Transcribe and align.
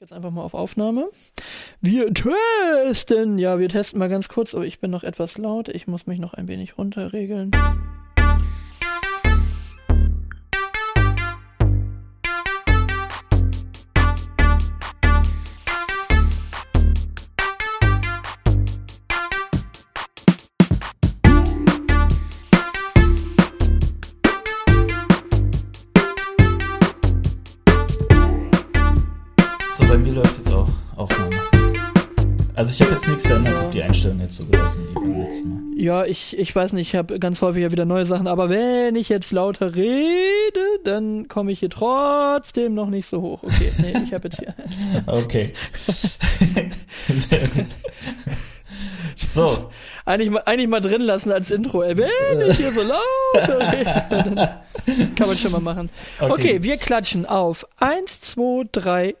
Jetzt 0.00 0.14
einfach 0.14 0.30
mal 0.30 0.40
auf 0.40 0.54
Aufnahme. 0.54 1.10
Wir 1.82 2.10
testen. 2.14 3.36
Ja, 3.36 3.58
wir 3.58 3.68
testen 3.68 3.98
mal 3.98 4.08
ganz 4.08 4.30
kurz. 4.30 4.54
Oh, 4.54 4.62
ich 4.62 4.80
bin 4.80 4.90
noch 4.90 5.04
etwas 5.04 5.36
laut. 5.36 5.68
Ich 5.68 5.88
muss 5.88 6.06
mich 6.06 6.18
noch 6.18 6.32
ein 6.32 6.48
wenig 6.48 6.78
runterregeln. 6.78 7.50
Ich, 36.06 36.38
ich 36.38 36.54
weiß 36.54 36.72
nicht, 36.74 36.88
ich 36.88 36.94
habe 36.96 37.18
ganz 37.18 37.42
häufig 37.42 37.62
ja 37.62 37.72
wieder 37.72 37.84
neue 37.84 38.04
Sachen, 38.04 38.26
aber 38.26 38.48
wenn 38.48 38.96
ich 38.96 39.08
jetzt 39.08 39.32
lauter 39.32 39.74
rede, 39.74 40.60
dann 40.84 41.28
komme 41.28 41.52
ich 41.52 41.60
hier 41.60 41.70
trotzdem 41.70 42.74
noch 42.74 42.88
nicht 42.88 43.06
so 43.06 43.20
hoch. 43.22 43.42
Okay, 43.42 43.72
nee, 43.78 43.94
ich 44.04 44.12
habe 44.14 44.28
jetzt 44.28 44.38
hier. 44.38 44.54
Okay. 45.06 45.52
Sehr 47.08 47.48
gut. 47.48 47.66
So, 49.16 49.70
Eigentlich 50.04 50.30
mal, 50.30 50.42
eigentlich 50.46 50.68
mal 50.68 50.80
drin 50.80 51.02
lassen 51.02 51.30
als 51.30 51.50
Intro. 51.50 51.82
Ey, 51.82 51.96
wenn 51.96 52.50
ich 52.50 52.56
hier 52.56 52.72
so 52.72 52.80
lauter 52.82 53.72
rede, 53.72 54.04
dann 54.08 55.14
kann 55.14 55.28
man 55.28 55.36
schon 55.36 55.52
mal 55.52 55.60
machen. 55.60 55.90
Okay. 56.18 56.32
Okay, 56.32 56.62
wir 56.62 56.76
klatschen 56.76 57.26
auf. 57.26 57.66
Eins, 57.78 58.20
zwei, 58.20 58.64
drei. 58.72 59.14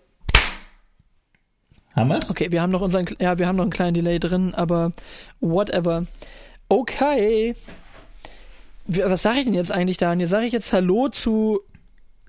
haben 1.94 2.08
wir's? 2.08 2.30
Okay, 2.30 2.50
wir 2.50 2.62
haben 2.62 2.70
noch 2.70 2.80
unseren, 2.80 3.06
ja, 3.20 3.38
wir 3.38 3.46
haben 3.46 3.56
noch 3.56 3.64
einen 3.64 3.70
kleinen 3.72 3.94
Delay 3.94 4.18
drin, 4.18 4.54
aber 4.54 4.92
whatever. 5.40 6.06
Okay. 6.72 7.56
Was 8.86 9.22
sage 9.22 9.40
ich 9.40 9.44
denn 9.44 9.54
jetzt 9.54 9.72
eigentlich, 9.72 9.96
Daniel? 9.96 10.28
Sage 10.28 10.46
ich 10.46 10.52
jetzt 10.52 10.72
Hallo 10.72 11.08
zu 11.08 11.62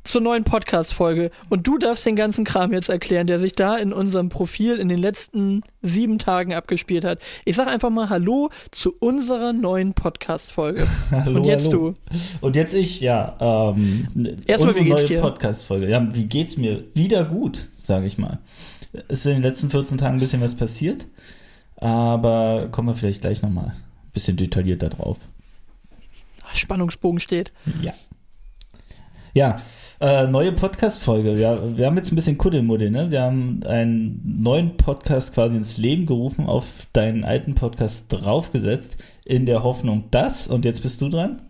zur 0.03 0.19
neuen 0.19 0.43
Podcast-Folge 0.43 1.29
und 1.49 1.67
du 1.67 1.77
darfst 1.77 2.07
den 2.07 2.15
ganzen 2.15 2.43
Kram 2.43 2.73
jetzt 2.73 2.89
erklären, 2.89 3.27
der 3.27 3.37
sich 3.37 3.53
da 3.53 3.77
in 3.77 3.93
unserem 3.93 4.29
Profil 4.29 4.77
in 4.77 4.89
den 4.89 4.97
letzten 4.97 5.61
sieben 5.83 6.17
Tagen 6.17 6.55
abgespielt 6.55 7.05
hat. 7.05 7.19
Ich 7.45 7.55
sag 7.55 7.67
einfach 7.67 7.91
mal 7.91 8.09
Hallo 8.09 8.49
zu 8.71 8.95
unserer 8.99 9.53
neuen 9.53 9.93
Podcast-Folge. 9.93 10.87
Hallo, 11.11 11.37
und 11.37 11.43
jetzt 11.45 11.67
hallo. 11.67 11.91
du. 11.91 12.15
Und 12.41 12.55
jetzt 12.55 12.73
ich, 12.73 12.99
ja. 12.99 13.37
Ähm, 13.39 14.07
Erstmal, 14.47 14.73
wie 14.73 14.85
geht's 14.85 15.07
neue? 15.07 15.21
Podcast-Folge. 15.21 15.87
Ja, 15.87 16.15
wie 16.15 16.25
geht's 16.25 16.57
mir? 16.57 16.83
Wieder 16.95 17.25
gut, 17.25 17.67
sage 17.73 18.07
ich 18.07 18.17
mal. 18.17 18.39
Es 19.07 19.19
ist 19.19 19.27
in 19.27 19.33
den 19.33 19.43
letzten 19.43 19.69
14 19.69 19.99
Tagen 19.99 20.15
ein 20.15 20.19
bisschen 20.19 20.41
was 20.41 20.55
passiert, 20.55 21.05
aber 21.75 22.69
kommen 22.71 22.87
wir 22.87 22.95
vielleicht 22.95 23.21
gleich 23.21 23.43
nochmal 23.43 23.75
bisschen 24.13 24.37
detaillierter 24.37 24.89
drauf. 24.89 25.17
Spannungsbogen 26.53 27.19
steht. 27.19 27.53
Ja. 27.81 27.93
Ja, 29.33 29.61
äh, 30.01 30.27
neue 30.27 30.51
Podcast-Folge. 30.51 31.35
Ja, 31.35 31.77
wir 31.77 31.85
haben 31.85 31.95
jetzt 31.95 32.11
ein 32.11 32.15
bisschen 32.15 32.37
Kuddelmuddel, 32.37 32.91
ne? 32.91 33.11
Wir 33.11 33.21
haben 33.21 33.61
einen 33.65 34.41
neuen 34.41 34.75
Podcast 34.75 35.33
quasi 35.33 35.55
ins 35.55 35.77
Leben 35.77 36.05
gerufen, 36.05 36.47
auf 36.47 36.87
deinen 36.91 37.23
alten 37.23 37.55
Podcast 37.55 38.11
draufgesetzt, 38.11 38.97
in 39.23 39.45
der 39.45 39.63
Hoffnung, 39.63 40.05
dass, 40.11 40.47
und 40.47 40.65
jetzt 40.65 40.81
bist 40.81 40.99
du 41.01 41.07
dran. 41.07 41.43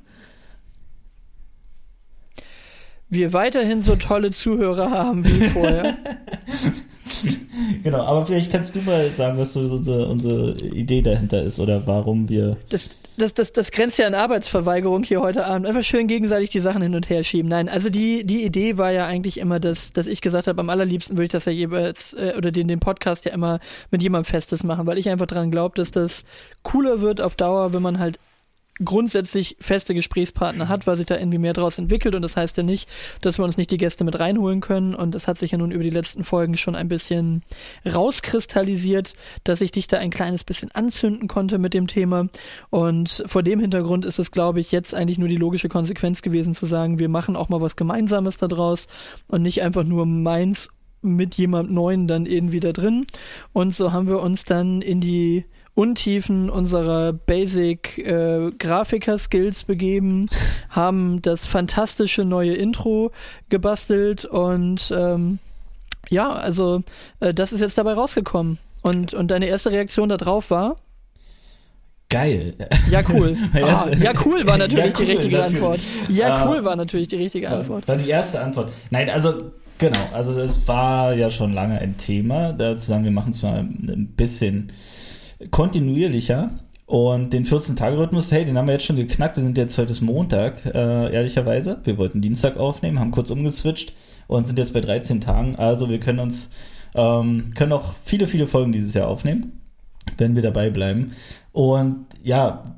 Wir 3.09 3.33
weiterhin 3.33 3.81
so 3.83 3.95
tolle 3.95 4.31
Zuhörer 4.31 4.91
haben 4.91 5.25
wie 5.25 5.47
vorher. 5.49 5.97
Genau, 7.83 7.99
aber 7.99 8.25
vielleicht 8.25 8.51
kannst 8.51 8.75
du 8.75 8.81
mal 8.81 9.09
sagen, 9.09 9.37
was 9.37 9.53
so 9.53 9.61
unsere, 9.61 10.07
unsere 10.07 10.57
Idee 10.59 11.01
dahinter 11.01 11.43
ist 11.43 11.59
oder 11.59 11.85
warum 11.85 12.29
wir. 12.29 12.57
Das, 12.69 12.89
das, 13.17 13.33
das, 13.33 13.53
das 13.53 13.71
grenzt 13.71 13.97
ja 13.97 14.07
an 14.07 14.13
Arbeitsverweigerung 14.13 15.03
hier 15.03 15.21
heute 15.21 15.45
Abend. 15.45 15.67
Einfach 15.67 15.83
schön 15.83 16.07
gegenseitig 16.07 16.49
die 16.49 16.59
Sachen 16.59 16.81
hin 16.81 16.95
und 16.95 17.09
her 17.09 17.23
schieben. 17.23 17.49
Nein, 17.49 17.69
also 17.69 17.89
die, 17.89 18.25
die 18.25 18.43
Idee 18.43 18.77
war 18.77 18.91
ja 18.91 19.05
eigentlich 19.05 19.37
immer, 19.37 19.59
dass, 19.59 19.93
dass 19.93 20.07
ich 20.07 20.21
gesagt 20.21 20.47
habe, 20.47 20.59
am 20.59 20.69
allerliebsten 20.69 21.17
würde 21.17 21.25
ich 21.25 21.31
das 21.31 21.45
ja 21.45 21.51
jeweils, 21.51 22.13
äh, 22.13 22.33
oder 22.37 22.51
den, 22.51 22.67
den 22.67 22.79
Podcast 22.79 23.25
ja 23.25 23.33
immer 23.33 23.59
mit 23.89 24.01
jemandem 24.01 24.29
Festes 24.29 24.63
machen, 24.63 24.85
weil 24.87 24.97
ich 24.97 25.09
einfach 25.09 25.27
dran 25.27 25.51
glaube, 25.51 25.75
dass 25.75 25.91
das 25.91 26.23
cooler 26.63 27.01
wird 27.01 27.21
auf 27.21 27.35
Dauer, 27.35 27.73
wenn 27.73 27.81
man 27.81 27.99
halt 27.99 28.19
grundsätzlich 28.83 29.57
feste 29.59 29.93
Gesprächspartner 29.93 30.67
hat, 30.67 30.87
weil 30.87 30.97
sich 30.97 31.05
da 31.05 31.17
irgendwie 31.17 31.37
mehr 31.37 31.53
draus 31.53 31.77
entwickelt. 31.77 32.15
Und 32.15 32.21
das 32.21 32.37
heißt 32.37 32.57
ja 32.57 32.63
nicht, 32.63 32.89
dass 33.21 33.37
wir 33.37 33.45
uns 33.45 33.57
nicht 33.57 33.71
die 33.71 33.77
Gäste 33.77 34.03
mit 34.03 34.19
reinholen 34.19 34.61
können. 34.61 34.95
Und 34.95 35.15
das 35.15 35.27
hat 35.27 35.37
sich 35.37 35.51
ja 35.51 35.57
nun 35.57 35.71
über 35.71 35.83
die 35.83 35.89
letzten 35.89 36.23
Folgen 36.23 36.57
schon 36.57 36.75
ein 36.75 36.87
bisschen 36.87 37.43
rauskristallisiert, 37.85 39.13
dass 39.43 39.61
ich 39.61 39.71
dich 39.71 39.87
da 39.87 39.97
ein 39.97 40.11
kleines 40.11 40.43
bisschen 40.43 40.71
anzünden 40.71 41.27
konnte 41.27 41.57
mit 41.57 41.73
dem 41.73 41.87
Thema. 41.87 42.27
Und 42.69 43.23
vor 43.25 43.43
dem 43.43 43.59
Hintergrund 43.59 44.05
ist 44.05 44.19
es, 44.19 44.31
glaube 44.31 44.59
ich, 44.59 44.71
jetzt 44.71 44.93
eigentlich 44.93 45.17
nur 45.17 45.29
die 45.29 45.37
logische 45.37 45.69
Konsequenz 45.69 46.21
gewesen 46.21 46.53
zu 46.53 46.65
sagen, 46.65 46.99
wir 46.99 47.09
machen 47.09 47.35
auch 47.35 47.49
mal 47.49 47.61
was 47.61 47.75
Gemeinsames 47.75 48.37
da 48.37 48.47
draus 48.47 48.87
und 49.27 49.41
nicht 49.41 49.61
einfach 49.61 49.83
nur 49.83 50.05
meins 50.05 50.69
mit 51.01 51.35
jemand 51.35 51.71
Neuen 51.71 52.07
dann 52.07 52.25
irgendwie 52.25 52.59
da 52.59 52.71
drin. 52.71 53.05
Und 53.53 53.75
so 53.75 53.91
haben 53.91 54.07
wir 54.07 54.21
uns 54.21 54.43
dann 54.43 54.81
in 54.81 55.01
die 55.01 55.45
Untiefen 55.73 56.49
unserer 56.49 57.13
Basic 57.13 57.97
äh, 57.99 58.51
Grafiker-Skills 58.57 59.63
begeben, 59.63 60.27
haben 60.69 61.21
das 61.21 61.45
fantastische 61.47 62.25
neue 62.25 62.53
Intro 62.53 63.11
gebastelt 63.49 64.25
und 64.25 64.93
ähm, 64.95 65.39
ja, 66.09 66.31
also 66.33 66.83
äh, 67.21 67.33
das 67.33 67.53
ist 67.53 67.61
jetzt 67.61 67.77
dabei 67.77 67.93
rausgekommen. 67.93 68.57
Und, 68.83 69.13
und 69.13 69.29
deine 69.29 69.45
erste 69.45 69.71
Reaktion 69.71 70.09
darauf 70.09 70.49
war? 70.49 70.77
Geil. 72.09 72.55
Ja, 72.89 73.01
cool. 73.09 73.37
Ah, 73.53 73.87
ja, 74.01 74.11
cool 74.25 74.45
war 74.45 74.57
natürlich 74.57 74.85
Ja, 74.85 74.91
die 74.91 75.03
cool, 75.03 75.09
richtige 75.11 75.37
natürlich. 75.37 75.55
Antwort. 75.61 75.79
Ja, 76.09 76.35
Ah. 76.35 76.49
cool 76.49 76.63
war 76.65 76.75
natürlich 76.75 77.07
die 77.07 77.15
richtige 77.15 77.49
Antwort. 77.49 77.87
War 77.87 77.95
die 77.95 78.09
erste 78.09 78.41
Antwort. 78.41 78.71
Nein, 78.89 79.09
also 79.09 79.51
genau, 79.77 79.99
also 80.11 80.37
es 80.41 80.67
war 80.67 81.13
ja 81.13 81.29
schon 81.29 81.53
lange 81.53 81.79
ein 81.79 81.95
Thema, 81.97 82.51
da 82.51 82.77
zu 82.77 82.85
sagen, 82.85 83.05
wir 83.05 83.11
machen 83.11 83.31
es 83.31 83.43
mal 83.43 83.59
ein 83.59 84.13
bisschen 84.17 84.73
kontinuierlicher. 85.49 86.51
Und 86.85 87.31
den 87.31 87.45
14-Tage-Rhythmus, 87.45 88.33
hey, 88.33 88.43
den 88.43 88.57
haben 88.57 88.67
wir 88.67 88.73
jetzt 88.73 88.85
schon 88.85 88.97
geknackt. 88.97 89.37
Wir 89.37 89.43
sind 89.43 89.57
jetzt 89.57 89.77
heute 89.77 90.03
Montag, 90.03 90.65
äh, 90.65 91.13
ehrlicherweise. 91.13 91.79
Wir 91.85 91.97
wollten 91.97 92.19
Dienstag 92.19 92.57
aufnehmen, 92.57 92.99
haben 92.99 93.11
kurz 93.11 93.31
umgeswitcht 93.31 93.93
und 94.27 94.45
sind 94.45 94.59
jetzt 94.59 94.73
bei 94.73 94.81
13 94.81 95.21
Tagen. 95.21 95.55
Also 95.55 95.89
wir 95.89 96.01
können 96.01 96.19
uns, 96.19 96.49
ähm, 96.93 97.51
können 97.55 97.71
auch 97.71 97.93
viele, 98.03 98.27
viele 98.27 98.45
Folgen 98.45 98.73
dieses 98.73 98.93
Jahr 98.93 99.07
aufnehmen, 99.07 99.61
wenn 100.17 100.35
wir 100.35 100.41
dabei 100.41 100.69
bleiben. 100.69 101.13
Und 101.53 102.07
ja, 102.23 102.75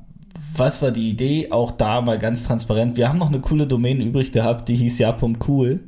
was 0.56 0.84
war 0.84 0.92
die 0.92 1.10
Idee? 1.10 1.50
Auch 1.50 1.72
da 1.72 2.00
mal 2.02 2.20
ganz 2.20 2.46
transparent. 2.46 2.98
Wir 2.98 3.10
haben 3.10 3.18
noch 3.18 3.30
eine 3.30 3.40
coole 3.40 3.66
Domain 3.66 4.00
übrig 4.00 4.32
gehabt, 4.32 4.70
die 4.70 4.76
hieß 4.76 5.00
ja.cool, 5.00 5.80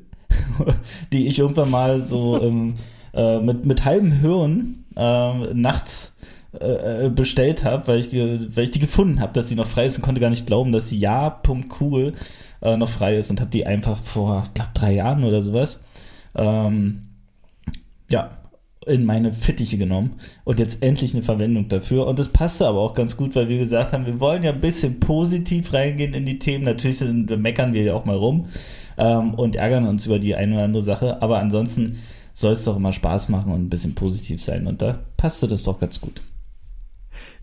die 1.14 1.28
ich 1.28 1.38
irgendwann 1.38 1.70
mal 1.70 2.02
so 2.02 2.42
ähm, 2.42 2.74
äh, 3.14 3.40
mit, 3.40 3.66
mit 3.66 3.86
halbem 3.86 4.12
Hirn 4.12 4.86
äh, 4.96 5.54
nachts 5.54 6.15
äh, 6.60 7.10
bestellt 7.10 7.64
habe, 7.64 7.88
weil 7.88 8.00
ich, 8.00 8.12
weil 8.14 8.64
ich 8.64 8.72
die 8.72 8.80
gefunden 8.80 9.20
habe, 9.20 9.34
dass 9.34 9.50
sie 9.50 9.56
noch 9.56 9.68
frei 9.68 9.86
ist 9.86 9.98
und 9.98 10.04
konnte 10.04 10.22
gar 10.22 10.30
nicht 10.30 10.48
glauben, 10.48 10.72
dass 10.72 10.90
sie 10.90 10.98
ja.cool 10.98 12.14
äh, 12.62 12.78
noch 12.78 12.90
frei 12.90 13.18
ist 13.18 13.30
und 13.30 13.42
habe 13.42 13.52
die 13.52 13.66
einfach 13.66 13.98
vor, 13.98 14.44
glaube, 14.54 14.72
drei 14.74 14.94
Jahren 14.94 15.24
oder 15.24 15.42
sowas 15.42 15.80
ähm, 16.36 17.08
ja, 18.10 18.38
in 18.86 19.06
meine 19.06 19.34
Fittiche 19.34 19.78
genommen 19.78 20.20
und 20.44 20.60
jetzt 20.60 20.84
endlich 20.84 21.14
eine 21.14 21.24
Verwendung 21.24 21.70
dafür. 21.70 22.06
Und 22.06 22.20
das 22.20 22.30
passte 22.30 22.68
aber 22.68 22.82
auch 22.82 22.94
ganz 22.94 23.18
gut, 23.18 23.36
weil 23.36 23.50
wir 23.50 23.58
gesagt 23.58 23.94
haben, 23.94 24.06
wir 24.06 24.20
wollen 24.20 24.44
ja 24.44 24.52
ein 24.52 24.62
bisschen 24.62 25.00
positiv 25.00 25.74
reingehen 25.74 26.14
in 26.14 26.26
die 26.26 26.40
Themen. 26.40 26.66
Natürlich 26.66 27.00
sind, 27.00 27.36
meckern 27.42 27.74
wir 27.74 27.84
ja 27.84 27.94
auch 27.96 28.06
mal 28.06 28.16
rum 28.16 28.48
ähm, 28.98 29.34
und 29.34 29.56
ärgern 29.56 29.88
uns 29.88 30.06
über 30.06 30.20
die 30.20 30.36
eine 30.36 30.56
oder 30.56 30.64
andere 30.66 30.84
Sache, 30.84 31.22
aber 31.22 31.40
ansonsten 31.40 32.00
soll 32.34 32.54
es 32.54 32.66
doch 32.66 32.76
immer 32.76 32.92
Spaß 32.92 33.30
machen 33.30 33.52
und 33.52 33.64
ein 33.64 33.70
bisschen 33.70 33.96
positiv 33.96 34.44
sein. 34.44 34.68
Und 34.68 34.82
da 34.82 35.00
passte 35.18 35.48
das 35.48 35.64
doch 35.64 35.80
ganz 35.80 36.00
gut. 36.02 36.22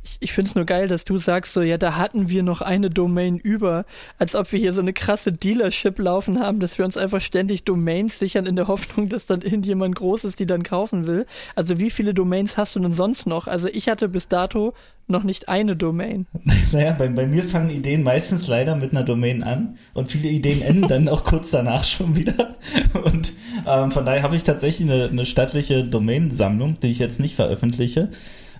Ich, 0.05 0.17
ich 0.21 0.33
finde 0.33 0.49
es 0.49 0.55
nur 0.55 0.65
geil, 0.65 0.89
dass 0.89 1.05
du 1.05 1.19
sagst, 1.19 1.53
so, 1.53 1.63
ja, 1.63 1.79
da 1.79 1.97
hatten 1.97 2.29
wir 2.29 2.43
noch 2.43 2.61
eine 2.61 2.91
Domain 2.91 3.39
über, 3.39 3.85
als 4.19 4.35
ob 4.35 4.51
wir 4.53 4.59
hier 4.59 4.73
so 4.73 4.81
eine 4.81 4.93
krasse 4.93 5.33
Dealership 5.33 5.99
laufen 5.99 6.41
haben, 6.41 6.61
dass 6.61 6.79
wir 6.79 6.85
uns 6.85 6.97
einfach 6.97 7.21
ständig 7.21 7.65
Domains 7.65 8.19
sichern 8.19 8.47
in 8.47 8.57
der 8.57 8.69
Hoffnung, 8.69 9.09
dass 9.09 9.27
dann 9.27 9.43
irgendjemand 9.43 9.95
Großes 9.95 10.37
die 10.37 10.47
dann 10.47 10.63
kaufen 10.63 11.07
will. 11.07 11.27
Also 11.55 11.79
wie 11.79 11.91
viele 11.91 12.15
Domains 12.15 12.57
hast 12.57 12.75
du 12.75 12.81
denn 12.81 12.93
sonst 12.93 13.27
noch? 13.27 13.47
Also 13.47 13.69
ich 13.69 13.89
hatte 13.89 14.09
bis 14.09 14.29
dato 14.29 14.75
noch 15.09 15.23
nicht 15.23 15.49
eine 15.49 15.77
Domain. 15.77 16.27
Naja, 16.73 16.93
bei, 16.93 17.09
bei 17.09 17.27
mir 17.27 17.43
fangen 17.43 17.69
Ideen 17.69 18.03
meistens 18.03 18.49
leider 18.49 18.75
mit 18.77 18.93
einer 18.93 19.03
Domain 19.03 19.43
an 19.43 19.77
und 19.93 20.11
viele 20.11 20.31
Ideen 20.31 20.63
enden 20.63 20.89
dann 20.89 21.07
auch 21.07 21.23
kurz 21.23 21.51
danach 21.51 21.85
schon 21.85 22.17
wieder. 22.17 22.57
Und 23.05 23.35
ähm, 23.67 23.91
von 23.91 24.07
daher 24.07 24.23
habe 24.23 24.37
ich 24.37 24.43
tatsächlich 24.43 24.91
eine, 24.91 25.05
eine 25.09 25.27
stattliche 25.27 25.85
Domainsammlung, 25.85 26.81
die 26.81 26.87
ich 26.87 26.99
jetzt 26.99 27.21
nicht 27.21 27.35
veröffentliche. 27.35 28.09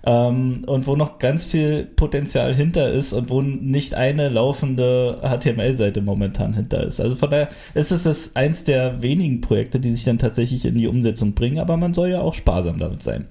Ähm, 0.05 0.63
und 0.67 0.85
wo 0.87 0.95
noch 0.95 1.19
ganz 1.19 1.45
viel 1.45 1.85
Potenzial 1.85 2.53
hinter 2.53 2.91
ist 2.91 3.13
und 3.13 3.29
wo 3.29 3.41
nicht 3.41 3.93
eine 3.93 4.29
laufende 4.29 5.21
HTML-Seite 5.21 6.01
momentan 6.01 6.53
hinter 6.53 6.83
ist. 6.83 6.99
Also 6.99 7.15
von 7.15 7.31
daher 7.31 7.49
ist 7.73 7.91
es 7.91 8.03
das 8.03 8.35
eins 8.35 8.63
der 8.63 9.01
wenigen 9.01 9.41
Projekte, 9.41 9.79
die 9.79 9.91
sich 9.91 10.03
dann 10.03 10.17
tatsächlich 10.17 10.65
in 10.65 10.75
die 10.75 10.87
Umsetzung 10.87 11.33
bringen, 11.33 11.59
aber 11.59 11.77
man 11.77 11.93
soll 11.93 12.09
ja 12.09 12.21
auch 12.21 12.33
sparsam 12.33 12.79
damit 12.79 13.01
sein. 13.01 13.27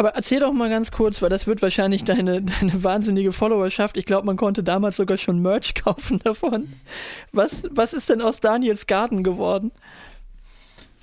Aber 0.00 0.10
erzähl 0.10 0.38
doch 0.38 0.52
mal 0.52 0.70
ganz 0.70 0.92
kurz, 0.92 1.20
weil 1.22 1.28
das 1.28 1.48
wird 1.48 1.60
wahrscheinlich 1.60 2.04
deine, 2.04 2.40
deine 2.42 2.84
wahnsinnige 2.84 3.32
Followerschaft. 3.32 3.96
Ich 3.96 4.04
glaube, 4.04 4.26
man 4.26 4.36
konnte 4.36 4.62
damals 4.62 4.96
sogar 4.96 5.18
schon 5.18 5.42
Merch 5.42 5.74
kaufen 5.84 6.20
davon. 6.22 6.72
Was, 7.32 7.64
was 7.70 7.92
ist 7.92 8.08
denn 8.08 8.22
aus 8.22 8.38
Daniels 8.38 8.86
Garten 8.86 9.24
geworden? 9.24 9.72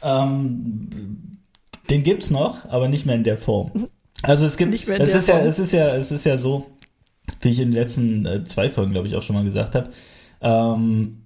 Ähm, 0.01 1.39
den 1.89 2.03
gibt's 2.03 2.31
noch, 2.31 2.69
aber 2.69 2.88
nicht 2.88 3.05
mehr 3.05 3.15
in 3.15 3.23
der 3.23 3.38
Form. 3.38 3.89
Also 4.23 4.45
es 4.45 4.57
gibt, 4.57 4.71
nicht 4.71 4.88
mehr 4.88 5.00
es 5.00 5.13
ist 5.13 5.29
Form. 5.29 5.39
ja, 5.39 5.45
es 5.45 5.59
ist 5.59 5.73
ja, 5.73 5.95
es 5.95 6.12
ist 6.12 6.25
ja 6.25 6.38
so, 6.38 6.65
wie 7.41 7.50
ich 7.50 7.59
in 7.59 7.71
den 7.71 7.79
letzten 7.79 8.25
äh, 8.25 8.44
zwei 8.44 8.69
Folgen, 8.69 8.91
glaube 8.91 9.07
ich, 9.07 9.15
auch 9.15 9.21
schon 9.21 9.35
mal 9.35 9.44
gesagt 9.44 9.75
habe. 9.75 9.89
Ähm, 10.41 11.21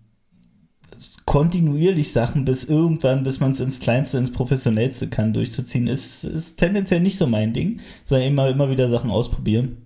kontinuierlich 1.26 2.12
Sachen 2.12 2.46
bis 2.46 2.64
irgendwann, 2.64 3.24
bis 3.24 3.40
man 3.40 3.52
es 3.52 3.60
ins 3.60 3.80
Kleinste, 3.80 4.18
ins 4.18 4.32
Professionellste 4.32 5.08
kann, 5.08 5.34
durchzuziehen, 5.34 5.88
ist, 5.88 6.24
ist 6.24 6.58
tendenziell 6.58 7.00
nicht 7.00 7.18
so 7.18 7.28
mein 7.28 7.54
Ding, 7.54 7.80
sondern 8.06 8.28
immer, 8.28 8.50
immer 8.50 8.70
wieder 8.70 8.90
Sachen 8.90 9.12
ausprobieren. 9.12 9.78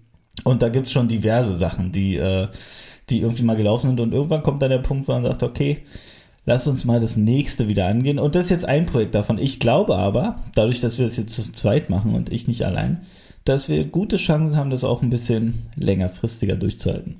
Und 0.43 0.61
da 0.61 0.69
gibt 0.69 0.87
es 0.87 0.93
schon 0.93 1.07
diverse 1.07 1.53
Sachen, 1.53 1.91
die, 1.91 2.15
äh, 2.15 2.47
die 3.09 3.21
irgendwie 3.21 3.43
mal 3.43 3.55
gelaufen 3.55 3.87
sind. 3.87 3.99
Und 3.99 4.13
irgendwann 4.13 4.43
kommt 4.43 4.61
dann 4.61 4.71
der 4.71 4.79
Punkt, 4.79 5.07
wo 5.07 5.11
man 5.11 5.23
sagt, 5.23 5.43
okay, 5.43 5.83
lass 6.45 6.67
uns 6.67 6.85
mal 6.85 6.99
das 6.99 7.17
nächste 7.17 7.67
wieder 7.67 7.87
angehen. 7.87 8.19
Und 8.19 8.35
das 8.35 8.45
ist 8.45 8.51
jetzt 8.51 8.65
ein 8.65 8.85
Projekt 8.85 9.15
davon. 9.15 9.37
Ich 9.37 9.59
glaube 9.59 9.95
aber, 9.95 10.43
dadurch, 10.55 10.81
dass 10.81 10.97
wir 10.97 11.05
das 11.05 11.17
jetzt 11.17 11.35
zu 11.35 11.51
zweit 11.53 11.89
machen 11.89 12.15
und 12.15 12.31
ich 12.31 12.47
nicht 12.47 12.65
allein, 12.65 13.01
dass 13.45 13.69
wir 13.69 13.85
gute 13.85 14.17
Chancen 14.17 14.55
haben, 14.55 14.69
das 14.69 14.83
auch 14.83 15.01
ein 15.01 15.09
bisschen 15.09 15.63
längerfristiger 15.77 16.55
durchzuhalten. 16.55 17.17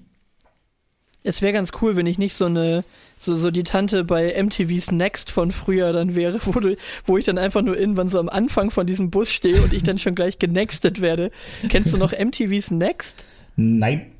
Es 1.25 1.41
wäre 1.41 1.53
ganz 1.53 1.71
cool, 1.81 1.95
wenn 1.95 2.05
ich 2.05 2.17
nicht 2.17 2.33
so 2.33 2.45
eine 2.45 2.83
so, 3.17 3.37
so 3.37 3.51
die 3.51 3.63
Tante 3.63 4.03
bei 4.03 4.41
MTV's 4.41 4.91
Next 4.91 5.31
von 5.31 5.51
früher 5.51 5.93
dann 5.93 6.15
wäre, 6.15 6.39
wo, 6.45 6.59
du, 6.59 6.75
wo 7.05 7.17
ich 7.17 7.25
dann 7.25 7.37
einfach 7.37 7.61
nur 7.61 7.77
irgendwann 7.77 8.09
so 8.09 8.19
am 8.19 8.29
Anfang 8.29 8.71
von 8.71 8.85
diesem 8.85 9.09
Bus 9.09 9.31
stehe 9.31 9.61
und 9.61 9.73
ich 9.73 9.83
dann 9.83 9.97
schon 9.97 10.15
gleich 10.15 10.39
genextet 10.39 11.01
werde. 11.01 11.31
Kennst 11.69 11.93
du 11.93 11.97
noch 11.97 12.11
MTV's 12.11 12.71
Next? 12.71 13.23
Nein. 13.55 14.12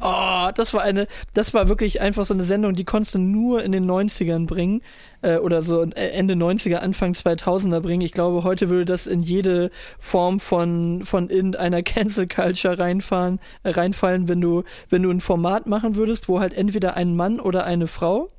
Oh, 0.00 0.50
das 0.54 0.74
war 0.74 0.82
eine, 0.82 1.06
das 1.34 1.54
war 1.54 1.68
wirklich 1.68 2.00
einfach 2.00 2.24
so 2.24 2.34
eine 2.34 2.44
Sendung, 2.44 2.74
die 2.74 2.84
konntest 2.84 3.14
du 3.14 3.18
nur 3.18 3.62
in 3.62 3.72
den 3.72 3.90
90ern 3.90 4.46
bringen 4.46 4.82
äh, 5.22 5.36
oder 5.36 5.62
so 5.62 5.82
Ende 5.82 6.34
90er, 6.34 6.76
Anfang 6.76 7.12
2000er 7.12 7.80
bringen. 7.80 8.02
Ich 8.02 8.12
glaube, 8.12 8.44
heute 8.44 8.68
würde 8.68 8.84
das 8.84 9.06
in 9.06 9.22
jede 9.22 9.70
Form 9.98 10.40
von, 10.40 11.02
von 11.04 11.30
irgendeiner 11.30 11.82
Cancel 11.84 12.28
Culture 12.28 12.78
reinfahren, 12.78 13.40
äh, 13.62 13.70
reinfallen, 13.70 14.28
wenn 14.28 14.40
du, 14.40 14.64
wenn 14.90 15.02
du 15.02 15.10
ein 15.10 15.20
Format 15.20 15.66
machen 15.66 15.96
würdest, 15.96 16.28
wo 16.28 16.40
halt 16.40 16.54
entweder 16.54 16.96
ein 16.96 17.16
Mann 17.16 17.40
oder 17.40 17.64
eine 17.64 17.86
Frau 17.86 18.30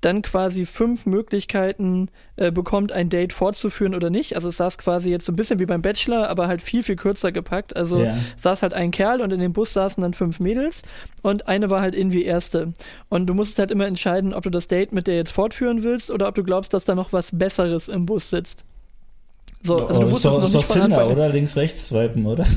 dann 0.00 0.22
quasi 0.22 0.66
fünf 0.66 1.06
Möglichkeiten 1.06 2.08
äh, 2.36 2.52
bekommt, 2.52 2.92
ein 2.92 3.08
Date 3.08 3.32
fortzuführen 3.32 3.94
oder 3.94 4.10
nicht. 4.10 4.36
Also 4.36 4.48
es 4.48 4.56
saß 4.58 4.78
quasi 4.78 5.10
jetzt 5.10 5.26
so 5.26 5.32
ein 5.32 5.36
bisschen 5.36 5.58
wie 5.58 5.66
beim 5.66 5.82
Bachelor, 5.82 6.28
aber 6.28 6.48
halt 6.48 6.62
viel, 6.62 6.82
viel 6.82 6.96
kürzer 6.96 7.32
gepackt. 7.32 7.76
Also 7.76 8.02
ja. 8.02 8.16
saß 8.36 8.62
halt 8.62 8.74
ein 8.74 8.90
Kerl 8.90 9.20
und 9.20 9.32
in 9.32 9.40
dem 9.40 9.52
Bus 9.52 9.72
saßen 9.72 10.02
dann 10.02 10.14
fünf 10.14 10.40
Mädels 10.40 10.82
und 11.22 11.48
eine 11.48 11.70
war 11.70 11.80
halt 11.80 11.94
irgendwie 11.94 12.24
erste. 12.24 12.72
Und 13.08 13.26
du 13.26 13.34
musstest 13.34 13.58
halt 13.58 13.70
immer 13.70 13.86
entscheiden, 13.86 14.34
ob 14.34 14.44
du 14.44 14.50
das 14.50 14.68
Date 14.68 14.92
mit 14.92 15.06
der 15.06 15.16
jetzt 15.16 15.32
fortführen 15.32 15.82
willst 15.82 16.10
oder 16.10 16.28
ob 16.28 16.34
du 16.34 16.44
glaubst, 16.44 16.72
dass 16.74 16.84
da 16.84 16.94
noch 16.94 17.12
was 17.12 17.30
Besseres 17.36 17.88
im 17.88 18.06
Bus 18.06 18.30
sitzt. 18.30 18.64
So, 19.62 19.86
also 19.86 20.00
oh, 20.00 20.02
du 20.02 20.10
wusstest 20.10 20.22
so, 20.22 20.40
noch 20.40 20.52
nicht 20.52 20.64
von 20.64 20.80
Tinder, 20.80 20.98
Anfang. 20.98 21.12
oder? 21.12 21.28
Links, 21.28 21.56
rechts 21.56 21.88
swipen, 21.88 22.26
oder? 22.26 22.46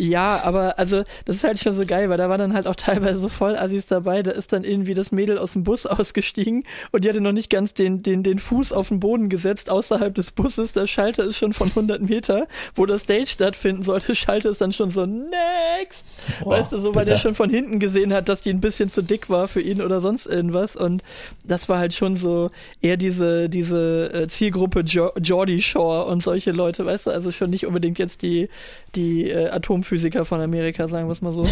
Ja, 0.00 0.40
aber 0.44 0.78
also, 0.78 1.02
das 1.26 1.36
ist 1.36 1.44
halt 1.44 1.58
schon 1.58 1.74
so 1.74 1.84
geil, 1.84 2.08
weil 2.08 2.16
da 2.16 2.30
waren 2.30 2.38
dann 2.38 2.54
halt 2.54 2.66
auch 2.66 2.74
teilweise 2.74 3.18
so 3.18 3.28
Vollassis 3.28 3.86
dabei, 3.86 4.22
da 4.22 4.30
ist 4.30 4.50
dann 4.52 4.64
irgendwie 4.64 4.94
das 4.94 5.12
Mädel 5.12 5.36
aus 5.36 5.52
dem 5.52 5.62
Bus 5.62 5.84
ausgestiegen 5.86 6.64
und 6.90 7.04
die 7.04 7.08
hatte 7.10 7.20
noch 7.20 7.32
nicht 7.32 7.50
ganz 7.50 7.74
den, 7.74 8.02
den, 8.02 8.22
den 8.22 8.38
Fuß 8.38 8.72
auf 8.72 8.88
den 8.88 8.98
Boden 8.98 9.28
gesetzt 9.28 9.68
außerhalb 9.68 10.14
des 10.14 10.30
Busses. 10.30 10.72
Der 10.72 10.86
Schalter 10.86 11.24
ist 11.24 11.36
schon 11.36 11.52
von 11.52 11.68
100 11.68 12.00
Meter, 12.00 12.46
wo 12.74 12.86
das 12.86 13.04
Date 13.04 13.28
stattfinden 13.28 13.82
sollte, 13.82 14.14
Schalter 14.14 14.48
ist 14.48 14.62
dann 14.62 14.72
schon 14.72 14.90
so, 14.90 15.04
next! 15.04 16.06
Oh, 16.44 16.50
weißt 16.50 16.72
du, 16.72 16.78
so, 16.78 16.94
weil 16.94 17.04
bitter. 17.04 17.16
der 17.16 17.16
schon 17.16 17.34
von 17.34 17.50
hinten 17.50 17.78
gesehen 17.78 18.14
hat, 18.14 18.30
dass 18.30 18.40
die 18.40 18.50
ein 18.50 18.62
bisschen 18.62 18.88
zu 18.88 19.02
dick 19.02 19.28
war 19.28 19.48
für 19.48 19.60
ihn 19.60 19.82
oder 19.82 20.00
sonst 20.00 20.24
irgendwas 20.24 20.76
und 20.76 21.02
das 21.44 21.68
war 21.68 21.78
halt 21.78 21.92
schon 21.92 22.16
so 22.16 22.50
eher 22.80 22.96
diese, 22.96 23.50
diese 23.50 24.12
äh, 24.14 24.28
Zielgruppe 24.28 24.80
jo 24.80 25.10
Geordie 25.16 25.60
Shore 25.60 26.06
und 26.06 26.22
so 26.22 26.30
solche 26.40 26.56
Leute, 26.56 26.86
weißt 26.86 27.06
du, 27.06 27.10
also 27.10 27.30
schon 27.30 27.50
nicht 27.50 27.66
unbedingt 27.66 27.98
jetzt 27.98 28.22
die, 28.22 28.48
die 28.94 29.30
äh, 29.30 29.50
Atomphysiker 29.50 30.24
von 30.24 30.40
Amerika, 30.40 30.88
sagen 30.88 31.06
wir 31.06 31.12
es 31.12 31.20
mal 31.20 31.32
so. 31.32 31.44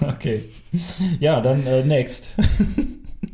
okay. 0.00 0.42
Ja, 1.20 1.40
dann 1.40 1.64
äh, 1.66 1.84
next. 1.84 2.34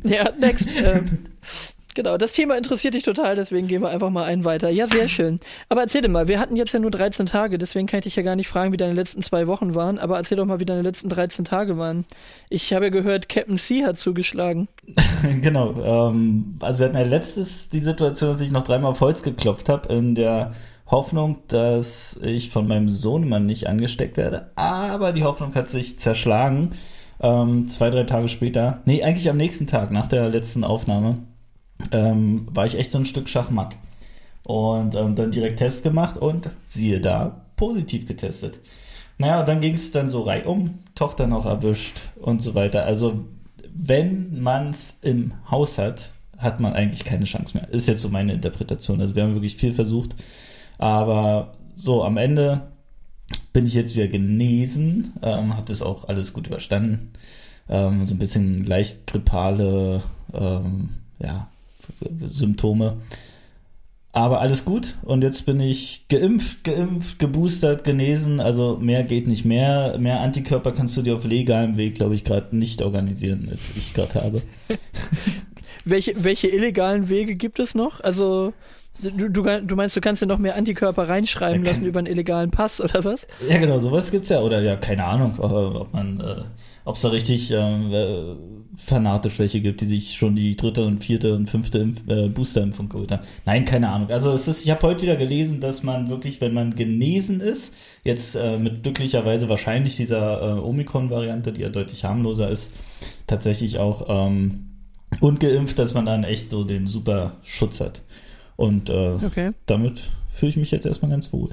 ja, 0.03 0.31
next. 0.39 0.69
Ähm, 0.77 1.25
Genau, 1.93 2.17
das 2.17 2.31
Thema 2.31 2.57
interessiert 2.57 2.93
dich 2.93 3.03
total, 3.03 3.35
deswegen 3.35 3.67
gehen 3.67 3.81
wir 3.81 3.89
einfach 3.89 4.09
mal 4.09 4.23
einen 4.23 4.45
weiter. 4.45 4.69
Ja, 4.69 4.87
sehr 4.87 5.09
schön. 5.09 5.39
Aber 5.67 5.81
erzähl 5.81 6.01
dir 6.01 6.09
mal, 6.09 6.27
wir 6.27 6.39
hatten 6.39 6.55
jetzt 6.55 6.71
ja 6.71 6.79
nur 6.79 6.91
13 6.91 7.25
Tage, 7.25 7.57
deswegen 7.57 7.87
kann 7.87 7.99
ich 7.99 8.03
dich 8.05 8.15
ja 8.15 8.23
gar 8.23 8.35
nicht 8.35 8.47
fragen, 8.47 8.71
wie 8.71 8.77
deine 8.77 8.93
letzten 8.93 9.21
zwei 9.21 9.47
Wochen 9.47 9.75
waren, 9.75 9.99
aber 9.99 10.17
erzähl 10.17 10.37
doch 10.37 10.45
mal, 10.45 10.59
wie 10.59 10.65
deine 10.65 10.83
letzten 10.83 11.09
13 11.09 11.43
Tage 11.43 11.77
waren. 11.77 12.05
Ich 12.49 12.73
habe 12.73 12.85
ja 12.85 12.91
gehört, 12.91 13.27
Captain 13.27 13.57
C 13.57 13.83
hat 13.83 13.97
zugeschlagen. 13.97 14.69
genau, 15.41 15.73
ähm, 15.83 16.55
also 16.61 16.79
wir 16.79 16.85
hatten 16.87 16.97
ja 16.97 17.03
letztes 17.03 17.69
die 17.69 17.79
Situation, 17.79 18.29
dass 18.29 18.41
ich 18.41 18.51
noch 18.51 18.63
dreimal 18.63 18.91
auf 18.91 19.01
Holz 19.01 19.21
geklopft 19.21 19.67
habe, 19.67 19.93
in 19.93 20.15
der 20.15 20.53
Hoffnung, 20.87 21.39
dass 21.47 22.19
ich 22.23 22.49
von 22.51 22.67
meinem 22.67 22.89
Sohnemann 22.89 23.45
nicht 23.45 23.67
angesteckt 23.67 24.17
werde, 24.17 24.51
aber 24.55 25.11
die 25.11 25.23
Hoffnung 25.23 25.53
hat 25.55 25.69
sich 25.69 25.99
zerschlagen. 25.99 26.71
Ähm, 27.23 27.67
zwei, 27.67 27.91
drei 27.91 28.03
Tage 28.03 28.29
später, 28.29 28.81
nee, 28.85 29.03
eigentlich 29.03 29.29
am 29.29 29.37
nächsten 29.37 29.67
Tag, 29.67 29.91
nach 29.91 30.07
der 30.07 30.29
letzten 30.29 30.63
Aufnahme 30.63 31.19
ähm, 31.91 32.47
war 32.51 32.65
ich 32.65 32.77
echt 32.77 32.91
so 32.91 32.97
ein 32.97 33.05
Stück 33.05 33.29
Schachmatt. 33.29 33.77
Und 34.43 34.95
ähm, 34.95 35.15
dann 35.15 35.31
direkt 35.31 35.59
Test 35.59 35.83
gemacht 35.83 36.17
und 36.17 36.49
siehe 36.65 36.99
da, 36.99 37.45
positiv 37.55 38.07
getestet. 38.07 38.59
Naja, 39.17 39.43
dann 39.43 39.61
ging 39.61 39.75
es 39.75 39.91
dann 39.91 40.09
so 40.09 40.21
reihum, 40.21 40.79
Tochter 40.95 41.27
noch 41.27 41.45
erwischt 41.45 42.01
und 42.19 42.41
so 42.41 42.55
weiter. 42.55 42.85
Also, 42.85 43.25
wenn 43.73 44.41
man 44.41 44.71
es 44.71 44.97
im 45.03 45.33
Haus 45.49 45.77
hat, 45.77 46.15
hat 46.37 46.59
man 46.59 46.73
eigentlich 46.73 47.03
keine 47.03 47.25
Chance 47.25 47.55
mehr. 47.55 47.69
Ist 47.69 47.87
jetzt 47.87 48.01
so 48.01 48.09
meine 48.09 48.33
Interpretation. 48.33 48.99
Also, 48.99 49.15
wir 49.15 49.23
haben 49.23 49.35
wirklich 49.35 49.57
viel 49.57 49.73
versucht. 49.73 50.15
Aber 50.79 51.53
so, 51.75 52.03
am 52.03 52.17
Ende 52.17 52.71
bin 53.53 53.65
ich 53.67 53.73
jetzt 53.73 53.95
wieder 53.95 54.07
genesen, 54.07 55.13
ähm, 55.21 55.55
habe 55.55 55.67
das 55.67 55.81
auch 55.81 56.07
alles 56.07 56.33
gut 56.33 56.47
überstanden. 56.47 57.11
Ähm, 57.69 58.05
so 58.05 58.15
ein 58.15 58.19
bisschen 58.19 58.65
leicht 58.65 59.07
grippale, 59.07 60.01
ähm, 60.33 60.89
ja, 61.19 61.47
Symptome. 62.27 62.97
Aber 64.13 64.41
alles 64.41 64.65
gut 64.65 64.97
und 65.03 65.23
jetzt 65.23 65.45
bin 65.45 65.61
ich 65.61 66.05
geimpft, 66.09 66.65
geimpft, 66.65 67.17
geboostert, 67.17 67.85
genesen. 67.85 68.41
Also 68.41 68.77
mehr 68.77 69.03
geht 69.03 69.27
nicht 69.27 69.45
mehr. 69.45 69.97
Mehr 69.99 70.19
Antikörper 70.19 70.73
kannst 70.73 70.97
du 70.97 71.01
dir 71.01 71.15
auf 71.15 71.23
legalem 71.23 71.77
Weg, 71.77 71.95
glaube 71.95 72.15
ich, 72.15 72.25
gerade 72.25 72.55
nicht 72.55 72.81
organisieren, 72.81 73.47
als 73.49 73.73
ich 73.77 73.93
gerade 73.93 74.15
habe. 74.15 74.41
welche, 75.85 76.21
welche 76.23 76.47
illegalen 76.47 77.07
Wege 77.07 77.35
gibt 77.35 77.59
es 77.59 77.73
noch? 77.73 78.01
Also 78.01 78.53
Du, 79.01 79.29
du, 79.29 79.41
du, 79.41 79.75
meinst, 79.75 79.95
du 79.95 80.01
kannst 80.01 80.21
ja 80.21 80.27
noch 80.27 80.37
mehr 80.37 80.55
Antikörper 80.55 81.09
reinschreiben 81.09 81.65
lassen 81.65 81.85
über 81.85 81.97
einen 81.99 82.07
illegalen 82.07 82.51
Pass 82.51 82.79
oder 82.79 83.03
was? 83.03 83.25
Ja, 83.49 83.57
genau, 83.57 83.79
sowas 83.79 84.11
gibt's 84.11 84.29
ja. 84.29 84.41
Oder 84.41 84.61
ja, 84.61 84.75
keine 84.75 85.05
Ahnung, 85.05 85.39
ob 85.39 85.91
man, 85.91 86.19
äh, 86.19 86.43
ob 86.85 86.95
es 86.95 87.01
da 87.01 87.09
richtig 87.09 87.51
ähm, 87.51 87.93
äh, 87.93 88.35
fanatisch 88.77 89.37
welche 89.39 89.61
gibt, 89.61 89.81
die 89.81 89.85
sich 89.85 90.15
schon 90.15 90.35
die 90.35 90.55
dritte 90.55 90.85
und 90.85 91.03
vierte 91.03 91.35
und 91.35 91.49
fünfte 91.49 91.79
Impf 91.79 92.01
äh, 92.07 92.27
Boosterimpfung 92.29 92.89
geholt 92.89 93.11
haben. 93.11 93.23
Nein, 93.45 93.65
keine 93.65 93.89
Ahnung. 93.89 94.09
Also 94.09 94.31
es 94.31 94.47
ist, 94.47 94.63
ich 94.63 94.71
habe 94.71 94.81
heute 94.83 95.03
wieder 95.03 95.17
gelesen, 95.17 95.59
dass 95.59 95.83
man 95.83 96.09
wirklich, 96.09 96.41
wenn 96.41 96.53
man 96.53 96.75
genesen 96.75 97.39
ist, 97.41 97.75
jetzt 98.03 98.35
äh, 98.35 98.57
mit 98.57 98.83
glücklicherweise 98.83 99.49
wahrscheinlich 99.49 99.97
dieser 99.97 100.57
äh, 100.57 100.59
Omikron-Variante, 100.59 101.51
die 101.53 101.61
ja 101.61 101.69
deutlich 101.69 102.03
harmloser 102.03 102.49
ist, 102.49 102.71
tatsächlich 103.27 103.77
auch 103.77 104.05
ähm, 104.09 104.71
ungeimpft, 105.19 105.77
dass 105.77 105.93
man 105.93 106.05
dann 106.05 106.23
echt 106.23 106.49
so 106.49 106.63
den 106.63 106.87
super 106.87 107.33
Schutz 107.43 107.81
hat. 107.81 108.01
Und 108.55 108.89
äh, 108.89 109.17
okay. 109.23 109.51
damit 109.65 110.11
fühle 110.29 110.49
ich 110.49 110.57
mich 110.57 110.71
jetzt 110.71 110.85
erstmal 110.85 111.11
ganz 111.11 111.31
wohl. 111.33 111.49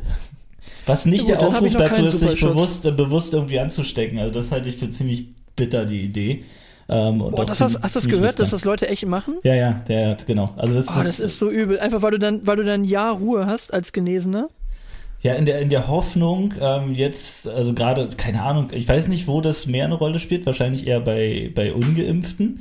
Was 0.86 1.06
nicht 1.06 1.28
ja, 1.28 1.34
gut, 1.34 1.42
der 1.42 1.48
Aufruf 1.48 1.74
dazu 1.74 2.04
ist, 2.04 2.20
sich 2.20 2.40
bewusst, 2.40 2.84
äh, 2.84 2.90
bewusst 2.90 3.34
irgendwie 3.34 3.58
anzustecken. 3.58 4.18
Also 4.18 4.32
das 4.32 4.50
halte 4.50 4.68
ich 4.68 4.76
für 4.76 4.88
ziemlich 4.88 5.26
bitter, 5.56 5.84
die 5.84 6.02
Idee. 6.02 6.44
Ähm, 6.88 7.18
Boah, 7.18 7.44
das 7.44 7.60
hast, 7.60 7.80
hast 7.82 7.96
du 7.96 8.00
das 8.00 8.08
gehört, 8.08 8.38
dass 8.40 8.50
das 8.50 8.64
Leute 8.64 8.88
echt 8.88 9.04
machen? 9.04 9.34
Ja, 9.42 9.54
ja, 9.54 9.72
der 9.88 10.10
hat, 10.10 10.26
genau. 10.26 10.48
Also 10.56 10.74
das, 10.74 10.88
oh, 10.88 10.94
das 10.96 11.20
ist 11.20 11.38
so 11.38 11.50
übel. 11.50 11.78
Einfach 11.78 12.00
weil 12.00 12.12
du 12.12 12.18
dann, 12.18 12.46
weil 12.46 12.56
du 12.56 12.64
dann 12.64 12.80
ein 12.80 12.84
Jahr 12.84 13.14
Ruhe 13.14 13.46
hast 13.46 13.74
als 13.74 13.92
Genesener. 13.92 14.48
Ja, 15.20 15.34
in 15.34 15.44
der, 15.44 15.60
in 15.60 15.68
der 15.68 15.88
Hoffnung, 15.88 16.54
ähm, 16.60 16.94
jetzt, 16.94 17.48
also 17.48 17.74
gerade, 17.74 18.08
keine 18.16 18.42
Ahnung, 18.42 18.70
ich 18.72 18.88
weiß 18.88 19.08
nicht, 19.08 19.26
wo 19.26 19.40
das 19.40 19.66
mehr 19.66 19.84
eine 19.84 19.96
Rolle 19.96 20.20
spielt, 20.20 20.46
wahrscheinlich 20.46 20.86
eher 20.86 21.00
bei, 21.00 21.50
bei 21.54 21.72
Ungeimpften. 21.74 22.60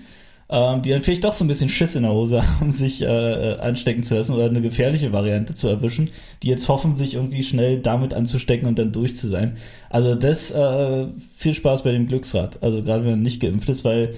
Ähm, 0.50 0.82
die 0.82 0.92
dann 0.92 1.02
vielleicht 1.02 1.24
doch 1.24 1.34
so 1.34 1.44
ein 1.44 1.48
bisschen 1.48 1.70
Schiss 1.70 1.96
in 1.96 2.04
der 2.04 2.14
Hose 2.14 2.42
haben, 2.60 2.72
sich 2.72 3.02
äh, 3.02 3.58
anstecken 3.60 4.04
zu 4.04 4.16
lassen 4.16 4.34
oder 4.34 4.46
eine 4.46 4.62
gefährliche 4.62 5.12
Variante 5.12 5.54
zu 5.54 5.68
erwischen, 5.68 6.10
die 6.44 6.48
jetzt 6.48 6.68
hoffen, 6.70 6.96
sich 6.96 7.16
irgendwie 7.16 7.44
schnell 7.44 7.80
damit 7.80 8.14
anzustecken 8.14 8.68
und 8.68 8.80
dann 8.80 8.92
durch 8.92 9.18
zu 9.18 9.28
sein. 9.28 9.58
Also 9.90 10.16
das 10.16 10.52
äh, 10.52 11.08
viel 11.36 11.54
Spaß 11.54 11.84
bei 11.84 11.92
dem 11.92 12.08
Glücksrad. 12.08 12.64
Also 12.64 12.82
gerade 12.82 13.04
wenn 13.04 13.12
man 13.12 13.22
nicht 13.22 13.42
geimpft 13.42 13.70
ist, 13.70 13.84
weil 13.84 14.16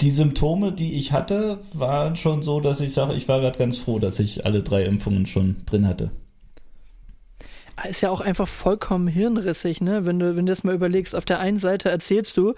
die 0.00 0.10
Symptome, 0.10 0.72
die 0.72 0.94
ich 0.94 1.12
hatte, 1.12 1.58
waren 1.72 2.16
schon 2.16 2.42
so, 2.42 2.60
dass 2.60 2.80
ich 2.80 2.92
sage, 2.92 3.14
ich 3.14 3.28
war 3.28 3.40
gerade 3.40 3.58
ganz 3.58 3.78
froh, 3.78 3.98
dass 3.98 4.18
ich 4.18 4.44
alle 4.44 4.62
drei 4.62 4.84
Impfungen 4.84 5.26
schon 5.26 5.56
drin 5.66 5.86
hatte. 5.86 6.10
Ist 7.88 8.00
ja 8.00 8.10
auch 8.10 8.20
einfach 8.20 8.46
vollkommen 8.46 9.08
hirnrissig, 9.08 9.80
ne? 9.80 10.04
Wenn 10.04 10.18
du, 10.18 10.36
wenn 10.36 10.46
du 10.46 10.52
das 10.52 10.62
mal 10.62 10.74
überlegst, 10.74 11.16
auf 11.16 11.24
der 11.24 11.40
einen 11.40 11.58
Seite 11.58 11.88
erzählst 11.88 12.36
du, 12.36 12.54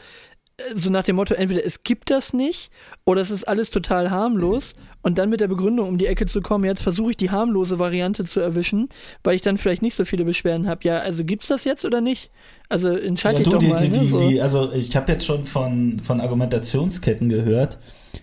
so 0.76 0.88
nach 0.88 1.02
dem 1.02 1.16
Motto, 1.16 1.34
entweder 1.34 1.64
es 1.64 1.82
gibt 1.82 2.10
das 2.10 2.32
nicht 2.32 2.70
oder 3.04 3.20
es 3.20 3.30
ist 3.30 3.44
alles 3.44 3.70
total 3.70 4.10
harmlos 4.10 4.76
und 5.02 5.18
dann 5.18 5.28
mit 5.28 5.40
der 5.40 5.48
Begründung 5.48 5.88
um 5.88 5.98
die 5.98 6.06
Ecke 6.06 6.26
zu 6.26 6.40
kommen, 6.40 6.64
jetzt 6.64 6.82
versuche 6.82 7.10
ich 7.10 7.16
die 7.16 7.30
harmlose 7.30 7.78
Variante 7.78 8.24
zu 8.24 8.40
erwischen, 8.40 8.88
weil 9.24 9.34
ich 9.34 9.42
dann 9.42 9.58
vielleicht 9.58 9.82
nicht 9.82 9.94
so 9.94 10.04
viele 10.04 10.24
Beschwerden 10.24 10.68
habe. 10.68 10.80
Ja, 10.84 10.98
also 10.98 11.24
gibt's 11.24 11.48
das 11.48 11.64
jetzt 11.64 11.84
oder 11.84 12.00
nicht? 12.00 12.30
Also 12.68 12.88
entscheide 12.88 13.36
ja, 13.36 13.40
ich 13.42 13.48
doch 13.48 13.58
die, 13.58 13.66
mal. 13.66 13.80
Die, 13.82 13.90
ne, 13.90 13.98
die, 13.98 14.06
so. 14.06 14.28
die, 14.28 14.40
also 14.40 14.72
ich 14.72 14.94
habe 14.94 15.10
jetzt 15.12 15.26
schon 15.26 15.44
von, 15.44 16.00
von 16.00 16.20
Argumentationsketten 16.20 17.28
gehört, 17.28 17.78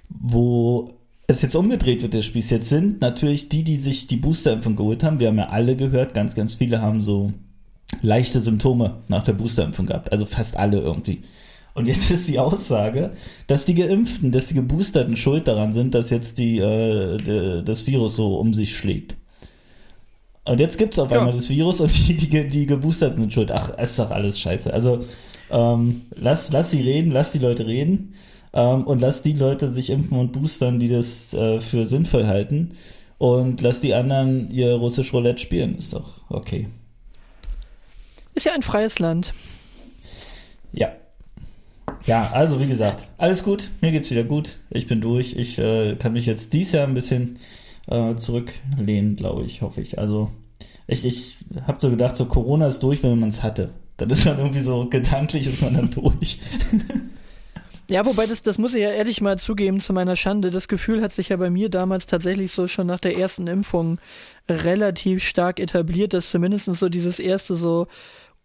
wo 0.10 0.94
es 1.28 1.42
jetzt 1.42 1.56
umgedreht 1.56 2.02
wird, 2.02 2.14
der 2.14 2.22
Spieß. 2.22 2.50
Jetzt 2.50 2.70
sind 2.70 3.02
natürlich 3.02 3.50
die, 3.50 3.64
die 3.64 3.76
sich 3.76 4.08
die 4.08 4.18
Boosterimpfung 4.18 4.78
geholt 4.78 5.04
haben, 5.04 5.20
wir 5.20 5.28
haben 5.28 5.38
ja 5.38 5.50
alle 5.50 5.76
gehört, 5.76 6.14
ganz, 6.14 6.34
ganz 6.36 6.56
viele 6.56 6.82
haben 6.82 7.02
so 7.02 7.34
leichte 8.02 8.40
Symptome 8.40 9.02
nach 9.10 9.24
der 9.24 9.34
Boosterimpfung 9.34 9.86
gehabt. 9.86 10.14
Also 10.14 10.26
fast 10.26 10.56
alle 10.56 10.80
irgendwie. 10.80 11.24
Und 11.74 11.88
jetzt 11.88 12.12
ist 12.12 12.28
die 12.28 12.40
Aussage, 12.40 13.12
dass 13.48 13.66
die 13.66 13.76
Geimpften, 13.76 14.32
dass 14.32 14.48
die 14.48 14.56
Geboosterten 14.56 15.16
schuld 15.16 15.48
daran 15.48 15.74
sind, 15.74 15.94
dass 15.94 16.10
jetzt 16.10 16.38
die, 16.38 16.60
äh, 16.60 17.18
de, 17.18 17.64
das 17.64 17.88
Virus 17.88 18.16
so 18.16 18.38
um 18.38 18.54
sich 18.54 18.76
schlägt. 18.76 19.16
Und 20.44 20.60
jetzt 20.60 20.78
gibt 20.78 20.94
es 20.94 21.00
auf 21.00 21.12
ja. 21.12 21.20
einmal 21.20 21.34
das 21.34 21.50
Virus 21.50 21.82
und 21.82 21.92
die, 22.08 22.18
die, 22.18 22.50
die 22.50 22.66
Geboosterten 22.66 23.18
sind 23.18 23.34
schuld. 23.34 23.52
Ach, 23.52 23.78
ist 23.78 24.00
doch 24.00 24.12
alles 24.12 24.40
scheiße. 24.40 24.74
Also 24.74 25.06
ähm, 25.50 26.04
lass, 26.16 26.52
lass 26.52 26.72
sie 26.72 26.82
reden, 26.82 27.12
lass 27.12 27.32
die 27.32 27.40
Leute 27.40 27.68
reden 27.68 28.16
ähm, 28.54 28.84
und 28.86 29.02
lass 29.02 29.22
die 29.22 29.34
Leute 29.34 29.68
sich 29.68 29.90
impfen 29.90 30.18
und 30.18 30.32
boostern, 30.34 30.80
die 30.80 30.90
das 30.90 31.34
äh, 31.34 31.62
für 31.62 31.86
sinnvoll 31.86 32.28
halten. 32.28 32.72
Und 33.18 33.62
lass 33.62 33.82
die 33.82 33.94
anderen 33.94 34.50
ihr 34.50 34.74
russisch 34.74 35.14
Roulette 35.14 35.40
spielen. 35.40 35.78
Ist 35.78 35.94
doch 35.94 36.22
okay. 36.30 36.68
Ist 38.34 38.46
ja 38.46 38.54
ein 38.54 38.64
freies 38.64 38.98
Land. 38.98 39.34
Ja. 40.74 40.92
Ja, 42.06 42.32
also 42.34 42.60
wie 42.60 42.68
gesagt, 42.68 43.04
alles 43.18 43.44
gut, 43.44 43.70
mir 43.82 43.92
geht's 43.92 44.10
wieder 44.12 44.24
gut, 44.24 44.58
ich 44.70 44.88
bin 44.88 45.02
durch, 45.02 45.36
ich 45.36 45.60
äh, 45.60 45.96
kann 45.96 46.14
mich 46.14 46.26
jetzt 46.26 46.54
dies 46.54 46.72
Jahr 46.72 46.88
ein 46.88 46.94
bisschen 46.94 47.38
äh, 47.88 48.16
zurücklehnen, 48.16 49.16
glaube 49.16 49.44
ich, 49.44 49.62
hoffe 49.62 49.82
ich. 49.82 50.00
Also 50.00 50.30
ich, 50.88 51.06
ich 51.06 51.36
habe 51.68 51.78
so 51.80 51.90
gedacht, 51.90 52.16
so 52.16 52.26
Corona 52.26 52.68
ist 52.68 52.82
durch, 52.84 53.04
wenn 53.04 53.20
man 53.20 53.30
es 53.30 53.44
hatte. 53.44 53.70
Dann 53.98 54.10
ist 54.10 54.26
man 54.26 54.40
irgendwie 54.40 54.60
so 54.60 54.90
gedanklich, 54.90 55.48
ist 55.48 55.62
man 55.62 55.76
dann 55.76 55.92
durch. 55.92 56.40
Ja, 57.92 58.06
wobei 58.06 58.26
das, 58.26 58.42
das 58.42 58.58
muss 58.58 58.74
ich 58.74 58.82
ja 58.82 58.92
ehrlich 58.92 59.20
mal 59.20 59.38
zugeben 59.38 59.82
zu 59.82 59.92
meiner 59.92 60.16
Schande. 60.16 60.50
Das 60.50 60.70
Gefühl 60.70 61.02
hat 61.02 61.12
sich 61.12 61.28
ja 61.28 61.36
bei 61.36 61.50
mir 61.50 61.68
damals 61.68 62.06
tatsächlich 62.06 62.54
so 62.54 62.70
schon 62.70 62.88
nach 62.88 63.02
der 63.02 63.18
ersten 63.18 63.48
Impfung 63.48 64.00
relativ 64.48 65.22
stark 65.26 65.60
etabliert, 65.60 66.14
dass 66.14 66.30
zumindest 66.30 66.74
so 66.74 66.88
dieses 66.88 67.20
erste 67.20 67.58
so, 67.58 67.88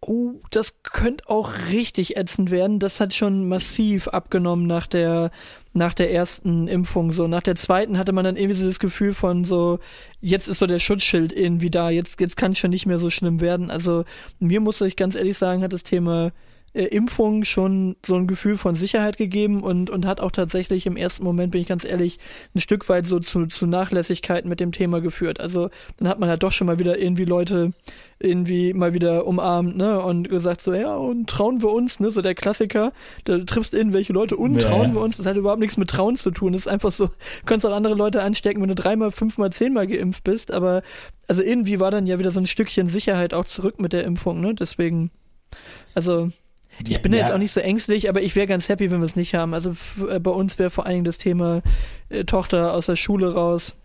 oh, 0.01 0.41
das 0.51 0.83
könnte 0.83 1.27
auch 1.27 1.51
richtig 1.69 2.17
ätzend 2.17 2.51
werden. 2.51 2.79
Das 2.79 2.99
hat 2.99 3.13
schon 3.13 3.47
massiv 3.47 4.07
abgenommen 4.07 4.67
nach 4.67 4.87
der, 4.87 5.31
nach 5.73 5.93
der 5.93 6.11
ersten 6.13 6.67
Impfung. 6.67 7.11
So, 7.11 7.27
nach 7.27 7.41
der 7.41 7.55
zweiten 7.55 7.97
hatte 7.97 8.11
man 8.11 8.23
dann 8.23 8.37
irgendwie 8.37 8.55
so 8.55 8.65
das 8.65 8.79
Gefühl 8.79 9.13
von 9.13 9.43
so, 9.43 9.79
jetzt 10.21 10.47
ist 10.47 10.59
so 10.59 10.67
der 10.67 10.79
Schutzschild 10.79 11.33
irgendwie 11.33 11.69
da, 11.69 11.89
jetzt, 11.89 12.21
jetzt 12.21 12.37
kann 12.37 12.51
es 12.51 12.59
schon 12.59 12.71
nicht 12.71 12.85
mehr 12.85 12.99
so 12.99 13.09
schlimm 13.09 13.41
werden. 13.41 13.71
Also, 13.71 14.05
mir 14.39 14.61
muss 14.61 14.81
ich 14.81 14.95
ganz 14.95 15.15
ehrlich 15.15 15.37
sagen, 15.37 15.63
hat 15.63 15.73
das 15.73 15.83
Thema 15.83 16.31
äh, 16.73 16.85
Impfung 16.85 17.45
schon 17.45 17.95
so 18.05 18.15
ein 18.15 18.27
Gefühl 18.27 18.57
von 18.57 18.75
Sicherheit 18.75 19.17
gegeben 19.17 19.63
und, 19.63 19.89
und 19.89 20.05
hat 20.05 20.19
auch 20.19 20.31
tatsächlich 20.31 20.85
im 20.85 20.97
ersten 20.97 21.23
Moment, 21.23 21.51
bin 21.51 21.61
ich 21.61 21.67
ganz 21.67 21.83
ehrlich, 21.83 22.19
ein 22.55 22.59
Stück 22.59 22.87
weit 22.89 23.07
so 23.07 23.19
zu, 23.19 23.47
zu 23.47 23.65
Nachlässigkeiten 23.65 24.49
mit 24.49 24.59
dem 24.59 24.71
Thema 24.71 25.01
geführt. 25.01 25.39
Also 25.39 25.69
dann 25.97 26.07
hat 26.07 26.19
man 26.19 26.29
halt 26.29 26.43
doch 26.43 26.51
schon 26.51 26.67
mal 26.67 26.79
wieder 26.79 26.99
irgendwie 26.99 27.25
Leute 27.25 27.73
irgendwie 28.19 28.73
mal 28.73 28.93
wieder 28.93 29.27
umarmt, 29.27 29.77
ne, 29.77 30.01
und 30.01 30.29
gesagt 30.29 30.61
so, 30.61 30.73
ja, 30.73 30.95
und 30.95 31.29
trauen 31.29 31.61
wir 31.61 31.71
uns, 31.71 31.99
ne, 31.99 32.09
so 32.09 32.21
der 32.21 32.33
Klassiker, 32.33 32.91
da 33.25 33.37
triffst 33.39 33.73
irgendwelche 33.73 34.11
Leute 34.11 34.37
und 34.37 34.55
ja, 34.55 34.67
trauen 34.67 34.95
wir 34.95 35.01
uns, 35.01 35.17
das 35.17 35.27
hat 35.27 35.35
überhaupt 35.35 35.59
nichts 35.59 35.77
mit 35.77 35.89
Trauen 35.89 36.17
zu 36.17 36.31
tun, 36.31 36.53
das 36.53 36.63
ist 36.63 36.67
einfach 36.67 36.91
so, 36.91 37.07
du 37.07 37.13
kannst 37.45 37.65
auch 37.65 37.73
andere 37.73 37.93
Leute 37.93 38.23
anstecken, 38.23 38.61
wenn 38.61 38.69
du 38.69 38.75
dreimal, 38.75 39.11
fünfmal, 39.11 39.51
zehnmal 39.51 39.85
geimpft 39.85 40.23
bist, 40.23 40.51
aber 40.51 40.81
also 41.27 41.43
irgendwie 41.43 41.79
war 41.79 41.91
dann 41.91 42.07
ja 42.07 42.17
wieder 42.17 42.31
so 42.31 42.39
ein 42.39 42.47
Stückchen 42.47 42.89
Sicherheit 42.89 43.35
auch 43.35 43.45
zurück 43.45 43.79
mit 43.79 43.93
der 43.93 44.03
Impfung, 44.03 44.41
ne, 44.41 44.55
deswegen, 44.55 45.11
also 45.93 46.31
ich 46.85 47.01
bin 47.01 47.13
ja. 47.13 47.19
jetzt 47.19 47.31
auch 47.31 47.37
nicht 47.37 47.51
so 47.51 47.59
ängstlich, 47.59 48.09
aber 48.09 48.21
ich 48.21 48.35
wäre 48.35 48.47
ganz 48.47 48.69
happy, 48.69 48.91
wenn 48.91 48.99
wir 48.99 49.05
es 49.05 49.15
nicht 49.15 49.33
haben. 49.33 49.53
Also 49.53 49.75
äh, 50.09 50.19
bei 50.19 50.31
uns 50.31 50.59
wäre 50.59 50.69
vor 50.69 50.85
allen 50.85 50.95
Dingen 50.95 51.05
das 51.05 51.17
Thema 51.17 51.61
äh, 52.09 52.23
Tochter 52.23 52.73
aus 52.73 52.85
der 52.85 52.95
Schule 52.95 53.33
raus. 53.33 53.77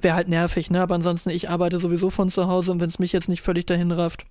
Wäre 0.00 0.14
halt 0.14 0.28
nervig, 0.28 0.70
ne? 0.70 0.82
Aber 0.82 0.94
ansonsten, 0.94 1.30
ich 1.30 1.48
arbeite 1.48 1.78
sowieso 1.78 2.10
von 2.10 2.28
zu 2.28 2.48
Hause 2.48 2.72
und 2.72 2.80
wenn 2.80 2.90
es 2.90 2.98
mich 2.98 3.12
jetzt 3.12 3.28
nicht 3.28 3.40
völlig 3.40 3.64
dahin 3.64 3.92
rafft, 3.92 4.26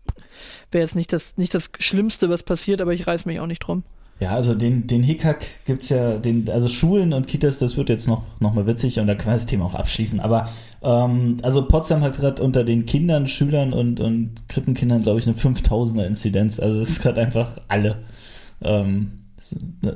wäre 0.72 0.84
jetzt 0.84 0.96
nicht 0.96 1.12
das, 1.12 1.38
nicht 1.38 1.54
das 1.54 1.72
Schlimmste, 1.80 2.30
was 2.30 2.44
passiert, 2.44 2.82
aber 2.82 2.94
ich 2.94 3.08
reiß 3.08 3.26
mich 3.26 3.40
auch 3.40 3.48
nicht 3.48 3.60
drum. 3.60 3.84
Ja, 4.20 4.32
also 4.32 4.56
den, 4.56 4.88
den 4.88 5.04
Hickhack 5.04 5.46
gibt's 5.66 5.90
ja, 5.90 6.18
den, 6.18 6.50
also 6.50 6.70
Schulen 6.70 7.12
und 7.12 7.28
Kitas, 7.28 7.60
das 7.60 7.76
wird 7.76 7.90
jetzt 7.90 8.08
noch, 8.08 8.24
noch 8.40 8.54
mal 8.54 8.66
witzig 8.66 8.98
und 9.00 9.08
da 9.08 9.16
können 9.16 9.32
wir 9.32 9.34
das 9.34 9.46
Thema 9.46 9.66
auch 9.66 9.76
abschließen. 9.76 10.22
Aber 10.22 10.48
ähm, 10.82 11.38
also 11.42 11.68
Potsdam 11.68 12.02
hat 12.02 12.18
gerade 12.18 12.42
unter 12.42 12.64
den 12.64 12.86
Kindern, 12.86 13.28
Schülern 13.28 13.74
und, 13.74 14.00
und 14.00 14.48
Krippenkindern, 14.48 15.04
glaube 15.04 15.20
ich, 15.20 15.28
eine 15.28 15.36
5000er 15.36 16.06
Inzidenz. 16.06 16.62
Also 16.62 16.80
es 16.80 16.92
ist 16.92 17.02
gerade 17.02 17.20
einfach 17.22 17.58
alle. 17.68 18.04
Ähm, 18.62 19.26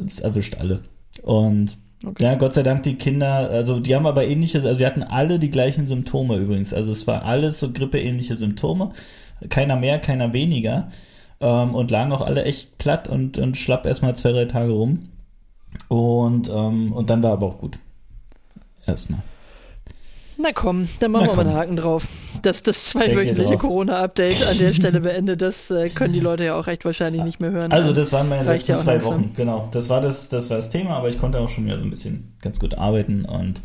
es 0.05 0.19
erwischt 0.19 0.57
alle. 0.59 0.83
Und 1.23 1.77
okay. 2.05 2.25
ja, 2.25 2.35
Gott 2.35 2.53
sei 2.53 2.63
Dank 2.63 2.83
die 2.83 2.95
Kinder, 2.95 3.49
also 3.49 3.79
die 3.79 3.95
haben 3.95 4.05
aber 4.05 4.25
ähnliches, 4.25 4.65
also 4.65 4.79
wir 4.79 4.88
hatten 4.88 5.03
alle 5.03 5.39
die 5.39 5.49
gleichen 5.49 5.85
Symptome 5.85 6.35
übrigens. 6.35 6.73
Also 6.73 6.91
es 6.91 7.07
war 7.07 7.23
alles 7.23 7.61
so 7.61 7.71
grippeähnliche 7.71 8.35
Symptome. 8.35 8.91
Keiner 9.47 9.77
mehr, 9.77 9.99
keiner 9.99 10.33
weniger 10.33 10.89
ähm, 11.41 11.75
und 11.75 11.91
lagen 11.91 12.12
auch 12.12 12.22
alle 12.22 12.43
echt 12.43 12.77
platt 12.77 13.08
und, 13.08 13.38
und 13.38 13.58
schlapp 13.58 13.86
erstmal 13.86 14.15
zwei, 14.15 14.31
drei 14.31 14.46
Tage 14.46 14.72
rum. 14.72 15.10
Und, 15.88 16.50
ähm, 16.50 16.93
und 16.93 17.10
dann 17.10 17.24
war 17.24 17.34
aber 17.34 17.48
auch 17.48 17.58
gut. 17.60 17.79
Erstmal. 18.86 19.22
Na 20.41 20.51
komm, 20.53 20.88
dann 21.01 21.12
machen 21.12 21.25
Na 21.25 21.31
wir 21.31 21.36
komm. 21.36 21.46
mal 21.46 21.50
einen 21.51 21.60
Haken 21.60 21.75
drauf. 21.75 22.08
Das, 22.41 22.63
das 22.63 22.86
zweiwöchentliche 22.86 23.58
Corona-Update 23.58 24.48
an 24.48 24.58
der 24.58 24.74
Stelle 24.74 25.01
beendet, 25.01 25.41
das 25.41 25.69
äh, 25.69 25.89
können 25.89 26.13
die 26.13 26.22
Leute 26.22 26.46
ja 26.46 26.55
auch 26.55 26.67
recht 26.67 26.86
wahrscheinlich 26.86 27.24
nicht 27.24 27.41
mehr 27.41 27.51
hören. 27.51 27.74
Also 27.74 27.91
das 27.91 28.13
waren 28.13 28.29
meine 28.29 28.50
letzten 28.50 28.72
ja 28.72 28.77
zwei 28.77 28.93
langsam. 28.93 29.13
Wochen, 29.13 29.34
genau. 29.36 29.67
Das 29.72 29.89
war 29.89 30.00
das, 30.00 30.29
das 30.29 30.50
war 30.50 30.58
das 30.58 30.69
Thema, 30.69 30.91
aber 30.91 31.10
ich 31.10 31.17
konnte 31.17 31.39
auch 31.39 31.50
schon 31.50 31.65
wieder 31.65 31.77
so 31.77 31.84
ein 31.84 31.89
bisschen 31.89 32.34
ganz 32.41 32.58
gut 32.58 32.75
arbeiten 32.77 33.25
und 33.25 33.60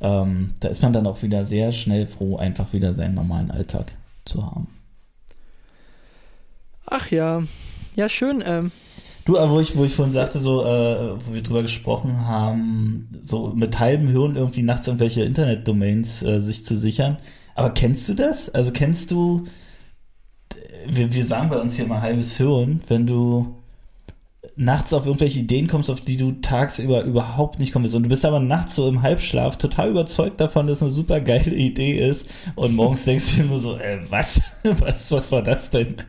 ähm, 0.00 0.54
da 0.58 0.68
ist 0.68 0.82
man 0.82 0.92
dann 0.92 1.06
auch 1.06 1.22
wieder 1.22 1.44
sehr 1.44 1.70
schnell 1.70 2.08
froh, 2.08 2.36
einfach 2.36 2.72
wieder 2.72 2.92
seinen 2.92 3.14
normalen 3.14 3.52
Alltag 3.52 3.92
zu 4.24 4.44
haben. 4.44 4.66
Ach 6.90 7.10
ja, 7.10 7.42
ja 7.96 8.08
schön. 8.08 8.42
Ähm. 8.44 8.70
Du, 9.24 9.38
aber 9.38 9.52
wo 9.52 9.60
ich, 9.60 9.76
wo 9.76 9.84
ich 9.84 9.94
vorhin 9.94 10.14
sagte, 10.14 10.38
so, 10.38 10.64
äh, 10.64 11.16
wo 11.26 11.34
wir 11.34 11.42
drüber 11.42 11.62
gesprochen 11.62 12.26
haben, 12.26 13.10
so 13.20 13.52
mit 13.54 13.78
halbem 13.78 14.08
Hirn 14.08 14.36
irgendwie 14.36 14.62
nachts 14.62 14.86
irgendwelche 14.86 15.22
Internetdomains 15.22 16.22
äh, 16.22 16.40
sich 16.40 16.64
zu 16.64 16.76
sichern. 16.76 17.18
Aber 17.54 17.70
kennst 17.70 18.08
du 18.08 18.14
das? 18.14 18.48
Also 18.48 18.72
kennst 18.72 19.10
du, 19.10 19.46
wir, 20.86 21.12
wir 21.12 21.24
sagen 21.26 21.50
bei 21.50 21.60
uns 21.60 21.74
hier 21.74 21.86
mal 21.86 22.00
halbes 22.00 22.36
Hirn, 22.36 22.82
wenn 22.88 23.06
du 23.06 23.57
nachts 24.56 24.92
auf 24.92 25.06
irgendwelche 25.06 25.38
Ideen 25.40 25.66
kommst, 25.66 25.90
auf 25.90 26.00
die 26.00 26.16
du 26.16 26.32
tagsüber 26.40 27.02
überhaupt 27.02 27.58
nicht 27.58 27.72
kommst. 27.72 27.94
Und 27.94 28.04
du 28.04 28.08
bist 28.08 28.24
aber 28.24 28.40
nachts 28.40 28.74
so 28.74 28.88
im 28.88 29.02
Halbschlaf 29.02 29.56
total 29.56 29.90
überzeugt 29.90 30.40
davon, 30.40 30.66
dass 30.66 30.78
es 30.78 30.82
eine 30.82 30.90
super 30.90 31.20
geile 31.20 31.54
Idee 31.54 31.98
ist. 31.98 32.30
Und 32.54 32.74
morgens 32.74 33.04
denkst 33.04 33.36
du 33.36 33.42
dir 33.42 33.48
nur 33.48 33.58
so, 33.58 33.76
äh, 33.76 33.98
was? 34.08 34.40
was? 34.62 35.10
Was 35.12 35.32
war 35.32 35.42
das 35.42 35.70
denn? 35.70 35.96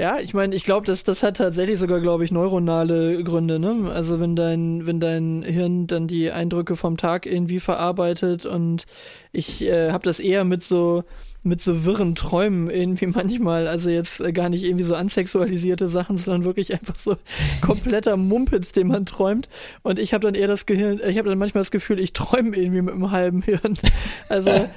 Ja, 0.00 0.20
ich 0.20 0.32
meine, 0.32 0.54
ich 0.54 0.62
glaube, 0.62 0.86
das, 0.86 1.02
das 1.02 1.24
hat 1.24 1.38
tatsächlich 1.38 1.80
sogar, 1.80 2.00
glaube 2.00 2.24
ich, 2.24 2.30
neuronale 2.30 3.20
Gründe, 3.24 3.58
ne? 3.58 3.90
Also 3.92 4.20
wenn 4.20 4.36
dein, 4.36 4.86
wenn 4.86 5.00
dein 5.00 5.42
Hirn 5.42 5.88
dann 5.88 6.06
die 6.06 6.30
Eindrücke 6.30 6.76
vom 6.76 6.96
Tag 6.96 7.26
irgendwie 7.26 7.58
verarbeitet 7.58 8.46
und 8.46 8.84
ich 9.32 9.62
äh, 9.64 9.90
habe 9.90 10.04
das 10.04 10.20
eher 10.20 10.44
mit 10.44 10.62
so 10.62 11.02
mit 11.48 11.60
so 11.60 11.84
wirren 11.84 12.14
Träumen 12.14 12.70
irgendwie 12.70 13.06
manchmal, 13.06 13.66
also 13.66 13.88
jetzt 13.88 14.20
äh, 14.20 14.32
gar 14.32 14.48
nicht 14.48 14.64
irgendwie 14.64 14.84
so 14.84 14.94
ansexualisierte 14.94 15.88
Sachen, 15.88 16.18
sondern 16.18 16.44
wirklich 16.44 16.72
einfach 16.72 16.94
so 16.94 17.16
kompletter 17.60 18.16
Mumpitz, 18.16 18.72
den 18.72 18.88
man 18.88 19.06
träumt. 19.06 19.48
Und 19.82 19.98
ich 19.98 20.14
habe 20.14 20.24
dann 20.24 20.34
eher 20.34 20.48
das 20.48 20.66
Gehirn, 20.66 21.00
ich 21.06 21.18
habe 21.18 21.28
dann 21.28 21.38
manchmal 21.38 21.62
das 21.62 21.70
Gefühl, 21.70 21.98
ich 21.98 22.12
träume 22.12 22.56
irgendwie 22.56 22.82
mit 22.82 22.94
einem 22.94 23.10
halben 23.10 23.42
Hirn. 23.42 23.78
Also 24.28 24.68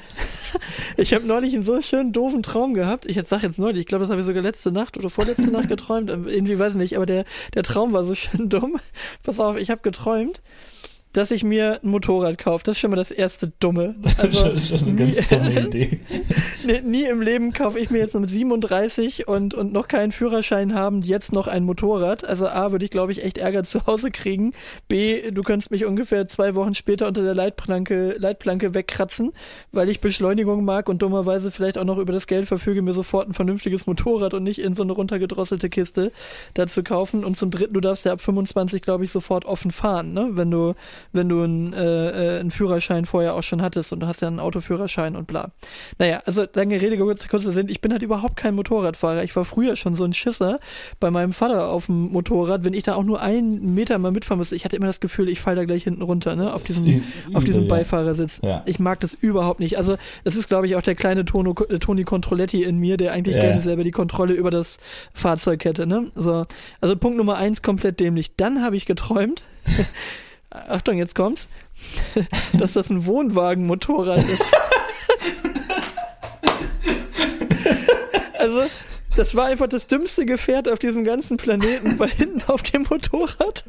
ich 0.96 1.14
habe 1.14 1.26
neulich 1.26 1.54
einen 1.54 1.64
so 1.64 1.82
schönen 1.82 2.14
doofen 2.14 2.42
Traum 2.42 2.74
gehabt. 2.74 3.06
Ich 3.06 3.16
jetzt 3.16 3.30
sag 3.30 3.44
jetzt 3.44 3.60
neulich, 3.60 3.82
ich 3.82 3.86
glaube, 3.86 4.04
das 4.04 4.12
habe 4.12 4.22
ich 4.22 4.28
sogar 4.28 4.42
letzte 4.42 4.72
Nacht 4.72 4.98
oder 4.98 5.10
vorletzte 5.10 5.52
Nacht 5.52 5.68
geträumt. 5.68 6.10
Irgendwie 6.10 6.58
weiß 6.58 6.72
ich 6.72 6.78
nicht, 6.78 6.96
aber 6.96 7.06
der, 7.06 7.26
der 7.54 7.64
Traum 7.64 7.92
war 7.92 8.04
so 8.04 8.16
schön 8.16 8.50
dumm. 8.50 8.78
Pass 9.24 9.40
auf, 9.40 9.58
ich 9.58 9.70
habe 9.70 9.82
geträumt 9.82 10.42
dass 11.14 11.32
ich 11.32 11.44
mir 11.44 11.80
ein 11.84 11.90
Motorrad 11.90 12.38
kaufe. 12.38 12.64
Das 12.64 12.74
ist 12.74 12.80
schon 12.80 12.92
mal 12.92 12.98
das 12.98 13.12
erste 13.12 13.52
Dumme. 13.60 13.96
Also, 14.18 14.50
das 14.50 14.70
ist 14.70 14.80
schon 14.80 14.90
eine 14.90 14.98
ganz 14.98 15.28
dumme 15.30 15.66
Idee. 15.66 16.00
nie, 16.66 16.82
nie, 16.82 17.06
im 17.06 17.22
Leben 17.22 17.54
kaufe 17.54 17.80
ich 17.80 17.90
mir 17.90 17.98
jetzt 17.98 18.14
mit 18.14 18.30
37 18.30 19.28
und, 19.28 19.56
und 19.56 19.74
noch 19.74 19.88
keinen 19.88 20.12
Führerschein 20.12 20.76
haben, 20.76 21.02
jetzt 21.02 21.34
noch 21.34 21.48
ein 21.48 21.64
Motorrad. 21.64 22.24
Also 22.24 22.48
A, 22.48 22.72
würde 22.72 22.86
ich 22.86 22.92
glaube 22.92 23.12
ich 23.14 23.24
echt 23.24 23.40
Ärger 23.40 23.64
zu 23.64 23.88
Hause 23.88 24.12
kriegen. 24.12 24.54
B, 24.88 25.32
du 25.32 25.42
könntest 25.42 25.72
mich 25.72 25.86
ungefähr 25.86 26.28
zwei 26.28 26.54
Wochen 26.54 26.76
später 26.76 27.08
unter 27.08 27.24
der 27.24 27.34
Leitplanke, 27.34 28.16
Leitplanke 28.20 28.76
wegkratzen, 28.76 29.32
weil 29.72 29.90
ich 29.90 30.02
Beschleunigung 30.02 30.64
mag 30.64 30.88
und 30.88 31.02
dummerweise 31.02 31.50
vielleicht 31.50 31.78
auch 31.78 31.86
noch 31.86 31.98
über 31.98 32.14
das 32.14 32.28
Geld 32.28 32.48
verfüge, 32.48 32.82
mir 32.82 32.94
sofort 32.94 33.28
ein 33.28 33.34
vernünftiges 33.34 33.88
Motorrad 33.88 34.34
und 34.36 34.44
nicht 34.44 34.60
in 34.60 34.76
so 34.76 34.84
eine 34.84 34.92
runtergedrosselte 34.92 35.70
Kiste 35.70 36.12
dazu 36.54 36.84
kaufen. 36.84 37.24
Und 37.24 37.38
zum 37.38 37.50
dritten, 37.50 37.74
du 37.74 37.82
darfst 37.82 38.06
ja 38.06 38.14
ab 38.14 38.22
25 38.22 38.82
glaube 38.82 39.04
ich 39.04 39.12
sofort 39.12 39.46
offen 39.46 39.72
fahren, 39.72 40.14
ne? 40.14 40.30
Wenn 40.34 40.52
du 40.52 40.76
wenn 41.12 41.30
du 41.30 41.44
einen, 41.44 41.74
äh, 41.74 42.38
äh, 42.38 42.40
einen 42.40 42.52
Führerschein 42.52 43.06
vorher 43.06 43.36
auch 43.36 43.44
schon 43.44 43.62
hattest 43.62 43.94
und 43.94 44.02
du 44.02 44.08
hast 44.08 44.22
ja 44.22 44.28
einen 44.28 44.40
Autoführerschein 44.40 45.16
und 45.16 45.28
bla. 45.28 45.52
Naja, 45.98 46.22
also 46.26 46.46
lange 46.54 46.82
Rede, 46.82 46.98
kurze, 46.98 47.28
kurze 47.28 47.52
sind, 47.52 47.72
ich 47.72 47.82
bin 47.82 47.92
halt 47.92 48.04
überhaupt 48.04 48.36
kein 48.36 48.56
Motorradfahrer. 48.56 49.24
Ich 49.24 49.36
war 49.36 49.46
früher 49.46 49.76
schon 49.76 49.96
so 49.96 50.04
ein 50.04 50.14
Schisser 50.14 50.60
bei 51.00 51.12
meinem 51.12 51.34
Vater 51.34 51.70
auf 51.70 51.88
dem 51.88 52.12
Motorrad, 52.12 52.66
wenn 52.66 52.74
ich 52.74 52.84
da 52.84 52.96
auch 52.96 53.04
nur 53.04 53.22
einen 53.22 53.74
Meter 53.74 53.98
mal 53.98 54.12
mitfahren 54.12 54.40
musste. 54.40 54.56
Ich 54.56 54.66
hatte 54.66 54.76
immer 54.76 54.88
das 54.88 55.00
Gefühl, 55.00 55.30
ich 55.30 55.40
falle 55.40 55.58
da 55.58 55.66
gleich 55.66 55.84
hinten 55.84 56.02
runter, 56.02 56.36
ne, 56.36 56.54
auf 56.54 56.64
diesem, 56.64 57.04
auf 57.34 57.44
diesem 57.44 57.68
Beifahrersitz. 57.68 58.40
Ja. 58.44 58.64
Ich 58.66 58.80
mag 58.80 59.00
das 59.00 59.14
überhaupt 59.14 59.60
nicht. 59.60 59.78
Also, 59.78 59.98
das 60.24 60.36
ist, 60.36 60.48
glaube 60.48 60.68
ich, 60.68 60.76
auch 60.76 60.82
der 60.82 60.96
kleine 60.96 61.26
Tono, 61.26 61.56
äh, 61.70 61.80
Toni 61.80 62.04
Controletti 62.04 62.64
in 62.64 62.78
mir, 62.78 62.98
der 62.98 63.14
eigentlich 63.14 63.36
ja. 63.36 63.42
gerne 63.42 63.62
selber 63.62 63.84
die 63.84 63.92
Kontrolle 63.92 64.34
über 64.34 64.52
das 64.52 64.78
Fahrzeug 65.14 65.64
hätte, 65.66 65.86
ne. 65.86 66.12
So. 66.16 66.46
Also 66.80 66.96
Punkt 66.96 67.18
Nummer 67.18 67.38
eins, 67.38 67.62
komplett 67.62 68.00
dämlich. 68.00 68.36
Dann 68.36 68.64
habe 68.64 68.76
ich 68.76 68.86
geträumt, 68.86 69.44
Achtung, 70.52 70.98
jetzt 70.98 71.16
kommt's, 71.16 71.48
dass 72.60 72.74
das 72.74 72.90
ein 72.90 73.06
Wohnwagenmotorrad 73.06 74.24
ist. 74.24 74.52
also, 78.38 78.64
das 79.16 79.36
war 79.36 79.46
einfach 79.46 79.68
das 79.68 79.88
dümmste 79.88 80.26
Gefährt 80.26 80.68
auf 80.70 80.78
diesem 80.80 81.06
ganzen 81.06 81.38
Planeten, 81.38 81.98
weil 82.00 82.10
hinten 82.10 82.44
auf 82.48 82.64
dem 82.64 82.86
Motorrad 82.90 83.64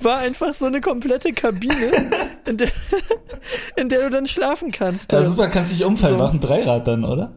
war 0.00 0.18
einfach 0.18 0.54
so 0.54 0.66
eine 0.66 0.80
komplette 0.80 1.32
Kabine, 1.32 1.90
in 2.44 2.56
der, 2.56 2.70
in 3.76 3.88
der 3.88 4.02
du 4.04 4.10
dann 4.10 4.28
schlafen 4.28 4.70
kannst. 4.70 5.10
Ja, 5.10 5.24
super, 5.24 5.48
kannst 5.48 5.72
dich 5.72 5.84
umfallen, 5.84 6.18
so. 6.18 6.22
machen 6.22 6.40
Dreirad 6.40 6.86
dann, 6.86 7.04
oder? 7.04 7.32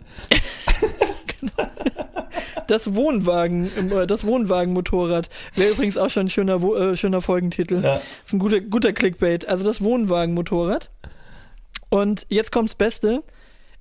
das 2.67 2.95
Wohnwagen, 2.95 3.91
äh, 3.91 4.07
das 4.07 4.25
Wohnwagenmotorrad. 4.25 5.29
Wäre 5.55 5.71
übrigens 5.71 5.97
auch 5.97 6.09
schon 6.09 6.27
ein 6.27 6.29
schöner, 6.29 6.61
äh, 6.63 6.95
schöner 6.97 7.21
Folgentitel. 7.21 7.83
Ja. 7.83 7.95
ist 8.25 8.33
ein 8.33 8.39
guter, 8.39 8.61
guter 8.61 8.93
Clickbait. 8.93 9.47
Also 9.47 9.63
das 9.63 9.81
Wohnwagenmotorrad. 9.81 10.89
Und 11.89 12.25
jetzt 12.29 12.51
kommt's 12.51 12.75
Beste. 12.75 13.23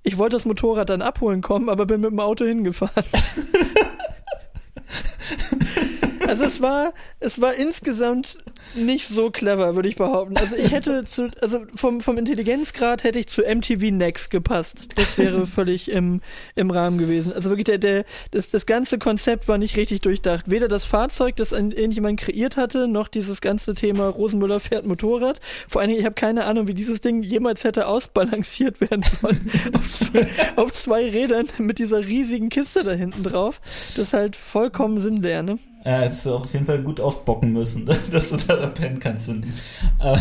Ich 0.02 0.18
wollte 0.18 0.36
das 0.36 0.44
Motorrad 0.44 0.90
dann 0.90 1.02
abholen 1.02 1.40
kommen, 1.40 1.68
aber 1.68 1.86
bin 1.86 2.02
mit 2.02 2.10
dem 2.10 2.20
Auto 2.20 2.44
hingefahren. 2.44 3.04
also 6.26 6.44
es 6.44 6.60
war, 6.60 6.92
es 7.20 7.40
war 7.40 7.54
insgesamt 7.54 8.38
nicht 8.74 9.08
so 9.08 9.30
clever, 9.30 9.76
würde 9.76 9.88
ich 9.88 9.96
behaupten. 9.96 10.36
Also 10.36 10.56
ich 10.56 10.72
hätte 10.72 11.04
zu, 11.04 11.30
also 11.40 11.60
vom, 11.74 12.00
vom 12.00 12.18
Intelligenzgrad 12.18 13.04
hätte 13.04 13.18
ich 13.18 13.28
zu 13.28 13.42
MTV 13.42 13.90
Next 13.90 14.30
gepasst. 14.30 14.88
Das 14.96 15.18
wäre 15.18 15.46
völlig 15.54 15.90
im, 15.90 16.20
im 16.54 16.70
Rahmen 16.70 16.98
gewesen. 16.98 17.32
Also 17.32 17.50
wirklich 17.50 17.64
der, 17.64 17.78
der, 17.78 18.04
das, 18.30 18.50
das 18.50 18.66
ganze 18.66 18.98
Konzept 18.98 19.48
war 19.48 19.58
nicht 19.58 19.76
richtig 19.76 20.00
durchdacht. 20.00 20.50
Weder 20.50 20.68
das 20.68 20.84
Fahrzeug, 20.84 21.36
das 21.36 21.52
ein, 21.52 21.70
irgendjemand 21.70 22.20
kreiert 22.20 22.56
hatte, 22.56 22.88
noch 22.88 23.08
dieses 23.08 23.40
ganze 23.40 23.74
Thema 23.74 24.08
Rosenmüller 24.08 24.60
fährt 24.60 24.86
Motorrad. 24.86 25.40
Vor 25.68 25.80
allen 25.80 25.90
Dingen, 25.90 26.00
ich 26.00 26.06
habe 26.06 26.14
keine 26.14 26.44
Ahnung, 26.44 26.68
wie 26.68 26.74
dieses 26.74 27.00
Ding 27.00 27.22
jemals 27.22 27.64
hätte 27.64 27.86
ausbalanciert 27.86 28.80
werden 28.80 29.04
sollen. 29.20 29.50
auf, 29.74 29.88
zwei, 29.88 30.26
auf 30.56 30.72
zwei 30.72 31.10
Rädern 31.10 31.46
mit 31.58 31.78
dieser 31.78 32.06
riesigen 32.06 32.48
Kiste 32.48 32.84
da 32.84 32.92
hinten 32.92 33.22
drauf. 33.22 33.60
Das 33.64 33.98
ist 33.98 34.12
halt 34.12 34.36
vollkommen 34.36 35.00
sinnleer, 35.00 35.42
ne? 35.42 35.58
Ja, 35.84 35.98
hättest 35.98 36.24
du 36.24 36.36
auf 36.36 36.50
jeden 36.52 36.64
Fall 36.64 36.82
gut 36.82 36.98
aufbocken 36.98 37.52
müssen, 37.52 37.84
dass 38.10 38.30
du 38.30 38.36
da 38.38 38.66
pennen 38.68 38.98
kannst. 39.00 39.28
Äh, 39.28 39.34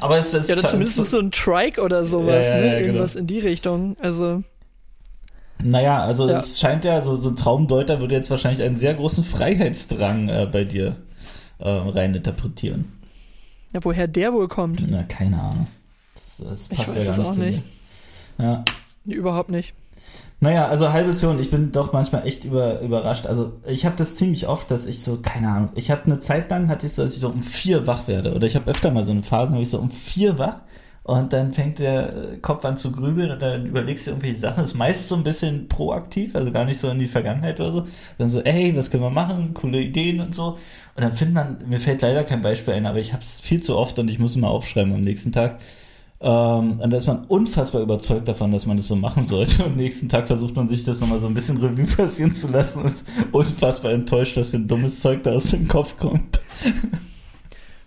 aber 0.00 0.18
es 0.18 0.32
ist. 0.32 0.48
Ja, 0.48 0.56
oder 0.56 0.68
zumindest 0.68 0.96
so, 0.96 1.04
so 1.04 1.18
ein 1.18 1.30
Trike 1.30 1.82
oder 1.82 2.06
sowas, 2.06 2.46
ja, 2.46 2.58
ja, 2.58 2.60
ne? 2.60 2.80
Irgendwas 2.80 3.12
genau. 3.12 3.20
in 3.20 3.26
die 3.26 3.38
Richtung. 3.40 3.96
Also. 4.00 4.42
Naja, 5.62 6.02
also 6.02 6.28
es 6.28 6.60
scheint 6.60 6.84
ja, 6.84 7.00
so, 7.00 7.16
so 7.16 7.30
ein 7.30 7.36
Traumdeuter 7.36 8.00
würde 8.00 8.14
jetzt 8.14 8.30
wahrscheinlich 8.30 8.62
einen 8.62 8.74
sehr 8.74 8.94
großen 8.94 9.24
Freiheitsdrang 9.24 10.28
äh, 10.28 10.48
bei 10.50 10.64
dir 10.64 10.96
äh, 11.58 11.68
reininterpretieren. 11.68 12.92
Ja, 13.72 13.80
woher 13.82 14.06
der 14.06 14.32
wohl 14.32 14.48
kommt? 14.48 14.82
Na, 14.86 15.02
keine 15.02 15.40
Ahnung. 15.40 15.66
Das, 16.14 16.42
das 16.46 16.68
passt 16.68 16.96
ja 16.96 17.04
gar 17.04 17.18
nicht. 17.18 17.28
Auch 17.28 17.36
nicht. 17.36 17.62
Ja. 18.38 18.64
Überhaupt 19.06 19.50
nicht. 19.50 19.74
Naja, 20.38 20.66
also 20.66 20.92
halbes 20.92 21.22
Jahr 21.22 21.32
und 21.32 21.40
ich 21.40 21.48
bin 21.48 21.72
doch 21.72 21.92
manchmal 21.94 22.26
echt 22.26 22.44
über, 22.44 22.80
überrascht. 22.80 23.26
Also 23.26 23.54
ich 23.66 23.86
habe 23.86 23.96
das 23.96 24.16
ziemlich 24.16 24.46
oft, 24.48 24.70
dass 24.70 24.84
ich 24.84 25.02
so, 25.02 25.18
keine 25.22 25.48
Ahnung, 25.48 25.70
ich 25.74 25.90
habe 25.90 26.04
eine 26.04 26.18
Zeit 26.18 26.50
lang, 26.50 26.68
hatte 26.68 26.86
ich 26.86 26.92
so, 26.92 27.02
dass 27.02 27.14
ich 27.14 27.20
so 27.20 27.28
um 27.28 27.42
vier 27.42 27.86
wach 27.86 28.06
werde. 28.06 28.34
Oder 28.34 28.46
ich 28.46 28.54
habe 28.54 28.70
öfter 28.70 28.90
mal 28.90 29.04
so 29.04 29.12
eine 29.12 29.22
Phase, 29.22 29.54
wo 29.54 29.60
ich 29.60 29.70
so 29.70 29.78
um 29.78 29.90
vier 29.90 30.38
wach 30.38 30.60
und 31.06 31.32
dann 31.32 31.52
fängt 31.52 31.78
der 31.78 32.38
Kopf 32.42 32.64
an 32.64 32.76
zu 32.76 32.90
grübeln 32.90 33.30
und 33.30 33.40
dann 33.40 33.64
überlegst 33.64 34.06
du 34.06 34.10
irgendwelche 34.10 34.40
Sachen. 34.40 34.56
Das 34.58 34.68
ist 34.70 34.74
meist 34.74 35.06
so 35.06 35.14
ein 35.14 35.22
bisschen 35.22 35.68
proaktiv, 35.68 36.34
also 36.34 36.50
gar 36.50 36.64
nicht 36.64 36.80
so 36.80 36.88
in 36.90 36.98
die 36.98 37.06
Vergangenheit 37.06 37.60
oder 37.60 37.70
so. 37.70 37.84
Dann 38.18 38.28
so, 38.28 38.40
ey, 38.42 38.76
was 38.76 38.90
können 38.90 39.04
wir 39.04 39.10
machen? 39.10 39.54
Coole 39.54 39.80
Ideen 39.80 40.20
und 40.20 40.34
so. 40.34 40.58
Und 40.96 41.04
dann 41.04 41.12
findet 41.12 41.34
man, 41.34 41.58
mir 41.68 41.78
fällt 41.78 42.02
leider 42.02 42.24
kein 42.24 42.42
Beispiel 42.42 42.74
ein, 42.74 42.86
aber 42.86 42.98
ich 42.98 43.12
habe 43.12 43.22
es 43.22 43.40
viel 43.40 43.62
zu 43.62 43.76
oft 43.76 44.00
und 44.00 44.10
ich 44.10 44.18
muss 44.18 44.34
immer 44.34 44.50
aufschreiben 44.50 44.92
am 44.94 45.00
nächsten 45.00 45.30
Tag 45.30 45.60
ähm, 46.20 46.80
und 46.80 46.90
da 46.90 46.96
ist 46.96 47.06
man 47.06 47.24
unfassbar 47.26 47.82
überzeugt 47.82 48.26
davon, 48.26 48.50
dass 48.50 48.66
man 48.66 48.76
das 48.76 48.88
so 48.88 48.96
machen 48.96 49.22
sollte. 49.22 49.64
Und 49.64 49.76
nächsten 49.76 50.08
Tag 50.08 50.26
versucht 50.26 50.56
man 50.56 50.68
sich 50.68 50.84
das 50.84 51.00
nochmal 51.00 51.18
so 51.18 51.26
ein 51.26 51.34
bisschen 51.34 51.58
Revue 51.58 51.84
passieren 51.84 52.32
zu 52.32 52.48
lassen 52.48 52.82
und 52.82 52.92
ist 52.92 53.04
unfassbar 53.32 53.92
enttäuscht, 53.92 54.36
dass 54.36 54.50
für 54.50 54.56
ein 54.56 54.66
dummes 54.66 55.00
Zeug 55.00 55.22
da 55.22 55.32
aus 55.32 55.50
dem 55.50 55.68
Kopf 55.68 55.96
kommt. 55.98 56.40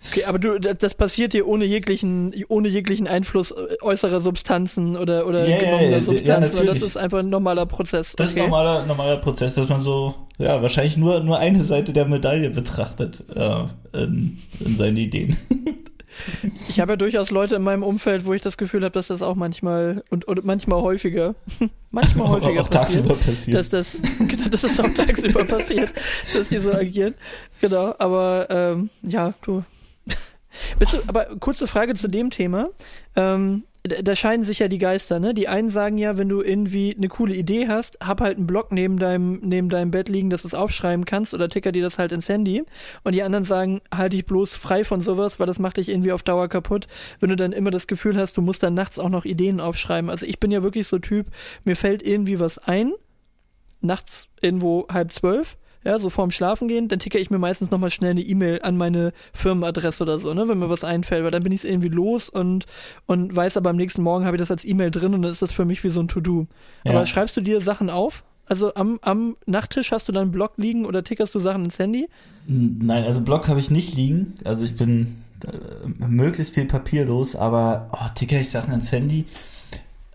Okay, 0.08 0.24
aber 0.24 0.38
du, 0.38 0.58
das 0.58 0.94
passiert 0.94 1.34
dir 1.34 1.46
ohne 1.46 1.66
jeglichen, 1.66 2.34
ohne 2.48 2.68
jeglichen 2.68 3.06
Einfluss 3.06 3.50
äh, 3.50 3.76
äußerer 3.82 4.22
Substanzen 4.22 4.96
oder, 4.96 5.26
oder 5.26 5.46
yeah, 5.46 5.58
genommener 5.58 5.90
yeah, 5.90 6.02
Substanzen. 6.02 6.66
Ja, 6.66 6.72
das 6.72 6.82
ist 6.82 6.96
einfach 6.96 7.18
ein 7.18 7.28
normaler 7.28 7.66
Prozess. 7.66 8.14
Das 8.16 8.30
okay. 8.30 8.38
ist 8.38 8.44
ein 8.44 8.50
normaler, 8.50 8.86
normaler 8.86 9.16
Prozess, 9.18 9.54
dass 9.54 9.68
man 9.68 9.82
so, 9.82 10.14
ja, 10.38 10.62
wahrscheinlich 10.62 10.96
nur, 10.96 11.20
nur 11.20 11.38
eine 11.38 11.62
Seite 11.62 11.92
der 11.92 12.06
Medaille 12.06 12.48
betrachtet 12.48 13.24
äh, 13.34 13.64
in, 13.92 14.38
in 14.64 14.76
seinen 14.76 14.96
Ideen. 14.96 15.36
Ich 16.68 16.80
habe 16.80 16.92
ja 16.92 16.96
durchaus 16.96 17.30
Leute 17.30 17.56
in 17.56 17.62
meinem 17.62 17.82
Umfeld, 17.82 18.24
wo 18.24 18.32
ich 18.32 18.42
das 18.42 18.56
Gefühl 18.56 18.82
habe, 18.82 18.92
dass 18.92 19.08
das 19.08 19.22
auch 19.22 19.34
manchmal 19.34 20.02
und, 20.10 20.26
und 20.26 20.44
manchmal 20.44 20.80
häufiger, 20.82 21.34
manchmal 21.90 22.28
häufiger 22.28 22.62
auch 22.62 22.70
passiert, 22.70 23.06
tagsüber 23.06 23.14
passiert. 23.14 23.58
Dass 23.58 23.68
das, 23.68 23.96
genau, 24.18 24.48
dass 24.48 24.62
das 24.62 24.80
auch 24.80 24.92
tagsüber 24.94 25.44
passiert, 25.44 25.92
dass 26.34 26.48
die 26.48 26.58
so 26.58 26.72
agieren. 26.72 27.14
Genau, 27.60 27.94
aber 27.98 28.46
ähm, 28.50 28.90
ja, 29.02 29.34
du. 29.42 29.64
Bist 30.78 30.94
du, 30.94 30.98
aber 31.06 31.26
kurze 31.38 31.66
Frage 31.66 31.94
zu 31.94 32.08
dem 32.08 32.30
Thema. 32.30 32.68
Ähm, 33.16 33.64
da 33.82 34.14
scheinen 34.14 34.44
sich 34.44 34.58
ja 34.58 34.68
die 34.68 34.78
Geister, 34.78 35.20
ne? 35.20 35.32
Die 35.32 35.48
einen 35.48 35.70
sagen 35.70 35.96
ja, 35.96 36.18
wenn 36.18 36.28
du 36.28 36.42
irgendwie 36.42 36.94
eine 36.94 37.08
coole 37.08 37.34
Idee 37.34 37.68
hast, 37.68 37.98
hab 38.00 38.20
halt 38.20 38.36
einen 38.36 38.46
Block 38.46 38.72
neben 38.72 38.98
deinem, 38.98 39.40
neben 39.42 39.70
deinem 39.70 39.90
Bett 39.90 40.10
liegen, 40.10 40.28
dass 40.28 40.42
du 40.42 40.48
es 40.48 40.54
aufschreiben 40.54 41.06
kannst 41.06 41.32
oder 41.32 41.48
ticker 41.48 41.72
dir 41.72 41.82
das 41.82 41.98
halt 41.98 42.12
ins 42.12 42.28
Handy. 42.28 42.62
Und 43.04 43.14
die 43.14 43.22
anderen 43.22 43.46
sagen, 43.46 43.80
halt 43.94 44.12
dich 44.12 44.26
bloß 44.26 44.54
frei 44.54 44.84
von 44.84 45.00
sowas, 45.00 45.40
weil 45.40 45.46
das 45.46 45.58
macht 45.58 45.78
dich 45.78 45.88
irgendwie 45.88 46.12
auf 46.12 46.22
Dauer 46.22 46.48
kaputt, 46.48 46.88
wenn 47.20 47.30
du 47.30 47.36
dann 47.36 47.52
immer 47.52 47.70
das 47.70 47.86
Gefühl 47.86 48.18
hast, 48.18 48.36
du 48.36 48.42
musst 48.42 48.62
dann 48.62 48.74
nachts 48.74 48.98
auch 48.98 49.08
noch 49.08 49.24
Ideen 49.24 49.60
aufschreiben. 49.60 50.10
Also 50.10 50.26
ich 50.26 50.38
bin 50.38 50.50
ja 50.50 50.62
wirklich 50.62 50.86
so 50.86 50.98
Typ, 50.98 51.28
mir 51.64 51.76
fällt 51.76 52.02
irgendwie 52.02 52.38
was 52.38 52.58
ein, 52.58 52.92
nachts 53.80 54.28
irgendwo 54.42 54.86
halb 54.90 55.12
zwölf 55.12 55.56
ja, 55.84 55.98
so 55.98 56.10
vorm 56.10 56.30
Schlafen 56.30 56.68
gehen, 56.68 56.88
dann 56.88 56.98
ticke 56.98 57.18
ich 57.18 57.30
mir 57.30 57.38
meistens 57.38 57.70
nochmal 57.70 57.90
schnell 57.90 58.10
eine 58.10 58.20
E-Mail 58.20 58.60
an 58.62 58.76
meine 58.76 59.12
Firmenadresse 59.32 60.02
oder 60.02 60.18
so, 60.18 60.34
ne, 60.34 60.48
wenn 60.48 60.58
mir 60.58 60.68
was 60.68 60.84
einfällt, 60.84 61.24
weil 61.24 61.30
dann 61.30 61.42
bin 61.42 61.52
ich 61.52 61.60
es 61.60 61.64
irgendwie 61.64 61.88
los 61.88 62.28
und, 62.28 62.66
und 63.06 63.34
weiß 63.34 63.56
aber 63.56 63.70
am 63.70 63.76
nächsten 63.76 64.02
Morgen 64.02 64.24
habe 64.24 64.36
ich 64.36 64.40
das 64.40 64.50
als 64.50 64.64
E-Mail 64.64 64.90
drin 64.90 65.14
und 65.14 65.22
dann 65.22 65.32
ist 65.32 65.42
das 65.42 65.52
für 65.52 65.64
mich 65.64 65.82
wie 65.82 65.88
so 65.88 66.00
ein 66.00 66.08
To-Do. 66.08 66.46
Ja. 66.84 66.92
Aber 66.92 67.06
schreibst 67.06 67.36
du 67.36 67.40
dir 67.40 67.60
Sachen 67.60 67.88
auf? 67.88 68.24
Also 68.46 68.74
am, 68.74 68.98
am 69.02 69.36
Nachttisch 69.46 69.92
hast 69.92 70.08
du 70.08 70.12
dann 70.12 70.22
einen 70.22 70.32
Blog 70.32 70.54
liegen 70.56 70.84
oder 70.84 71.04
tickerst 71.04 71.34
du 71.34 71.40
Sachen 71.40 71.64
ins 71.64 71.78
Handy? 71.78 72.08
Nein, 72.46 73.04
also 73.04 73.20
Blog 73.20 73.48
habe 73.48 73.60
ich 73.60 73.70
nicht 73.70 73.94
liegen. 73.94 74.34
Also 74.44 74.64
ich 74.64 74.76
bin 74.76 75.22
äh, 75.46 75.86
möglichst 76.04 76.54
viel 76.54 76.64
papierlos, 76.64 77.36
aber 77.36 77.88
oh, 77.92 78.08
ticker 78.14 78.40
ich 78.40 78.50
Sachen 78.50 78.74
ins 78.74 78.90
Handy. 78.90 79.24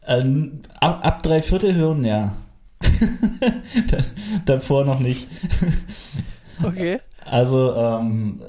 Ähm, 0.05 0.59
ab, 0.81 0.99
ab 1.03 1.23
drei 1.23 1.41
Viertel 1.41 1.75
hören, 1.75 2.03
ja. 2.03 2.33
Davor 4.45 4.85
noch 4.85 4.99
nicht. 4.99 5.27
Okay. 6.63 6.99
Also, 7.25 7.73
ähm, 7.73 8.41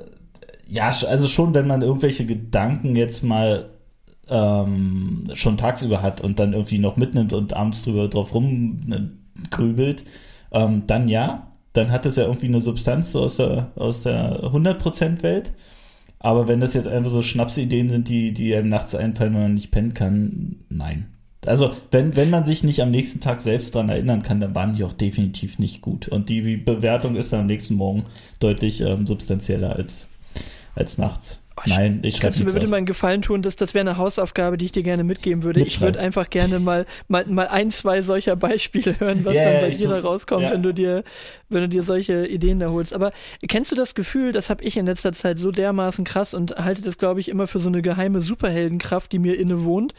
ja, 0.69 0.89
also 0.89 1.29
schon, 1.29 1.55
wenn 1.55 1.67
man 1.67 1.83
irgendwelche 1.83 2.27
Gedanken 2.27 2.97
jetzt 2.97 3.23
mal 3.23 3.71
ähm, 4.29 5.25
schon 5.35 5.57
tagsüber 5.57 6.03
hat 6.03 6.21
und 6.21 6.39
dann 6.39 6.53
irgendwie 6.53 6.79
noch 6.79 6.97
mitnimmt 6.97 7.33
und 7.33 7.55
abends 7.55 7.83
drüber 7.83 8.09
drauf 8.09 8.35
rumgrübelt, 8.35 10.05
ähm, 10.53 10.87
dann 10.87 11.09
ja, 11.09 11.53
dann 11.73 11.93
hat 11.93 12.07
es 12.07 12.17
ja 12.17 12.25
irgendwie 12.25 12.47
eine 12.47 12.61
Substanz 12.61 13.13
so 13.13 13.23
aus 13.23 13.37
der, 13.37 13.73
aus 13.77 14.03
der 14.03 14.43
100% 14.45 15.23
Welt. 15.23 15.53
Aber 16.19 16.49
wenn 16.49 16.61
das 16.61 16.75
jetzt 16.75 16.89
einfach 16.89 17.11
so 17.11 17.23
Schnapsideen 17.23 17.89
sind, 17.89 18.09
die, 18.09 18.33
die 18.33 18.55
einem 18.55 18.69
nachts 18.69 18.95
einfallen, 18.95 19.35
wenn 19.35 19.43
man 19.43 19.55
nicht 19.55 19.71
pennen 19.71 19.95
kann, 19.95 20.57
nein. 20.69 21.07
Also, 21.45 21.77
wenn, 21.91 22.17
wenn 22.17 22.31
man 22.31 22.45
sich 22.45 22.65
nicht 22.65 22.81
am 22.83 22.91
nächsten 22.91 23.21
Tag 23.21 23.41
selbst 23.41 23.75
daran 23.75 23.89
erinnern 23.89 24.23
kann, 24.23 24.41
dann 24.41 24.55
waren 24.55 24.73
die 24.73 24.85
auch 24.85 24.93
definitiv 24.93 25.59
nicht 25.59 25.81
gut. 25.81 26.09
Und 26.09 26.29
die 26.29 26.57
Bewertung 26.57 27.15
ist 27.15 27.33
dann 27.33 27.41
am 27.41 27.47
nächsten 27.47 27.75
Morgen 27.75 28.05
deutlich 28.41 28.81
ähm, 28.81 29.07
substanzieller 29.07 29.77
als, 29.77 30.09
als 30.75 30.99
nachts. 30.99 31.41
Nein, 31.65 32.01
ich 32.03 32.17
schreibe 32.17 32.25
Kannst 32.25 32.41
du 32.41 32.45
mir 32.45 32.53
bitte 32.53 32.67
mal 32.69 32.77
einen 32.77 32.87
Gefallen 32.87 33.23
tun, 33.23 33.41
dass 33.41 33.57
das 33.57 33.73
wäre 33.73 33.89
eine 33.89 33.97
Hausaufgabe, 33.97 34.59
die 34.59 34.67
ich 34.67 34.73
dir 34.73 34.83
gerne 34.83 35.05
mitgeben 35.05 35.43
würde. 35.43 35.61
Ich 35.61 35.81
würde 35.81 35.99
einfach 35.99 36.29
gerne 36.29 36.59
mal, 36.59 36.85
mal, 37.09 37.25
mal 37.27 37.49
ein, 37.49 37.71
zwei 37.71 38.03
solcher 38.03 38.37
Beispiele 38.37 39.01
hören, 39.01 39.25
was 39.25 39.35
yeah, 39.35 39.53
dann 39.53 39.61
bei 39.63 39.71
dir 39.71 39.87
so, 39.87 39.91
da 39.91 40.01
rauskommt, 40.01 40.43
ja. 40.43 40.51
wenn 40.51 40.63
du 40.63 40.75
dir, 40.75 41.03
wenn 41.49 41.63
du 41.63 41.69
dir 41.69 41.83
solche 41.83 42.27
Ideen 42.27 42.59
da 42.59 42.71
holst. 42.71 42.93
Aber 42.93 43.11
kennst 43.49 43.73
du 43.73 43.75
das 43.75 43.95
Gefühl, 43.95 44.33
das 44.33 44.51
habe 44.51 44.63
ich 44.65 44.77
in 44.77 44.85
letzter 44.85 45.15
Zeit 45.15 45.39
so 45.39 45.51
dermaßen 45.51 46.05
krass 46.05 46.35
und 46.35 46.57
halte 46.57 46.83
das, 46.83 46.99
glaube 46.99 47.21
ich, 47.21 47.29
immer 47.29 47.47
für 47.47 47.59
so 47.59 47.69
eine 47.69 47.81
geheime 47.81 48.21
Superheldenkraft, 48.21 49.11
die 49.11 49.19
mir 49.19 49.41
inne 49.41 49.65
wohnt, 49.65 49.95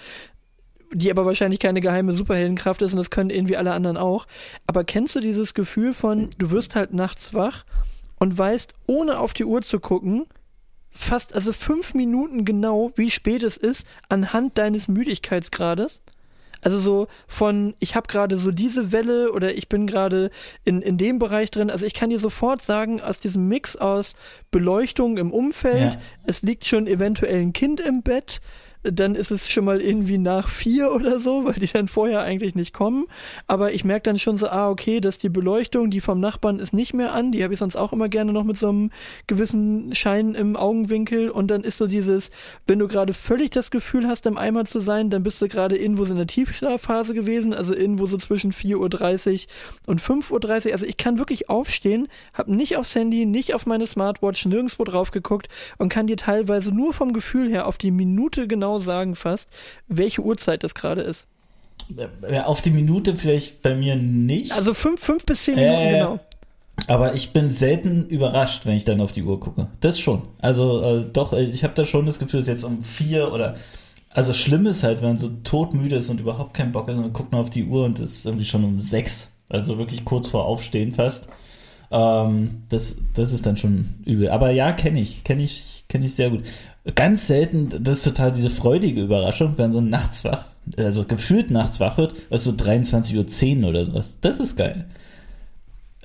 die 0.93 1.11
aber 1.11 1.25
wahrscheinlich 1.25 1.59
keine 1.59 1.81
geheime 1.81 2.13
Superheldenkraft 2.13 2.81
ist 2.81 2.93
und 2.93 2.97
das 2.97 3.09
können 3.09 3.29
irgendwie 3.29 3.57
alle 3.57 3.73
anderen 3.73 3.97
auch. 3.97 4.27
Aber 4.65 4.83
kennst 4.83 5.15
du 5.15 5.19
dieses 5.19 5.53
Gefühl 5.53 5.93
von, 5.93 6.29
du 6.37 6.51
wirst 6.51 6.75
halt 6.75 6.93
nachts 6.93 7.33
wach 7.33 7.65
und 8.19 8.37
weißt, 8.37 8.73
ohne 8.87 9.19
auf 9.19 9.33
die 9.33 9.45
Uhr 9.45 9.61
zu 9.61 9.79
gucken, 9.79 10.25
fast, 10.91 11.35
also 11.35 11.53
fünf 11.53 11.93
Minuten 11.93 12.45
genau, 12.45 12.91
wie 12.95 13.11
spät 13.11 13.43
es 13.43 13.57
ist, 13.57 13.85
anhand 14.09 14.57
deines 14.57 14.87
Müdigkeitsgrades. 14.87 16.01
Also 16.61 16.79
so 16.79 17.07
von, 17.27 17.75
ich 17.79 17.95
habe 17.95 18.07
gerade 18.07 18.37
so 18.37 18.51
diese 18.51 18.91
Welle 18.91 19.31
oder 19.31 19.55
ich 19.55 19.69
bin 19.69 19.85
gerade 19.85 20.31
in, 20.65 20.81
in 20.81 20.97
dem 20.97 21.19
Bereich 21.19 21.51
drin. 21.51 21.69
Also 21.69 21.85
ich 21.85 21.93
kann 21.93 22.09
dir 22.09 22.19
sofort 22.19 22.61
sagen, 22.61 22.99
aus 22.99 23.19
diesem 23.19 23.47
Mix 23.47 23.75
aus 23.75 24.15
Beleuchtung 24.49 25.17
im 25.17 25.31
Umfeld, 25.31 25.93
ja. 25.93 25.99
es 26.25 26.41
liegt 26.41 26.65
schon 26.65 26.87
eventuell 26.87 27.41
ein 27.41 27.53
Kind 27.53 27.79
im 27.79 28.01
Bett, 28.01 28.41
dann 28.83 29.15
ist 29.15 29.31
es 29.31 29.49
schon 29.49 29.65
mal 29.65 29.81
irgendwie 29.81 30.17
nach 30.17 30.49
vier 30.49 30.91
oder 30.93 31.19
so, 31.19 31.45
weil 31.45 31.53
die 31.53 31.67
dann 31.67 31.87
vorher 31.87 32.21
eigentlich 32.21 32.55
nicht 32.55 32.73
kommen. 32.73 33.05
Aber 33.47 33.73
ich 33.73 33.83
merke 33.83 34.03
dann 34.03 34.19
schon 34.19 34.37
so, 34.37 34.47
ah, 34.47 34.69
okay, 34.69 34.99
dass 34.99 35.17
die 35.17 35.29
Beleuchtung, 35.29 35.89
die 35.89 36.01
vom 36.01 36.19
Nachbarn 36.19 36.59
ist 36.59 36.73
nicht 36.73 36.93
mehr 36.93 37.13
an. 37.13 37.31
Die 37.31 37.43
habe 37.43 37.53
ich 37.53 37.59
sonst 37.59 37.75
auch 37.75 37.93
immer 37.93 38.09
gerne 38.09 38.33
noch 38.33 38.43
mit 38.43 38.57
so 38.57 38.69
einem 38.69 38.91
gewissen 39.27 39.93
Schein 39.93 40.35
im 40.35 40.55
Augenwinkel. 40.55 41.29
Und 41.29 41.51
dann 41.51 41.61
ist 41.61 41.77
so 41.77 41.87
dieses, 41.87 42.29
wenn 42.65 42.79
du 42.79 42.87
gerade 42.87 43.13
völlig 43.13 43.49
das 43.51 43.71
Gefühl 43.71 44.07
hast, 44.07 44.25
im 44.25 44.37
Eimer 44.37 44.65
zu 44.65 44.79
sein, 44.79 45.09
dann 45.09 45.23
bist 45.23 45.41
du 45.41 45.47
gerade 45.47 45.77
irgendwo 45.77 46.05
so 46.05 46.11
in 46.11 46.17
der 46.17 46.27
Tiefschlafphase 46.27 47.13
gewesen, 47.13 47.53
also 47.53 47.75
irgendwo 47.75 48.05
so 48.05 48.17
zwischen 48.17 48.51
4.30 48.51 48.77
Uhr 48.77 49.91
und 49.91 50.01
5.30 50.01 50.67
Uhr. 50.67 50.73
Also 50.73 50.85
ich 50.85 50.97
kann 50.97 51.17
wirklich 51.17 51.49
aufstehen, 51.49 52.07
habe 52.33 52.55
nicht 52.55 52.77
aufs 52.77 52.95
Handy, 52.95 53.25
nicht 53.25 53.53
auf 53.53 53.65
meine 53.65 53.87
Smartwatch, 53.87 54.45
nirgendwo 54.45 54.83
drauf 54.83 55.11
geguckt 55.11 55.49
und 55.77 55.89
kann 55.89 56.07
dir 56.07 56.17
teilweise 56.17 56.71
nur 56.71 56.93
vom 56.93 57.13
Gefühl 57.13 57.49
her 57.49 57.67
auf 57.67 57.77
die 57.77 57.91
Minute 57.91 58.47
genau 58.47 58.76
genau 58.77 58.85
sagen 58.85 59.15
fast, 59.15 59.49
welche 59.87 60.21
Uhrzeit 60.21 60.63
das 60.63 60.75
gerade 60.75 61.01
ist. 61.01 61.27
Auf 62.45 62.61
die 62.61 62.71
Minute 62.71 63.15
vielleicht 63.15 63.61
bei 63.61 63.75
mir 63.75 63.95
nicht. 63.95 64.51
Also 64.51 64.73
fünf, 64.73 65.01
fünf 65.01 65.25
bis 65.25 65.43
zehn 65.43 65.55
Minuten, 65.55 65.79
äh, 65.79 65.91
genau. 65.91 66.19
Aber 66.87 67.13
ich 67.15 67.31
bin 67.31 67.49
selten 67.49 68.07
überrascht, 68.07 68.65
wenn 68.65 68.75
ich 68.75 68.85
dann 68.85 69.01
auf 69.01 69.11
die 69.11 69.23
Uhr 69.23 69.39
gucke. 69.39 69.67
Das 69.79 69.99
schon. 69.99 70.23
Also 70.39 70.81
äh, 70.81 71.05
doch, 71.11 71.33
äh, 71.33 71.43
ich 71.43 71.63
habe 71.63 71.73
da 71.75 71.85
schon 71.85 72.05
das 72.05 72.19
Gefühl, 72.19 72.39
dass 72.39 72.47
jetzt 72.47 72.63
um 72.63 72.83
vier 72.83 73.31
oder 73.31 73.55
also 74.09 74.33
schlimm 74.33 74.65
ist 74.65 74.83
halt, 74.83 75.01
wenn 75.01 75.09
man 75.09 75.17
so 75.17 75.29
todmüde 75.43 75.95
ist 75.95 76.09
und 76.09 76.19
überhaupt 76.19 76.53
keinen 76.53 76.71
Bock 76.71 76.87
hat 76.87 76.95
und 76.95 77.13
guckt 77.13 77.31
man 77.31 77.41
auf 77.41 77.49
die 77.49 77.65
Uhr 77.65 77.85
und 77.85 77.99
es 77.99 78.17
ist 78.17 78.25
irgendwie 78.25 78.45
schon 78.45 78.63
um 78.63 78.79
sechs. 78.79 79.33
Also 79.49 79.77
wirklich 79.77 80.03
kurz 80.05 80.29
vor 80.29 80.45
Aufstehen 80.45 80.91
fast. 80.91 81.29
Ähm, 81.89 82.63
das, 82.69 82.97
das 83.13 83.31
ist 83.31 83.45
dann 83.45 83.57
schon 83.57 83.95
übel. 84.05 84.29
Aber 84.29 84.51
ja, 84.51 84.73
kenne 84.73 84.99
ich. 84.99 85.23
Kenne 85.23 85.43
ich, 85.43 85.85
kenne 85.87 86.05
ich 86.05 86.15
sehr 86.15 86.31
gut 86.31 86.43
ganz 86.95 87.27
selten, 87.27 87.69
das 87.83 87.97
ist 87.97 88.03
total 88.03 88.31
diese 88.31 88.49
freudige 88.49 89.01
Überraschung, 89.01 89.53
wenn 89.57 89.73
so 89.73 89.81
nachts 89.81 90.23
wach, 90.23 90.45
also 90.77 91.03
gefühlt 91.03 91.51
nachts 91.51 91.79
wach 91.79 91.97
wird, 91.97 92.15
was 92.29 92.43
so 92.43 92.51
23.10 92.51 93.61
Uhr 93.61 93.69
oder 93.69 93.85
sowas. 93.85 94.19
Das 94.21 94.39
ist 94.39 94.55
geil. 94.55 94.85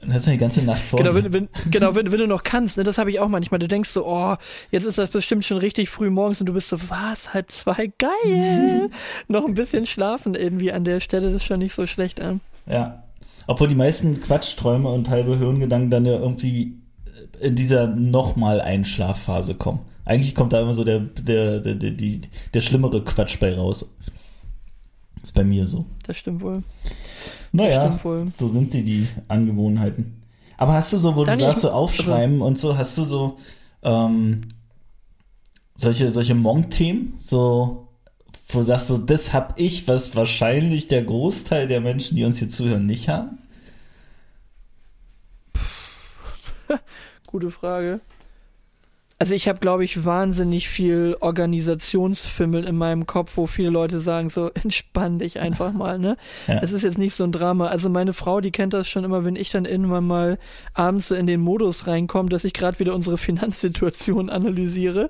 Dann 0.01 0.13
hast 0.13 0.27
du 0.27 0.33
die 0.33 0.39
ganze 0.39 0.63
Nacht 0.63 0.83
vor. 0.83 0.99
Genau, 0.99 1.15
wenn, 1.15 1.33
wenn, 1.33 1.49
genau, 1.71 1.95
wenn, 1.95 2.11
wenn 2.11 2.19
du 2.19 2.27
noch 2.27 2.43
kannst, 2.43 2.77
ne, 2.77 2.83
das 2.83 2.99
habe 2.99 3.11
ich 3.11 3.21
auch 3.21 3.29
manchmal. 3.29 3.61
Du 3.61 3.69
denkst 3.69 3.91
so, 3.91 4.05
oh, 4.05 4.35
jetzt 4.73 4.85
ist 4.85 4.99
das 4.99 5.11
bestimmt 5.11 5.45
schon 5.45 5.59
richtig 5.59 5.91
früh 5.91 6.11
morgens 6.11 6.41
und 6.41 6.47
du 6.47 6.53
bist 6.55 6.69
so, 6.69 6.79
was, 6.89 7.33
halb 7.33 7.53
zwei, 7.53 7.93
geil. 7.99 8.91
noch 9.29 9.45
ein 9.47 9.55
bisschen 9.55 9.87
schlafen 9.87 10.35
irgendwie 10.35 10.73
an 10.73 10.85
der 10.85 10.99
Stelle, 10.99 11.29
das 11.29 11.37
ist 11.37 11.45
schon 11.45 11.61
nicht 11.61 11.75
so 11.75 11.87
schlecht 11.87 12.21
an. 12.21 12.41
Ja. 12.67 13.05
Obwohl 13.47 13.69
die 13.69 13.77
meisten 13.77 14.21
Quatschträume 14.21 14.89
und 14.89 15.09
halbe 15.09 15.39
Hirngedanken 15.39 15.91
dann 15.91 16.05
ja 16.05 16.19
irgendwie 16.19 16.79
in 17.41 17.55
dieser 17.55 17.87
nochmal 17.87 18.61
Einschlafphase 18.61 19.55
kommen. 19.55 19.81
Eigentlich 20.05 20.35
kommt 20.35 20.53
da 20.53 20.61
immer 20.61 20.75
so 20.75 20.85
der, 20.85 21.01
der, 21.01 21.61
der, 21.61 21.75
der, 21.75 21.91
die, 21.91 22.23
der 22.53 22.61
schlimmere 22.61 23.05
Quatsch 23.05 23.39
bei 23.39 23.55
raus. 23.55 23.89
Ist 25.23 25.33
bei 25.33 25.45
mir 25.45 25.67
so. 25.67 25.87
Das 26.05 26.17
stimmt 26.17 26.43
wohl. 26.43 26.63
Naja, 27.53 27.87
stimmt 27.87 28.05
wohl. 28.05 28.29
so 28.29 28.49
sind 28.49 28.71
sie, 28.71 28.83
die 28.83 29.07
Angewohnheiten. 29.29 30.21
Aber 30.57 30.75
hast 30.75 30.93
du 30.93 30.99
so, 30.99 31.15
wo 31.15 31.25
Dani, 31.25 31.39
du 31.39 31.45
sagst, 31.47 31.63
so 31.63 31.71
aufschreiben 31.71 32.35
also, 32.35 32.45
und 32.47 32.59
so, 32.59 32.77
hast 32.77 32.99
du 32.99 33.05
so 33.05 33.39
ähm, 33.83 34.49
solche, 35.77 36.11
solche 36.11 36.35
Monk-Themen, 36.35 37.15
so, 37.19 37.89
wo 38.49 38.59
du 38.59 38.65
sagst, 38.65 38.89
so, 38.89 38.99
das 38.99 39.33
hab 39.33 39.59
ich, 39.59 39.87
was 39.89 40.17
wahrscheinlich 40.17 40.89
der 40.89 41.05
Großteil 41.05 41.69
der 41.69 41.81
Menschen, 41.81 42.17
die 42.17 42.25
uns 42.25 42.39
hier 42.39 42.49
zuhören, 42.49 42.87
nicht 42.87 43.09
haben? 43.09 43.39
Gute 47.27 47.51
Frage. 47.51 48.01
Also 49.23 49.37
ich 49.37 49.47
habe, 49.47 49.61
glaube 49.61 49.85
ich, 49.85 50.05
wahnsinnig 50.05 50.69
viel 50.69 51.17
Organisationsfimmel 51.21 52.65
in 52.65 52.75
meinem 52.75 53.07
Kopf, 53.07 53.37
wo 53.37 53.47
viele 53.47 53.71
Leute 53.71 54.01
sagen, 54.01 54.31
so 54.31 54.51
entspann 54.55 55.21
dich 55.21 55.39
einfach 55.39 55.73
mal, 55.73 56.01
ne? 56.01 56.17
Ja. 56.49 56.59
Es 56.61 56.73
ist 56.73 56.83
jetzt 56.83 56.99
nicht 56.99 57.15
so 57.15 57.23
ein 57.23 57.31
Drama. 57.31 57.69
Also 57.69 57.89
meine 57.89 58.15
Frau, 58.15 58.41
die 58.41 58.51
kennt 58.51 58.75
das 58.75 58.89
schon 58.89 59.05
immer, 59.05 59.25
wenn 59.25 59.37
ich 59.37 59.51
dann 59.51 59.65
irgendwann 59.65 60.09
mal 60.09 60.41
abends 60.75 61.07
so 61.07 61.15
in 61.15 61.29
den 61.29 61.41
Modus 61.41 61.87
reinkomme, 61.87 62.31
dass 62.31 62.43
ich 62.43 62.53
gerade 62.53 62.81
wieder 62.81 62.97
unsere 62.97 63.17
Finanzsituation 63.17 64.29
analysiere 64.29 65.09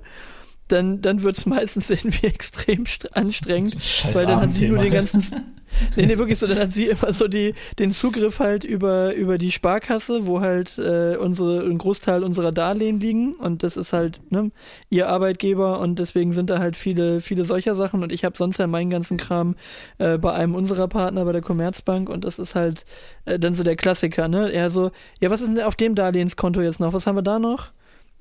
dann, 0.67 1.01
dann 1.01 1.21
wird 1.21 1.37
es 1.37 1.45
meistens 1.47 1.89
irgendwie 1.89 2.27
extrem 2.27 2.85
anstrengend, 3.13 3.81
Scheiß 3.81 4.15
weil 4.15 4.25
dann 4.25 4.41
hat 4.41 4.51
sie 4.51 4.67
nur 4.67 4.79
den 4.79 4.93
ganzen. 4.93 5.21
nee, 5.95 6.05
nee, 6.05 6.17
wirklich 6.17 6.39
so, 6.39 6.47
dann 6.47 6.59
hat 6.59 6.71
sie 6.71 6.87
immer 6.87 7.11
so 7.13 7.27
die, 7.27 7.53
den 7.79 7.91
Zugriff 7.91 8.39
halt 8.39 8.63
über, 8.63 9.13
über 9.15 9.37
die 9.37 9.51
Sparkasse, 9.51 10.25
wo 10.27 10.41
halt 10.41 10.77
äh, 10.77 11.17
unsere, 11.17 11.63
ein 11.63 11.77
Großteil 11.77 12.23
unserer 12.23 12.51
Darlehen 12.51 12.99
liegen 12.99 13.33
und 13.35 13.63
das 13.63 13.77
ist 13.77 13.93
halt 13.93 14.21
ne, 14.29 14.51
ihr 14.89 15.09
Arbeitgeber 15.09 15.79
und 15.79 15.99
deswegen 15.99 16.33
sind 16.33 16.49
da 16.49 16.59
halt 16.59 16.75
viele, 16.75 17.19
viele 17.19 17.43
solcher 17.43 17.75
Sachen 17.75 18.03
und 18.03 18.11
ich 18.11 18.23
habe 18.23 18.37
sonst 18.37 18.57
ja 18.57 18.67
meinen 18.67 18.89
ganzen 18.89 19.17
Kram 19.17 19.55
äh, 19.97 20.17
bei 20.17 20.33
einem 20.33 20.55
unserer 20.55 20.87
Partner, 20.87 21.25
bei 21.25 21.31
der 21.31 21.41
Commerzbank 21.41 22.09
und 22.09 22.23
das 22.23 22.39
ist 22.39 22.55
halt 22.55 22.85
äh, 23.25 23.39
dann 23.39 23.55
so 23.55 23.63
der 23.63 23.75
Klassiker, 23.75 24.27
ne? 24.27 24.51
Er 24.51 24.69
so, 24.69 24.91
ja, 25.19 25.29
was 25.29 25.41
ist 25.41 25.49
denn 25.49 25.63
auf 25.63 25.75
dem 25.75 25.95
Darlehenskonto 25.95 26.61
jetzt 26.61 26.79
noch? 26.79 26.93
Was 26.93 27.07
haben 27.07 27.17
wir 27.17 27.21
da 27.23 27.39
noch? 27.39 27.71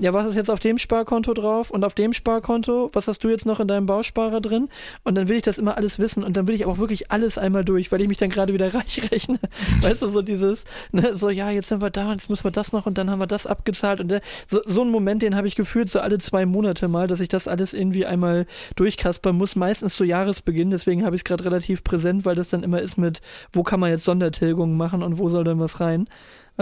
Ja, 0.03 0.13
was 0.13 0.27
ist 0.27 0.35
jetzt 0.35 0.51
auf 0.51 0.59
dem 0.59 0.79
Sparkonto 0.79 1.33
drauf 1.33 1.71
und 1.71 1.85
auf 1.85 1.95
dem 1.95 2.13
Sparkonto, 2.13 2.91
was 2.93 3.07
hast 3.07 3.23
du 3.23 3.29
jetzt 3.29 3.47
noch 3.47 3.61
in 3.61 3.69
deinem 3.69 3.87
Bausparer 3.87 4.41
drin? 4.41 4.69
Und 5.05 5.15
dann 5.15 5.29
will 5.29 5.37
ich 5.37 5.45
das 5.45 5.59
immer 5.59 5.77
alles 5.77 6.01
wissen 6.01 6.25
und 6.25 6.37
dann 6.37 6.49
will 6.49 6.57
ich 6.57 6.65
aber 6.65 6.73
auch 6.73 6.79
wirklich 6.79 7.13
alles 7.13 7.39
einmal 7.39 7.65
durch, 7.65 7.93
weil 7.93 8.01
ich 8.01 8.09
mich 8.09 8.19
dann 8.19 8.29
gerade 8.29 8.53
wieder 8.53 8.75
reich 8.75 9.01
rechne. 9.13 9.39
weißt 9.81 10.03
du, 10.03 10.09
so 10.09 10.21
dieses, 10.21 10.65
ne, 10.91 11.17
so, 11.17 11.31
ja, 11.31 11.51
jetzt 11.51 11.69
sind 11.69 11.81
wir 11.81 11.91
da 11.91 12.07
und 12.07 12.21
jetzt 12.21 12.29
müssen 12.29 12.43
wir 12.43 12.51
das 12.51 12.73
noch 12.73 12.87
und 12.87 12.99
dann 12.99 13.11
haben 13.11 13.21
wir 13.21 13.29
das 13.29 13.47
abgezahlt 13.47 14.01
und 14.01 14.09
der, 14.09 14.23
so, 14.49 14.61
so 14.67 14.83
einen 14.83 14.91
Moment, 14.91 15.23
den 15.23 15.37
habe 15.37 15.47
ich 15.47 15.55
gefühlt 15.55 15.89
so 15.89 16.01
alle 16.01 16.19
zwei 16.19 16.47
Monate 16.47 16.89
mal, 16.89 17.07
dass 17.07 17.21
ich 17.21 17.29
das 17.29 17.47
alles 17.47 17.73
irgendwie 17.73 18.05
einmal 18.05 18.47
durchkaspern 18.75 19.37
muss, 19.37 19.55
meistens 19.55 19.95
zu 19.95 20.03
Jahresbeginn, 20.03 20.73
deswegen 20.73 21.05
habe 21.05 21.15
ich 21.15 21.21
es 21.21 21.25
gerade 21.25 21.45
relativ 21.45 21.85
präsent, 21.85 22.25
weil 22.25 22.35
das 22.35 22.51
dann 22.51 22.65
immer 22.65 22.83
ist 22.83 22.99
mit, 22.99 23.21
wo 23.53 23.63
kann 23.63 23.79
man 23.79 23.91
jetzt 23.91 24.05
Sondertilgungen 24.05 24.77
machen 24.77 25.05
und 25.05 25.19
wo 25.19 25.29
soll 25.29 25.45
dann 25.45 25.61
was 25.61 25.79
rein? 25.79 26.09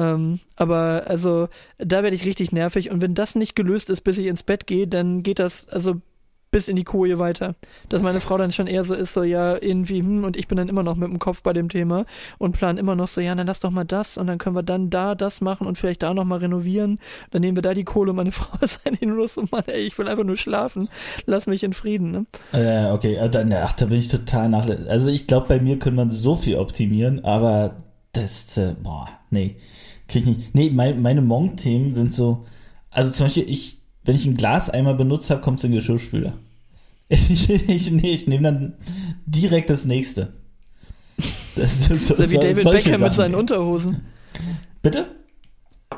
Ähm, 0.01 0.41
aber 0.57 1.05
also 1.09 1.49
da 1.77 2.03
werde 2.03 2.17
ich 2.17 2.25
richtig 2.25 2.53
nervig 2.53 2.91
und 2.91 3.03
wenn 3.03 3.15
das 3.15 3.35
nicht 3.35 3.55
gelöst 3.55 3.91
ist, 3.91 4.01
bis 4.01 4.17
ich 4.17 4.27
ins 4.27 4.43
Bett 4.43 4.67
gehe, 4.67 4.89
dann 4.89 5.23
geht 5.23 5.39
das 5.39 5.69
also 5.69 6.01
bis 6.51 6.69
in 6.69 6.77
die 6.77 6.85
Koje 6.85 7.19
weiter. 7.19 7.55
Dass 7.91 8.01
meine 8.03 8.19
Frau 8.19 8.37
dann 8.39 8.51
schon 8.51 8.67
eher 8.67 8.85
so 8.85 8.95
ist, 8.95 9.13
so 9.13 9.23
ja, 9.23 9.57
irgendwie, 9.61 10.01
hm, 10.01 10.25
und 10.25 10.37
ich 10.37 10.49
bin 10.49 10.57
dann 10.57 10.71
immer 10.71 10.83
noch 10.83 10.97
mit 10.97 11.09
dem 11.09 11.19
Kopf 11.19 11.43
bei 11.43 11.53
dem 11.53 11.69
Thema 11.69 12.07
und 12.39 12.53
plan 12.53 12.79
immer 12.79 12.97
noch 12.97 13.09
so, 13.09 13.21
ja, 13.21 13.35
dann 13.35 13.47
lass 13.47 13.61
doch 13.61 13.71
mal 13.71 13.85
das 13.85 14.17
und 14.17 14.27
dann 14.27 14.39
können 14.39 14.57
wir 14.57 14.63
dann 14.63 14.89
da 14.91 15.15
das 15.15 15.43
machen 15.43 15.67
und 15.67 15.77
vielleicht 15.77 16.03
da 16.03 16.15
nochmal 16.15 16.39
renovieren. 16.39 16.99
Dann 17.31 17.43
nehmen 17.43 17.57
wir 17.57 17.63
da 17.63 17.75
die 17.75 17.85
Kohle 17.85 18.11
und 18.11 18.17
meine 18.17 18.33
Frau 18.33 18.57
ist 18.63 18.81
dann 18.85 18.97
nur 19.01 19.29
so, 19.29 19.45
Mann, 19.51 19.65
ey, 19.67 19.83
ich 19.83 19.99
will 19.99 20.09
einfach 20.09 20.25
nur 20.25 20.39
schlafen. 20.39 20.89
Lass 21.27 21.47
mich 21.47 21.63
in 21.63 21.75
Frieden, 21.75 22.11
ne? 22.11 22.27
Äh, 22.53 22.91
okay, 22.91 23.15
äh, 23.17 23.55
ach, 23.63 23.75
da 23.75 23.87
bin 23.87 23.99
ich 23.99 24.09
total 24.09 24.49
nach. 24.49 24.67
Also 24.89 25.11
ich 25.11 25.27
glaube, 25.27 25.47
bei 25.47 25.61
mir 25.61 25.79
könnte 25.79 25.97
man 25.97 26.11
so 26.11 26.37
viel 26.37 26.57
optimieren, 26.57 27.25
aber 27.25 27.77
das, 28.13 28.57
äh, 28.57 28.75
boah, 28.83 29.09
nee. 29.31 29.57
Krieg 30.11 30.27
ich 30.27 30.37
nicht. 30.37 30.55
Nee, 30.55 30.71
mein, 30.71 31.01
meine 31.01 31.23
Monk-Themen 31.23 31.93
sind 31.93 32.13
so, 32.13 32.45
also 32.91 33.11
zum 33.11 33.27
Beispiel, 33.27 33.49
ich, 33.49 33.79
wenn 34.05 34.17
ich 34.17 34.27
ein 34.27 34.37
Glas 34.37 34.69
einmal 34.69 34.95
benutzt 34.95 35.31
habe, 35.31 35.41
kommt 35.41 35.61
es 35.61 35.65
in 35.65 35.71
den 35.71 35.79
Geschirrspüler. 35.79 36.35
Ich, 37.13 37.51
ich, 37.51 37.91
nee, 37.91 38.13
ich 38.13 38.29
nehme 38.29 38.45
dann 38.45 38.75
direkt 39.27 39.69
das 39.69 39.85
nächste. 39.85 40.33
Das 41.57 41.91
ist, 41.91 42.07
so, 42.07 42.15
das 42.15 42.27
ist 42.27 42.33
ja 42.35 42.41
wie 42.41 42.47
David 42.47 42.65
Beckham 42.71 42.93
Sachen. 42.93 43.03
mit 43.03 43.15
seinen 43.15 43.35
Unterhosen. 43.35 44.03
Bitte? 44.81 45.07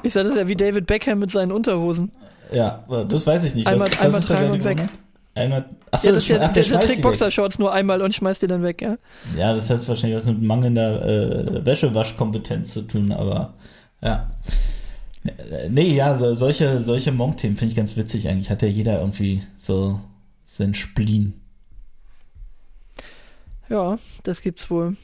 Ich 0.03 0.15
sage 0.15 0.29
das 0.29 0.39
ja 0.39 0.49
wie 0.49 0.57
David 0.57 0.87
Beckham 0.87 1.19
mit 1.19 1.31
seinen 1.31 1.53
Unterhosen. 1.53 2.13
Ja, 2.51 2.87
das 3.11 3.27
weiß 3.27 3.45
ich 3.45 3.55
nicht. 3.55 3.67
Einmal, 3.67 3.91
was, 3.91 4.01
einmal 4.01 4.21
was 4.21 4.27
tragen 4.27 4.53
und 4.53 4.65
weg. 4.65 4.89
Einmal, 5.35 5.67
achso, 5.91 6.09
ja, 6.09 6.15
das 6.15 6.25
ach, 6.31 6.53
der, 6.53 6.63
der, 6.63 6.79
der 6.79 6.81
trägt 6.81 7.03
Boxershorts 7.03 7.59
nur 7.59 7.73
einmal 7.75 8.01
und 8.01 8.15
schmeißt 8.15 8.41
die 8.41 8.47
dann 8.47 8.63
weg, 8.63 8.81
ja? 8.81 8.97
Ja, 9.37 9.53
das 9.55 9.69
heißt 9.69 9.87
wahrscheinlich 9.89 10.17
was 10.17 10.27
mit 10.27 10.41
mangelnder 10.41 11.07
äh, 11.07 11.65
Wäschewaschkompetenz 11.67 12.73
zu 12.73 12.83
tun, 12.83 13.13
aber 13.13 13.53
ja. 14.03 14.31
Nee, 15.69 15.95
ja, 15.95 16.17
so, 16.17 16.35
solche, 16.35 16.81
solche 16.81 17.13
Monk-Themen 17.13 17.57
finde 17.57 17.73
ich 17.73 17.77
ganz 17.77 17.97
witzig 17.97 18.29
eigentlich. 18.29 18.51
Hat 18.51 18.63
ja 18.63 18.69
jeder 18.69 18.99
irgendwie 18.99 19.43
so 19.57 20.01
sein 20.45 20.75
Spleen. 20.75 21.35
Ja, 23.69 23.99
das 24.25 24.43
gibt's 24.43 24.71
wohl. 24.71 24.97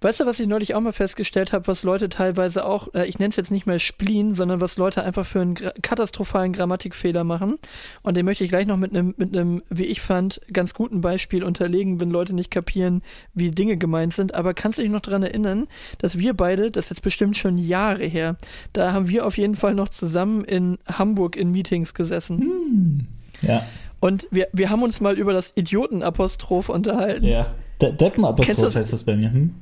Weißt 0.00 0.20
du, 0.20 0.26
was 0.26 0.38
ich 0.40 0.46
neulich 0.46 0.74
auch 0.74 0.80
mal 0.80 0.92
festgestellt 0.92 1.52
habe, 1.52 1.66
was 1.66 1.82
Leute 1.82 2.08
teilweise 2.08 2.64
auch, 2.64 2.94
äh, 2.94 3.06
ich 3.06 3.18
nenne 3.18 3.30
es 3.30 3.36
jetzt 3.36 3.50
nicht 3.50 3.66
mehr 3.66 3.78
Spleen, 3.78 4.34
sondern 4.34 4.60
was 4.60 4.76
Leute 4.76 5.02
einfach 5.02 5.26
für 5.26 5.40
einen 5.40 5.54
katastrophalen 5.54 6.52
Grammatikfehler 6.52 7.24
machen. 7.24 7.58
Und 8.02 8.16
den 8.16 8.24
möchte 8.24 8.44
ich 8.44 8.50
gleich 8.50 8.66
noch 8.66 8.76
mit 8.76 8.94
einem, 8.94 9.14
mit 9.16 9.36
einem, 9.36 9.62
wie 9.68 9.84
ich 9.84 10.00
fand, 10.00 10.40
ganz 10.52 10.74
guten 10.74 11.00
Beispiel 11.00 11.42
unterlegen, 11.42 12.00
wenn 12.00 12.10
Leute 12.10 12.34
nicht 12.34 12.50
kapieren, 12.50 13.02
wie 13.34 13.50
Dinge 13.50 13.76
gemeint 13.76 14.14
sind. 14.14 14.34
Aber 14.34 14.54
kannst 14.54 14.78
du 14.78 14.82
dich 14.82 14.90
noch 14.90 15.00
daran 15.00 15.22
erinnern, 15.22 15.66
dass 15.98 16.18
wir 16.18 16.34
beide, 16.34 16.70
das 16.70 16.86
ist 16.86 16.90
jetzt 16.90 17.02
bestimmt 17.02 17.36
schon 17.36 17.58
Jahre 17.58 18.04
her, 18.04 18.36
da 18.72 18.92
haben 18.92 19.08
wir 19.08 19.26
auf 19.26 19.38
jeden 19.38 19.56
Fall 19.56 19.74
noch 19.74 19.88
zusammen 19.88 20.44
in 20.44 20.78
Hamburg 20.86 21.36
in 21.36 21.50
Meetings 21.50 21.94
gesessen. 21.94 22.38
Hm. 22.40 23.06
Ja. 23.42 23.64
Und 24.00 24.28
wir, 24.30 24.48
wir 24.52 24.70
haben 24.70 24.82
uns 24.82 25.00
mal 25.00 25.18
über 25.18 25.32
das 25.32 25.52
Idiotenapostroph 25.56 26.68
unterhalten. 26.68 27.24
Ja. 27.24 27.46
De 27.80 27.92
Deppenapostroph 27.92 28.74
heißt 28.74 28.92
das 28.92 29.04
bei 29.04 29.16
mir. 29.16 29.32
Hm? 29.32 29.54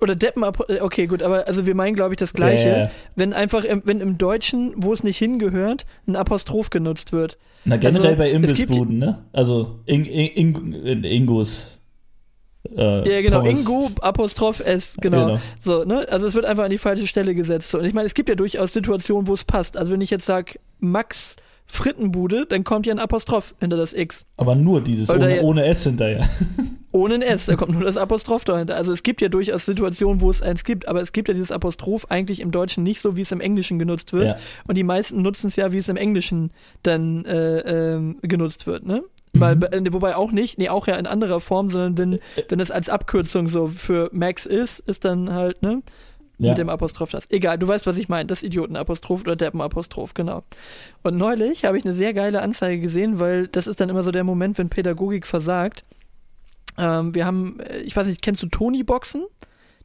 Oder 0.00 0.16
Deppen, 0.16 0.42
okay, 0.44 1.06
gut, 1.06 1.22
aber 1.22 1.46
also 1.46 1.64
wir 1.64 1.74
meinen, 1.76 1.94
glaube 1.94 2.14
ich, 2.14 2.18
das 2.18 2.32
Gleiche. 2.32 2.66
Yeah. 2.66 2.90
Wenn 3.14 3.32
einfach, 3.32 3.64
im, 3.64 3.82
wenn 3.84 4.00
im 4.00 4.18
Deutschen, 4.18 4.74
wo 4.76 4.92
es 4.92 5.04
nicht 5.04 5.18
hingehört, 5.18 5.86
ein 6.08 6.16
Apostroph 6.16 6.70
genutzt 6.70 7.12
wird. 7.12 7.38
Na, 7.64 7.76
generell 7.76 8.06
also, 8.06 8.18
bei 8.18 8.30
Imbissbuden, 8.30 8.98
ne? 8.98 9.18
Also 9.32 9.80
in, 9.86 10.04
in, 10.04 10.74
in, 10.74 11.04
Ingos. 11.04 11.78
Äh, 12.76 13.08
ja, 13.08 13.22
genau, 13.22 13.42
Pommes. 13.42 13.60
Ingo, 13.60 13.90
Apostroph 14.00 14.60
S, 14.60 14.96
genau. 15.00 15.26
genau. 15.26 15.40
So, 15.60 15.84
ne? 15.84 16.06
Also 16.10 16.26
es 16.26 16.34
wird 16.34 16.46
einfach 16.46 16.64
an 16.64 16.70
die 16.70 16.78
falsche 16.78 17.06
Stelle 17.06 17.34
gesetzt. 17.36 17.72
Und 17.74 17.84
ich 17.84 17.94
meine, 17.94 18.06
es 18.06 18.14
gibt 18.14 18.28
ja 18.28 18.34
durchaus 18.34 18.72
Situationen, 18.72 19.28
wo 19.28 19.34
es 19.34 19.44
passt. 19.44 19.76
Also 19.76 19.92
wenn 19.92 20.00
ich 20.00 20.10
jetzt 20.10 20.26
sage, 20.26 20.58
Max 20.80 21.36
Frittenbude, 21.66 22.46
dann 22.46 22.64
kommt 22.64 22.86
ja 22.86 22.94
ein 22.94 22.98
Apostroph 22.98 23.54
hinter 23.60 23.76
das 23.76 23.92
X. 23.92 24.24
Aber 24.36 24.54
nur 24.54 24.80
dieses, 24.80 25.10
ohne, 25.10 25.36
ja, 25.36 25.42
ohne, 25.42 25.64
S 25.66 25.84
hinterher. 25.84 26.28
Ohne 26.96 27.16
ein 27.16 27.22
S, 27.22 27.44
da 27.44 27.56
kommt 27.56 27.72
nur 27.72 27.84
das 27.84 27.98
Apostroph 27.98 28.44
dahinter. 28.44 28.74
Also 28.74 28.90
es 28.90 29.02
gibt 29.02 29.20
ja 29.20 29.28
durchaus 29.28 29.66
Situationen, 29.66 30.22
wo 30.22 30.30
es 30.30 30.40
eins 30.40 30.64
gibt, 30.64 30.88
aber 30.88 31.02
es 31.02 31.12
gibt 31.12 31.28
ja 31.28 31.34
dieses 31.34 31.52
Apostroph 31.52 32.06
eigentlich 32.08 32.40
im 32.40 32.50
Deutschen 32.50 32.82
nicht 32.82 33.02
so, 33.02 33.18
wie 33.18 33.20
es 33.20 33.32
im 33.32 33.40
Englischen 33.40 33.78
genutzt 33.78 34.14
wird. 34.14 34.24
Ja. 34.24 34.36
Und 34.66 34.76
die 34.76 34.82
meisten 34.82 35.20
nutzen 35.20 35.48
es 35.48 35.56
ja, 35.56 35.72
wie 35.72 35.78
es 35.78 35.90
im 35.90 35.98
Englischen 35.98 36.52
dann 36.82 37.26
äh, 37.26 37.96
äh, 37.96 38.14
genutzt 38.22 38.66
wird, 38.66 38.86
ne? 38.86 39.02
Mhm. 39.34 39.40
Weil, 39.40 39.62
äh, 39.64 39.92
wobei 39.92 40.16
auch 40.16 40.32
nicht, 40.32 40.56
nee, 40.56 40.70
auch 40.70 40.86
ja 40.86 40.96
in 40.96 41.06
anderer 41.06 41.40
Form, 41.40 41.68
sondern 41.68 41.98
wenn, 41.98 42.18
wenn 42.48 42.60
es 42.60 42.70
als 42.70 42.88
Abkürzung 42.88 43.48
so 43.48 43.66
für 43.66 44.08
Max 44.12 44.46
ist, 44.46 44.80
ist 44.80 45.04
dann 45.04 45.34
halt, 45.34 45.60
ne? 45.60 45.82
Ja. 46.38 46.50
Mit 46.50 46.58
dem 46.58 46.70
Apostroph 46.70 47.10
das. 47.10 47.26
Egal, 47.30 47.58
du 47.58 47.68
weißt, 47.68 47.86
was 47.86 47.96
ich 47.96 48.08
meine. 48.08 48.26
Das 48.26 48.42
Idiotenapostroph 48.42 49.22
oder 49.22 49.36
Deppenapostroph, 49.36 50.12
genau. 50.12 50.44
Und 51.02 51.16
neulich 51.16 51.64
habe 51.64 51.78
ich 51.78 51.84
eine 51.84 51.94
sehr 51.94 52.12
geile 52.12 52.42
Anzeige 52.42 52.80
gesehen, 52.80 53.18
weil 53.18 53.48
das 53.48 53.66
ist 53.66 53.80
dann 53.80 53.88
immer 53.88 54.02
so 54.02 54.10
der 54.10 54.24
Moment, 54.24 54.58
wenn 54.58 54.68
Pädagogik 54.68 55.26
versagt. 55.26 55.84
Ähm, 56.78 57.14
wir 57.14 57.26
haben, 57.26 57.60
äh, 57.60 57.78
ich 57.80 57.96
weiß 57.96 58.06
nicht, 58.06 58.22
kennst 58.22 58.42
du 58.42 58.46
Tony-Boxen? 58.46 59.24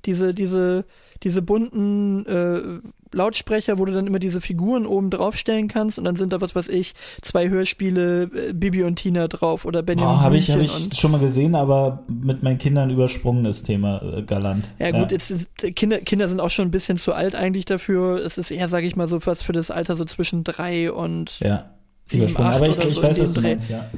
Diese, 0.06 0.34
diese, 0.34 0.86
diese 1.24 1.42
bunten 1.42 2.26
äh, 2.26 2.80
Lautsprecher, 3.14 3.78
wo 3.78 3.86
du 3.86 3.92
dann 3.92 4.08
immer 4.08 4.20
diese 4.20 4.42
Figuren 4.42 4.86
oben 4.86 5.10
draufstellen 5.10 5.68
kannst 5.68 6.00
und 6.00 6.06
dann 6.06 6.16
sind 6.16 6.32
da, 6.34 6.42
was 6.42 6.56
weiß 6.56 6.70
ich, 6.70 6.94
zwei 7.22 7.50
Hörspiele, 7.50 8.24
äh, 8.24 8.54
Bibi 8.54 8.84
und 8.84 8.96
Tina 8.96 9.28
drauf 9.28 9.66
oder 9.66 9.84
Benjamin. 9.84 10.16
Oh, 10.16 10.22
habe 10.22 10.38
ich, 10.38 10.50
hab 10.50 10.60
ich 10.60 10.90
schon 10.94 11.12
mal 11.12 11.20
gesehen, 11.20 11.56
aber 11.56 12.04
mit 12.08 12.42
meinen 12.42 12.58
Kindern 12.58 12.90
übersprungen 12.90 13.44
das 13.44 13.64
Thema 13.64 14.02
äh, 14.02 14.22
galant. 14.24 14.70
Ja, 14.80 14.92
gut, 14.92 15.12
ja. 15.12 15.18
Jetzt 15.18 15.30
ist, 15.30 15.50
Kinder, 15.76 16.00
Kinder 16.00 16.30
sind 16.30 16.40
auch 16.40 16.50
schon 16.50 16.70
ein 16.70 16.72
bisschen 16.72 16.98
zu 16.98 17.14
alt 17.14 17.36
eigentlich 17.36 17.66
dafür. 17.66 18.18
Es 18.26 18.38
ist 18.38 18.50
eher, 18.50 18.70
sage 18.70 18.88
ich 18.88 18.96
mal, 18.96 19.08
so 19.08 19.20
was 19.26 19.42
für 19.42 19.54
das 19.54 19.72
Alter 19.72 19.96
so 19.96 20.06
zwischen 20.06 20.44
drei 20.44 20.92
und 20.92 21.40
ja. 21.42 21.70
sieben, 22.06 22.26
acht 22.38 22.56
aber 22.56 22.70
ich, 22.70 22.78
ich 22.78 22.96
so 22.96 23.04
weiß, 23.04 23.20
was 23.20 23.34
du 23.34 23.42
meinst, 23.42 23.70
ja. 23.70 23.90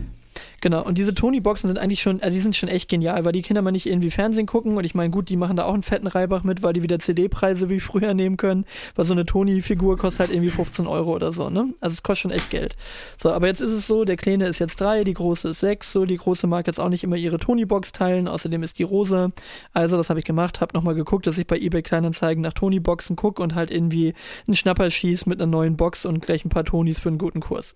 Genau, 0.63 0.82
und 0.82 0.97
diese 0.97 1.13
Tony-Boxen 1.13 1.67
sind 1.67 1.78
eigentlich 1.78 2.02
schon, 2.02 2.21
also 2.21 2.34
die 2.34 2.39
sind 2.39 2.56
schon 2.56 2.69
echt 2.69 2.88
genial, 2.88 3.26
weil 3.26 3.34
die 3.34 3.41
Kinder 3.41 3.62
mal 3.62 3.71
nicht 3.71 3.86
irgendwie 3.86 4.10
Fernsehen 4.10 4.45
gucken 4.45 4.78
und 4.78 4.86
ich 4.86 4.95
meine, 4.95 5.10
gut, 5.10 5.28
die 5.28 5.36
machen 5.36 5.58
da 5.58 5.65
auch 5.65 5.73
einen 5.73 5.84
fetten 5.84 6.08
Reibach 6.08 6.43
mit, 6.43 6.63
weil 6.63 6.71
die 6.71 6.82
wieder 6.82 6.99
CD-Preise 6.99 7.67
wie 7.67 7.82
früher 7.82 8.13
nehmen 8.13 8.38
können, 8.38 8.63
weil 8.95 9.04
so 9.04 9.12
eine 9.12 9.26
Tony-Figur 9.26 9.97
kostet 9.97 10.21
halt 10.21 10.32
irgendwie 10.32 10.52
15 10.52 10.88
Euro 10.88 11.15
oder 11.15 11.34
so, 11.34 11.49
ne? 11.49 11.73
Also 11.82 11.95
es 11.95 12.02
kostet 12.02 12.21
schon 12.21 12.32
echt 12.32 12.49
Geld. 12.49 12.78
So, 13.21 13.34
aber 13.34 13.47
jetzt 13.47 13.60
ist 13.60 13.73
es 13.73 13.88
so, 13.88 14.06
der 14.06 14.15
Kleine 14.15 14.47
ist 14.47 14.60
jetzt 14.60 14.80
drei, 14.80 15.04
die 15.04 15.13
Große 15.13 15.49
ist 15.49 15.60
sechs, 15.60 15.91
so, 15.91 16.06
die 16.06 16.15
Große 16.15 16.47
mag 16.47 16.65
jetzt 16.65 16.80
auch 16.80 16.88
nicht 16.88 17.04
immer 17.04 17.17
ihre 17.17 17.39
Tony-Box 17.39 17.91
teilen, 17.91 18.30
außerdem 18.30 18.63
ist 18.63 18.80
die 18.80 18.84
rosa. 18.84 19.34
Also, 19.73 19.97
was 19.97 20.10
habe 20.10 20.21
ich 20.21 20.26
gemacht? 20.26 20.62
Hab 20.62 20.73
nochmal 20.73 20.95
geguckt, 20.95 21.28
dass 21.28 21.38
ich 21.38 21.45
bei 21.45 21.58
eBay 21.58 21.82
Kleinanzeigen 21.82 22.41
nach 22.41 22.54
Tony-Boxen 22.54 23.17
gucke 23.17 23.43
und 23.43 23.54
halt 23.54 23.69
irgendwie 23.69 24.13
einen 24.47 24.56
Schnapper 24.56 24.89
schieß 24.89 25.26
mit 25.26 25.41
einer 25.41 25.52
neuen 25.52 25.76
Box 25.76 26.06
und 26.06 26.21
gleich 26.21 26.45
ein 26.45 26.49
paar 26.49 26.63
Tonys 26.63 26.99
für 26.99 27.10
einen 27.10 27.17
guten 27.17 27.41
Kurs. 27.41 27.76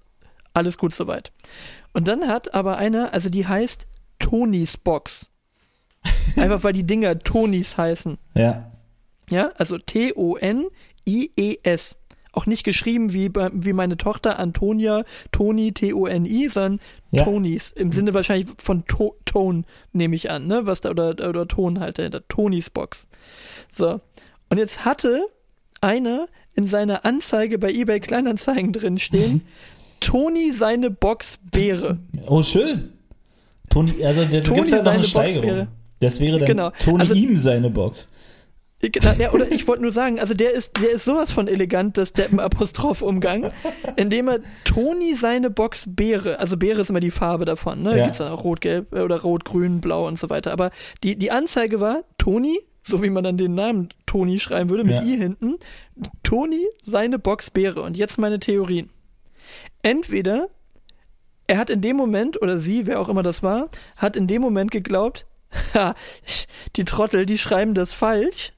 Alles 0.54 0.78
gut 0.80 0.92
soweit. 0.92 1.34
Und 1.94 2.08
dann 2.08 2.28
hat 2.28 2.54
aber 2.54 2.78
einer, 2.78 3.14
also 3.14 3.30
die 3.30 3.48
heißt 3.48 3.88
Tonys 4.20 4.78
Box. 4.78 5.28
Einfach 6.36 6.64
weil 6.64 6.74
die 6.74 6.86
Dinger 6.86 7.20
Tonys 7.20 7.78
heißen. 7.78 8.18
Ja. 8.36 8.72
Ja, 9.30 9.52
also 9.58 9.78
T-O-N-I-E-S. 9.78 10.26
Auch 12.32 12.46
nicht 12.46 12.64
geschrieben 12.64 13.14
wie, 13.14 13.32
wie 13.34 13.74
meine 13.74 13.98
Tochter 13.98 14.38
Antonia, 14.40 15.04
Toni, 15.32 15.72
T-O-N-I, 15.74 16.50
sondern 16.50 16.80
ja. 17.12 17.24
Tonys. 17.24 17.72
Im 17.72 17.92
Sinne 17.92 18.14
wahrscheinlich 18.14 18.48
von 18.58 18.86
to 18.86 19.16
Ton, 19.26 19.66
nehme 19.92 20.16
ich 20.16 20.30
an, 20.30 20.46
ne? 20.46 20.68
Was 20.68 20.82
da, 20.82 20.92
oder, 20.92 21.10
oder 21.28 21.48
Ton 21.48 21.80
halt 21.80 21.98
dahinter. 21.98 22.28
Tonys 22.28 22.70
Box. 22.70 23.08
So. 23.72 24.02
Und 24.50 24.60
jetzt 24.60 24.86
hatte 24.86 25.26
einer 25.82 26.28
in 26.56 26.68
seiner 26.68 27.06
Anzeige 27.06 27.58
bei 27.58 27.72
eBay 27.72 28.00
Kleinanzeigen 28.00 28.72
drin 28.72 29.00
stehen, 29.00 29.48
Toni 30.00 30.52
seine 30.52 30.90
Box 30.90 31.40
Beere. 31.52 31.98
Oh, 32.28 32.44
schön. 32.44 32.94
Toni, 33.70 34.04
also 34.04 34.24
da 34.24 34.40
gibt 34.40 34.68
es 34.68 34.72
ja 34.72 34.84
noch 34.84 34.92
eine 34.92 35.04
Steigerung. 35.04 35.68
Das 36.00 36.20
wäre 36.20 36.40
dann 36.40 36.48
genau. 36.48 36.70
Toni 36.80 37.02
also, 37.02 37.14
ihm 37.14 37.36
seine 37.36 37.70
Box. 37.70 38.08
Genau, 38.80 39.12
ja, 39.14 39.32
oder 39.32 39.52
ich 39.52 39.68
wollte 39.68 39.82
nur 39.82 39.92
sagen, 39.92 40.20
also 40.20 40.36
der 40.36 40.52
ist, 40.52 40.80
der 40.80 40.92
ist 40.92 41.06
sowas 41.06 41.32
von 41.32 41.48
elegant, 41.48 41.98
das 41.98 42.14
Deppen-Apostroph-Umgang, 42.14 43.52
indem 43.96 44.28
er 44.28 44.40
Toni 44.66 45.16
seine 45.16 45.50
Box 45.50 45.86
Beere, 45.88 46.40
also 46.40 46.58
Beere 46.58 46.82
ist 46.82 46.92
immer 46.92 47.00
die 47.00 47.10
Farbe 47.10 47.46
davon, 47.46 47.82
ne? 47.82 47.98
Ja. 47.98 48.04
Gibt's 48.06 48.20
dann 48.20 48.32
auch 48.32 48.44
rot, 48.44 48.62
gelb 48.62 48.94
äh, 48.94 49.00
oder 49.02 49.22
rot, 49.22 49.46
grün, 49.46 49.82
blau 49.82 50.08
und 50.08 50.20
so 50.20 50.30
weiter. 50.30 50.52
Aber 50.52 50.70
die, 51.04 51.16
die 51.16 51.32
Anzeige 51.32 51.80
war 51.80 52.04
Toni, 52.20 52.60
so 52.84 53.02
wie 53.02 53.10
man 53.10 53.24
dann 53.24 53.38
den 53.38 53.56
Namen 53.56 53.90
Toni 54.06 54.40
schreiben 54.40 54.70
würde, 54.70 54.84
mit 54.84 54.94
ja. 54.94 55.04
I 55.04 55.18
hinten, 55.18 55.56
Toni 56.22 56.64
seine 56.84 57.18
Box 57.18 57.50
Beere. 57.50 57.82
Und 57.82 57.98
jetzt 57.98 58.20
meine 58.20 58.40
Theorien 58.40 58.92
entweder 59.82 60.50
er 61.48 61.58
hat 61.58 61.70
in 61.70 61.82
dem 61.82 61.96
Moment, 61.96 62.42
oder 62.42 62.60
sie, 62.60 62.86
wer 62.88 63.00
auch 63.00 63.10
immer 63.10 63.24
das 63.24 63.42
war, 63.42 63.70
hat 63.98 64.16
in 64.16 64.28
dem 64.28 64.42
Moment 64.42 64.72
geglaubt, 64.72 65.26
ha, 65.74 65.96
die 66.76 66.86
Trottel, 66.86 67.26
die 67.26 67.38
schreiben 67.38 67.74
das 67.74 67.94
falsch. 67.94 68.54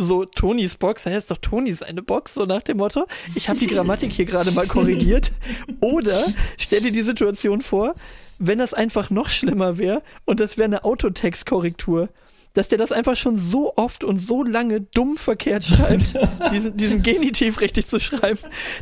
So, 0.00 0.24
Tonys 0.24 0.76
Box, 0.76 1.06
er 1.06 1.18
ist 1.18 1.30
doch 1.30 1.38
Toni 1.38 1.74
seine 1.74 2.02
Box, 2.02 2.34
so 2.34 2.44
nach 2.44 2.62
dem 2.62 2.76
Motto, 2.76 3.06
ich 3.34 3.48
habe 3.48 3.58
die 3.58 3.66
Grammatik 3.66 4.12
hier 4.12 4.26
gerade 4.26 4.52
mal 4.52 4.68
korrigiert. 4.68 5.32
Oder 5.80 6.26
stell 6.56 6.82
dir 6.82 6.92
die 6.92 7.02
Situation 7.02 7.62
vor, 7.62 7.96
wenn 8.38 8.60
das 8.60 8.74
einfach 8.74 9.10
noch 9.10 9.28
schlimmer 9.28 9.78
wäre 9.78 10.02
und 10.24 10.38
das 10.38 10.56
wäre 10.56 10.66
eine 10.66 10.84
Autotext-Korrektur 10.84 12.10
dass 12.52 12.68
der 12.68 12.78
das 12.78 12.92
einfach 12.92 13.16
schon 13.16 13.38
so 13.38 13.74
oft 13.76 14.04
und 14.04 14.18
so 14.18 14.42
lange 14.42 14.80
dumm 14.80 15.16
verkehrt 15.16 15.64
schreibt, 15.64 16.14
diesen, 16.52 16.76
diesen 16.76 17.02
Genitiv 17.02 17.60
richtig 17.60 17.86
zu 17.86 18.00
schreiben, 18.00 18.38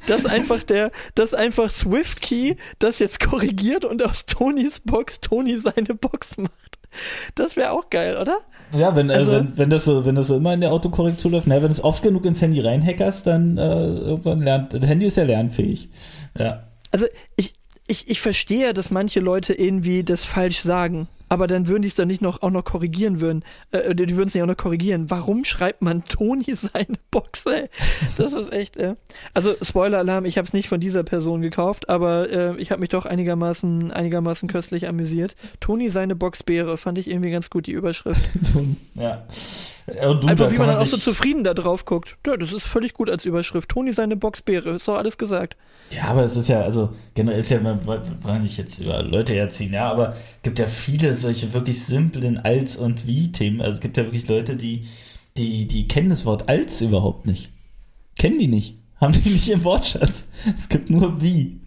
dass 0.07 0.27
einfach 0.27 0.63
der, 0.63 0.91
dass 1.15 1.35
einfach 1.35 1.71
SwiftKey 1.71 2.57
das 2.79 2.99
jetzt 2.99 3.21
korrigiert 3.21 3.85
und 3.85 4.03
aus 4.03 4.27
Tonys 4.27 4.81
Box 4.81 5.21
Tony 5.21 5.59
seine 5.59 5.95
Box 5.95 6.37
macht. 6.39 6.79
Das 7.35 7.57
wäre 7.57 7.73
auch 7.73 7.91
geil, 7.91 8.17
oder? 8.17 8.39
Ja, 8.77 8.97
wenn, 8.97 9.11
äh, 9.11 9.15
also, 9.15 9.33
äh, 9.33 9.37
wenn, 9.37 9.59
wenn, 9.59 9.71
das 9.71 9.85
so, 9.85 10.05
wenn 10.05 10.15
das 10.15 10.29
so 10.29 10.37
immer 10.37 10.55
in 10.55 10.61
der 10.61 10.73
Autokorrektur 10.73 11.31
läuft, 11.31 11.47
na, 11.47 11.63
wenn 11.63 11.71
es 11.71 11.83
oft 11.83 12.03
genug 12.03 12.25
ins 12.25 12.43
Handy 12.43 12.61
reinhackerst, 12.61 13.27
dann 13.27 13.59
äh, 13.59 13.61
irgendwann 13.61 14.43
lernt, 14.43 14.75
das 14.75 14.83
Handy 14.83 15.07
ist 15.07 15.17
ja 15.17 15.25
lernfähig. 15.25 15.91
Ja. 16.39 16.65
Also 16.91 17.07
ich, 17.37 17.55
ich, 17.87 18.09
ich 18.11 18.21
verstehe, 18.21 18.75
dass 18.75 18.91
manche 18.91 19.21
Leute 19.21 19.55
irgendwie 19.55 20.05
das 20.05 20.25
falsch 20.25 20.61
sagen. 20.61 21.09
Aber 21.29 21.47
dann 21.47 21.67
würden 21.67 21.83
die 21.83 21.89
es 21.89 21.95
dann 21.95 22.09
nicht 22.09 22.23
noch 22.23 22.43
auch 22.43 22.51
noch 22.51 22.65
korrigieren 22.65 23.21
würden. 23.21 23.45
Äh, 23.73 23.95
die 23.95 24.17
würden 24.17 24.29
es 24.29 24.35
nicht 24.35 24.43
auch 24.43 24.47
noch 24.49 24.57
korrigieren. 24.57 25.11
Warum 25.11 25.45
schreibt 25.45 25.83
man 25.83 26.05
Toni 26.05 26.55
seine 26.55 26.99
Box, 27.11 27.45
ey? 27.47 27.69
Das 28.17 28.33
ist 28.33 28.53
echt, 28.53 28.77
äh. 28.77 28.95
Also 29.35 29.55
Spoiler-Alarm, 29.61 30.25
ich 30.25 30.39
habe 30.39 30.47
es 30.47 30.53
nicht 30.53 30.69
von 30.69 30.81
dieser 30.81 31.03
Person 31.03 31.43
gekauft, 31.43 31.89
aber 31.89 32.31
äh, 32.31 32.57
ich 32.61 32.71
habe 32.71 32.81
mich 32.81 32.91
doch 32.91 33.07
einigermaßen, 33.07 33.91
einigermaßen 33.91 34.49
köstlich 34.49 34.89
amüsiert. 34.89 35.37
Toni 35.61 35.91
seine 35.91 36.17
Box 36.17 36.43
Beere, 36.43 36.79
fand 36.79 36.99
ich 36.99 37.11
irgendwie 37.11 37.31
ganz 37.31 37.51
gut, 37.51 37.67
die 37.67 37.73
Überschrift. 37.73 38.23
ja. 38.95 39.25
Du, 39.87 40.27
Einfach 40.27 40.51
wie 40.51 40.59
man 40.59 40.67
dann 40.67 40.79
auch 40.79 40.87
so 40.87 40.97
zufrieden 40.97 41.45
da 41.45 41.55
drauf 41.55 41.85
guckt. 41.85 42.17
Ja, 42.27 42.37
das 42.37 42.53
ist 42.53 42.67
völlig 42.67 42.93
gut 42.93 43.09
als 43.09 43.25
Überschrift. 43.25 43.69
Toni 43.69 43.93
seine 43.93 44.17
Box 44.17 44.43
Beere, 44.43 44.71
ist 44.71 44.89
doch 44.89 44.97
alles 44.97 45.17
gesagt. 45.17 45.57
Ja, 45.91 46.05
aber 46.09 46.25
es 46.25 46.37
ist 46.37 46.49
ja, 46.49 46.62
also 46.62 46.91
generell 47.15 47.39
ist 47.39 47.51
ja, 47.51 47.61
man 47.61 47.87
wollen 47.87 48.43
nicht 48.43 48.59
jetzt 48.59 48.81
über 48.81 49.03
Leute 49.03 49.35
herziehen, 49.35 49.73
ja, 49.73 49.89
aber 49.89 50.11
es 50.11 50.43
gibt 50.43 50.59
ja 50.59 50.67
viele 50.67 51.15
solche 51.17 51.53
wirklich 51.53 51.85
simplen 51.85 52.39
Als- 52.39 52.77
und 52.77 53.07
Wie-Themen. 53.07 53.61
Also 53.61 53.73
es 53.73 53.81
gibt 53.81 53.97
ja 53.97 54.05
wirklich 54.05 54.29
Leute, 54.29 54.57
die, 54.57 54.87
die, 55.37 55.67
die 55.67 55.89
kennen 55.89 56.11
das 56.11 56.25
Wort 56.25 56.49
Als 56.49 56.81
überhaupt 56.81 57.27
nicht. 57.27 57.51
Kennen 58.19 58.39
die 58.39 58.49
nicht. 58.49 58.79
Haben 59.01 59.13
die 59.13 59.31
nicht 59.31 59.49
im 59.49 59.65
Wortschatz. 59.65 60.29
Es 60.57 60.69
gibt 60.69 60.91
nur 60.91 61.21
Wie. 61.21 61.61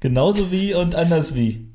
Genauso 0.00 0.50
wie 0.50 0.74
und 0.74 0.94
anders 0.94 1.34
wie. 1.34 1.66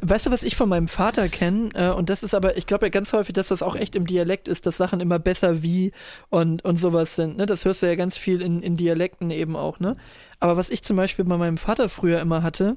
Weißt 0.00 0.26
du, 0.26 0.30
was 0.30 0.42
ich 0.42 0.56
von 0.56 0.68
meinem 0.68 0.88
Vater 0.88 1.28
kenne? 1.28 1.70
Äh, 1.74 1.90
und 1.90 2.10
das 2.10 2.22
ist 2.22 2.34
aber, 2.34 2.56
ich 2.56 2.66
glaube 2.66 2.86
ja 2.86 2.90
ganz 2.90 3.12
häufig, 3.12 3.34
dass 3.34 3.48
das 3.48 3.62
auch 3.62 3.76
echt 3.76 3.94
im 3.94 4.06
Dialekt 4.06 4.48
ist, 4.48 4.66
dass 4.66 4.76
Sachen 4.76 5.00
immer 5.00 5.18
besser 5.18 5.62
wie 5.62 5.92
und, 6.30 6.64
und 6.64 6.80
sowas 6.80 7.14
sind. 7.14 7.36
Ne? 7.36 7.46
Das 7.46 7.64
hörst 7.64 7.82
du 7.82 7.86
ja 7.86 7.94
ganz 7.94 8.16
viel 8.16 8.40
in, 8.40 8.62
in 8.62 8.76
Dialekten 8.76 9.30
eben 9.30 9.56
auch. 9.56 9.80
Ne? 9.80 9.96
Aber 10.40 10.56
was 10.56 10.70
ich 10.70 10.82
zum 10.82 10.96
Beispiel 10.96 11.24
bei 11.24 11.36
meinem 11.36 11.58
Vater 11.58 11.88
früher 11.88 12.20
immer 12.20 12.42
hatte, 12.42 12.76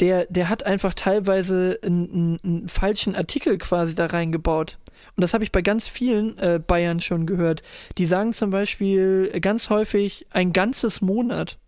der, 0.00 0.26
der 0.26 0.48
hat 0.48 0.64
einfach 0.64 0.94
teilweise 0.94 1.78
einen, 1.82 2.38
einen 2.42 2.68
falschen 2.68 3.14
Artikel 3.14 3.58
quasi 3.58 3.94
da 3.94 4.06
reingebaut. 4.06 4.78
Und 5.16 5.22
das 5.22 5.34
habe 5.34 5.44
ich 5.44 5.52
bei 5.52 5.62
ganz 5.62 5.86
vielen 5.86 6.38
äh, 6.38 6.60
Bayern 6.64 7.00
schon 7.00 7.26
gehört. 7.26 7.62
Die 7.98 8.06
sagen 8.06 8.32
zum 8.32 8.50
Beispiel 8.50 9.38
ganz 9.40 9.68
häufig 9.68 10.26
ein 10.30 10.52
ganzes 10.52 11.00
Monat. 11.00 11.58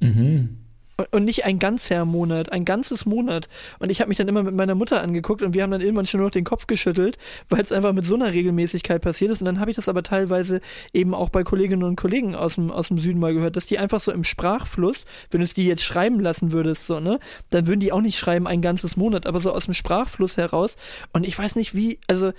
Mhm 0.00 0.65
und 1.10 1.24
nicht 1.24 1.44
ein 1.44 1.58
ganzer 1.58 2.04
Monat, 2.04 2.52
ein 2.52 2.64
ganzes 2.64 3.04
Monat. 3.04 3.48
Und 3.78 3.90
ich 3.90 4.00
habe 4.00 4.08
mich 4.08 4.18
dann 4.18 4.28
immer 4.28 4.42
mit 4.42 4.54
meiner 4.54 4.74
Mutter 4.74 5.02
angeguckt 5.02 5.42
und 5.42 5.54
wir 5.54 5.62
haben 5.62 5.70
dann 5.70 5.82
irgendwann 5.82 6.06
schon 6.06 6.20
nur 6.20 6.28
noch 6.28 6.32
den 6.32 6.44
Kopf 6.44 6.66
geschüttelt, 6.66 7.18
weil 7.50 7.60
es 7.60 7.72
einfach 7.72 7.92
mit 7.92 8.06
so 8.06 8.14
einer 8.14 8.32
Regelmäßigkeit 8.32 9.02
passiert 9.02 9.30
ist. 9.30 9.42
Und 9.42 9.46
dann 9.46 9.60
habe 9.60 9.70
ich 9.70 9.76
das 9.76 9.88
aber 9.88 10.02
teilweise 10.02 10.60
eben 10.94 11.14
auch 11.14 11.28
bei 11.28 11.44
Kolleginnen 11.44 11.82
und 11.82 11.96
Kollegen 11.96 12.34
aus 12.34 12.54
dem, 12.54 12.70
aus 12.70 12.88
dem 12.88 12.98
Süden 12.98 13.20
mal 13.20 13.34
gehört, 13.34 13.56
dass 13.56 13.66
die 13.66 13.78
einfach 13.78 14.00
so 14.00 14.10
im 14.10 14.24
Sprachfluss, 14.24 15.04
wenn 15.30 15.40
du 15.40 15.44
es 15.44 15.54
die 15.54 15.66
jetzt 15.66 15.82
schreiben 15.82 16.20
lassen 16.20 16.52
würdest, 16.52 16.86
so, 16.86 16.98
ne, 16.98 17.20
dann 17.50 17.66
würden 17.66 17.80
die 17.80 17.92
auch 17.92 18.00
nicht 18.00 18.18
schreiben 18.18 18.46
ein 18.46 18.62
ganzes 18.62 18.96
Monat, 18.96 19.26
aber 19.26 19.40
so 19.40 19.52
aus 19.52 19.66
dem 19.66 19.74
Sprachfluss 19.74 20.38
heraus. 20.38 20.76
Und 21.12 21.26
ich 21.26 21.38
weiß 21.38 21.56
nicht 21.56 21.74
wie, 21.74 21.98
also 22.06 22.32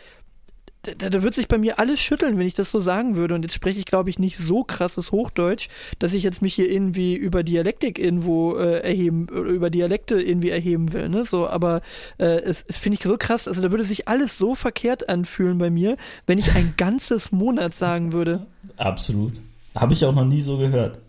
da, 0.97 1.09
da 1.09 1.23
wird 1.23 1.33
sich 1.33 1.47
bei 1.47 1.57
mir 1.57 1.79
alles 1.79 1.99
schütteln, 1.99 2.37
wenn 2.37 2.47
ich 2.47 2.53
das 2.53 2.71
so 2.71 2.79
sagen 2.79 3.15
würde. 3.15 3.35
Und 3.35 3.43
jetzt 3.43 3.53
spreche 3.53 3.79
ich, 3.79 3.85
glaube 3.85 4.09
ich, 4.09 4.19
nicht 4.19 4.37
so 4.37 4.63
krasses 4.63 5.11
Hochdeutsch, 5.11 5.69
dass 5.99 6.13
ich 6.13 6.23
jetzt 6.23 6.41
mich 6.41 6.53
hier 6.53 6.71
irgendwie 6.71 7.15
über 7.15 7.43
Dialektik 7.43 7.99
irgendwo 7.99 8.55
äh, 8.55 8.79
erheben, 8.79 9.27
oder 9.29 9.49
über 9.49 9.69
Dialekte 9.69 10.21
irgendwie 10.21 10.49
erheben 10.49 10.93
will. 10.93 11.09
Ne? 11.09 11.25
So, 11.25 11.47
aber 11.47 11.81
äh, 12.17 12.41
es, 12.41 12.63
es 12.67 12.77
finde 12.77 12.97
ich 12.97 13.03
so 13.03 13.17
krass. 13.17 13.47
Also 13.47 13.61
da 13.61 13.71
würde 13.71 13.83
sich 13.83 14.07
alles 14.07 14.37
so 14.37 14.55
verkehrt 14.55 15.09
anfühlen 15.09 15.57
bei 15.57 15.69
mir, 15.69 15.97
wenn 16.25 16.39
ich 16.39 16.55
ein 16.55 16.73
ganzes 16.77 17.31
Monat 17.31 17.73
sagen 17.73 18.13
würde. 18.13 18.45
Absolut. 18.77 19.33
Habe 19.75 19.93
ich 19.93 20.03
auch 20.05 20.13
noch 20.13 20.25
nie 20.25 20.41
so 20.41 20.57
gehört. 20.57 20.99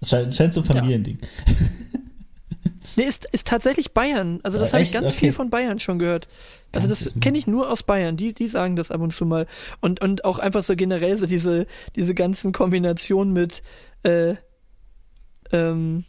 Es 0.00 0.10
scheint, 0.10 0.34
scheint 0.34 0.52
so 0.52 0.60
ein 0.60 0.66
Familiending. 0.66 1.18
Ja. 1.20 1.54
Nee, 2.96 3.04
ist, 3.04 3.26
ist 3.32 3.46
tatsächlich 3.46 3.92
Bayern. 3.92 4.40
Also 4.42 4.58
das 4.58 4.72
habe 4.72 4.82
ich 4.82 4.92
ganz 4.92 5.08
okay. 5.08 5.16
viel 5.16 5.32
von 5.32 5.50
Bayern 5.50 5.80
schon 5.80 5.98
gehört. 5.98 6.28
Also 6.72 6.88
das 6.88 7.14
kenne 7.20 7.38
ich 7.38 7.46
nur 7.46 7.70
aus 7.70 7.82
Bayern. 7.82 8.16
Die, 8.16 8.34
die 8.34 8.48
sagen 8.48 8.76
das 8.76 8.90
ab 8.90 9.00
und 9.00 9.12
zu 9.12 9.24
mal. 9.24 9.46
Und, 9.80 10.00
und 10.00 10.24
auch 10.24 10.38
einfach 10.38 10.62
so 10.62 10.76
generell 10.76 11.18
so 11.18 11.26
diese, 11.26 11.66
diese 11.96 12.14
ganzen 12.14 12.52
Kombinationen 12.52 13.32
mit, 13.32 13.62
äh, 14.02 14.34
ähm, 15.52 16.04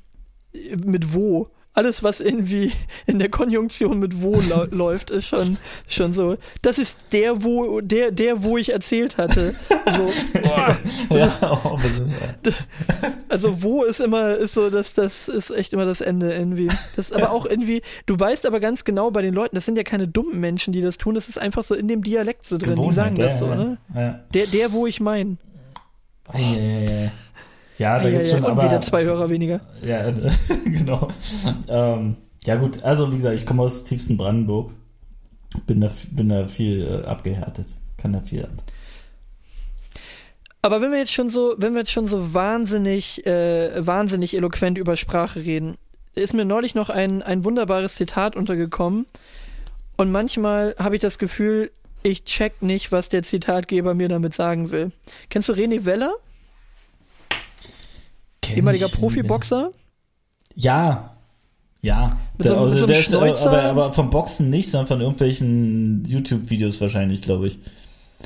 mit 0.53 1.13
wo 1.13 1.49
alles, 1.79 2.03
was 2.03 2.19
irgendwie 2.19 2.73
in 3.07 3.19
der 3.19 3.29
Konjunktion 3.29 3.99
mit 3.99 4.21
wo 4.21 4.41
läuft, 4.71 5.11
ist 5.11 5.27
schon, 5.27 5.57
schon 5.87 6.13
so. 6.13 6.35
Das 6.61 6.77
ist 6.77 6.99
der, 7.13 7.41
wo, 7.41 7.79
der, 7.79 8.11
der, 8.11 8.43
wo 8.43 8.57
ich 8.57 8.73
erzählt 8.73 9.17
hatte. 9.17 9.55
So, 9.95 10.11
also, 11.09 11.79
also, 13.29 13.63
wo 13.63 13.85
ist 13.85 14.01
immer, 14.01 14.35
ist 14.35 14.55
so, 14.55 14.69
dass 14.69 14.93
das 14.93 15.29
ist 15.29 15.51
echt 15.51 15.71
immer 15.71 15.85
das 15.85 16.01
Ende 16.01 16.33
irgendwie. 16.33 16.67
Das 16.97 17.11
ist 17.11 17.13
aber 17.13 17.31
auch 17.31 17.45
irgendwie, 17.45 17.81
du 18.07 18.19
weißt 18.19 18.45
aber 18.45 18.59
ganz 18.59 18.83
genau 18.83 19.09
bei 19.09 19.21
den 19.21 19.33
Leuten, 19.33 19.55
das 19.55 19.65
sind 19.65 19.77
ja 19.77 19.83
keine 19.83 20.05
dummen 20.05 20.37
Menschen, 20.37 20.73
die 20.73 20.81
das 20.81 20.97
tun, 20.97 21.15
das 21.15 21.29
ist 21.29 21.39
einfach 21.39 21.63
so 21.63 21.75
in 21.75 21.87
dem 21.87 22.03
Dialekt 22.03 22.45
so 22.45 22.57
drin. 22.57 22.71
Gewohnheit, 22.71 22.91
die 22.91 22.95
sagen 22.95 23.15
das 23.15 23.39
so, 23.39 23.47
ne? 23.47 23.77
Ja. 23.95 24.19
Der, 24.33 24.47
der, 24.47 24.73
wo 24.73 24.85
ich 24.85 24.99
mein. 24.99 25.37
Ja, 26.33 26.39
ja, 26.39 26.79
ja. 26.79 27.11
Ja, 27.79 27.97
da 27.99 28.09
gibt 28.09 28.23
es 28.23 28.31
schon. 28.31 28.43
Und 28.43 28.51
aber, 28.51 28.65
wieder 28.65 28.81
zwei 28.81 29.05
Hörer 29.05 29.29
weniger. 29.29 29.61
Ja, 29.81 30.11
genau. 30.65 31.07
ähm, 31.69 32.17
ja 32.43 32.57
gut, 32.57 32.83
also 32.83 33.09
wie 33.11 33.15
gesagt, 33.15 33.35
ich 33.35 33.45
komme 33.45 33.63
aus 33.63 33.85
tiefsten 33.85 34.17
Brandenburg. 34.17 34.73
Bin 35.65 35.81
da, 35.81 35.89
bin 36.11 36.29
da 36.29 36.47
viel 36.47 36.85
äh, 36.85 37.07
abgehärtet. 37.07 37.75
Kann 37.97 38.13
da 38.13 38.21
viel 38.21 38.43
ab. 38.43 38.51
Aber 40.61 40.81
wenn 40.81 40.91
wir 40.91 40.99
jetzt 40.99 41.13
schon 41.13 41.29
so, 41.29 41.55
wenn 41.57 41.73
wir 41.73 41.79
jetzt 41.79 41.91
schon 41.91 42.07
so 42.07 42.33
wahnsinnig, 42.33 43.25
äh, 43.25 43.85
wahnsinnig 43.85 44.35
eloquent 44.35 44.77
über 44.77 44.97
Sprache 44.97 45.45
reden, 45.45 45.77
ist 46.15 46.33
mir 46.33 46.43
neulich 46.43 46.75
noch 46.75 46.89
ein, 46.89 47.23
ein 47.23 47.45
wunderbares 47.45 47.95
Zitat 47.95 48.35
untergekommen. 48.35 49.05
Und 49.95 50.11
manchmal 50.11 50.75
habe 50.77 50.95
ich 50.95 51.01
das 51.01 51.17
Gefühl, 51.17 51.71
ich 52.03 52.25
check 52.25 52.61
nicht, 52.61 52.91
was 52.91 53.07
der 53.07 53.23
Zitatgeber 53.23 53.93
mir 53.93 54.09
damit 54.09 54.33
sagen 54.33 54.69
will. 54.69 54.91
Kennst 55.29 55.47
du 55.47 55.53
René 55.53 55.85
Weller? 55.85 56.13
Ehemaliger 58.55 58.89
Profiboxer? 58.89 59.71
Ja. 60.55 61.15
Ja. 61.81 62.17
Mit 62.37 62.47
so, 62.47 62.53
der, 62.53 62.97
mit 62.97 63.05
so 63.05 63.23
ist, 63.23 63.45
aber, 63.45 63.63
aber 63.63 63.93
vom 63.93 64.09
Boxen 64.09 64.49
nicht, 64.49 64.69
sondern 64.69 64.87
von 64.87 65.01
irgendwelchen 65.01 66.03
YouTube-Videos 66.05 66.81
wahrscheinlich, 66.81 67.21
glaube 67.21 67.47
ich. 67.47 67.59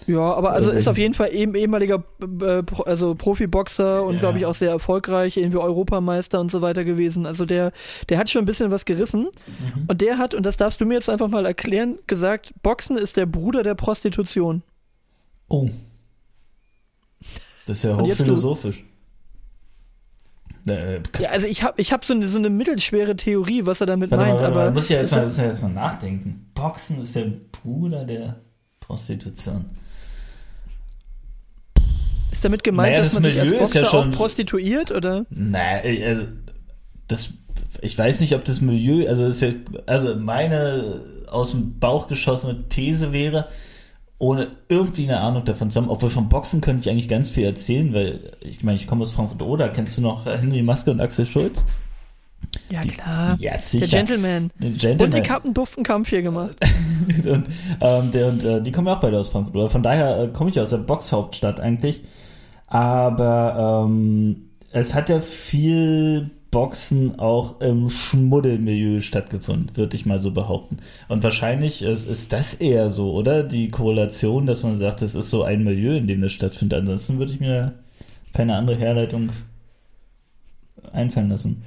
Ja, 0.07 0.33
aber 0.33 0.53
also 0.53 0.71
ist 0.71 0.87
auf 0.87 0.97
jeden 0.97 1.13
Fall 1.13 1.33
eben 1.33 1.53
ehemaliger 1.53 2.03
äh, 2.41 2.63
also 2.85 3.13
Profiboxer 3.13 4.03
und 4.03 4.15
ja. 4.15 4.19
glaube 4.21 4.39
ich 4.39 4.45
auch 4.47 4.55
sehr 4.55 4.71
erfolgreich, 4.71 5.37
irgendwie 5.37 5.57
Europameister 5.57 6.39
und 6.39 6.49
so 6.49 6.61
weiter 6.61 6.83
gewesen. 6.83 7.27
Also 7.27 7.45
der, 7.45 7.71
der 8.09 8.17
hat 8.17 8.29
schon 8.29 8.41
ein 8.41 8.45
bisschen 8.45 8.71
was 8.71 8.85
gerissen. 8.85 9.29
Mhm. 9.45 9.83
Und 9.87 10.01
der 10.01 10.17
hat, 10.17 10.33
und 10.33 10.47
das 10.47 10.57
darfst 10.57 10.81
du 10.81 10.85
mir 10.85 10.95
jetzt 10.95 11.09
einfach 11.09 11.27
mal 11.27 11.45
erklären, 11.45 11.99
gesagt, 12.07 12.53
Boxen 12.63 12.97
ist 12.97 13.17
der 13.17 13.27
Bruder 13.27 13.61
der 13.61 13.75
Prostitution. 13.75 14.63
Oh. 15.47 15.69
Das 17.67 17.77
ist 17.77 17.83
ja 17.83 17.95
hochphilosophisch. 17.95 18.83
Äh, 20.67 21.01
ja, 21.19 21.29
also 21.29 21.45
ich 21.45 21.63
habe 21.63 21.81
ich 21.81 21.91
hab 21.91 22.05
so, 22.05 22.13
eine, 22.13 22.29
so 22.29 22.37
eine 22.37 22.49
mittelschwere 22.49 23.15
Theorie, 23.15 23.65
was 23.65 23.81
er 23.81 23.87
damit 23.87 24.11
warte 24.11 24.25
meint. 24.25 24.39
Mal, 24.39 24.45
aber 24.45 24.65
man 24.65 24.73
muss 24.73 24.89
ja 24.89 24.97
erstmal 24.97 25.27
ja 25.27 25.43
erst 25.43 25.63
nachdenken. 25.63 26.49
Boxen 26.53 27.03
ist 27.03 27.15
der 27.15 27.27
Bruder 27.51 28.05
der 28.05 28.37
Prostitution. 28.79 29.65
Ist 32.31 32.45
damit 32.45 32.63
gemeint, 32.63 32.91
naja, 32.91 33.03
dass 33.03 33.13
das 33.13 33.21
man 33.21 33.23
Milieu 33.23 33.43
sich 33.43 33.51
als 33.51 33.59
Boxer 33.59 33.81
ja 33.81 33.85
schon, 33.87 34.13
auch 34.13 34.15
prostituiert, 34.15 34.91
oder? 34.91 35.25
Naja, 35.29 36.07
also 36.07 36.27
das, 37.07 37.29
ich 37.81 37.97
weiß 37.97 38.21
nicht, 38.21 38.33
ob 38.33 38.45
das 38.45 38.61
Milieu, 38.61 39.07
also 39.07 39.25
das 39.25 39.35
ist 39.35 39.41
ja, 39.41 39.49
also 39.85 40.15
meine 40.15 41.01
aus 41.27 41.51
dem 41.51 41.79
Bauch 41.79 42.07
geschossene 42.07 42.69
These 42.69 43.11
wäre, 43.11 43.47
ohne 44.23 44.47
irgendwie 44.69 45.03
eine 45.03 45.19
Ahnung 45.19 45.43
davon 45.43 45.69
zu 45.69 45.81
haben. 45.81 45.89
Obwohl 45.89 46.09
vom 46.09 46.29
Boxen 46.29 46.61
könnte 46.61 46.81
ich 46.81 46.89
eigentlich 46.89 47.09
ganz 47.09 47.29
viel 47.29 47.43
erzählen, 47.43 47.93
weil 47.93 48.31
ich 48.39 48.63
meine, 48.63 48.77
ich 48.77 48.87
komme 48.87 49.01
aus 49.01 49.11
Frankfurt 49.11 49.41
oder 49.41 49.67
kennst 49.67 49.97
du 49.97 50.01
noch 50.01 50.25
Henry 50.25 50.61
Maske 50.63 50.91
und 50.91 51.01
Axel 51.01 51.25
Schulz? 51.25 51.65
Ja, 52.69 52.81
klar. 52.81 53.35
Ja, 53.39 53.57
sicher. 53.57 53.85
Der 53.87 53.99
Gentleman. 53.99 54.49
Gentleman. 54.59 55.13
Und 55.13 55.13
ich 55.15 55.29
habe 55.29 55.45
einen 55.45 55.53
duften 55.53 55.83
Kampf 55.83 56.09
hier 56.09 56.21
gemacht. 56.21 56.55
und, 57.25 57.47
ähm, 57.81 58.11
der, 58.13 58.27
und 58.27 58.43
äh, 58.45 58.61
die 58.61 58.71
kommen 58.71 58.87
ja 58.87 58.95
auch 58.95 59.01
beide 59.01 59.19
aus 59.19 59.27
Frankfurt. 59.27 59.55
Oder 59.55 59.69
von 59.69 59.83
daher 59.83 60.23
äh, 60.23 60.27
komme 60.29 60.49
ich 60.49 60.59
aus 60.59 60.69
der 60.69 60.77
Boxhauptstadt 60.77 61.59
eigentlich. 61.59 62.01
Aber 62.67 63.85
ähm, 63.85 64.49
es 64.71 64.93
hat 64.93 65.09
ja 65.09 65.19
viel 65.19 66.31
Boxen 66.53 67.19
auch 67.19 67.59
im 67.61 67.89
Schmuddelmilieu 67.89 69.01
stattgefunden, 69.01 69.75
würde 69.75 69.97
ich 69.97 70.05
mal 70.05 70.19
so 70.19 70.31
behaupten. 70.31 70.77
Und 71.09 71.23
wahrscheinlich 71.23 71.81
ist, 71.81 72.05
ist 72.07 72.31
das 72.31 72.53
eher 72.53 72.91
so, 72.91 73.11
oder? 73.13 73.43
Die 73.43 73.71
Korrelation, 73.71 74.45
dass 74.45 74.61
man 74.61 74.77
sagt, 74.77 75.01
es 75.01 75.15
ist 75.15 75.31
so 75.31 75.43
ein 75.43 75.63
Milieu, 75.63 75.97
in 75.97 76.05
dem 76.07 76.21
das 76.21 76.31
stattfindet. 76.31 76.79
Ansonsten 76.79 77.17
würde 77.17 77.33
ich 77.33 77.39
mir 77.39 77.73
keine 78.33 78.55
andere 78.55 78.77
Herleitung 78.77 79.31
einfallen 80.91 81.29
lassen. 81.29 81.63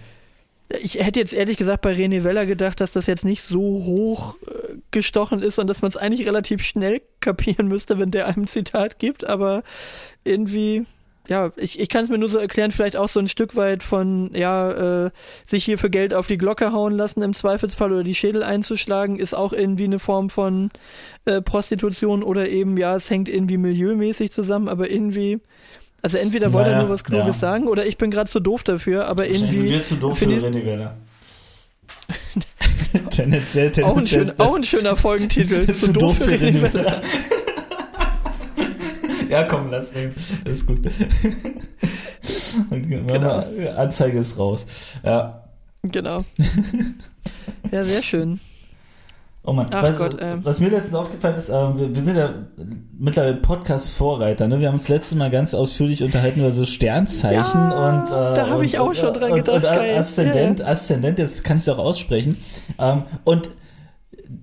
Ich 0.68 0.94
hätte 0.94 1.18
jetzt 1.18 1.33
ehrlich 1.33 1.57
gesagt 1.59 1.83
bei 1.83 1.92
René 1.92 2.22
Weller 2.22 2.46
gedacht, 2.46 2.81
dass 2.81 2.92
das 2.92 3.07
jetzt 3.07 3.25
nicht 3.25 3.42
so 3.42 3.61
hoch 3.61 4.37
äh, 4.46 4.75
gestochen 4.92 5.42
ist 5.42 5.59
und 5.59 5.66
dass 5.66 5.83
man 5.83 5.88
es 5.88 5.96
eigentlich 5.96 6.27
relativ 6.27 6.62
schnell 6.62 7.03
kapieren 7.20 7.66
müsste, 7.66 7.99
wenn 7.99 8.12
der 8.12 8.29
einem 8.29 8.46
Zitat 8.46 9.01
gibt, 9.01 9.25
aber 9.27 9.64
irgendwie 10.22 10.87
ja, 11.28 11.52
ich, 11.56 11.80
ich 11.80 11.88
kann 11.88 12.04
es 12.04 12.10
mir 12.10 12.18
nur 12.18 12.28
so 12.28 12.38
erklären, 12.38 12.70
vielleicht 12.70 12.96
auch 12.96 13.08
so 13.08 13.20
ein 13.20 13.28
Stück 13.28 13.56
weit 13.56 13.82
von, 13.82 14.30
ja, 14.34 15.06
äh, 15.06 15.10
sich 15.44 15.64
hier 15.64 15.78
für 15.78 15.90
Geld 15.90 16.14
auf 16.14 16.27
die 16.27 16.38
Glocke 16.38 16.72
hauen 16.72 16.94
lassen 16.94 17.22
im 17.22 17.35
Zweifelsfall 17.35 17.92
oder 17.92 18.04
die 18.04 18.14
Schädel 18.14 18.42
einzuschlagen, 18.42 19.18
ist 19.18 19.35
auch 19.35 19.52
irgendwie 19.52 19.85
eine 19.85 19.98
Form 19.98 20.31
von 20.31 20.70
äh, 21.24 21.42
Prostitution 21.42 22.22
oder 22.22 22.48
eben, 22.48 22.77
ja, 22.77 22.96
es 22.96 23.10
hängt 23.10 23.29
irgendwie 23.29 23.58
milieumäßig 23.58 24.31
zusammen, 24.31 24.68
aber 24.68 24.90
irgendwie, 24.90 25.40
also 26.02 26.18
entweder 26.18 26.52
wollte 26.52 26.70
naja, 26.70 26.83
er 26.83 26.87
nur 26.87 26.94
was 26.94 27.04
Kluges 27.04 27.40
ja. 27.40 27.48
sagen 27.48 27.66
oder 27.66 27.87
ich 27.87 27.98
bin 27.98 28.10
gerade 28.10 28.31
zu 28.31 28.40
doof 28.40 28.62
dafür, 28.62 29.06
aber 29.06 29.27
irgendwie. 29.27 29.56
Sind 29.56 29.70
wir 29.70 29.83
zu 29.83 29.96
doof 29.96 30.18
für 30.18 30.27
René 30.27 30.90
tendenziell, 33.10 33.70
tendenziell 33.72 33.85
auch, 33.85 33.96
ein 33.96 34.06
schön, 34.06 34.31
auch 34.38 34.56
ein 34.56 34.64
schöner 34.64 34.96
Folgentitel. 34.96 35.72
zu, 35.74 35.92
doof, 35.92 36.18
doof 36.18 36.27
für 36.27 36.35
René. 36.35 37.02
ja, 39.31 39.44
komm, 39.44 39.70
lass 39.70 39.92
den. 39.92 40.14
Das 40.44 40.58
ist 40.58 40.66
gut. 40.66 40.83
genau. 42.70 43.44
Anzeige 43.77 44.18
ist 44.18 44.38
raus. 44.38 44.66
Ja. 45.04 45.44
Genau. 45.83 46.24
Ja, 47.72 47.83
sehr 47.83 48.00
schön. 48.00 48.38
Oh 49.42 49.52
Mann, 49.52 49.68
Ach 49.70 49.83
weißt, 49.83 49.98
Gott, 49.98 50.16
ähm. 50.20 50.40
was 50.44 50.58
mir 50.60 50.70
letztens 50.70 50.94
aufgefallen 50.94 51.37
ist, 51.37 51.48
ähm, 51.48 51.79
wir, 51.79 51.94
wir, 51.94 52.02
sind 52.02 52.16
ja 52.16 52.33
mittlerweile 52.98 53.37
Podcast-Vorreiter. 53.37 54.48
Ne? 54.48 54.60
Wir 54.60 54.68
haben 54.68 54.74
uns 54.74 54.88
letztes 54.88 55.16
Mal 55.16 55.31
ganz 55.31 55.54
ausführlich 55.54 56.02
unterhalten 56.02 56.40
über 56.40 56.50
so 56.50 56.64
Sternzeichen 56.64 57.60
ja, 57.60 57.88
und 57.88 58.06
äh, 58.06 58.10
da 58.10 58.48
habe 58.48 58.64
ich 58.64 58.79
auch 58.79 58.94
schon 58.94 59.14
dran 59.14 59.35
gedacht. 59.35 59.56
Und, 59.56 59.64
und 59.64 59.90
Aszendent, 59.96 60.60
ja. 60.60 60.66
Aszendent, 60.66 61.18
jetzt 61.18 61.44
kann 61.44 61.56
ich 61.58 61.62
es 61.62 61.68
auch 61.68 61.79
aussprechen. 61.79 62.37
Ähm, 62.79 63.02
und 63.24 63.50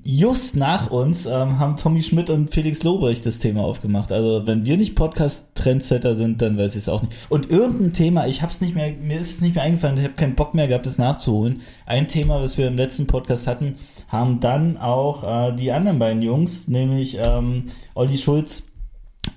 just 0.03 0.55
nach 0.55 0.91
uns 0.91 1.25
ähm, 1.25 1.59
haben 1.59 1.77
Tommy 1.77 2.01
Schmidt 2.01 2.29
und 2.29 2.53
Felix 2.53 2.83
Lobrecht 2.83 3.25
das 3.25 3.39
Thema 3.39 3.63
aufgemacht. 3.63 4.11
Also 4.11 4.45
wenn 4.45 4.65
wir 4.65 4.77
nicht 4.77 4.95
Podcast-Trendsetter 4.95 6.15
sind, 6.15 6.41
dann 6.41 6.57
weiß 6.57 6.75
ich 6.75 6.83
es 6.83 6.89
auch 6.89 7.01
nicht. 7.01 7.13
Und 7.29 7.49
irgendein 7.49 7.93
Thema, 7.93 8.27
ich 8.27 8.41
habe 8.41 8.51
es 8.51 8.59
nicht 8.59 8.75
mehr, 8.75 8.91
mir 8.91 9.17
ist 9.17 9.31
es 9.31 9.41
nicht 9.41 9.55
mehr 9.55 9.63
eingefallen, 9.63 9.97
ich 9.97 10.03
habe 10.03 10.15
keinen 10.15 10.35
Bock 10.35 10.53
mehr 10.53 10.67
gehabt, 10.67 10.85
das 10.85 10.97
nachzuholen. 10.97 11.61
Ein 11.85 12.07
Thema, 12.07 12.41
was 12.41 12.57
wir 12.57 12.67
im 12.67 12.75
letzten 12.75 13.07
Podcast 13.07 13.47
hatten, 13.47 13.75
haben 14.09 14.39
dann 14.39 14.77
auch 14.77 15.23
äh, 15.23 15.55
die 15.55 15.71
anderen 15.71 15.99
beiden 15.99 16.21
Jungs, 16.21 16.67
nämlich 16.67 17.17
ähm, 17.19 17.65
Olli 17.95 18.17
Schulz 18.17 18.63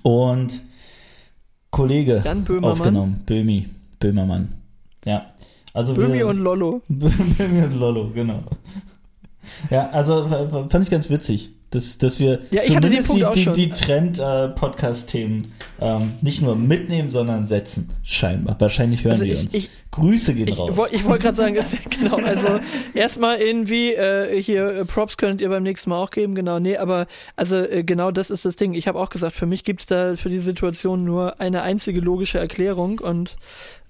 und 0.01 0.61
Kollege 1.71 2.23
aufgenommen. 2.61 3.21
Böhmi, 3.25 3.69
Böhmermann. 3.99 4.53
Ja. 5.05 5.27
Also 5.73 5.93
Böhmi 5.93 6.23
und 6.23 6.37
Lollo. 6.37 6.81
Böhmi 6.89 7.63
und 7.63 7.73
Lollo, 7.73 8.09
genau. 8.13 8.43
Ja, 9.69 9.89
also 9.89 10.27
fand 10.27 10.83
ich 10.83 10.89
ganz 10.89 11.09
witzig, 11.09 11.51
dass, 11.69 11.97
dass 11.97 12.19
wir 12.19 12.39
ja, 12.49 12.61
zumindest 12.61 13.13
die, 13.13 13.25
die, 13.33 13.51
die 13.51 13.69
Trend-Podcast-Themen 13.69 15.47
äh, 15.81 15.97
ähm, 15.97 16.13
nicht 16.21 16.41
nur 16.41 16.55
mitnehmen, 16.55 17.09
sondern 17.09 17.45
setzen, 17.45 17.89
scheinbar. 18.03 18.55
Wahrscheinlich 18.59 19.03
hören 19.03 19.13
also 19.13 19.25
die 19.25 19.31
ich, 19.31 19.41
uns. 19.41 19.53
Ich, 19.53 19.69
Grüße 19.91 20.33
gehen 20.33 20.47
ich, 20.47 20.57
raus. 20.57 20.73
Ich 20.91 21.03
wollte 21.03 21.23
gerade 21.23 21.35
sagen, 21.35 21.55
ist, 21.55 21.75
genau, 21.89 22.17
also 22.17 22.59
erstmal 22.93 23.39
irgendwie 23.39 23.93
äh, 23.93 24.41
hier 24.41 24.67
äh, 24.69 24.85
Props 24.85 25.17
könnt 25.17 25.41
ihr 25.41 25.49
beim 25.49 25.63
nächsten 25.63 25.89
Mal 25.89 26.01
auch 26.01 26.11
geben, 26.11 26.35
genau. 26.35 26.59
Nee, 26.59 26.77
aber 26.77 27.05
also 27.35 27.57
äh, 27.57 27.83
genau 27.83 28.11
das 28.11 28.29
ist 28.29 28.45
das 28.45 28.55
Ding. 28.55 28.73
Ich 28.73 28.87
habe 28.87 28.97
auch 28.97 29.09
gesagt, 29.09 29.35
für 29.35 29.45
mich 29.45 29.65
gibt's 29.65 29.87
da 29.87 30.15
für 30.15 30.29
die 30.29 30.39
Situation 30.39 31.03
nur 31.03 31.41
eine 31.41 31.63
einzige 31.63 31.99
logische 31.99 32.39
Erklärung 32.39 32.99
und 32.99 33.35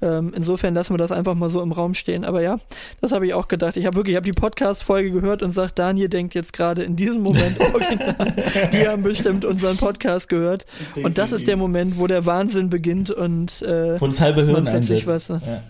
ähm, 0.02 0.34
insofern 0.36 0.74
lassen 0.74 0.94
wir 0.94 0.98
das 0.98 1.12
einfach 1.12 1.34
mal 1.34 1.50
so 1.50 1.62
im 1.62 1.72
Raum 1.72 1.94
stehen. 1.96 2.24
Aber 2.24 2.42
ja, 2.42 2.58
das 3.02 3.12
habe 3.12 3.26
ich 3.26 3.34
auch 3.34 3.48
gedacht. 3.48 3.78
Ich 3.78 3.86
habe 3.86 3.96
wirklich, 3.96 4.14
ich 4.14 4.18
habe 4.18 4.30
die 4.30 4.40
Podcast-Folge 4.40 5.12
gehört 5.12 5.42
und 5.42 5.54
sagt, 5.54 5.80
Daniel 5.80 6.10
denkt 6.10 6.36
jetzt 6.36 6.54
gerade 6.54 6.84
in 6.84 6.96
diesem 6.96 7.22
Moment 7.22 7.60
original, 7.74 8.34
die 8.72 8.88
haben 8.88 9.04
bestimmt 9.04 9.44
unseren 9.46 9.78
Podcast 9.78 10.30
gehört. 10.30 10.66
Und 11.02 11.18
das 11.18 11.32
ist 11.32 11.48
der 11.48 11.58
Moment, 11.58 11.98
wo 11.98 12.08
der 12.08 12.26
Wahnsinn 12.26 12.70
beginnt 12.70 13.10
und 13.10 13.62
äh, 13.62 14.00
wo 14.00 14.06
das 14.06 14.22
halbe 14.22 14.46
Hirn 14.46 14.68
einsetzt. 14.68 15.08
Was, 15.08 15.28
ja 15.30 15.64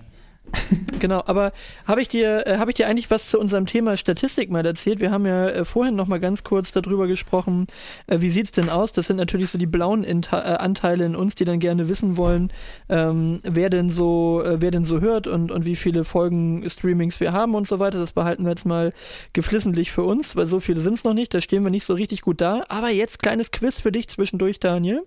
genau, 0.99 1.23
aber 1.25 1.51
habe 1.85 2.01
ich 2.01 2.07
dir 2.07 2.45
äh, 2.47 2.57
ich 2.67 2.75
dir 2.75 2.87
eigentlich 2.87 3.09
was 3.11 3.29
zu 3.29 3.39
unserem 3.39 3.65
Thema 3.65 3.97
Statistik 3.97 4.49
mal 4.49 4.65
erzählt? 4.65 4.99
Wir 4.99 5.11
haben 5.11 5.25
ja 5.25 5.47
äh, 5.47 5.65
vorhin 5.65 5.95
noch 5.95 6.07
mal 6.07 6.19
ganz 6.19 6.43
kurz 6.43 6.71
darüber 6.71 7.07
gesprochen, 7.07 7.67
äh, 8.07 8.19
wie 8.21 8.29
sieht's 8.29 8.51
denn 8.51 8.69
aus? 8.69 8.93
Das 8.93 9.07
sind 9.07 9.17
natürlich 9.17 9.49
so 9.49 9.57
die 9.57 9.65
blauen 9.65 10.05
Anteile 10.31 11.05
in 11.05 11.15
uns, 11.15 11.35
die 11.35 11.45
dann 11.45 11.59
gerne 11.59 11.87
wissen 11.89 12.17
wollen, 12.17 12.51
ähm, 12.89 13.39
wer 13.43 13.69
denn 13.69 13.91
so 13.91 14.43
wer 14.45 14.71
denn 14.71 14.85
so 14.85 15.01
hört 15.01 15.27
und 15.27 15.51
und 15.51 15.65
wie 15.65 15.75
viele 15.75 16.03
Folgen 16.03 16.67
Streamings 16.69 17.19
wir 17.19 17.33
haben 17.33 17.55
und 17.55 17.67
so 17.67 17.79
weiter. 17.79 17.99
Das 17.99 18.13
behalten 18.13 18.43
wir 18.43 18.51
jetzt 18.51 18.65
mal 18.65 18.93
geflissentlich 19.33 19.91
für 19.91 20.03
uns, 20.03 20.35
weil 20.35 20.45
so 20.45 20.59
viele 20.59 20.81
sind's 20.81 21.03
noch 21.03 21.13
nicht. 21.13 21.33
Da 21.33 21.41
stehen 21.41 21.63
wir 21.63 21.71
nicht 21.71 21.85
so 21.85 21.93
richtig 21.93 22.21
gut 22.21 22.41
da. 22.41 22.63
Aber 22.69 22.89
jetzt 22.89 23.19
kleines 23.19 23.51
Quiz 23.51 23.79
für 23.79 23.91
dich 23.91 24.07
zwischendurch, 24.07 24.59
Daniel. 24.59 25.03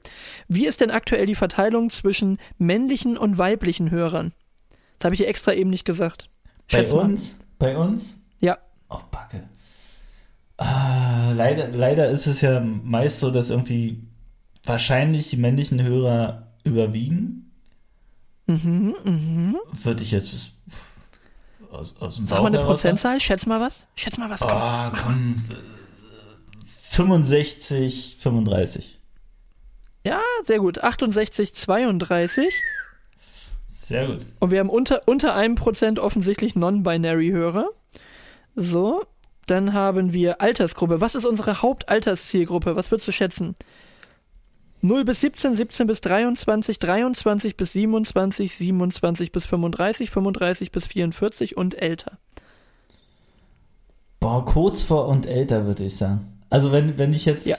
Wie 0.48 0.66
ist 0.66 0.80
denn 0.80 0.90
aktuell 0.90 1.26
die 1.26 1.34
Verteilung 1.34 1.90
zwischen 1.90 2.38
männlichen 2.58 3.16
und 3.16 3.38
weiblichen 3.38 3.90
Hörern? 3.90 4.32
Das 5.00 5.06
habe 5.06 5.14
ich 5.14 5.26
extra 5.26 5.54
eben 5.54 5.70
nicht 5.70 5.86
gesagt. 5.86 6.28
Schätz 6.66 6.90
bei 6.90 6.96
mal. 6.96 7.04
uns? 7.06 7.38
Bei 7.58 7.76
uns? 7.76 8.20
Ja. 8.38 8.58
Oh, 8.90 9.00
Backe. 9.10 9.48
Ah, 10.58 11.32
leider, 11.34 11.68
leider 11.68 12.10
ist 12.10 12.26
es 12.26 12.42
ja 12.42 12.60
meist 12.60 13.18
so, 13.18 13.30
dass 13.30 13.48
irgendwie 13.48 14.02
wahrscheinlich 14.62 15.30
die 15.30 15.38
männlichen 15.38 15.82
Hörer 15.82 16.48
überwiegen. 16.64 17.50
Mhm, 18.46 18.94
mhm. 19.02 19.56
Würde 19.82 20.02
ich 20.02 20.10
jetzt 20.10 20.52
aus, 21.70 21.96
aus 21.98 22.16
dem 22.16 22.26
Sag 22.26 22.42
mal 22.42 22.48
eine 22.48 22.58
Prozentzahl, 22.58 23.20
schätz 23.20 23.46
mal 23.46 23.58
was. 23.58 23.86
Schätz 23.94 24.18
mal 24.18 24.28
was. 24.28 24.40
Komm, 24.40 24.50
oh, 24.52 24.90
komm. 25.02 25.36
65, 26.90 28.18
35. 28.20 29.00
Ja, 30.04 30.20
sehr 30.44 30.58
gut. 30.58 30.84
68, 30.84 31.54
32. 31.54 32.52
Sehr 33.90 34.06
gut. 34.06 34.18
Und 34.38 34.52
wir 34.52 34.60
haben 34.60 34.70
unter, 34.70 35.02
unter 35.06 35.34
einem 35.34 35.56
Prozent 35.56 35.98
offensichtlich 35.98 36.54
Non-Binary-Hörer. 36.54 37.70
So, 38.54 39.02
dann 39.48 39.72
haben 39.72 40.12
wir 40.12 40.40
Altersgruppe. 40.40 41.00
Was 41.00 41.16
ist 41.16 41.24
unsere 41.24 41.60
Hauptalterszielgruppe? 41.60 42.76
Was 42.76 42.92
würdest 42.92 43.08
du 43.08 43.12
schätzen? 43.12 43.56
0 44.80 45.04
bis 45.04 45.22
17, 45.22 45.56
17 45.56 45.88
bis 45.88 46.00
23, 46.02 46.78
23 46.78 47.56
bis 47.56 47.72
27, 47.72 48.54
27 48.54 49.32
bis 49.32 49.44
35, 49.44 50.08
35 50.08 50.70
bis 50.70 50.86
44 50.86 51.56
und 51.56 51.74
älter. 51.74 52.12
Boah, 54.20 54.44
kurz 54.44 54.82
vor 54.82 55.08
und 55.08 55.26
älter 55.26 55.66
würde 55.66 55.84
ich 55.84 55.96
sagen. 55.96 56.40
Also 56.48 56.70
wenn, 56.70 56.96
wenn 56.96 57.12
ich 57.12 57.24
jetzt, 57.24 57.46
ja. 57.46 57.56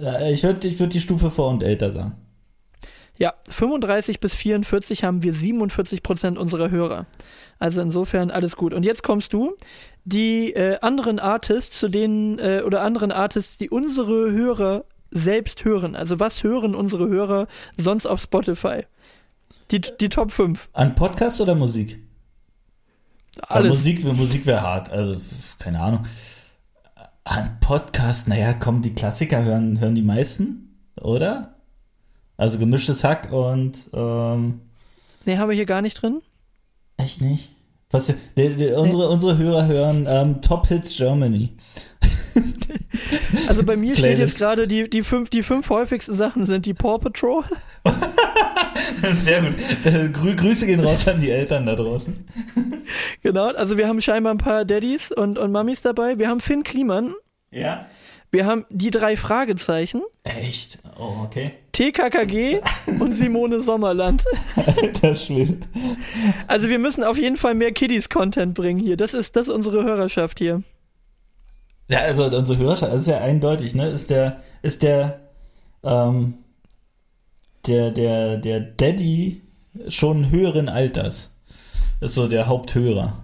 Äh, 0.00 0.32
ich 0.32 0.42
würde 0.44 0.66
ich 0.66 0.80
würd 0.80 0.94
die 0.94 1.00
Stufe 1.00 1.30
vor 1.30 1.50
und 1.50 1.62
älter 1.62 1.92
sagen. 1.92 2.12
Ja, 3.16 3.34
35 3.48 4.18
bis 4.18 4.34
44 4.34 5.04
haben 5.04 5.22
wir 5.22 5.32
47 5.32 6.02
Prozent 6.02 6.36
unserer 6.36 6.70
Hörer. 6.70 7.06
Also 7.58 7.80
insofern 7.80 8.30
alles 8.30 8.56
gut. 8.56 8.74
Und 8.74 8.84
jetzt 8.84 9.02
kommst 9.02 9.32
du. 9.32 9.54
Die 10.04 10.52
äh, 10.52 10.78
anderen 10.80 11.18
Artists, 11.18 11.78
zu 11.78 11.88
denen, 11.88 12.38
äh, 12.38 12.62
oder 12.66 12.82
anderen 12.82 13.12
Artists, 13.12 13.56
die 13.56 13.70
unsere 13.70 14.32
Hörer 14.32 14.84
selbst 15.10 15.64
hören. 15.64 15.94
Also 15.94 16.18
was 16.20 16.42
hören 16.42 16.74
unsere 16.74 17.08
Hörer 17.08 17.46
sonst 17.76 18.06
auf 18.06 18.20
Spotify? 18.20 18.84
Die, 19.70 19.80
die 19.80 20.08
Top 20.08 20.32
5. 20.32 20.68
An 20.72 20.94
Podcast 20.94 21.40
oder 21.40 21.54
Musik? 21.54 22.00
Alles. 23.48 23.70
Musik, 23.70 24.04
Musik 24.04 24.46
wäre 24.46 24.62
hart. 24.62 24.90
Also, 24.90 25.20
keine 25.58 25.80
Ahnung. 25.80 26.04
An 27.24 27.58
Podcast, 27.60 28.28
naja, 28.28 28.52
komm, 28.52 28.82
die 28.82 28.94
Klassiker 28.94 29.42
hören, 29.42 29.80
hören 29.80 29.94
die 29.94 30.02
meisten, 30.02 30.76
oder? 31.00 31.53
Also 32.36 32.58
gemischtes 32.58 33.04
Hack 33.04 33.32
und. 33.32 33.90
Ähm, 33.92 34.60
nee, 35.24 35.38
haben 35.38 35.48
wir 35.48 35.56
hier 35.56 35.66
gar 35.66 35.82
nicht 35.82 36.02
drin. 36.02 36.20
Echt 36.96 37.20
nicht? 37.20 37.50
Was, 37.90 38.06
die, 38.06 38.48
die, 38.56 38.70
unsere, 38.72 39.06
nee. 39.06 39.12
unsere 39.12 39.38
Hörer 39.38 39.66
hören 39.66 40.06
ähm, 40.08 40.42
Top 40.42 40.66
Hits 40.66 40.96
Germany. 40.96 41.52
Also 43.46 43.64
bei 43.64 43.76
mir 43.76 43.96
steht 43.96 44.18
jetzt 44.18 44.38
gerade, 44.38 44.66
die, 44.66 44.88
die, 44.88 45.02
fünf, 45.02 45.30
die 45.30 45.42
fünf 45.42 45.68
häufigsten 45.70 46.14
Sachen 46.14 46.46
sind 46.46 46.66
die 46.66 46.74
Paw 46.74 46.98
Patrol. 46.98 47.44
Sehr 49.14 49.42
gut. 49.42 49.54
Grü 50.12 50.34
Grüße 50.34 50.66
gehen 50.66 50.80
raus 50.80 51.06
an 51.08 51.20
die 51.20 51.30
Eltern 51.30 51.66
da 51.66 51.74
draußen. 51.74 52.26
Genau, 53.22 53.48
also 53.48 53.76
wir 53.76 53.88
haben 53.88 54.00
scheinbar 54.00 54.34
ein 54.34 54.38
paar 54.38 54.64
Daddys 54.64 55.10
und, 55.10 55.38
und 55.38 55.52
Mummies 55.52 55.82
dabei. 55.82 56.18
Wir 56.18 56.28
haben 56.28 56.40
Finn 56.40 56.62
Kliman. 56.62 57.14
Ja. 57.50 57.86
Wir 58.34 58.46
haben 58.46 58.66
die 58.68 58.90
drei 58.90 59.16
Fragezeichen. 59.16 60.02
Echt? 60.24 60.80
Oh, 60.98 61.22
okay. 61.22 61.52
TKKG 61.70 62.58
und 62.98 63.14
Simone 63.14 63.60
Sommerland. 63.60 64.24
Alter 64.56 65.14
Schwede. 65.14 65.58
Also 66.48 66.68
wir 66.68 66.80
müssen 66.80 67.04
auf 67.04 67.16
jeden 67.16 67.36
Fall 67.36 67.54
mehr 67.54 67.70
Kiddies-Content 67.70 68.54
bringen 68.54 68.80
hier. 68.80 68.96
Das 68.96 69.14
ist, 69.14 69.36
das 69.36 69.46
ist 69.46 69.54
unsere 69.54 69.84
Hörerschaft 69.84 70.40
hier. 70.40 70.64
Ja, 71.86 72.00
also 72.00 72.24
unsere 72.24 72.58
Hörerschaft, 72.58 72.92
das 72.92 73.02
ist 73.02 73.06
ja 73.06 73.18
eindeutig, 73.18 73.76
ne? 73.76 73.86
Ist 73.88 74.10
der, 74.10 74.40
ist 74.62 74.82
der, 74.82 75.20
ähm, 75.84 76.34
der, 77.68 77.92
der, 77.92 78.38
der 78.38 78.58
Daddy 78.58 79.42
schon 79.86 80.30
höheren 80.30 80.68
Alters. 80.68 81.36
Ist 82.00 82.14
so 82.14 82.26
der 82.26 82.48
Haupthörer. 82.48 83.23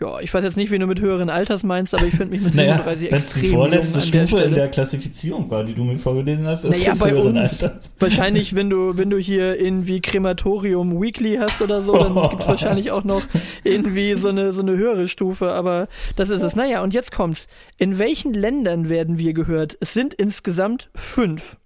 Ja, 0.00 0.18
ich 0.20 0.34
weiß 0.34 0.42
jetzt 0.42 0.56
nicht, 0.56 0.72
wie 0.72 0.78
du 0.78 0.86
mit 0.86 1.00
höheren 1.00 1.30
Alters 1.30 1.62
meinst, 1.62 1.94
aber 1.94 2.04
ich 2.04 2.14
finde 2.14 2.32
mich 2.34 2.42
mit 2.42 2.54
Naja, 2.56 2.78
37 2.84 3.10
wenn 3.10 3.16
es 3.16 3.32
die 3.34 3.40
extrem 3.40 3.58
vorletzte 3.58 3.98
jung 3.98 4.02
an 4.04 4.10
der 4.12 4.26
Stufe 4.26 4.42
in 4.42 4.54
der 4.54 4.68
Klassifizierung 4.68 5.50
war, 5.50 5.64
die 5.64 5.74
du 5.74 5.84
mir 5.84 5.98
vorgelesen 5.98 6.46
hast, 6.46 6.64
ist 6.64 6.78
Naja, 6.78 6.90
das 6.90 6.98
bei 6.98 7.10
höheren 7.12 7.36
uns. 7.38 7.62
Alters. 7.62 7.92
Wahrscheinlich, 8.00 8.54
wenn 8.56 8.70
du, 8.70 8.96
wenn 8.96 9.10
du 9.10 9.18
hier 9.18 9.60
irgendwie 9.60 10.00
Krematorium 10.00 11.00
Weekly 11.00 11.36
hast 11.36 11.62
oder 11.62 11.82
so, 11.82 11.96
dann 11.96 12.14
gibt 12.30 12.42
es 12.42 12.48
wahrscheinlich 12.48 12.90
auch 12.90 13.04
noch 13.04 13.22
irgendwie 13.62 14.14
so 14.14 14.28
eine, 14.28 14.52
so 14.52 14.62
eine 14.62 14.72
höhere 14.76 15.06
Stufe, 15.08 15.52
aber 15.52 15.88
das 16.16 16.28
ist 16.30 16.42
es. 16.42 16.56
Naja, 16.56 16.82
und 16.82 16.92
jetzt 16.92 17.12
kommt's. 17.12 17.46
In 17.78 17.98
welchen 17.98 18.34
Ländern 18.34 18.88
werden 18.88 19.18
wir 19.18 19.32
gehört? 19.32 19.76
Es 19.80 19.92
sind 19.94 20.12
insgesamt 20.12 20.90
fünf. 20.94 21.56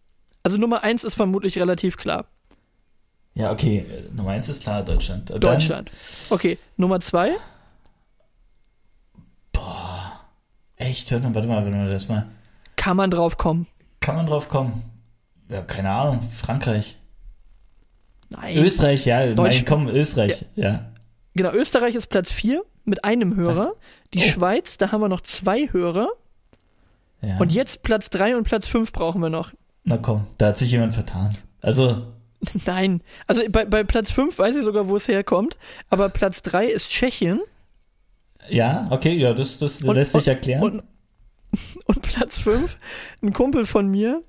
Also 0.43 0.57
Nummer 0.59 0.85
eins 0.85 1.03
ist 1.05 1.15
vermutlich 1.15 1.59
relativ 1.59 1.97
klar. 1.97 2.27
Ja, 3.35 3.53
okay, 3.53 3.79
äh, 3.89 4.15
Nummer 4.15 4.31
eins 4.33 4.49
ist 4.49 4.63
klar, 4.63 4.83
Deutschland. 4.85 5.31
Dann- 5.31 5.41
Deutschland. 5.41 5.91
Okay, 6.31 6.59
Nummer 6.77 7.01
zwei? 7.01 7.33
Boah, 9.53 10.21
echt, 10.79 11.11
hört 11.11 11.23
man, 11.23 11.35
warte 11.35 11.49
mal, 11.49 11.65
wenn 11.65 11.77
man 11.77 11.89
das 11.89 12.09
mal. 12.09 12.27
Kann 12.77 12.97
man 12.97 13.11
drauf 13.11 13.37
kommen? 13.37 13.67
Kann 14.01 14.17
man 14.17 14.27
drauf 14.27 14.49
kommen? 14.49 14.83
Ja, 15.49 15.63
keine 15.63 15.91
Ahnung, 15.91 16.21
Frankreich. 16.33 16.97
Nein. 18.31 18.59
Österreich, 18.59 19.07
ja, 19.07 19.27
Deutsch- 19.29 19.57
nein, 19.57 19.65
komm, 19.67 19.89
Österreich, 19.89 20.45
ja. 20.55 20.85
Genau, 21.35 21.51
Österreich 21.53 21.95
ist 21.95 22.09
Platz 22.09 22.31
vier 22.31 22.63
mit 22.85 23.05
einem 23.05 23.37
Hörer. 23.37 23.73
Die 24.15 24.19
Oh. 24.21 24.29
Schweiz, 24.29 24.77
da 24.79 24.93
haben 24.93 25.01
wir 25.01 25.09
noch 25.09 25.23
zwei 25.23 25.69
Hörer. 25.73 26.09
ja. 27.23 27.39
Und 27.39 27.53
jetzt 27.53 27.83
Platz 27.83 28.11
drei 28.11 28.37
und 28.37 28.45
Platz 28.45 28.67
fünf 28.67 28.93
brauchen 28.93 29.21
wir 29.23 29.31
noch. 29.31 29.53
Na 29.85 29.97
komm, 29.97 30.27
da 30.37 30.49
hat 30.49 30.59
sich 30.59 30.71
jemand 30.71 30.95
vertan. 30.95 31.37
Also, 31.63 32.03
Nein. 32.67 33.03
Also 33.27 33.43
bei, 33.51 33.65
bei 33.65 33.83
Platz 33.83 34.13
5 34.13 34.39
weiß 34.39 34.55
ich 34.57 34.63
sogar, 34.63 34.89
wo 34.89 34.95
es 34.95 35.09
herkommt. 35.09 35.57
Aber 35.91 36.09
Platz 36.09 36.41
3 36.43 36.67
ist 36.67 36.89
Tschechien. 36.89 37.41
Ja, 38.51 38.87
okay, 38.91 39.15
ja, 39.15 39.33
das, 39.33 39.59
das 39.59 39.83
Und- 39.83 39.95
lässt 39.95 40.13
sich 40.13 40.29
erklären. 40.29 40.63
Und, 40.63 40.83
und 41.87 42.03
Platz 42.03 42.39
5, 42.39 42.77
ein 43.23 43.33
Kumpel 43.33 43.67
von 43.67 43.89
mir, 43.89 44.23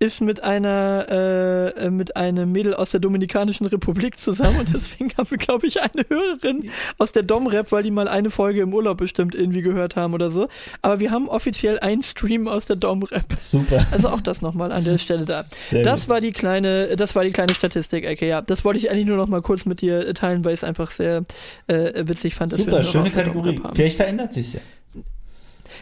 ist 0.00 0.20
mit 0.20 0.42
einer 0.42 1.06
äh, 1.08 1.68
äh, 1.86 1.90
mit 1.90 2.16
einem 2.16 2.52
Mädel 2.52 2.74
aus 2.74 2.90
der 2.90 3.00
Dominikanischen 3.00 3.66
Republik 3.66 4.18
zusammen 4.18 4.58
und 4.60 4.74
deswegen 4.74 5.12
haben 5.16 5.30
wir, 5.30 5.38
glaube 5.38 5.66
ich, 5.66 5.80
eine 5.80 6.04
Hörerin 6.08 6.70
aus 6.98 7.12
der 7.12 7.22
Dom-Rap, 7.22 7.70
weil 7.72 7.82
die 7.82 7.90
mal 7.90 8.08
eine 8.08 8.30
Folge 8.30 8.60
im 8.60 8.74
Urlaub 8.74 8.98
bestimmt 8.98 9.34
irgendwie 9.34 9.62
gehört 9.62 9.96
haben 9.96 10.12
oder 10.14 10.30
so. 10.30 10.48
Aber 10.82 11.00
wir 11.00 11.10
haben 11.10 11.28
offiziell 11.28 11.78
einen 11.78 12.02
Stream 12.02 12.48
aus 12.48 12.66
der 12.66 12.76
Dom-Rap. 12.76 13.32
Super. 13.38 13.86
Also 13.92 14.08
auch 14.08 14.20
das 14.20 14.42
nochmal 14.42 14.72
an 14.72 14.84
der 14.84 14.98
Stelle 14.98 15.24
da. 15.24 15.44
Sehr 15.44 15.82
Das 15.82 16.02
gut. 16.02 16.08
war 16.10 16.20
die 16.20 16.32
kleine, 16.32 16.96
das 16.96 17.14
war 17.14 17.24
die 17.24 17.32
kleine 17.32 17.54
Statistik-Ecke, 17.54 18.26
ja. 18.26 18.42
Das 18.42 18.64
wollte 18.64 18.78
ich 18.78 18.90
eigentlich 18.90 19.06
nur 19.06 19.16
noch 19.16 19.28
mal 19.28 19.42
kurz 19.42 19.64
mit 19.64 19.80
dir 19.80 20.12
teilen, 20.14 20.44
weil 20.44 20.54
ich 20.54 20.60
es 20.60 20.64
einfach 20.64 20.90
sehr 20.90 21.24
äh, 21.68 22.06
witzig 22.06 22.34
fand. 22.34 22.52
Super, 22.52 22.82
schöne 22.82 23.10
Kategorie. 23.10 23.60
Vielleicht 23.74 23.96
verändert 23.96 24.32
sich's 24.32 24.54
ja. 24.54 24.60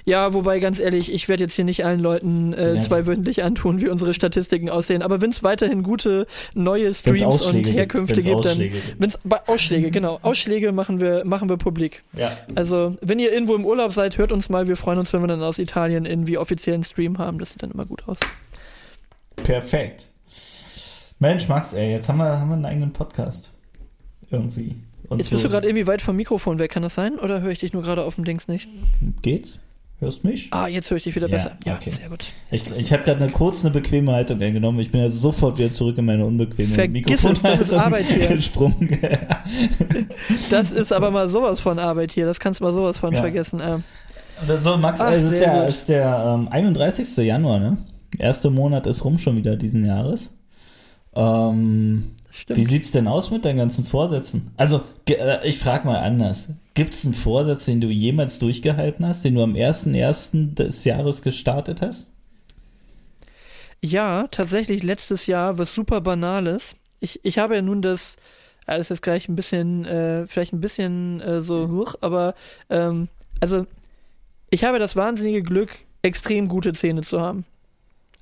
Ja, 0.04 0.34
wobei 0.34 0.58
ganz 0.58 0.80
ehrlich, 0.80 1.12
ich 1.12 1.28
werde 1.28 1.44
jetzt 1.44 1.54
hier 1.54 1.64
nicht 1.64 1.84
allen 1.84 2.00
Leuten 2.00 2.52
äh, 2.54 2.78
zweiwöchentlich 2.80 3.44
antun, 3.44 3.80
wie 3.80 3.88
unsere 3.88 4.14
Statistiken 4.14 4.68
aussehen. 4.68 5.00
Aber 5.02 5.20
wenn 5.20 5.30
es 5.30 5.42
weiterhin 5.44 5.82
gute 5.84 6.26
neue 6.54 6.92
Streams 6.92 7.22
und 7.46 7.62
gibt, 7.62 7.68
Herkünfte 7.76 8.16
wenn's 8.16 8.24
gibt, 8.24 8.44
dann 8.44 8.50
Ausschläge 8.52 8.80
gibt. 8.80 9.00
wenn's 9.00 9.18
bei 9.22 9.46
Ausschläge, 9.46 9.90
genau, 9.92 10.18
Ausschläge 10.22 10.72
machen 10.72 11.00
wir 11.00 11.24
machen 11.24 11.48
wir 11.48 11.56
publik. 11.56 12.02
Ja. 12.16 12.36
Also 12.56 12.96
wenn 13.00 13.20
ihr 13.20 13.32
irgendwo 13.32 13.54
im 13.54 13.64
Urlaub 13.64 13.92
seid, 13.92 14.18
hört 14.18 14.32
uns 14.32 14.48
mal. 14.48 14.66
Wir 14.66 14.76
freuen 14.76 14.98
uns, 14.98 15.12
wenn 15.12 15.20
wir 15.20 15.28
dann 15.28 15.42
aus 15.42 15.58
Italien 15.58 16.04
irgendwie 16.04 16.36
offiziellen 16.36 16.82
Stream 16.82 17.18
haben. 17.18 17.38
Das 17.38 17.52
sieht 17.52 17.62
dann 17.62 17.70
immer 17.70 17.86
gut 17.86 18.02
aus. 18.08 18.18
Perfekt. 19.36 20.06
Mensch, 21.20 21.48
Max, 21.48 21.72
ey, 21.74 21.92
jetzt 21.92 22.08
haben 22.08 22.18
wir, 22.18 22.38
haben 22.40 22.48
wir 22.48 22.54
einen 22.54 22.66
eigenen 22.66 22.92
Podcast. 22.92 23.50
Irgendwie. 24.30 24.74
Und 25.08 25.18
Jetzt 25.18 25.28
so- 25.30 25.34
bist 25.36 25.44
du 25.44 25.48
gerade 25.50 25.66
irgendwie 25.68 25.86
weit 25.86 26.02
vom 26.02 26.16
Mikrofon 26.16 26.58
weg, 26.58 26.72
kann 26.72 26.82
das 26.82 26.94
sein? 26.94 27.18
Oder 27.18 27.40
höre 27.42 27.50
ich 27.52 27.60
dich 27.60 27.72
nur 27.72 27.82
gerade 27.82 28.02
auf 28.02 28.16
dem 28.16 28.24
Dings 28.24 28.48
nicht? 28.48 28.68
Geht's? 29.22 29.58
Hörst 30.02 30.24
mich? 30.24 30.48
Ah, 30.50 30.66
jetzt 30.66 30.90
höre 30.90 30.96
ich 30.96 31.04
dich 31.04 31.14
wieder 31.14 31.28
Ja, 31.28 31.36
besser. 31.36 31.52
Ja, 31.64 31.74
okay. 31.76 31.90
sehr 31.92 32.08
gut. 32.08 32.24
Ich, 32.50 32.68
ich 32.72 32.92
habe 32.92 33.04
gerade 33.04 33.22
eine 33.22 33.30
kurz 33.32 33.64
eine 33.64 33.72
bequeme 33.72 34.10
Haltung 34.10 34.42
eingenommen. 34.42 34.80
Ich 34.80 34.90
bin 34.90 35.00
also 35.00 35.16
sofort 35.16 35.58
wieder 35.58 35.70
zurück 35.70 35.96
in 35.96 36.04
meine 36.06 36.26
unbequeme 36.26 36.68
Vergiss 36.74 37.22
es, 37.24 37.40
das 37.40 37.60
ist 37.60 37.72
Mikrofonhaltung 37.72 37.78
Arbeit 37.78 38.04
hier. 38.06 38.26
gesprungen. 38.36 38.98
Das 40.50 40.72
ist 40.72 40.92
aber 40.92 41.12
mal 41.12 41.28
sowas 41.28 41.60
von 41.60 41.78
Arbeit 41.78 42.10
hier. 42.10 42.26
Das 42.26 42.40
kannst 42.40 42.58
du 42.58 42.64
mal 42.64 42.72
sowas 42.72 42.96
von 42.98 43.14
Ja. 43.14 43.20
vergessen. 43.20 43.60
Ähm, 43.64 43.84
Oder 44.44 44.58
so, 44.58 44.76
Max, 44.76 45.00
Ach, 45.00 45.12
es 45.12 45.22
ist 45.22 45.40
ja 45.40 45.60
gut. 45.60 45.68
ist 45.68 45.88
der 45.88 46.34
ähm, 46.36 46.48
31. 46.48 47.16
Januar, 47.18 47.60
ne? 47.60 47.76
Erster 48.18 48.50
Monat 48.50 48.88
ist 48.88 49.04
rum 49.04 49.18
schon 49.18 49.36
wieder 49.36 49.54
diesen 49.56 49.84
Jahres. 49.86 50.34
Ähm, 51.14 52.16
stimmt. 52.32 52.58
wie 52.58 52.64
sieht's 52.64 52.90
denn 52.90 53.06
aus 53.06 53.30
mit 53.30 53.44
deinen 53.44 53.58
ganzen 53.58 53.84
Vorsätzen? 53.84 54.50
Also, 54.56 54.82
äh, 55.08 55.46
ich 55.46 55.58
frage 55.58 55.86
mal 55.86 55.98
anders. 55.98 56.48
Gibt's 56.74 57.04
einen 57.04 57.14
Vorsatz, 57.14 57.66
den 57.66 57.80
du 57.80 57.88
jemals 57.88 58.38
durchgehalten 58.38 59.06
hast, 59.06 59.24
den 59.24 59.34
du 59.34 59.42
am 59.42 59.54
1.1. 59.54 60.54
des 60.54 60.84
Jahres 60.84 61.22
gestartet 61.22 61.82
hast? 61.82 62.10
Ja, 63.80 64.28
tatsächlich 64.30 64.82
letztes 64.82 65.26
Jahr 65.26 65.58
was 65.58 65.72
super 65.72 66.00
Banales. 66.00 66.76
Ich, 67.00 67.20
ich 67.24 67.38
habe 67.38 67.56
ja 67.56 67.62
nun 67.62 67.82
das, 67.82 68.16
das 68.66 68.80
ist 68.80 68.88
jetzt 68.90 69.02
gleich 69.02 69.28
ein 69.28 69.36
bisschen, 69.36 69.84
äh, 69.84 70.26
vielleicht 70.26 70.52
ein 70.52 70.60
bisschen 70.60 71.20
äh, 71.20 71.42
so 71.42 71.68
hoch, 71.68 71.96
aber 72.00 72.34
ähm, 72.70 73.08
also 73.40 73.66
ich 74.50 74.64
habe 74.64 74.78
das 74.78 74.94
wahnsinnige 74.94 75.42
Glück, 75.42 75.78
extrem 76.02 76.46
gute 76.48 76.72
Zähne 76.74 77.02
zu 77.02 77.20
haben. 77.20 77.44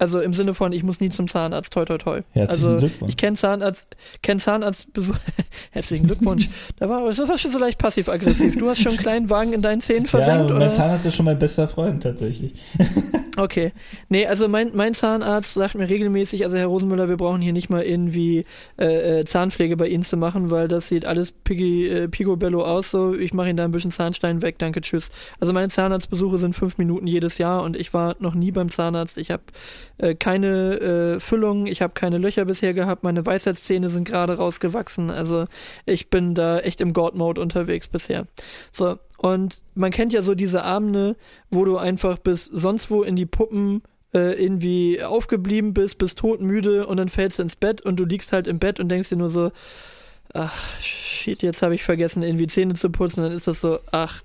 Also 0.00 0.18
im 0.20 0.32
Sinne 0.32 0.54
von, 0.54 0.72
ich 0.72 0.82
muss 0.82 0.98
nie 1.00 1.10
zum 1.10 1.28
Zahnarzt, 1.28 1.74
toi 1.74 1.84
toi 1.84 1.98
toi. 1.98 2.22
Herzlichen 2.30 2.66
also 2.66 2.78
Glückwunsch. 2.78 3.10
ich 3.10 3.16
kenne 3.18 3.36
Zahnarzt, 3.36 3.86
kenn 4.22 4.40
Zahnarztbesuch. 4.40 5.14
Herzlichen 5.72 6.06
Glückwunsch. 6.06 6.48
da 6.78 6.88
war, 6.88 7.06
das 7.10 7.18
war 7.18 7.36
schon 7.36 7.52
so 7.52 7.58
leicht 7.58 7.78
passiv-aggressiv. 7.78 8.56
Du 8.56 8.70
hast 8.70 8.78
schon 8.78 8.92
einen 8.92 8.98
kleinen 8.98 9.28
Wagen 9.28 9.52
in 9.52 9.60
deinen 9.60 9.82
Zähnen 9.82 10.06
versenkt, 10.06 10.48
ja, 10.48 10.56
oder? 10.56 10.58
mein 10.58 10.72
Zahnarzt 10.72 11.04
ist 11.04 11.16
schon 11.16 11.26
mein 11.26 11.38
bester 11.38 11.68
Freund 11.68 12.02
tatsächlich. 12.02 12.54
Okay. 13.36 13.72
Nee, 14.10 14.26
also 14.26 14.48
mein, 14.48 14.72
mein 14.74 14.92
Zahnarzt 14.92 15.54
sagt 15.54 15.74
mir 15.74 15.88
regelmäßig, 15.88 16.44
also 16.44 16.58
Herr 16.58 16.66
Rosenmüller, 16.66 17.08
wir 17.08 17.16
brauchen 17.16 17.40
hier 17.40 17.54
nicht 17.54 17.70
mal 17.70 17.82
irgendwie 17.82 18.44
äh, 18.78 19.20
äh, 19.20 19.24
Zahnpflege 19.24 19.78
bei 19.78 19.88
Ihnen 19.88 20.04
zu 20.04 20.18
machen, 20.18 20.50
weil 20.50 20.68
das 20.68 20.88
sieht 20.88 21.06
alles 21.06 21.32
piggy, 21.32 21.86
äh, 21.86 22.08
picobello 22.08 22.62
aus, 22.62 22.90
so 22.90 23.14
ich 23.14 23.32
mache 23.32 23.48
Ihnen 23.48 23.56
da 23.56 23.64
ein 23.64 23.70
bisschen 23.70 23.92
Zahnstein 23.92 24.42
weg, 24.42 24.58
danke, 24.58 24.82
tschüss. 24.82 25.10
Also 25.38 25.54
meine 25.54 25.68
Zahnarztbesuche 25.68 26.38
sind 26.38 26.54
fünf 26.54 26.76
Minuten 26.76 27.06
jedes 27.06 27.38
Jahr 27.38 27.62
und 27.62 27.76
ich 27.76 27.94
war 27.94 28.16
noch 28.18 28.34
nie 28.34 28.50
beim 28.50 28.70
Zahnarzt. 28.70 29.16
Ich 29.16 29.30
habe 29.30 29.42
äh, 30.00 30.14
keine 30.14 30.80
äh, 30.80 31.20
Füllung, 31.20 31.66
ich 31.66 31.82
habe 31.82 31.92
keine 31.92 32.18
Löcher 32.18 32.44
bisher 32.44 32.74
gehabt, 32.74 33.02
meine 33.02 33.24
Weisheitszähne 33.24 33.90
sind 33.90 34.04
gerade 34.04 34.38
rausgewachsen, 34.38 35.10
also 35.10 35.44
ich 35.84 36.08
bin 36.08 36.34
da 36.34 36.60
echt 36.60 36.80
im 36.80 36.92
God-Mode 36.92 37.40
unterwegs 37.40 37.88
bisher. 37.88 38.26
So, 38.72 38.98
und 39.18 39.60
man 39.74 39.90
kennt 39.90 40.12
ja 40.12 40.22
so 40.22 40.34
diese 40.34 40.64
Abende, 40.64 41.16
wo 41.50 41.64
du 41.64 41.76
einfach 41.76 42.18
bis 42.18 42.46
sonst 42.46 42.90
wo 42.90 43.02
in 43.02 43.16
die 43.16 43.26
Puppen 43.26 43.82
äh, 44.14 44.42
irgendwie 44.42 45.02
aufgeblieben 45.02 45.74
bist, 45.74 45.98
bist 45.98 46.18
todmüde 46.18 46.86
und 46.86 46.96
dann 46.96 47.08
fällst 47.08 47.38
du 47.38 47.42
ins 47.42 47.56
Bett 47.56 47.82
und 47.82 47.96
du 47.96 48.04
liegst 48.04 48.32
halt 48.32 48.46
im 48.46 48.58
Bett 48.58 48.80
und 48.80 48.88
denkst 48.88 49.10
dir 49.10 49.16
nur 49.16 49.30
so, 49.30 49.52
ach, 50.32 50.80
shit, 50.80 51.42
jetzt 51.42 51.62
habe 51.62 51.74
ich 51.74 51.82
vergessen, 51.82 52.22
irgendwie 52.22 52.46
Zähne 52.46 52.74
zu 52.74 52.90
putzen, 52.90 53.22
dann 53.22 53.32
ist 53.32 53.46
das 53.46 53.60
so, 53.60 53.80
ach, 53.92 54.22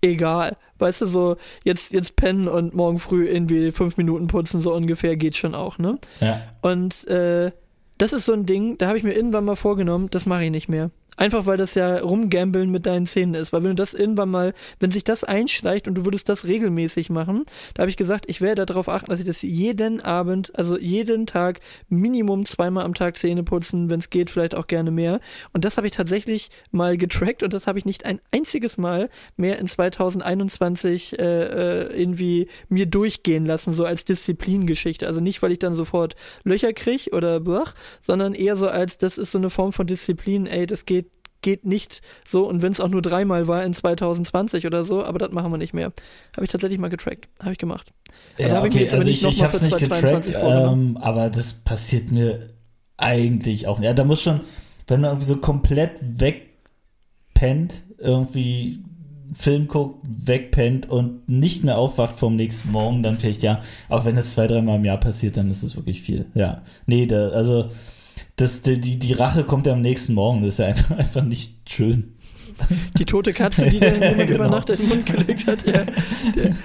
egal. 0.00 0.56
Weißt 0.78 1.00
du, 1.00 1.06
so, 1.06 1.36
jetzt, 1.64 1.92
jetzt 1.92 2.16
pennen 2.16 2.48
und 2.48 2.74
morgen 2.74 2.98
früh 2.98 3.28
irgendwie 3.28 3.72
fünf 3.72 3.96
Minuten 3.96 4.28
putzen, 4.28 4.60
so 4.60 4.74
ungefähr 4.74 5.16
geht 5.16 5.36
schon 5.36 5.54
auch, 5.54 5.78
ne? 5.78 5.98
Ja. 6.20 6.42
Und 6.62 7.06
äh, 7.08 7.50
das 7.98 8.12
ist 8.12 8.24
so 8.24 8.32
ein 8.32 8.46
Ding, 8.46 8.78
da 8.78 8.86
habe 8.86 8.98
ich 8.98 9.04
mir 9.04 9.12
irgendwann 9.12 9.44
mal 9.44 9.56
vorgenommen, 9.56 10.08
das 10.10 10.24
mache 10.26 10.44
ich 10.44 10.50
nicht 10.50 10.68
mehr. 10.68 10.90
Einfach 11.18 11.46
weil 11.46 11.56
das 11.56 11.74
ja 11.74 11.98
rumgambeln 11.98 12.70
mit 12.70 12.86
deinen 12.86 13.06
Zähnen 13.06 13.34
ist. 13.34 13.52
Weil 13.52 13.64
wenn 13.64 13.70
du 13.70 13.74
das 13.74 13.92
irgendwann 13.92 14.30
mal, 14.30 14.54
wenn 14.78 14.92
sich 14.92 15.02
das 15.02 15.24
einschleicht 15.24 15.88
und 15.88 15.96
du 15.96 16.04
würdest 16.04 16.28
das 16.28 16.44
regelmäßig 16.44 17.10
machen, 17.10 17.44
da 17.74 17.82
habe 17.82 17.90
ich 17.90 17.96
gesagt, 17.96 18.26
ich 18.28 18.40
werde 18.40 18.64
darauf 18.66 18.88
achten, 18.88 19.10
dass 19.10 19.18
ich 19.18 19.26
das 19.26 19.42
jeden 19.42 20.00
Abend, 20.00 20.56
also 20.56 20.78
jeden 20.78 21.26
Tag 21.26 21.58
Minimum 21.88 22.46
zweimal 22.46 22.84
am 22.84 22.94
Tag 22.94 23.16
Zähne 23.16 23.42
putzen, 23.42 23.90
wenn 23.90 23.98
es 23.98 24.10
geht, 24.10 24.30
vielleicht 24.30 24.54
auch 24.54 24.68
gerne 24.68 24.92
mehr. 24.92 25.18
Und 25.52 25.64
das 25.64 25.76
habe 25.76 25.88
ich 25.88 25.92
tatsächlich 25.92 26.50
mal 26.70 26.96
getrackt 26.96 27.42
und 27.42 27.52
das 27.52 27.66
habe 27.66 27.80
ich 27.80 27.84
nicht 27.84 28.04
ein 28.04 28.20
einziges 28.30 28.78
Mal 28.78 29.10
mehr 29.36 29.58
in 29.58 29.66
2021 29.66 31.18
äh, 31.18 31.22
äh, 31.24 32.00
irgendwie 32.00 32.46
mir 32.68 32.86
durchgehen 32.86 33.44
lassen, 33.44 33.74
so 33.74 33.84
als 33.84 34.04
Disziplingeschichte. 34.04 35.04
Also 35.08 35.18
nicht, 35.18 35.42
weil 35.42 35.50
ich 35.50 35.58
dann 35.58 35.74
sofort 35.74 36.14
Löcher 36.44 36.72
kriege 36.72 37.10
oder 37.10 37.40
blach, 37.40 37.74
sondern 38.02 38.34
eher 38.34 38.54
so 38.54 38.68
als, 38.68 38.98
das 38.98 39.18
ist 39.18 39.32
so 39.32 39.38
eine 39.38 39.50
Form 39.50 39.72
von 39.72 39.88
Disziplin, 39.88 40.46
ey, 40.46 40.66
das 40.66 40.86
geht 40.86 41.07
geht 41.42 41.64
nicht 41.64 42.02
so 42.26 42.48
und 42.48 42.62
wenn 42.62 42.72
es 42.72 42.80
auch 42.80 42.88
nur 42.88 43.02
dreimal 43.02 43.46
war 43.46 43.64
in 43.64 43.74
2020 43.74 44.66
oder 44.66 44.84
so, 44.84 45.04
aber 45.04 45.18
das 45.18 45.30
machen 45.30 45.52
wir 45.52 45.58
nicht 45.58 45.74
mehr. 45.74 45.92
Habe 46.34 46.44
ich 46.44 46.50
tatsächlich 46.50 46.78
mal 46.78 46.90
getrackt. 46.90 47.28
Habe 47.40 47.52
ich 47.52 47.58
gemacht. 47.58 47.92
Also 48.38 48.56
ja, 48.56 48.56
ich 48.56 48.62
mir 48.62 48.68
okay, 48.68 48.80
jetzt 48.80 48.92
aber 48.92 49.00
also 49.00 49.10
ich, 49.10 49.24
ich 49.24 49.42
habe 49.42 49.56
es 49.56 49.62
nicht 49.62 49.78
getrackt, 49.78 50.00
2022 50.00 50.36
vorgenommen. 50.36 50.96
ähm, 50.96 51.02
aber 51.02 51.30
das 51.30 51.54
passiert 51.54 52.10
mir 52.10 52.48
eigentlich 52.96 53.66
auch 53.66 53.78
nicht. 53.78 53.86
Ja, 53.86 53.94
da 53.94 54.04
muss 54.04 54.22
schon, 54.22 54.40
wenn 54.86 55.00
man 55.00 55.10
irgendwie 55.10 55.26
so 55.26 55.36
komplett 55.36 56.00
wegpennt, 56.02 57.84
irgendwie 57.98 58.82
Film 59.34 59.68
guckt, 59.68 60.04
wegpennt 60.04 60.88
und 60.88 61.28
nicht 61.28 61.64
mehr 61.64 61.78
aufwacht 61.78 62.16
vom 62.16 62.36
nächsten 62.36 62.72
Morgen, 62.72 63.02
dann 63.02 63.18
vielleicht 63.18 63.42
ja. 63.42 63.60
Aber 63.88 64.04
wenn 64.04 64.16
es 64.16 64.32
zwei, 64.32 64.46
dreimal 64.46 64.76
im 64.76 64.84
Jahr 64.84 64.98
passiert, 64.98 65.36
dann 65.36 65.50
ist 65.50 65.62
es 65.62 65.76
wirklich 65.76 66.02
viel. 66.02 66.26
Ja. 66.34 66.62
Nee, 66.86 67.06
da, 67.06 67.28
also 67.28 67.70
das, 68.38 68.62
die, 68.62 68.80
die, 68.80 68.98
die 68.98 69.12
Rache 69.12 69.44
kommt 69.44 69.66
ja 69.66 69.72
am 69.74 69.80
nächsten 69.80 70.14
Morgen. 70.14 70.42
Das 70.42 70.54
ist 70.54 70.58
ja 70.58 70.66
einfach, 70.66 70.90
einfach 70.98 71.22
nicht 71.22 71.68
schön. 71.68 72.14
Die 72.96 73.04
tote 73.04 73.32
Katze, 73.32 73.68
die 73.68 73.78
dann 73.78 73.94
jemand 74.02 74.16
genau. 74.18 74.34
über 74.34 74.48
Nacht 74.48 74.70
in 74.70 74.78
den 74.78 74.88
Mund 74.88 75.06
gelegt 75.06 75.46
hat. 75.46 75.66
Ja. 75.66 75.84
Der, 76.36 76.56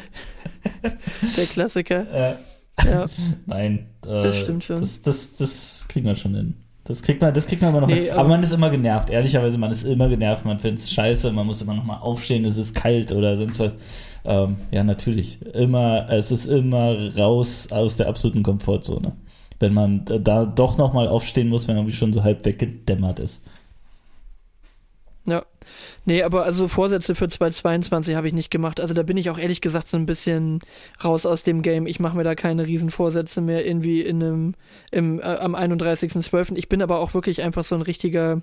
der 1.38 1.46
Klassiker. 1.46 2.06
Ja. 2.14 2.90
ja. 2.90 3.06
Nein. 3.46 3.88
Äh, 4.06 4.24
das 4.24 4.40
stimmt 4.40 4.64
schon. 4.64 4.80
Das, 4.80 5.02
das, 5.02 5.36
das 5.36 5.86
kriegen 5.90 6.06
wir 6.06 6.16
schon 6.16 6.36
hin. 6.36 6.56
Das 6.86 7.02
kriegt 7.02 7.22
man, 7.22 7.34
das 7.34 7.48
kriegt 7.48 7.62
man 7.62 7.72
immer 7.72 7.82
noch. 7.82 7.88
Nee, 7.88 8.10
aber, 8.10 8.22
aber, 8.22 8.30
man 8.30 8.44
ist 8.44 8.52
immer 8.52 8.70
genervt. 8.70 9.10
Ehrlicherweise, 9.10 9.58
man 9.58 9.72
ist 9.72 9.84
immer 9.84 10.10
genervt. 10.10 10.46
Man 10.46 10.60
findet 10.60 10.80
es 10.80 10.92
scheiße. 10.92 11.32
Man 11.32 11.46
muss 11.46 11.62
immer 11.62 11.76
noch 11.76 11.86
mal 11.86 11.98
aufstehen. 11.98 12.44
Es 12.46 12.58
ist 12.58 12.76
kalt 12.76 13.12
oder 13.12 13.38
sonst 13.38 13.60
was. 13.60 13.78
Ähm, 14.26 14.58
ja, 14.72 14.84
natürlich. 14.84 15.42
Immer, 15.54 16.10
es 16.10 16.32
ist 16.32 16.46
immer 16.46 17.16
raus 17.16 17.72
aus 17.72 17.98
der 17.98 18.08
absoluten 18.08 18.44
Komfortzone. 18.44 19.14
Wenn 19.60 19.74
man 19.74 20.06
da 20.06 20.46
doch 20.46 20.78
noch 20.78 20.94
mal 20.94 21.08
aufstehen 21.08 21.50
muss, 21.50 21.68
wenn 21.68 21.76
man 21.76 21.90
schon 21.92 22.14
so 22.14 22.24
halb 22.24 22.46
weggedämmert 22.46 23.20
ist. 23.20 23.44
Ja. 25.26 25.46
Nee, 26.06 26.24
aber 26.24 26.44
also 26.44 26.68
Vorsätze 26.68 27.16
für 27.16 27.30
2022 27.30 28.16
habe 28.16 28.28
ich 28.28 28.34
nicht 28.34 28.52
gemacht. 28.52 28.82
Also 28.82 28.94
da 28.94 29.04
bin 29.04 29.16
ich 29.16 29.30
auch 29.30 29.38
ehrlich 29.38 29.62
gesagt 29.62 29.88
so 29.88 29.96
ein 29.96 30.06
bisschen 30.06 30.60
raus 31.02 31.26
aus 31.26 31.44
dem 31.44 31.62
Game. 31.62 31.88
Ich 31.88 32.02
mache 32.02 32.18
mir 32.18 32.26
da 32.26 32.36
keine 32.36 32.68
riesen 32.68 32.90
Vorsätze 32.90 33.40
mehr 33.40 33.66
irgendwie 33.66 34.02
in 34.02 34.22
einem, 34.22 34.56
im, 34.92 35.22
äh, 35.22 35.24
am 35.24 35.56
31.12. 35.56 36.58
Ich 36.58 36.68
bin 36.68 36.82
aber 36.82 37.00
auch 37.00 37.14
wirklich 37.14 37.42
einfach 37.42 37.64
so 37.64 37.76
ein 37.76 37.82
richtiger 37.82 38.42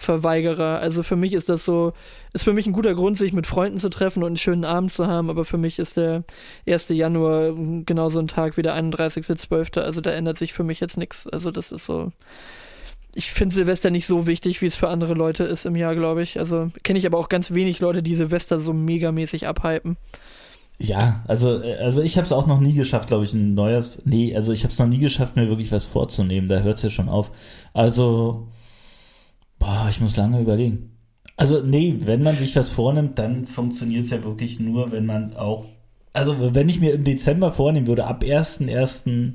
Silvesterverweigerer. 0.00 0.78
Also 0.78 1.02
für 1.02 1.16
mich 1.16 1.34
ist 1.34 1.48
das 1.48 1.64
so, 1.64 1.92
ist 2.32 2.44
für 2.44 2.52
mich 2.52 2.66
ein 2.66 2.72
guter 2.72 2.94
Grund, 2.94 3.18
sich 3.18 3.32
mit 3.32 3.46
Freunden 3.46 3.78
zu 3.78 3.88
treffen 3.88 4.22
und 4.22 4.28
einen 4.28 4.38
schönen 4.38 4.64
Abend 4.64 4.92
zu 4.92 5.06
haben, 5.06 5.30
aber 5.30 5.44
für 5.44 5.58
mich 5.58 5.78
ist 5.78 5.96
der 5.96 6.24
1. 6.68 6.88
Januar 6.90 7.52
genauso 7.84 8.18
ein 8.18 8.28
Tag 8.28 8.56
wie 8.56 8.62
der 8.62 8.76
31.12. 8.76 9.80
Also 9.80 10.00
da 10.00 10.10
ändert 10.10 10.38
sich 10.38 10.52
für 10.52 10.64
mich 10.64 10.80
jetzt 10.80 10.96
nichts. 10.96 11.26
Also 11.26 11.50
das 11.50 11.72
ist 11.72 11.86
so 11.86 12.12
ich 13.16 13.32
finde 13.32 13.56
Silvester 13.56 13.90
nicht 13.90 14.06
so 14.06 14.28
wichtig, 14.28 14.62
wie 14.62 14.66
es 14.66 14.76
für 14.76 14.88
andere 14.88 15.14
Leute 15.14 15.42
ist 15.42 15.66
im 15.66 15.74
Jahr, 15.74 15.96
glaube 15.96 16.22
ich. 16.22 16.38
Also 16.38 16.70
kenne 16.84 16.96
ich 16.96 17.06
aber 17.06 17.18
auch 17.18 17.28
ganz 17.28 17.50
wenig 17.52 17.80
Leute, 17.80 18.04
die 18.04 18.14
Silvester 18.14 18.60
so 18.60 18.72
megamäßig 18.72 19.48
abhypen. 19.48 19.96
Ja, 20.78 21.24
also, 21.26 21.60
also 21.80 22.02
ich 22.02 22.16
habe 22.16 22.24
es 22.24 22.32
auch 22.32 22.46
noch 22.46 22.60
nie 22.60 22.72
geschafft, 22.72 23.08
glaube 23.08 23.24
ich, 23.24 23.34
ein 23.34 23.54
neues. 23.54 24.00
Nee, 24.04 24.36
also 24.36 24.52
ich 24.52 24.62
habe 24.62 24.72
es 24.72 24.78
noch 24.78 24.86
nie 24.86 24.98
geschafft, 24.98 25.34
mir 25.34 25.48
wirklich 25.48 25.72
was 25.72 25.86
vorzunehmen. 25.86 26.48
Da 26.48 26.60
hört 26.60 26.76
es 26.76 26.82
ja 26.82 26.88
schon 26.88 27.08
auf. 27.08 27.32
Also, 27.74 28.46
boah, 29.60 29.86
ich 29.88 30.00
muss 30.00 30.16
lange 30.16 30.40
überlegen. 30.40 30.96
Also, 31.36 31.62
nee, 31.62 31.94
wenn 32.00 32.24
man 32.24 32.36
sich 32.36 32.56
was 32.56 32.70
vornimmt, 32.70 33.20
dann 33.20 33.46
funktioniert 33.46 34.06
es 34.06 34.10
ja 34.10 34.24
wirklich 34.24 34.58
nur, 34.58 34.90
wenn 34.90 35.06
man 35.06 35.36
auch. 35.36 35.66
Also, 36.12 36.54
wenn 36.54 36.68
ich 36.68 36.80
mir 36.80 36.94
im 36.94 37.04
Dezember 37.04 37.52
vornehmen 37.52 37.86
würde, 37.86 38.06
ab 38.06 38.24
1.1. 38.24 39.34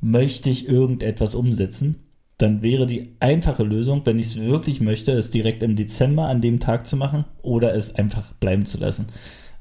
möchte 0.00 0.48
ich 0.48 0.66
irgendetwas 0.66 1.34
umsetzen 1.34 2.06
dann 2.38 2.62
wäre 2.62 2.86
die 2.86 3.16
einfache 3.20 3.62
Lösung, 3.62 4.02
wenn 4.04 4.18
ich 4.18 4.26
es 4.26 4.38
wirklich 4.38 4.80
möchte, 4.80 5.12
es 5.12 5.30
direkt 5.30 5.62
im 5.62 5.76
Dezember 5.76 6.26
an 6.26 6.40
dem 6.40 6.60
Tag 6.60 6.86
zu 6.86 6.96
machen 6.96 7.24
oder 7.42 7.74
es 7.74 7.94
einfach 7.94 8.32
bleiben 8.34 8.66
zu 8.66 8.78
lassen. 8.78 9.06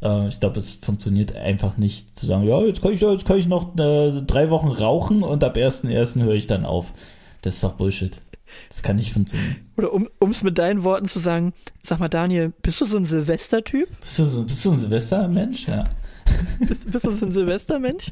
Äh, 0.02 0.28
ich 0.28 0.40
glaube, 0.42 0.60
es 0.60 0.74
funktioniert 0.74 1.36
einfach 1.36 1.78
nicht 1.78 2.18
zu 2.18 2.26
sagen, 2.26 2.46
ja, 2.46 2.62
jetzt 2.64 2.82
kann 2.82 2.92
ich, 2.92 3.02
jetzt 3.02 3.26
kann 3.26 3.40
ich 3.40 3.48
noch 3.48 3.78
äh, 3.80 4.12
drei 4.28 4.50
Wochen 4.50 4.68
rauchen 4.68 5.24
und 5.24 5.44
ab 5.44 5.56
1.1. 5.56 6.22
höre 6.22 6.34
ich 6.34 6.48
dann 6.48 6.66
auf. 6.66 6.94
Das 7.42 7.56
ist 7.56 7.64
doch 7.64 7.74
Bullshit. 7.74 8.22
Das 8.70 8.84
kann 8.84 8.96
nicht 8.96 9.14
funktionieren. 9.14 9.58
Oder 9.78 9.94
um 9.94 10.32
es 10.32 10.44
mit 10.44 10.58
deinen 10.58 10.84
Worten 10.84 11.08
zu 11.08 11.20
sagen, 11.20 11.54
sag 11.84 12.00
mal, 12.00 12.10
Daniel, 12.10 12.54
bist 12.62 12.82
du 12.82 12.86
so 12.86 12.98
ein 12.98 13.06
Silvestertyp? 13.06 13.90
Bist 14.02 14.20
du, 14.20 14.26
so, 14.26 14.44
bist 14.44 14.66
du 14.66 14.72
ein 14.72 14.80
Silvestermensch? 14.80 15.68
Ja. 15.68 15.84
bist, 16.60 16.92
bist, 16.92 17.06
du 17.06 17.16
so 17.16 17.26
ein 17.26 17.32
Silvestermensch? 17.32 18.12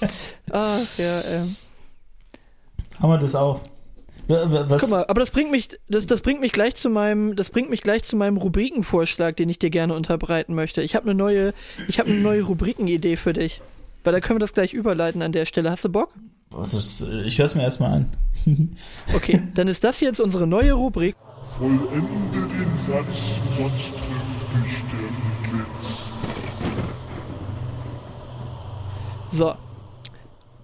Ach, 0.50 0.80
ja, 0.98 1.20
ähm. 1.22 1.56
Haben 3.00 3.10
wir 3.10 3.18
das 3.18 3.34
auch? 3.34 3.60
Was? 4.28 4.80
Guck 4.80 4.90
mal, 4.90 5.04
aber 5.08 5.20
das 5.20 5.30
bringt 5.30 5.50
mich, 5.50 5.68
das, 5.88 6.06
das 6.06 6.20
bringt 6.20 6.40
mich 6.40 6.52
gleich 6.52 6.74
zu 6.76 6.88
meinem, 6.88 7.34
das 7.36 7.50
bringt 7.50 7.70
mich 7.70 7.82
gleich 7.82 8.04
zu 8.04 8.16
meinem 8.16 8.36
Rubrikenvorschlag, 8.36 9.36
den 9.36 9.48
ich 9.48 9.58
dir 9.58 9.70
gerne 9.70 9.94
unterbreiten 9.94 10.54
möchte. 10.54 10.80
Ich 10.80 10.94
habe 10.94 11.06
eine 11.06 11.14
neue, 11.14 11.52
ich 11.88 11.98
habe 11.98 12.10
eine 12.10 12.20
neue 12.20 12.42
Rubrikenidee 12.42 13.16
für 13.16 13.32
dich. 13.32 13.60
Weil 14.04 14.12
da 14.12 14.20
können 14.20 14.36
wir 14.36 14.40
das 14.40 14.54
gleich 14.54 14.72
überleiten 14.74 15.22
an 15.22 15.32
der 15.32 15.46
Stelle. 15.46 15.70
Hast 15.70 15.84
du 15.84 15.88
Bock? 15.88 16.12
Ist, 16.60 17.02
ich 17.02 17.38
höre 17.38 17.46
es 17.46 17.54
mir 17.54 17.62
erstmal 17.62 17.92
an. 17.92 18.12
okay, 19.14 19.42
dann 19.54 19.68
ist 19.68 19.84
das 19.84 20.00
jetzt 20.00 20.20
unsere 20.20 20.46
neue 20.46 20.72
Rubrik. 20.72 21.16
Vollende 21.58 21.86
den 22.32 22.70
Satz, 22.86 23.16
sonst 23.56 23.90
trifft 23.90 24.46
dich 24.52 24.76
der 24.90 25.50
Blitz. 25.50 25.66
So. 29.30 29.54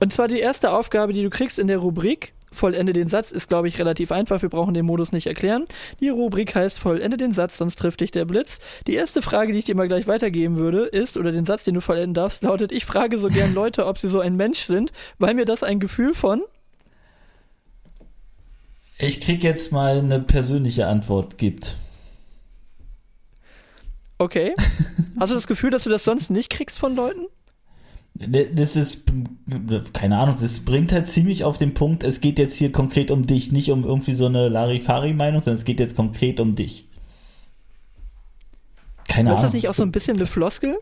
Und 0.01 0.12
zwar 0.12 0.28
die 0.28 0.39
erste 0.39 0.72
Aufgabe, 0.72 1.12
die 1.12 1.22
du 1.22 1.30
kriegst 1.30 1.59
in 1.59 1.66
der 1.66 1.78
Rubrik, 1.78 2.34
Vollende 2.51 2.92
den 2.92 3.09
Satz 3.09 3.30
ist, 3.30 3.49
glaube 3.49 3.68
ich, 3.68 3.78
relativ 3.78 4.12
einfach. 4.12 4.42
Wir 4.42 4.49
brauchen 4.49 4.74
den 4.74 4.86
Modus 4.86 5.12
nicht 5.12 5.26
erklären. 5.26 5.64
Die 6.01 6.09
Rubrik 6.09 6.55
heißt 6.55 6.78
Vollende 6.78 7.16
den 7.16 7.34
Satz, 7.34 7.59
sonst 7.59 7.76
trifft 7.76 8.01
dich 8.01 8.11
der 8.11 8.24
Blitz. 8.24 8.59
Die 8.86 8.94
erste 8.94 9.22
Frage, 9.22 9.53
die 9.53 9.59
ich 9.59 9.64
dir 9.64 9.74
mal 9.74 9.88
gleich 9.88 10.07
weitergeben 10.07 10.57
würde, 10.57 10.84
ist, 10.84 11.16
oder 11.16 11.32
den 11.32 11.46
Satz, 11.46 11.64
den 11.64 11.74
du 11.74 11.80
vollenden 11.80 12.14
darfst, 12.14 12.42
lautet, 12.42 12.72
ich 12.72 12.84
frage 12.84 13.18
so 13.18 13.28
gern 13.28 13.55
Leute, 13.55 13.86
ob 13.86 13.99
sie 13.99 14.09
so 14.09 14.20
ein 14.20 14.36
Mensch 14.36 14.61
sind, 14.61 14.92
weil 15.18 15.34
mir 15.34 15.44
das 15.44 15.62
ein 15.62 15.80
Gefühl 15.80 16.14
von... 16.14 16.42
Ich 19.01 19.20
krieg 19.20 19.44
jetzt 19.44 19.70
mal 19.70 19.99
eine 19.99 20.18
persönliche 20.18 20.86
Antwort 20.86 21.38
gibt. 21.38 21.76
Okay. 24.18 24.55
Hast 25.20 25.30
du 25.30 25.34
das 25.34 25.46
Gefühl, 25.46 25.70
dass 25.70 25.84
du 25.84 25.90
das 25.90 26.03
sonst 26.03 26.30
nicht 26.30 26.51
kriegst 26.51 26.78
von 26.78 26.96
Leuten? 26.96 27.26
Das 28.21 28.75
ist, 28.75 29.05
keine 29.93 30.19
Ahnung, 30.19 30.35
das 30.41 30.61
bringt 30.61 30.91
halt 30.91 31.07
ziemlich 31.07 31.45
auf 31.45 31.57
den 31.57 31.75
Punkt, 31.75 32.03
es 32.03 32.21
geht 32.21 32.41
jetzt 32.41 32.55
hier 32.55 32.73
konkret 32.73 33.12
um 33.12 33.27
dich, 33.27 33.53
nicht 33.53 33.71
um 33.71 33.85
irgendwie 33.85 34.12
so 34.12 34.27
eine 34.27 34.49
Larifari-Meinung, 34.49 35.41
sondern 35.41 35.59
es 35.59 35.64
geht 35.64 35.79
jetzt 35.79 35.95
konkret 35.95 36.41
um 36.41 36.57
dich. 36.57 36.89
Keine 39.07 39.31
Ahnung. 39.31 39.37
Ist 39.37 39.45
das 39.45 39.53
nicht 39.53 39.69
auch 39.69 39.75
so 39.75 39.85
ein 39.85 39.93
bisschen 39.93 40.16
eine 40.16 40.27
Floskel? 40.27 40.79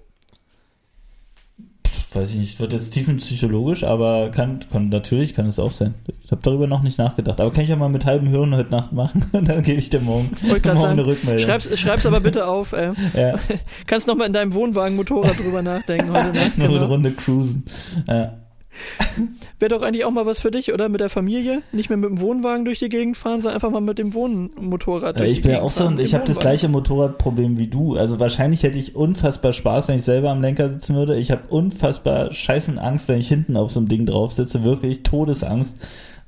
Weiß 2.17 2.33
ich 2.33 2.39
nicht, 2.39 2.61
wird 2.61 2.73
jetzt 2.73 2.91
tiefenpsychologisch, 2.91 3.85
aber 3.85 4.31
kann, 4.31 4.61
kann 4.73 4.89
natürlich 4.89 5.35
kann 5.35 5.47
es 5.47 5.59
auch 5.59 5.71
sein. 5.71 5.95
Ich 6.25 6.33
habe 6.33 6.41
darüber 6.43 6.67
noch 6.67 6.83
nicht 6.83 6.99
nachgedacht. 6.99 7.41
Aber 7.41 7.53
kann 7.53 7.63
ich 7.63 7.69
ja 7.69 7.77
mal 7.77 7.89
mit 7.89 8.05
halbem 8.05 8.29
Hirn 8.29 8.57
heute 8.57 8.71
Nacht 8.71 8.93
machen 8.93 9.25
und 9.33 9.49
dann 9.49 9.63
gebe 9.63 9.79
ich 9.79 9.91
dir 9.91 10.01
morgen, 10.01 10.31
morgen 10.43 10.63
sagen, 10.63 10.85
eine 10.85 11.07
Rückmeldung. 11.07 11.45
Schreib's, 11.45 11.79
schreib's 11.79 12.07
aber 12.07 12.21
bitte 12.21 12.47
auf. 12.47 12.73
Ey. 12.73 12.93
Ja. 13.15 13.37
Kannst 13.87 14.07
noch 14.07 14.15
mal 14.15 14.27
in 14.27 14.33
deinem 14.33 14.53
Wohnwagen 14.53 14.97
Motorrad 14.97 15.39
drüber 15.39 15.63
nachdenken 15.63 16.11
heute 16.11 16.33
Nacht. 16.33 16.59
Noch 16.59 16.67
genau. 16.67 16.77
eine 16.77 16.87
Runde 16.87 17.13
cruisen. 17.13 17.65
Ja. 18.09 18.46
Wäre 19.59 19.71
doch 19.71 19.83
eigentlich 19.83 20.05
auch 20.05 20.11
mal 20.11 20.27
was 20.27 20.41
für 20.41 20.51
dich, 20.51 20.73
oder? 20.73 20.89
Mit 20.89 21.01
der 21.01 21.09
Familie? 21.09 21.63
Nicht 21.73 21.89
mehr 21.89 21.97
mit 21.97 22.11
dem 22.11 22.21
Wohnwagen 22.21 22.65
durch 22.65 22.79
die 22.79 22.89
Gegend 22.89 23.17
fahren, 23.17 23.41
sondern 23.41 23.55
einfach 23.55 23.71
mal 23.71 23.81
mit 23.81 23.99
dem 23.99 24.15
Wohnmotorrad 24.15 25.17
durch 25.17 25.29
ja, 25.29 25.33
ich 25.33 25.43
bin 25.43 25.53
ja 25.53 25.63
auch 25.63 25.71
so, 25.71 25.91
ich 25.99 26.15
habe 26.15 26.25
das 26.25 26.39
gleiche 26.39 26.69
Motorradproblem 26.69 27.59
wie 27.59 27.69
du. 27.69 27.97
Also 27.97 28.19
wahrscheinlich 28.19 28.63
hätte 28.63 28.79
ich 28.79 28.95
unfassbar 28.97 29.53
Spaß, 29.53 29.89
wenn 29.89 29.97
ich 29.97 30.05
selber 30.05 30.31
am 30.31 30.43
Lenker 30.43 30.71
sitzen 30.71 30.97
würde. 30.97 31.17
Ich 31.17 31.31
habe 31.31 31.43
unfassbar 31.49 32.33
scheißen 32.33 32.79
Angst, 32.79 33.09
wenn 33.09 33.19
ich 33.19 33.29
hinten 33.29 33.57
auf 33.57 33.71
so 33.71 33.81
einem 33.81 33.89
Ding 33.89 34.07
drauf 34.07 34.33
sitze. 34.33 34.65
Wirklich 34.65 35.03
Todesangst. 35.03 35.79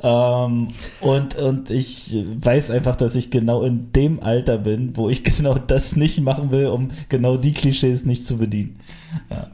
Ähm, 0.00 0.68
und, 1.00 1.34
und 1.36 1.70
ich 1.70 2.16
weiß 2.26 2.70
einfach, 2.70 2.94
dass 2.96 3.16
ich 3.16 3.30
genau 3.30 3.62
in 3.62 3.90
dem 3.92 4.22
Alter 4.22 4.58
bin, 4.58 4.96
wo 4.96 5.08
ich 5.08 5.24
genau 5.36 5.54
das 5.54 5.96
nicht 5.96 6.20
machen 6.20 6.50
will, 6.50 6.66
um 6.68 6.90
genau 7.08 7.36
die 7.36 7.52
Klischees 7.52 8.04
nicht 8.04 8.24
zu 8.24 8.38
bedienen. 8.38 8.80
Ja. 9.30 9.48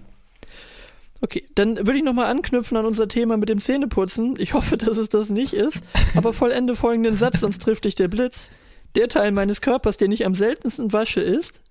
Okay, 1.25 1.43
dann 1.55 1.79
würde 1.79 1.97
ich 1.97 2.05
nochmal 2.05 2.27
anknüpfen 2.27 2.77
an 2.77 2.85
unser 2.85 3.09
Thema 3.09 3.39
mit 3.39 3.49
dem 3.49 3.63
Zähneputzen. 3.63 4.35
Ich 4.37 4.53
hoffe, 4.53 4.77
dass 4.77 4.99
es 4.99 5.09
das 5.09 5.31
nicht 5.31 5.55
ist. 5.55 5.81
Aber 6.15 6.35
vollende 6.35 6.77
folgenden 6.77 7.17
Satz, 7.17 7.41
sonst 7.41 7.63
trifft 7.63 7.87
dich 7.87 7.95
der 7.95 8.09
Blitz. 8.09 8.51
Der 8.95 9.09
Teil 9.09 9.33
meines 9.33 9.63
Körpers, 9.63 9.97
den 9.97 10.13
ich 10.13 10.27
am 10.27 10.35
seltensten 10.35 10.93
wasche, 10.93 11.23
ist. 11.23 11.63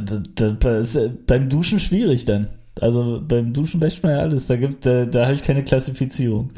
Das 0.00 0.96
ist 0.96 1.26
beim 1.28 1.48
Duschen 1.48 1.78
schwierig 1.78 2.24
dann. 2.24 2.48
Also 2.80 3.22
beim 3.22 3.52
Duschen 3.52 3.80
wäscht 3.80 4.02
man 4.02 4.16
ja 4.16 4.18
alles. 4.18 4.48
Da, 4.48 4.56
gibt, 4.56 4.84
da, 4.84 5.06
da 5.06 5.26
habe 5.26 5.34
ich 5.34 5.44
keine 5.44 5.62
Klassifizierung. 5.62 6.50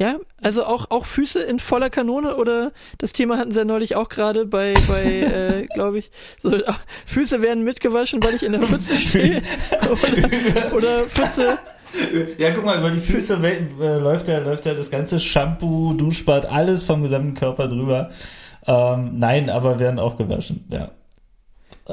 Ja, 0.00 0.16
also 0.40 0.64
auch, 0.64 0.86
auch 0.90 1.04
Füße 1.04 1.42
in 1.42 1.58
voller 1.58 1.90
Kanone 1.90 2.36
oder 2.36 2.72
das 2.96 3.12
Thema 3.12 3.36
hatten 3.36 3.52
sie 3.52 3.58
ja 3.58 3.64
neulich 3.66 3.96
auch 3.96 4.08
gerade 4.08 4.46
bei, 4.46 4.72
bei 4.88 5.02
äh, 5.04 5.66
glaube 5.66 5.98
ich, 5.98 6.10
so, 6.42 6.52
Füße 7.04 7.42
werden 7.42 7.64
mitgewaschen, 7.64 8.24
weil 8.24 8.34
ich 8.34 8.42
in 8.42 8.52
der 8.52 8.62
Pfütze 8.62 8.98
stehe. 8.98 9.42
oder, 9.82 10.72
oder 10.74 11.00
Pfütze. 11.00 11.58
Ja, 12.38 12.50
guck 12.52 12.64
mal, 12.64 12.78
über 12.78 12.90
die 12.90 12.98
Füße 12.98 13.40
äh, 13.44 13.98
läuft 13.98 14.26
ja, 14.28 14.38
läuft 14.38 14.64
ja 14.64 14.72
das 14.72 14.90
ganze 14.90 15.20
Shampoo, 15.20 15.92
Duschbad, 15.92 16.46
alles 16.46 16.84
vom 16.84 17.02
gesamten 17.02 17.34
Körper 17.34 17.68
drüber. 17.68 18.10
Ähm, 18.66 19.18
nein, 19.18 19.50
aber 19.50 19.78
werden 19.80 19.98
auch 19.98 20.16
gewaschen, 20.16 20.64
ja. 20.70 20.92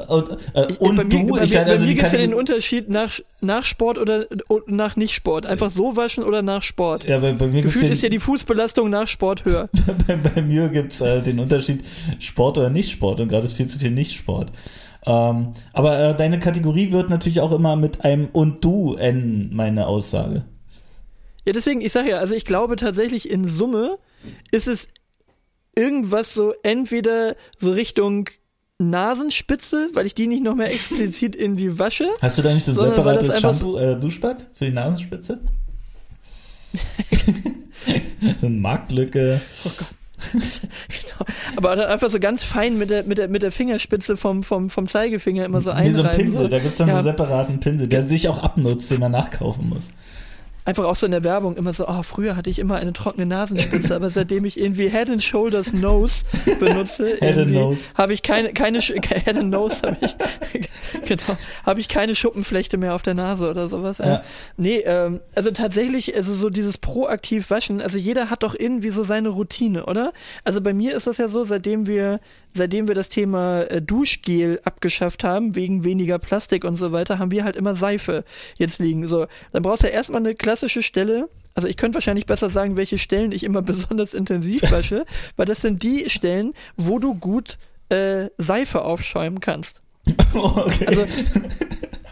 Und, 0.06 0.30
äh, 0.54 0.66
und 0.78 0.96
bei 0.96 1.04
du, 1.04 1.18
mir, 1.18 1.42
ich 1.42 1.52
bei, 1.52 1.64
also 1.64 1.84
mir 1.84 1.94
gibt 1.94 2.06
es 2.06 2.12
ja 2.12 2.18
den 2.18 2.34
Unterschied 2.34 2.88
nach, 2.88 3.18
nach 3.40 3.64
Sport 3.64 3.98
oder 3.98 4.26
nach 4.66 4.96
Nicht-Sport. 4.96 5.46
Einfach 5.46 5.70
so 5.70 5.96
waschen 5.96 6.24
oder 6.24 6.42
nach 6.42 6.62
Sport. 6.62 7.04
Ja, 7.04 7.18
bei, 7.18 7.32
bei 7.32 7.46
mir 7.46 7.62
Gefühlt 7.62 7.84
den, 7.84 7.92
ist 7.92 8.02
ja 8.02 8.08
die 8.08 8.18
Fußbelastung 8.18 8.90
nach 8.90 9.08
Sport 9.08 9.44
höher. 9.44 9.68
bei, 10.06 10.16
bei 10.16 10.42
mir 10.42 10.68
gibt 10.68 10.92
es 10.92 11.00
äh, 11.00 11.22
den 11.22 11.40
Unterschied 11.40 11.84
Sport 12.18 12.58
oder 12.58 12.70
Nicht-Sport 12.70 13.20
und 13.20 13.28
gerade 13.28 13.44
ist 13.44 13.56
viel 13.56 13.66
zu 13.66 13.78
viel 13.78 13.90
Nicht-Sport. 13.90 14.52
Ähm, 15.06 15.54
aber 15.72 15.98
äh, 15.98 16.14
deine 16.14 16.38
Kategorie 16.38 16.92
wird 16.92 17.08
natürlich 17.08 17.40
auch 17.40 17.52
immer 17.52 17.76
mit 17.76 18.04
einem 18.04 18.28
und 18.32 18.64
du 18.64 18.94
enden, 18.94 19.54
meine 19.54 19.86
Aussage. 19.86 20.44
Ja, 21.44 21.52
deswegen, 21.52 21.80
ich 21.80 21.92
sage 21.92 22.10
ja, 22.10 22.18
also 22.18 22.34
ich 22.34 22.44
glaube 22.44 22.76
tatsächlich 22.76 23.30
in 23.30 23.48
Summe 23.48 23.98
ist 24.50 24.68
es 24.68 24.88
irgendwas 25.74 26.34
so 26.34 26.52
entweder 26.62 27.36
so 27.58 27.70
Richtung 27.70 28.28
Nasenspitze, 28.78 29.88
weil 29.94 30.06
ich 30.06 30.14
die 30.14 30.26
nicht 30.28 30.42
noch 30.42 30.54
mehr 30.54 30.72
explizit 30.72 31.34
irgendwie 31.34 31.78
wasche. 31.78 32.06
Hast 32.22 32.38
du 32.38 32.42
da 32.42 32.54
nicht 32.54 32.64
so 32.64 32.72
ein 32.72 32.78
separates 32.90 33.40
Shampoo, 33.40 33.76
äh, 33.76 33.98
Duschbad 33.98 34.46
für 34.54 34.66
die 34.66 34.72
Nasenspitze? 34.72 35.40
so 38.40 38.46
eine 38.46 38.56
Marktlücke. 38.56 39.40
Genau. 40.32 41.30
Aber 41.56 41.74
dann 41.76 41.86
einfach 41.90 42.10
so 42.10 42.20
ganz 42.20 42.44
fein 42.44 42.78
mit 42.78 42.90
der, 42.90 43.02
mit 43.04 43.18
der, 43.18 43.28
mit 43.28 43.42
der 43.42 43.50
Fingerspitze 43.52 44.16
vom, 44.16 44.42
vom, 44.44 44.70
vom 44.70 44.86
Zeigefinger 44.88 45.44
immer 45.44 45.60
so 45.60 45.70
Wie 45.70 45.90
so 45.92 46.02
ein 46.02 46.06
einreiben. 46.08 46.24
Pinsel, 46.26 46.48
da 46.48 46.58
gibt's 46.58 46.78
dann 46.78 46.86
so 46.88 46.92
Ja. 46.92 46.98
einen 46.98 47.04
separaten 47.06 47.60
Pinsel, 47.60 47.88
der 47.88 48.02
sich 48.04 48.28
auch 48.28 48.38
abnutzt, 48.38 48.90
den 48.90 49.00
man 49.00 49.12
nachkaufen 49.12 49.68
muss. 49.68 49.90
Einfach 50.68 50.84
auch 50.84 50.96
so 50.96 51.06
in 51.06 51.12
der 51.12 51.24
Werbung 51.24 51.56
immer 51.56 51.72
so, 51.72 51.88
oh, 51.88 52.02
früher 52.02 52.36
hatte 52.36 52.50
ich 52.50 52.58
immer 52.58 52.76
eine 52.76 52.92
trockene 52.92 53.24
Nasenspitze, 53.24 53.96
aber 53.96 54.10
seitdem 54.10 54.44
ich 54.44 54.60
irgendwie 54.60 54.90
Head 54.90 55.08
and 55.08 55.24
Shoulders 55.24 55.72
Nose 55.72 56.26
benutze, 56.60 57.16
habe 57.94 58.12
ich 58.12 58.22
keine, 58.22 58.52
keine, 58.52 58.80
Head 58.82 59.34
and 59.34 59.48
Nose 59.48 59.80
habe 59.80 59.96
ich, 60.02 60.14
genau, 61.08 61.38
habe 61.64 61.80
ich 61.80 61.88
keine 61.88 62.14
Schuppenflechte 62.14 62.76
mehr 62.76 62.94
auf 62.94 63.00
der 63.00 63.14
Nase 63.14 63.48
oder 63.48 63.70
sowas. 63.70 63.96
Ja. 63.96 64.22
Nee, 64.58 64.82
ähm, 64.84 65.20
also 65.34 65.50
tatsächlich, 65.52 66.14
also 66.14 66.34
so 66.34 66.50
dieses 66.50 66.76
proaktiv 66.76 67.48
waschen, 67.48 67.80
also 67.80 67.96
jeder 67.96 68.28
hat 68.28 68.42
doch 68.42 68.54
irgendwie 68.54 68.90
so 68.90 69.04
seine 69.04 69.30
Routine, 69.30 69.86
oder? 69.86 70.12
Also 70.44 70.60
bei 70.60 70.74
mir 70.74 70.94
ist 70.94 71.06
das 71.06 71.16
ja 71.16 71.28
so, 71.28 71.44
seitdem 71.44 71.86
wir, 71.86 72.20
seitdem 72.58 72.88
wir 72.88 72.94
das 72.94 73.08
Thema 73.08 73.62
äh, 73.62 73.80
Duschgel 73.80 74.60
abgeschafft 74.64 75.24
haben, 75.24 75.54
wegen 75.54 75.84
weniger 75.84 76.18
Plastik 76.18 76.64
und 76.64 76.76
so 76.76 76.92
weiter, 76.92 77.18
haben 77.18 77.30
wir 77.30 77.44
halt 77.44 77.56
immer 77.56 77.74
Seife 77.74 78.24
jetzt 78.58 78.78
liegen. 78.78 79.08
So, 79.08 79.26
dann 79.52 79.62
brauchst 79.62 79.82
du 79.82 79.86
ja 79.86 79.94
erstmal 79.94 80.20
eine 80.20 80.34
klassische 80.34 80.82
Stelle. 80.82 81.28
Also 81.54 81.66
ich 81.66 81.76
könnte 81.76 81.94
wahrscheinlich 81.94 82.26
besser 82.26 82.50
sagen, 82.50 82.76
welche 82.76 82.98
Stellen 82.98 83.32
ich 83.32 83.44
immer 83.44 83.62
besonders 83.72 84.12
intensiv 84.12 84.70
wasche, 84.70 85.06
weil 85.36 85.46
das 85.46 85.62
sind 85.62 85.82
die 85.82 86.10
Stellen, 86.10 86.52
wo 86.76 86.98
du 86.98 87.14
gut 87.14 87.56
äh, 87.88 88.28
Seife 88.36 88.84
aufschäumen 88.84 89.40
kannst. 89.40 89.80
okay. 90.34 90.86
Also 90.86 91.06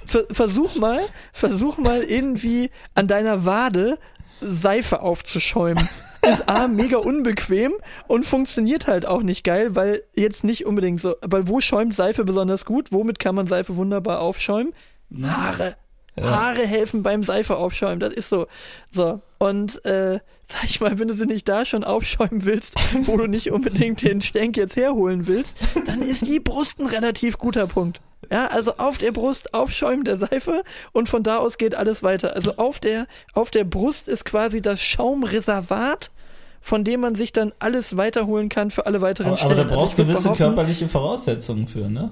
ver 0.07 0.25
versuch 0.31 0.77
mal, 0.77 1.01
versuch 1.33 1.79
mal 1.79 2.03
irgendwie 2.03 2.71
an 2.95 3.09
deiner 3.09 3.45
Wade 3.45 3.99
Seife 4.41 5.03
aufzuschäumen. 5.03 5.89
Ist 6.31 6.49
A, 6.49 6.68
mega 6.68 6.99
unbequem 6.99 7.72
und 8.07 8.27
funktioniert 8.27 8.87
halt 8.87 9.07
auch 9.07 9.22
nicht 9.22 9.45
geil, 9.45 9.74
weil 9.74 10.03
jetzt 10.14 10.45
nicht 10.45 10.66
unbedingt 10.66 11.01
so, 11.01 11.14
weil 11.22 11.49
wo 11.49 11.61
schäumt 11.61 11.95
Seife 11.95 12.24
besonders 12.24 12.64
gut? 12.64 12.93
Womit 12.93 13.18
kann 13.18 13.35
man 13.35 13.47
Seife 13.47 13.77
wunderbar 13.77 14.20
aufschäumen? 14.20 14.72
Haare. 15.22 15.77
Haare 16.18 16.66
helfen 16.66 17.03
beim 17.03 17.24
Seife 17.24 17.57
aufschäumen, 17.57 18.01
das 18.01 18.14
ist 18.14 18.29
so. 18.29 18.47
So, 18.91 19.20
und 19.39 19.85
äh, 19.85 20.20
sag 20.47 20.64
ich 20.64 20.81
mal, 20.81 20.99
wenn 20.99 21.09
du 21.09 21.14
sie 21.14 21.27
nicht 21.27 21.47
da 21.47 21.64
schon 21.64 21.85
aufschäumen 21.85 22.45
willst, 22.45 22.74
wo 23.07 23.16
du 23.16 23.27
nicht 23.27 23.53
unbedingt 23.53 24.03
den 24.03 24.22
Stenk 24.22 24.57
jetzt 24.57 24.77
herholen 24.77 25.27
willst, 25.27 25.59
dann 25.87 26.03
ist 26.03 26.27
die 26.27 26.41
Brust 26.41 26.81
ein 26.81 26.87
relativ 26.87 27.39
guter 27.39 27.66
Punkt. 27.66 28.01
Ja, 28.31 28.49
also 28.49 28.74
auf 28.79 28.99
der 28.99 29.12
Brust 29.12 29.55
aufschäumen 29.55 30.05
der 30.05 30.18
Seife 30.18 30.64
und 30.93 31.09
von 31.09 31.22
da 31.22 31.39
aus 31.39 31.59
geht 31.59 31.74
alles 31.74 32.03
weiter. 32.03 32.35
Also 32.35 32.57
auf 32.57 32.81
der, 32.81 33.07
auf 33.35 33.51
der 33.51 33.64
Brust 33.64 34.09
ist 34.09 34.24
quasi 34.24 34.61
das 34.61 34.81
Schaumreservat, 34.81 36.11
von 36.61 36.85
dem 36.85 37.01
man 37.01 37.15
sich 37.15 37.33
dann 37.33 37.53
alles 37.59 37.97
weiterholen 37.97 38.49
kann 38.49 38.71
für 38.71 38.87
alle 38.87 39.01
weiteren 39.01 39.33
aber, 39.33 39.41
aber 39.43 39.53
Stellen. 39.55 39.69
da 39.69 39.75
brauchst 39.75 39.99
also 39.99 40.03
ich 40.03 40.09
würd 40.09 40.19
gewisse 40.25 40.37
körperliche 40.37 40.89
Voraussetzungen 40.89 41.67
für, 41.69 41.89
ne? 41.89 42.11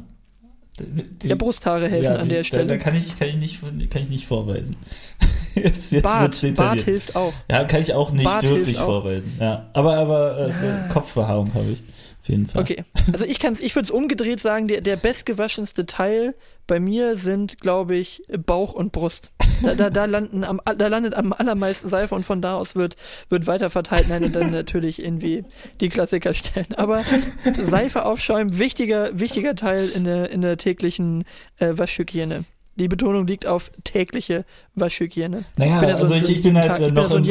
Die, 0.80 1.28
Ja, 1.28 1.36
Brusthaare 1.36 1.88
helfen 1.88 2.04
ja, 2.04 2.16
an 2.16 2.22
die- 2.24 2.30
der 2.30 2.38
Da, 2.40 2.44
Stelle. 2.44 2.66
da 2.66 2.76
kann, 2.78 2.96
ich, 2.96 3.16
kann, 3.16 3.28
ich 3.28 3.36
nicht, 3.36 3.60
kann 3.90 4.02
ich 4.02 4.08
nicht 4.10 4.26
vorweisen. 4.26 4.76
Jetzt, 5.54 5.92
jetzt 5.92 6.02
Bart, 6.02 6.42
Bart 6.56 6.80
hilft 6.82 7.14
auch. 7.14 7.32
Ja, 7.48 7.62
kann 7.62 7.80
ich 7.80 7.94
auch 7.94 8.10
nicht 8.10 8.24
Bart 8.24 8.42
wirklich 8.42 8.76
auch. 8.80 8.86
vorweisen. 8.86 9.36
Ja, 9.38 9.70
aber 9.72 9.94
aber 9.98 10.48
äh, 10.48 10.50
Ah. 10.66 10.88
Kopfbehaarung 10.92 11.54
habe 11.54 11.70
ich 11.70 11.80
auf 12.20 12.28
jeden 12.28 12.48
Fall. 12.48 12.62
Okay, 12.62 12.84
also 13.12 13.24
ich 13.24 13.38
kann's, 13.38 13.60
ich 13.60 13.72
würde 13.76 13.84
es 13.84 13.92
umgedreht 13.92 14.40
sagen, 14.40 14.66
der, 14.66 14.80
der 14.80 14.96
bestgewaschenste 14.96 15.86
Teil 15.86 16.34
bei 16.66 16.80
mir 16.80 17.16
sind, 17.16 17.60
glaube 17.60 17.96
ich, 17.96 18.22
Bauch 18.46 18.72
und 18.72 18.92
Brust. 18.92 19.30
Da, 19.62 19.74
da, 19.74 19.88
da, 19.90 20.04
landen 20.06 20.42
am, 20.44 20.60
da 20.64 20.88
landet 20.88 21.14
am 21.14 21.32
allermeisten 21.32 21.88
Seife 21.88 22.14
und 22.14 22.24
von 22.24 22.42
da 22.42 22.56
aus 22.56 22.74
wird, 22.74 22.96
wird 23.28 23.46
weiter 23.46 23.70
verteilt. 23.70 24.06
Nein, 24.08 24.24
und 24.24 24.34
dann 24.34 24.50
natürlich 24.50 25.02
irgendwie 25.02 25.44
die 25.80 25.88
Klassiker 25.88 26.34
stellen. 26.34 26.66
Aber 26.76 27.02
Seife 27.68 28.04
aufschäumen, 28.04 28.58
wichtiger, 28.58 29.18
wichtiger 29.18 29.54
Teil 29.54 29.88
in 29.88 30.04
der, 30.04 30.30
in 30.30 30.40
der 30.42 30.56
täglichen 30.56 31.24
äh, 31.58 31.70
Waschhygiene. 31.76 32.44
Die 32.76 32.88
Betonung 32.88 33.28
liegt 33.28 33.46
auf 33.46 33.70
tägliche 33.84 34.44
Waschhygiene. 34.74 35.44
Naja, 35.56 35.78
bin 35.78 35.88
ja 35.90 35.96
so- 35.98 36.02
also 36.02 36.14
ich, 36.16 36.28
ich 36.38 36.42
bin 36.42 36.56
halt 36.58 36.66
Tag- 36.66 36.80
äh, 36.80 36.88
ich 36.88 36.94
bin 36.94 36.94
noch 37.04 37.10
so 37.10 37.16
im, 37.18 37.22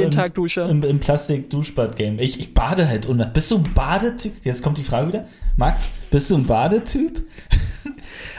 im, 0.70 0.84
im 0.84 1.00
Plastik-Duschbad-Game. 1.02 2.18
Ich, 2.20 2.40
ich 2.40 2.54
bade 2.54 2.88
halt 2.88 3.06
unter. 3.06 3.26
Bist 3.26 3.52
du 3.52 3.58
ein 3.58 3.74
Badetyp? 3.74 4.34
Jetzt 4.46 4.64
kommt 4.64 4.78
die 4.78 4.84
Frage 4.84 5.10
wieder. 5.10 5.28
Max, 5.58 5.90
bist 6.10 6.32
du 6.32 6.36
ein 6.38 6.46
Badetyp? 6.48 7.26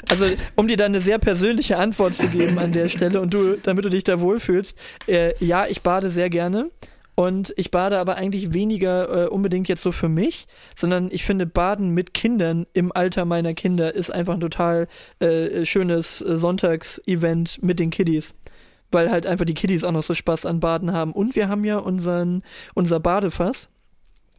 Also, 0.09 0.27
um 0.57 0.68
dir 0.68 0.77
da 0.77 0.85
eine 0.85 1.01
sehr 1.01 1.18
persönliche 1.18 1.79
Antwort 1.79 2.14
zu 2.14 2.29
geben 2.29 2.59
an 2.59 2.72
der 2.72 2.89
Stelle 2.89 3.20
und 3.20 3.33
du, 3.33 3.57
damit 3.57 3.85
du 3.85 3.91
dich 3.91 4.05
da 4.05 4.20
wohlfühlst, 4.20 4.77
äh, 5.07 5.35
ja, 5.45 5.66
ich 5.66 5.83
bade 5.83 6.11
sehr 6.11 6.31
gerne. 6.31 6.70
Und 7.16 7.55
ich 7.57 7.70
bade 7.70 7.99
aber 7.99 8.16
eigentlich 8.16 8.53
weniger 8.53 9.27
äh, 9.27 9.29
unbedingt 9.29 9.68
jetzt 9.68 9.83
so 9.83 9.93
für 9.93 10.09
mich, 10.09 10.49
sondern 10.77 11.11
ich 11.12 11.25
finde, 11.25 11.47
Baden 11.47 11.91
mit 11.91 12.12
Kindern 12.12 12.66
im 12.72 12.91
Alter 12.91 13.25
meiner 13.25 13.55
Kinder 13.55 13.95
ist 13.95 14.11
einfach 14.11 14.35
ein 14.35 14.41
total 14.41 14.89
äh, 15.20 15.64
schönes 15.64 16.20
äh, 16.20 16.37
Sonntagsevent 16.39 17.62
mit 17.62 17.79
den 17.79 17.91
Kiddies. 17.91 18.35
Weil 18.91 19.11
halt 19.11 19.27
einfach 19.27 19.45
die 19.45 19.55
Kiddies 19.55 19.85
auch 19.85 19.93
noch 19.93 20.03
so 20.03 20.14
Spaß 20.14 20.45
an 20.45 20.59
Baden 20.59 20.93
haben. 20.93 21.12
Und 21.12 21.37
wir 21.37 21.49
haben 21.49 21.64
ja 21.64 21.79
unseren, 21.79 22.43
unser 22.75 22.99
Badefass. 22.99 23.68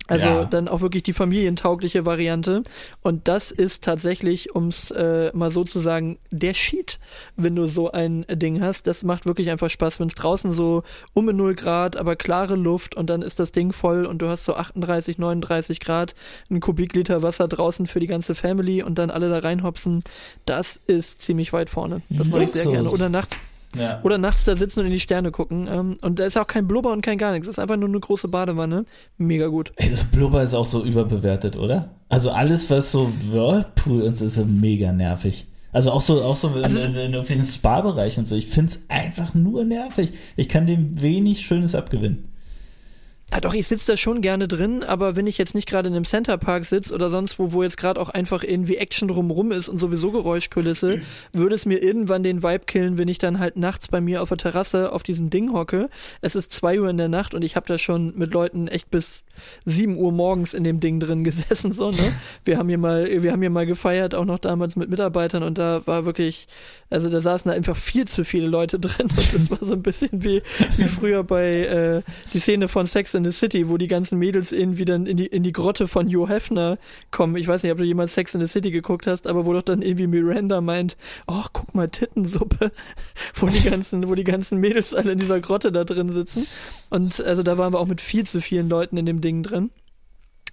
Also 0.07 0.27
Ja. 0.27 0.45
dann 0.45 0.67
auch 0.67 0.81
wirklich 0.81 1.01
die 1.03 1.13
familientaugliche 1.13 2.05
Variante. 2.05 2.61
Und 3.01 3.27
das 3.27 3.51
ist 3.51 3.83
tatsächlich, 3.83 4.53
ums 4.53 4.91
äh, 4.91 5.31
mal 5.33 5.51
so 5.51 5.63
zu 5.63 5.79
sagen, 5.79 6.19
der 6.29 6.53
Sheet, 6.53 6.99
wenn 7.35 7.55
du 7.55 7.67
so 7.67 7.91
ein 7.91 8.25
Ding 8.31 8.61
hast. 8.61 8.85
Das 8.87 9.03
macht 9.03 9.25
wirklich 9.25 9.49
einfach 9.49 9.69
Spaß, 9.69 9.99
wenn 9.99 10.07
es 10.07 10.15
draußen 10.15 10.51
so 10.51 10.83
um 11.13 11.25
0 11.25 11.55
Grad, 11.55 11.97
aber 11.97 12.15
klare 12.15 12.55
Luft 12.55 12.95
und 12.95 13.09
dann 13.09 13.21
ist 13.23 13.39
das 13.39 13.51
Ding 13.51 13.73
voll 13.73 14.05
und 14.05 14.19
du 14.21 14.27
hast 14.27 14.45
so 14.45 14.55
38, 14.55 15.17
39 15.17 15.79
Grad, 15.79 16.13
ein 16.51 16.59
Kubikliter 16.59 17.21
Wasser 17.23 17.47
draußen 17.47 17.87
für 17.87 17.99
die 17.99 18.07
ganze 18.07 18.35
Family 18.35 18.83
und 18.83 18.95
dann 18.99 19.09
alle 19.09 19.29
da 19.29 19.39
reinhopsen. 19.39 20.03
Das 20.45 20.79
ist 20.87 21.21
ziemlich 21.21 21.51
weit 21.51 21.69
vorne. 21.69 22.01
Das 22.09 22.27
mache 22.27 22.43
ich 22.43 22.51
sehr 22.51 22.65
Luxus. 22.65 22.71
gerne. 22.73 22.89
Oder 22.91 23.09
nachts 23.09 23.39
Ja. 23.77 23.99
oder 24.03 24.17
nachts 24.17 24.45
da 24.45 24.55
sitzen 24.57 24.79
und 24.81 24.85
in 24.87 24.91
die 24.91 24.99
Sterne 24.99 25.31
gucken. 25.31 25.67
Ähm, 25.71 25.97
und 26.01 26.19
da 26.19 26.25
ist 26.25 26.37
auch 26.37 26.47
kein 26.47 26.67
Blubber 26.67 26.91
und 26.91 27.01
kein 27.01 27.17
gar 27.17 27.31
nichts. 27.31 27.47
Es 27.47 27.53
ist 27.55 27.59
einfach 27.59 27.77
nur 27.77 27.89
eine 27.89 27.99
große 27.99 28.27
Badewanne. 28.27 28.85
Mega 29.17 29.47
gut. 29.47 29.71
Ey, 29.77 29.89
das 29.89 30.03
Blubber 30.03 30.41
ist 30.43 30.53
auch 30.53 30.65
so 30.65 30.83
überbewertet, 30.83 31.57
oder? 31.57 31.89
Also 32.09 32.31
alles, 32.31 32.69
was 32.69 32.91
so 32.91 33.11
Whirlpool 33.31 34.01
und 34.03 34.15
so 34.15 34.25
ist, 34.25 34.35
so 34.35 34.45
mega 34.45 34.91
nervig. 34.91 35.47
Also 35.71 35.91
auch 35.91 36.01
so, 36.01 36.21
auch 36.23 36.35
so 36.37 36.47
in, 36.49 36.63
Also 36.63 36.77
es- 36.77 36.85
in, 36.85 36.95
in 36.95 37.13
irgendwelchen 37.13 37.45
Spa-Bereichen 37.45 38.21
und 38.21 38.25
so. 38.27 38.35
Ich 38.35 38.47
find's 38.47 38.83
einfach 38.87 39.33
nur 39.33 39.65
nervig. 39.65 40.11
Ich 40.37 40.47
kann 40.47 40.65
dem 40.67 41.01
wenig 41.01 41.41
Schönes 41.45 41.75
abgewinnen. 41.75 42.29
Ja, 43.31 43.41
doch, 43.41 43.55
ich 43.55 43.65
sitze 43.65 43.91
da 43.91 43.97
schon 43.97 44.21
gerne 44.21 44.47
drin, 44.47 44.83
aber 44.83 45.15
wenn 45.15 45.25
ich 45.25 45.39
jetzt 45.39 45.55
nicht 45.55 45.67
gerade 45.67 45.89
in 45.89 45.95
einem 45.95 46.05
Centerpark 46.05 46.63
sitze 46.63 46.93
oder 46.93 47.09
sonst 47.09 47.39
wo, 47.39 47.51
wo 47.53 47.63
jetzt 47.63 47.75
gerade 47.75 47.99
auch 47.99 48.09
einfach 48.09 48.43
irgendwie 48.43 48.77
Action 48.77 49.07
drumrum 49.07 49.51
ist 49.51 49.67
und 49.67 49.79
sowieso 49.79 50.11
Geräuschkulisse, 50.11 51.01
würde 51.33 51.55
es 51.55 51.65
mir 51.65 51.81
irgendwann 51.81 52.21
den 52.21 52.43
Vibe 52.43 52.65
killen, 52.65 52.99
wenn 52.99 53.07
ich 53.07 53.17
dann 53.17 53.39
halt 53.39 53.57
nachts 53.57 53.87
bei 53.87 53.99
mir 53.99 54.21
auf 54.21 54.29
der 54.29 54.37
Terrasse 54.37 54.91
auf 54.91 55.01
diesem 55.01 55.31
Ding 55.31 55.53
hocke. 55.53 55.89
Es 56.21 56.35
ist 56.35 56.53
zwei 56.53 56.79
Uhr 56.79 56.89
in 56.89 56.97
der 56.97 57.09
Nacht 57.09 57.33
und 57.33 57.41
ich 57.41 57.55
habe 57.55 57.65
da 57.65 57.79
schon 57.79 58.13
mit 58.15 58.31
Leuten 58.31 58.67
echt 58.67 58.91
bis 58.91 59.24
7 59.65 59.97
Uhr 59.97 60.11
morgens 60.11 60.53
in 60.53 60.63
dem 60.63 60.79
Ding 60.79 60.99
drin 60.99 61.23
gesessen, 61.23 61.73
so, 61.73 61.91
ne? 61.91 62.13
Wir 62.43 62.57
haben 62.57 62.69
hier 62.69 62.77
mal, 62.77 63.07
wir 63.23 63.31
haben 63.31 63.41
hier 63.41 63.49
mal 63.49 63.65
gefeiert, 63.65 64.15
auch 64.15 64.25
noch 64.25 64.39
damals 64.39 64.75
mit 64.75 64.89
Mitarbeitern 64.89 65.43
und 65.43 65.57
da 65.57 65.85
war 65.85 66.05
wirklich, 66.05 66.47
also 66.89 67.09
da 67.09 67.21
saßen 67.21 67.49
da 67.49 67.55
einfach 67.55 67.75
viel 67.75 68.07
zu 68.07 68.23
viele 68.23 68.47
Leute 68.47 68.79
drin 68.79 69.07
und 69.09 69.33
das 69.33 69.51
war 69.51 69.59
so 69.61 69.73
ein 69.73 69.81
bisschen 69.81 70.23
wie, 70.23 70.41
wie 70.77 70.83
früher 70.83 71.23
bei 71.23 71.65
äh, 71.65 72.01
die 72.33 72.39
Szene 72.39 72.67
von 72.67 72.87
Sex 72.87 73.13
in 73.13 73.23
the 73.23 73.31
City, 73.31 73.67
wo 73.67 73.77
die 73.77 73.87
ganzen 73.87 74.19
Mädels 74.19 74.51
irgendwie 74.51 74.85
dann 74.85 75.05
in 75.05 75.17
die, 75.17 75.25
in 75.25 75.43
die 75.43 75.51
Grotte 75.51 75.87
von 75.87 76.07
Joe 76.07 76.27
Hefner 76.27 76.77
kommen. 77.11 77.35
Ich 77.35 77.47
weiß 77.47 77.63
nicht, 77.63 77.71
ob 77.71 77.77
du 77.77 77.83
jemals 77.83 78.13
Sex 78.13 78.33
in 78.33 78.41
the 78.41 78.47
City 78.47 78.71
geguckt 78.71 79.07
hast, 79.07 79.27
aber 79.27 79.45
wo 79.45 79.53
doch 79.53 79.61
dann 79.61 79.81
irgendwie 79.81 80.07
Miranda 80.07 80.61
meint, 80.61 80.97
ach, 81.27 81.49
guck 81.53 81.73
mal, 81.75 81.89
Tittensuppe, 81.89 82.71
wo 83.35 83.47
die 83.47 83.69
ganzen, 83.69 84.07
wo 84.07 84.15
die 84.15 84.23
ganzen 84.23 84.59
Mädels 84.59 84.93
alle 84.93 85.11
in 85.11 85.19
dieser 85.19 85.39
Grotte 85.39 85.71
da 85.71 85.83
drin 85.83 86.11
sitzen. 86.11 86.45
Und 86.89 87.23
also 87.23 87.43
da 87.43 87.57
waren 87.57 87.73
wir 87.73 87.79
auch 87.79 87.87
mit 87.87 88.01
viel 88.01 88.25
zu 88.25 88.41
vielen 88.41 88.69
Leuten 88.69 88.97
in 88.97 89.05
dem 89.05 89.21
Ding 89.25 89.43
drin. 89.43 89.71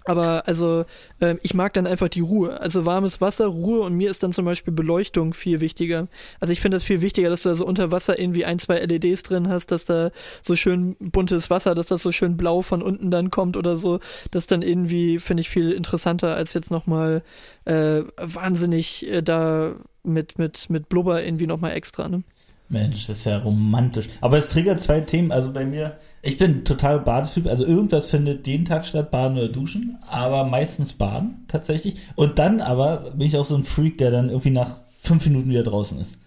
Aber 0.05 0.47
also 0.47 0.85
ähm, 1.21 1.39
ich 1.43 1.53
mag 1.53 1.73
dann 1.73 1.87
einfach 1.87 2.09
die 2.09 2.19
Ruhe. 2.19 2.59
Also 2.59 2.85
warmes 2.85 3.21
Wasser, 3.21 3.47
Ruhe 3.47 3.81
und 3.81 3.93
mir 3.95 4.09
ist 4.11 4.21
dann 4.21 4.33
zum 4.33 4.45
Beispiel 4.45 4.73
Beleuchtung 4.73 5.33
viel 5.33 5.61
wichtiger. 5.61 6.07
Also 6.39 6.51
ich 6.51 6.59
finde 6.59 6.75
das 6.77 6.83
viel 6.83 7.01
wichtiger, 7.01 7.29
dass 7.29 7.43
du 7.43 7.49
da 7.49 7.55
so 7.55 7.65
unter 7.65 7.91
Wasser 7.91 8.19
irgendwie 8.19 8.45
ein, 8.45 8.59
zwei 8.59 8.79
LEDs 8.79 9.23
drin 9.23 9.47
hast, 9.47 9.71
dass 9.71 9.85
da 9.85 10.11
so 10.41 10.55
schön 10.55 10.95
buntes 10.99 11.49
Wasser, 11.49 11.73
dass 11.73 11.87
das 11.87 12.01
so 12.01 12.11
schön 12.11 12.35
blau 12.35 12.61
von 12.61 12.81
unten 12.81 13.11
dann 13.11 13.31
kommt 13.31 13.55
oder 13.55 13.77
so. 13.77 13.99
Das 14.31 14.47
dann 14.47 14.61
irgendwie, 14.61 15.19
finde 15.19 15.41
ich, 15.41 15.49
viel 15.49 15.71
interessanter 15.71 16.35
als 16.35 16.53
jetzt 16.53 16.71
nochmal 16.71 17.23
äh, 17.65 18.01
wahnsinnig 18.17 19.07
äh, 19.07 19.21
da 19.21 19.75
mit, 20.03 20.37
mit, 20.37 20.69
mit 20.69 20.89
Blubber 20.89 21.23
irgendwie 21.23 21.47
nochmal 21.47 21.73
extra, 21.73 22.09
ne? 22.09 22.23
Mensch, 22.69 23.07
das 23.07 23.19
ist 23.19 23.25
ja 23.25 23.37
romantisch. 23.37 24.07
Aber 24.21 24.37
es 24.37 24.49
triggert 24.49 24.81
zwei 24.81 25.01
Themen. 25.01 25.31
Also 25.31 25.53
bei 25.53 25.65
mir, 25.65 25.97
ich 26.21 26.37
bin 26.37 26.65
total 26.65 26.99
Badetyp. 26.99 27.47
Also 27.47 27.65
irgendwas 27.65 28.09
findet 28.09 28.47
jeden 28.47 28.65
Tag 28.65 28.85
statt, 28.85 29.11
Baden 29.11 29.37
oder 29.37 29.49
Duschen. 29.49 29.97
Aber 30.07 30.43
meistens 30.45 30.93
Baden 30.93 31.45
tatsächlich. 31.47 31.95
Und 32.15 32.39
dann 32.39 32.61
aber 32.61 33.11
bin 33.11 33.27
ich 33.27 33.37
auch 33.37 33.45
so 33.45 33.55
ein 33.55 33.63
Freak, 33.63 33.97
der 33.99 34.11
dann 34.11 34.29
irgendwie 34.29 34.49
nach 34.49 34.77
fünf 35.01 35.25
Minuten 35.25 35.49
wieder 35.49 35.63
draußen 35.63 35.99
ist. 35.99 36.17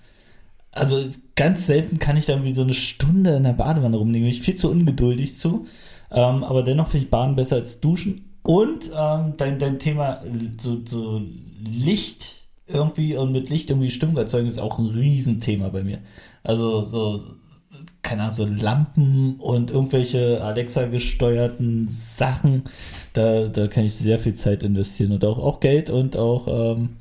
Also 0.70 1.02
ganz 1.34 1.66
selten 1.66 1.98
kann 1.98 2.16
ich 2.16 2.26
dann 2.26 2.44
wie 2.44 2.52
so 2.52 2.62
eine 2.62 2.74
Stunde 2.74 3.34
in 3.36 3.42
der 3.42 3.54
Badewanne 3.54 3.96
rumliegen. 3.96 4.26
Bin 4.26 4.34
ich 4.34 4.42
viel 4.42 4.56
zu 4.56 4.70
ungeduldig 4.70 5.38
zu. 5.38 5.66
Ähm, 6.10 6.44
aber 6.44 6.62
dennoch 6.62 6.88
finde 6.88 7.06
ich 7.06 7.10
Baden 7.10 7.34
besser 7.34 7.56
als 7.56 7.80
Duschen. 7.80 8.38
Und 8.42 8.90
ähm, 8.96 9.34
dein, 9.36 9.58
dein 9.58 9.78
Thema 9.78 10.22
so, 10.58 10.80
so 10.84 11.20
Licht 11.64 12.45
irgendwie 12.66 13.16
und 13.16 13.32
mit 13.32 13.48
Licht 13.48 13.70
irgendwie 13.70 13.90
Stimmung 13.90 14.16
erzeugen 14.16 14.48
ist 14.48 14.58
auch 14.58 14.78
ein 14.78 14.86
Riesenthema 14.86 15.68
bei 15.68 15.84
mir. 15.84 15.98
Also 16.42 16.82
so, 16.82 17.22
keine 18.02 18.22
Ahnung, 18.22 18.34
so 18.34 18.46
Lampen 18.46 19.36
und 19.36 19.70
irgendwelche 19.70 20.42
Alexa-gesteuerten 20.42 21.86
Sachen, 21.88 22.64
da, 23.12 23.46
da 23.48 23.66
kann 23.68 23.84
ich 23.84 23.94
sehr 23.94 24.18
viel 24.18 24.34
Zeit 24.34 24.64
investieren 24.64 25.12
und 25.12 25.24
auch, 25.24 25.38
auch 25.38 25.60
Geld 25.60 25.90
und 25.90 26.16
auch 26.16 26.74
ähm, 26.74 26.96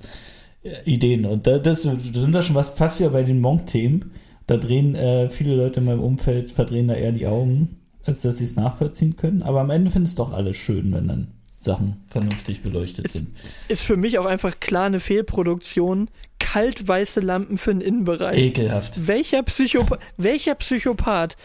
Ideen. 0.85 1.25
Und 1.25 1.47
da, 1.47 1.59
das, 1.59 1.83
sind 1.83 2.31
da 2.31 2.41
schon 2.41 2.55
was 2.55 2.69
fast 2.69 2.99
ja 2.99 3.09
bei 3.09 3.23
den 3.23 3.39
Monk-Themen. 3.39 4.11
Da 4.47 4.57
drehen 4.57 4.95
äh, 4.95 5.29
viele 5.29 5.55
Leute 5.55 5.79
in 5.79 5.85
meinem 5.85 6.03
Umfeld, 6.03 6.51
verdrehen 6.51 6.87
da 6.87 6.93
eher 6.93 7.11
die 7.11 7.27
Augen, 7.27 7.77
als 8.03 8.21
dass 8.21 8.37
sie 8.37 8.43
es 8.43 8.55
nachvollziehen 8.55 9.15
können. 9.15 9.41
Aber 9.41 9.61
am 9.61 9.71
Ende 9.71 9.89
finden 9.89 10.07
es 10.07 10.15
doch 10.15 10.33
alle 10.33 10.53
schön, 10.53 10.91
wenn 10.93 11.07
dann 11.07 11.27
Sachen 11.65 12.03
vernünftig 12.07 12.61
beleuchtet 12.61 13.05
ist, 13.05 13.13
sind. 13.13 13.35
Ist 13.67 13.81
für 13.81 13.97
mich 13.97 14.17
auch 14.19 14.25
einfach 14.25 14.59
klar 14.59 14.85
eine 14.85 14.99
Fehlproduktion. 14.99 16.09
Kaltweiße 16.39 17.19
Lampen 17.19 17.57
für 17.57 17.71
den 17.71 17.81
Innenbereich. 17.81 18.37
Ekelhaft. 18.37 19.07
Welcher, 19.07 19.43
Psychopath, 19.43 19.99
welcher 20.17 20.55
Psychopath 20.55 21.35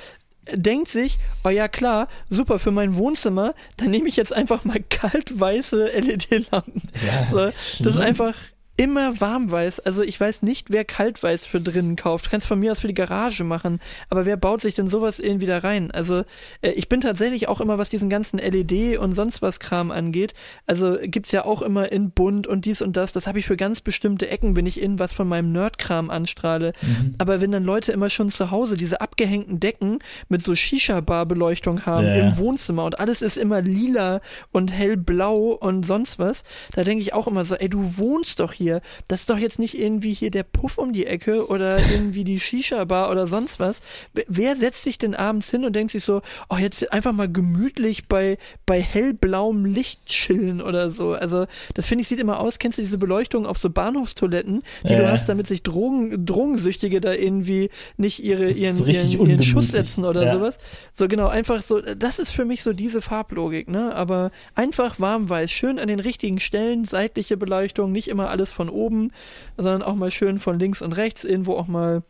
denkt 0.53 0.89
sich, 0.89 1.19
oh 1.45 1.49
ja 1.49 1.69
klar, 1.69 2.09
super 2.29 2.59
für 2.59 2.71
mein 2.71 2.95
Wohnzimmer, 2.95 3.55
dann 3.77 3.91
nehme 3.91 4.09
ich 4.09 4.17
jetzt 4.17 4.33
einfach 4.33 4.65
mal 4.65 4.81
kaltweiße 4.89 5.87
LED-Lampen. 5.87 6.83
Ja, 7.07 7.29
so, 7.31 7.39
das 7.39 7.81
ist 7.81 7.99
einfach 7.99 8.35
immer 8.81 9.21
warmweiß. 9.21 9.81
Also 9.81 10.03
ich 10.03 10.19
weiß 10.19 10.43
nicht, 10.43 10.71
wer 10.73 10.85
kaltweiß 10.87 11.45
für 11.45 11.61
drinnen 11.61 11.97
kauft. 11.97 12.27
Du 12.27 12.31
kannst 12.31 12.47
von 12.47 12.59
mir 12.59 12.73
aus 12.73 12.81
für 12.81 12.89
die 12.89 12.95
Garage 12.95 13.45
machen, 13.45 13.79
aber 14.09 14.25
wer 14.25 14.39
baut 14.39 14.63
sich 14.63 14.75
denn 14.75 14.89
sowas 14.89 15.19
irgendwie 15.19 15.45
da 15.47 15.59
rein? 15.59 15.91
Also 15.91 16.25
äh, 16.63 16.71
ich 16.71 16.89
bin 16.89 17.03
tatsächlich 17.03 17.47
auch 17.49 17.61
immer, 17.61 17.77
was 17.77 17.91
diesen 17.91 18.09
ganzen 18.09 18.39
LED 18.39 18.97
und 18.99 19.15
sonst 19.15 19.43
was 19.43 19.61
Kram 19.61 19.91
angeht, 19.91 20.33
also 20.67 20.97
gibt's 21.03 21.31
ja 21.33 21.45
auch 21.45 21.61
immer 21.61 21.93
in 21.93 22.11
bunt 22.11 22.47
und 22.47 22.65
dies 22.65 22.81
und 22.81 22.97
das. 22.97 23.13
Das 23.13 23.27
habe 23.27 23.39
ich 23.39 23.45
für 23.47 23.57
ganz 23.59 23.83
bestimmte 23.83 24.29
Ecken, 24.31 24.57
wenn 24.57 24.65
ich 24.67 24.81
in 24.81 24.99
was 24.99 25.13
von 25.13 25.29
meinem 25.29 25.53
Nerdkram 25.53 26.09
anstrahle. 26.09 26.73
Mhm. 26.81 27.17
Aber 27.19 27.43
wenn 27.43 27.53
dann 27.53 27.65
Leute 27.65 27.93
immer 27.93 28.09
schon 28.09 28.31
zu 28.31 28.51
Hause 28.51 28.79
diese 28.79 29.03
abgehängten 29.03 29.61
Decken 29.61 29.99
mit 30.31 30.43
so 30.43 30.55
Shisha-Bar-Beleuchtung 30.55 31.85
haben 31.85 32.07
Ja. 32.07 32.15
im 32.15 32.39
Wohnzimmer 32.39 32.85
und 32.85 32.99
alles 32.99 33.21
ist 33.21 33.37
immer 33.37 33.61
lila 33.61 34.23
und 34.53 34.69
hellblau 34.73 35.53
und 35.53 35.85
sonst 35.87 36.19
was, 36.19 36.45
da 36.73 36.85
denke 36.85 37.03
ich 37.03 37.13
auch 37.13 37.27
immer 37.27 37.45
so, 37.45 37.57
ey, 37.57 37.69
du 37.69 37.99
wohnst 37.99 38.41
doch 38.41 38.53
hier. 38.55 38.70
Das 39.09 39.21
ist 39.21 39.31
doch 39.31 39.39
jetzt 39.39 39.59
nicht 39.59 39.77
irgendwie 39.79 40.13
hier 40.15 40.31
der 40.31 40.45
Puff 40.45 40.79
um 40.79 40.93
die 40.93 41.07
Ecke 41.07 41.47
oder 41.49 41.79
irgendwie 41.93 42.25
die 42.25 42.39
Shisha-Bar 42.39 43.11
oder 43.11 43.27
sonst 43.27 43.59
was. 43.59 43.81
Wer- 44.27 44.57
setzt 44.57 44.83
sich 44.85 44.99
denn 44.99 45.15
abends 45.15 45.51
hin 45.51 45.65
und 45.65 45.75
denkt 45.75 45.93
sich 45.93 46.05
so, 46.05 46.23
oh, 46.49 46.57
jetzt 46.57 46.93
einfach 46.93 47.13
mal 47.13 47.31
gemütlich 47.31 48.07
bei, 48.09 48.37
bei 48.67 48.81
hellblauem 48.81 49.65
Licht 49.65 50.07
chillen 50.07 50.61
oder 50.63 50.91
so. 50.91 51.13
Also, 51.15 51.47
das 51.75 51.87
finde 51.87 52.03
ich 52.03 52.09
sieht 52.09 52.21
immer 52.21 52.41
aus, 52.41 52.59
kennst 52.59 52.79
du 52.79 52.83
diese 52.83 52.99
Beleuchtung 52.99 53.47
auf 53.47 53.59
so 53.59 53.71
Bahnhofstoiletten, 53.71 54.63
die 54.85 54.97
du 54.97 55.03
Ja. 55.03 55.11
hast, 55.11 55.29
damit 55.29 55.47
sich 55.47 55.63
Drogen, 55.63 56.27
Drogensüchtige 56.27 57.01
da 57.01 57.13
irgendwie 57.15 57.71
nicht 57.97 58.23
ihre, 58.23 58.51
ihren, 58.51 58.87
ihren, 58.87 59.27
ihren 59.31 59.43
Schuss 59.43 59.69
setzen 59.71 60.05
oder 60.05 60.25
Ja. 60.25 60.35
sowas. 60.35 60.59
So 60.93 61.09
genau, 61.09 61.29
einfach 61.29 61.63
so, 61.63 61.81
das 61.81 62.19
ist 62.19 62.31
für 62.31 62.45
mich 62.45 62.63
so 62.63 62.73
diese 62.73 63.01
Farblogik, 63.01 63.69
ne? 63.71 63.95
Aber 63.95 64.31
einfach 64.55 65.01
warmweiß, 65.01 65.51
schön 65.51 65.79
an 65.79 65.89
den 65.89 66.01
richtigen 66.01 66.41
Stellen, 66.41 66.85
seitliche 66.85 67.37
Beleuchtung, 67.37 67.93
nicht 67.93 68.09
immer 68.09 68.29
alles 68.31 68.51
von 68.61 68.69
oben, 68.69 69.11
sondern 69.57 69.83
auch 69.83 69.95
mal 69.95 70.11
schön 70.11 70.39
von 70.39 70.59
links 70.59 70.83
und 70.83 70.93
rechts, 70.93 71.25
irgendwo 71.25 71.55
auch 71.55 71.67
mal 71.67 72.03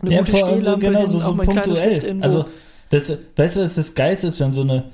eine 0.00 0.14
ja, 0.14 0.20
gute 0.20 0.30
vor 0.30 0.46
allem 0.46 0.80
genau, 0.80 1.04
so, 1.04 1.18
so 1.18 1.34
punktuell. 1.34 2.22
Also, 2.22 2.46
das, 2.88 3.12
weißt 3.36 3.56
du, 3.56 3.60
was 3.60 3.74
das 3.74 3.94
Geilste 3.94 4.28
ist, 4.28 4.40
wenn 4.40 4.52
so 4.52 4.62
eine, 4.62 4.84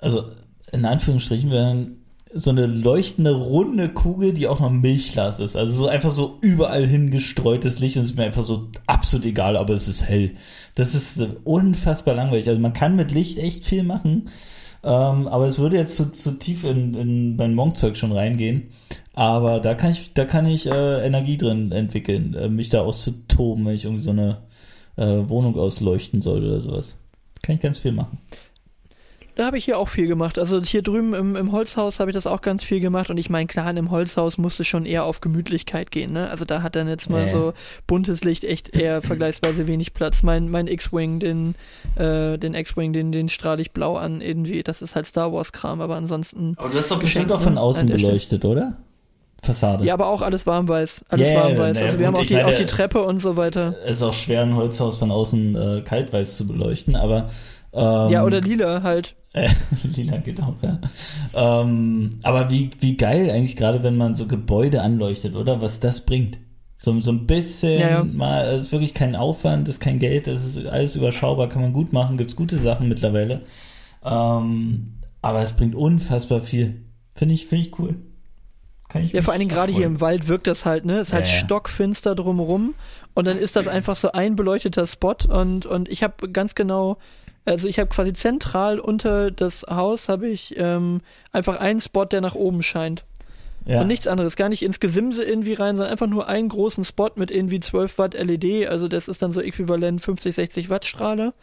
also 0.00 0.24
in 0.72 0.86
Anführungsstrichen, 0.86 1.50
wenn 1.50 1.96
so 2.32 2.48
eine 2.48 2.64
leuchtende, 2.64 3.32
runde 3.32 3.90
Kugel, 3.90 4.32
die 4.32 4.48
auch 4.48 4.60
noch 4.60 4.70
Milchglas 4.70 5.40
ist. 5.40 5.56
Also 5.56 5.76
so 5.76 5.88
einfach 5.88 6.10
so 6.10 6.38
überall 6.40 6.86
hingestreutes 6.86 7.80
Licht. 7.80 7.96
Das 7.96 8.06
ist 8.06 8.16
mir 8.16 8.24
einfach 8.24 8.44
so 8.44 8.68
absolut 8.86 9.26
egal, 9.26 9.58
aber 9.58 9.74
es 9.74 9.88
ist 9.88 10.04
hell. 10.04 10.30
Das 10.74 10.94
ist 10.94 11.20
unfassbar 11.44 12.14
langweilig. 12.14 12.48
Also 12.48 12.60
man 12.60 12.72
kann 12.72 12.96
mit 12.96 13.10
Licht 13.10 13.36
echt 13.38 13.66
viel 13.66 13.82
machen. 13.82 14.30
Ähm, 14.82 15.28
aber 15.28 15.46
es 15.46 15.58
würde 15.58 15.76
jetzt 15.76 15.96
zu, 15.96 16.12
zu 16.12 16.38
tief 16.38 16.64
in, 16.64 16.94
in 16.94 17.36
mein 17.36 17.54
Monk-Zeug 17.54 17.96
schon 17.96 18.12
reingehen. 18.12 18.70
Aber 19.14 19.60
da 19.60 19.74
kann 19.74 19.90
ich, 19.90 20.12
da 20.14 20.24
kann 20.24 20.46
ich 20.46 20.66
äh, 20.66 21.04
Energie 21.06 21.36
drin 21.36 21.72
entwickeln, 21.72 22.34
äh, 22.34 22.48
mich 22.48 22.68
da 22.68 22.82
auszutoben, 22.82 23.66
wenn 23.66 23.74
ich 23.74 23.84
irgendwie 23.84 24.02
so 24.02 24.10
eine 24.10 24.38
äh, 24.96 25.28
Wohnung 25.28 25.56
ausleuchten 25.58 26.20
soll 26.20 26.44
oder 26.44 26.60
sowas. 26.60 26.96
Kann 27.42 27.56
ich 27.56 27.60
ganz 27.60 27.78
viel 27.78 27.92
machen. 27.92 28.18
Da 29.36 29.46
habe 29.46 29.56
ich 29.56 29.64
hier 29.64 29.78
auch 29.78 29.88
viel 29.88 30.06
gemacht. 30.06 30.38
Also 30.38 30.60
hier 30.62 30.82
drüben 30.82 31.14
im, 31.14 31.34
im 31.34 31.52
Holzhaus 31.52 31.98
habe 31.98 32.10
ich 32.10 32.14
das 32.14 32.26
auch 32.26 32.42
ganz 32.42 32.62
viel 32.62 32.80
gemacht. 32.80 33.08
Und 33.08 33.16
ich 33.16 33.30
meine, 33.30 33.46
klar, 33.46 33.66
einem 33.66 33.90
Holzhaus 33.90 34.36
musste 34.36 34.64
schon 34.64 34.84
eher 34.84 35.04
auf 35.04 35.22
Gemütlichkeit 35.22 35.90
gehen. 35.90 36.12
Ne? 36.12 36.28
Also 36.28 36.44
da 36.44 36.62
hat 36.62 36.76
dann 36.76 36.88
jetzt 36.88 37.08
mal 37.08 37.22
Ja. 37.22 37.28
so 37.28 37.54
buntes 37.86 38.22
Licht 38.22 38.44
echt 38.44 38.76
eher 38.76 39.00
vergleichsweise 39.02 39.66
wenig 39.66 39.94
Platz. 39.94 40.22
Mein, 40.22 40.50
mein 40.50 40.66
X-Wing, 40.66 41.20
den, 41.20 41.54
äh, 41.96 42.36
den 42.38 42.54
X-Wing, 42.54 42.92
den, 42.92 43.12
den 43.12 43.28
strahle 43.30 43.62
ich 43.62 43.70
blau 43.72 43.96
an 43.96 44.20
irgendwie. 44.20 44.62
Das 44.62 44.82
ist 44.82 44.94
halt 44.94 45.06
Star 45.06 45.32
Wars-Kram, 45.32 45.80
aber 45.80 45.96
ansonsten. 45.96 46.54
Aber 46.58 46.68
du 46.68 46.76
hast 46.76 46.90
doch 46.90 47.00
bestimmt 47.00 47.32
auch 47.32 47.40
von 47.40 47.56
außen 47.56 47.88
beleuchtet, 47.88 48.44
oder? 48.44 48.76
Fassade. 49.42 49.84
Ja, 49.84 49.94
aber 49.94 50.08
auch 50.08 50.20
alles 50.22 50.46
warmweiß. 50.46 51.04
Alles 51.08 51.28
Ja, 51.28 51.34
warmweiß. 51.36 51.74
naja, 51.74 51.86
Also 51.86 51.98
wir 51.98 52.06
haben 52.06 52.16
auch 52.16 52.26
die, 52.26 52.34
meine- 52.34 52.46
auch 52.48 52.54
die 52.54 52.66
Treppe 52.66 53.02
und 53.02 53.20
so 53.22 53.36
weiter. 53.36 53.74
Es 53.84 53.92
ist 53.98 54.02
auch 54.02 54.12
schwer, 54.12 54.42
ein 54.42 54.54
Holzhaus 54.54 54.98
von 54.98 55.10
außen 55.10 55.54
äh, 55.56 55.80
kaltweiß 55.82 56.36
zu 56.36 56.46
beleuchten, 56.46 56.94
aber 56.96 57.28
ähm, 57.72 58.10
ja, 58.10 58.24
oder 58.24 58.40
lila 58.40 58.82
halt. 58.82 59.14
Äh, 59.32 59.48
lila 59.84 60.16
geht 60.16 60.42
auch, 60.42 60.54
ja. 60.60 60.80
Ähm, 61.34 62.18
aber 62.24 62.50
wie, 62.50 62.72
wie 62.80 62.96
geil 62.96 63.30
eigentlich 63.30 63.54
gerade, 63.54 63.84
wenn 63.84 63.96
man 63.96 64.16
so 64.16 64.26
Gebäude 64.26 64.82
anleuchtet, 64.82 65.36
oder? 65.36 65.60
Was 65.62 65.78
das 65.78 66.04
bringt. 66.04 66.38
So, 66.76 66.98
so 66.98 67.12
ein 67.12 67.26
bisschen 67.28 67.78
Ja, 67.78 67.88
ja. 67.90 68.02
mal, 68.04 68.46
es 68.54 68.64
ist 68.64 68.72
wirklich 68.72 68.92
kein 68.92 69.14
Aufwand, 69.14 69.68
es 69.68 69.76
ist 69.76 69.80
kein 69.80 70.00
Geld, 70.00 70.26
es 70.26 70.44
ist 70.56 70.66
alles 70.66 70.96
überschaubar, 70.96 71.48
kann 71.48 71.62
man 71.62 71.72
gut 71.72 71.92
machen, 71.92 72.16
gibt's 72.16 72.34
gute 72.34 72.58
Sachen 72.58 72.88
mittlerweile. 72.88 73.42
Ähm, 74.04 74.94
aber 75.22 75.42
es 75.42 75.52
bringt 75.52 75.74
unfassbar 75.74 76.40
viel. 76.40 76.82
Finde 77.14 77.34
ich, 77.34 77.46
finde 77.46 77.66
ich 77.66 77.78
cool. 77.78 77.96
Kann 78.90 79.04
ich 79.04 79.12
Ja, 79.12 79.22
vor 79.22 79.32
allen 79.32 79.40
Dingen 79.40 79.52
gerade 79.52 79.72
hier 79.72 79.86
im 79.86 80.00
Wald 80.00 80.28
wirkt 80.28 80.46
das 80.46 80.66
halt, 80.66 80.84
ne? 80.84 80.98
Es 80.98 81.08
ist 81.08 81.14
halt 81.14 81.26
Ja, 81.26 81.34
ja. 81.34 81.38
stockfinster 81.40 82.14
drumherum 82.14 82.74
und 83.14 83.26
dann 83.26 83.38
ist 83.38 83.56
das 83.56 83.68
einfach 83.68 83.96
so 83.96 84.12
ein 84.12 84.36
beleuchteter 84.36 84.86
Spot 84.86 85.16
und, 85.28 85.64
und 85.66 85.88
ich 85.88 86.02
habe 86.02 86.30
ganz 86.30 86.54
genau, 86.54 86.98
also 87.44 87.68
ich 87.68 87.78
habe 87.78 87.88
quasi 87.88 88.12
zentral 88.12 88.78
unter 88.78 89.30
das 89.30 89.64
Haus 89.68 90.08
habe 90.08 90.28
ich 90.28 90.54
ähm, 90.58 91.00
einfach 91.32 91.56
einen 91.58 91.80
Spot, 91.80 92.04
der 92.04 92.20
nach 92.20 92.34
oben 92.34 92.62
scheint. 92.62 93.04
Ja. 93.66 93.82
Und 93.82 93.88
nichts 93.88 94.06
anderes, 94.06 94.36
gar 94.36 94.48
nicht 94.48 94.62
ins 94.62 94.80
Gesimse 94.80 95.22
irgendwie 95.22 95.52
rein, 95.52 95.76
sondern 95.76 95.92
einfach 95.92 96.06
nur 96.06 96.28
einen 96.28 96.48
großen 96.48 96.82
Spot 96.84 97.10
mit 97.16 97.30
irgendwie 97.30 97.60
12 97.60 97.98
Watt 97.98 98.14
LED, 98.14 98.66
also 98.66 98.88
das 98.88 99.06
ist 99.06 99.20
dann 99.20 99.32
so 99.34 99.40
äquivalent 99.42 100.00
50, 100.00 100.34
60 100.34 100.70
Watt 100.70 100.86
Strahler 100.86 101.34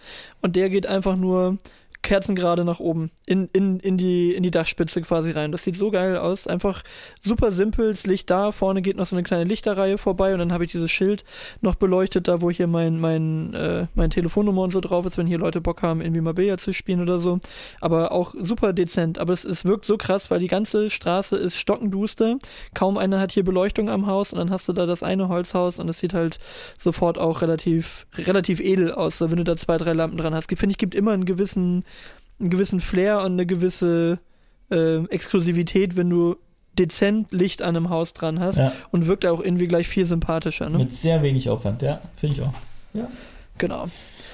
und 0.41 0.55
der 0.55 0.69
geht 0.69 0.87
einfach 0.87 1.15
nur 1.15 1.59
kerzengerade 2.01 2.63
nach 2.63 2.79
oben 2.79 3.11
in, 3.25 3.49
in, 3.53 3.79
in, 3.79 3.97
die, 3.97 4.33
in 4.33 4.43
die 4.43 4.51
Dachspitze 4.51 5.01
quasi 5.01 5.31
rein. 5.31 5.51
Das 5.51 5.63
sieht 5.63 5.75
so 5.75 5.91
geil 5.91 6.17
aus. 6.17 6.47
Einfach 6.47 6.83
super 7.21 7.51
simpel, 7.51 7.91
das 7.91 8.05
Licht 8.05 8.29
da, 8.29 8.51
vorne 8.51 8.81
geht 8.81 8.97
noch 8.97 9.05
so 9.05 9.15
eine 9.15 9.23
kleine 9.23 9.43
Lichterreihe 9.43 9.97
vorbei 9.97 10.33
und 10.33 10.39
dann 10.39 10.53
habe 10.53 10.65
ich 10.65 10.71
dieses 10.71 10.91
Schild 10.91 11.23
noch 11.61 11.75
beleuchtet, 11.75 12.27
da 12.27 12.41
wo 12.41 12.49
hier 12.51 12.67
mein, 12.67 12.99
mein, 12.99 13.53
äh, 13.53 13.87
mein 13.95 14.09
Telefonnummer 14.09 14.61
und 14.61 14.71
so 14.71 14.79
drauf 14.79 15.05
ist, 15.05 15.17
wenn 15.17 15.27
hier 15.27 15.39
Leute 15.39 15.61
Bock 15.61 15.81
haben, 15.81 16.01
irgendwie 16.01 16.21
Billard 16.37 16.61
zu 16.61 16.73
spielen 16.73 17.01
oder 17.01 17.19
so. 17.19 17.39
Aber 17.81 18.11
auch 18.11 18.35
super 18.39 18.73
dezent. 18.73 19.19
Aber 19.19 19.33
es, 19.33 19.43
es 19.43 19.65
wirkt 19.65 19.85
so 19.85 19.97
krass, 19.97 20.29
weil 20.31 20.39
die 20.39 20.47
ganze 20.47 20.89
Straße 20.89 21.35
ist 21.35 21.57
stockenduster. 21.57 22.37
Kaum 22.73 22.97
einer 22.97 23.19
hat 23.19 23.31
hier 23.31 23.43
Beleuchtung 23.43 23.89
am 23.89 24.07
Haus 24.07 24.31
und 24.31 24.39
dann 24.39 24.51
hast 24.51 24.69
du 24.69 24.73
da 24.73 24.85
das 24.85 25.03
eine 25.03 25.27
Holzhaus 25.27 25.79
und 25.79 25.89
es 25.89 25.99
sieht 25.99 26.13
halt 26.13 26.39
sofort 26.77 27.17
auch 27.17 27.41
relativ, 27.41 28.05
relativ 28.15 28.59
edel 28.59 28.91
aus, 28.91 29.19
wenn 29.19 29.35
du 29.37 29.43
da 29.43 29.57
zwei, 29.57 29.77
drei 29.77 29.93
Lampen 29.93 30.17
dran 30.17 30.33
hast. 30.33 30.47
Finde 30.47 30.71
ich, 30.71 30.77
gibt 30.77 30.95
immer 30.95 31.11
einen 31.11 31.25
gewissen, 31.25 31.83
einen 32.39 32.49
gewissen 32.49 32.79
Flair 32.81 33.19
und 33.19 33.33
eine 33.33 33.45
gewisse 33.45 34.19
äh, 34.71 35.03
Exklusivität, 35.05 35.95
wenn 35.95 36.09
du 36.09 36.35
dezent 36.77 37.31
Licht 37.31 37.61
an 37.63 37.75
einem 37.75 37.89
Haus 37.89 38.13
dran 38.13 38.39
hast 38.39 38.59
Ja. 38.59 38.71
und 38.91 39.07
wirkt 39.07 39.25
auch 39.25 39.41
irgendwie 39.41 39.67
gleich 39.67 39.87
viel 39.87 40.05
sympathischer. 40.05 40.69
Ne? 40.69 40.77
Mit 40.77 40.93
sehr 40.93 41.23
wenig 41.23 41.49
Aufwand, 41.49 41.81
ja, 41.81 42.01
finde 42.15 42.35
ich 42.35 42.41
auch. 42.41 42.53
Genau. 43.57 43.87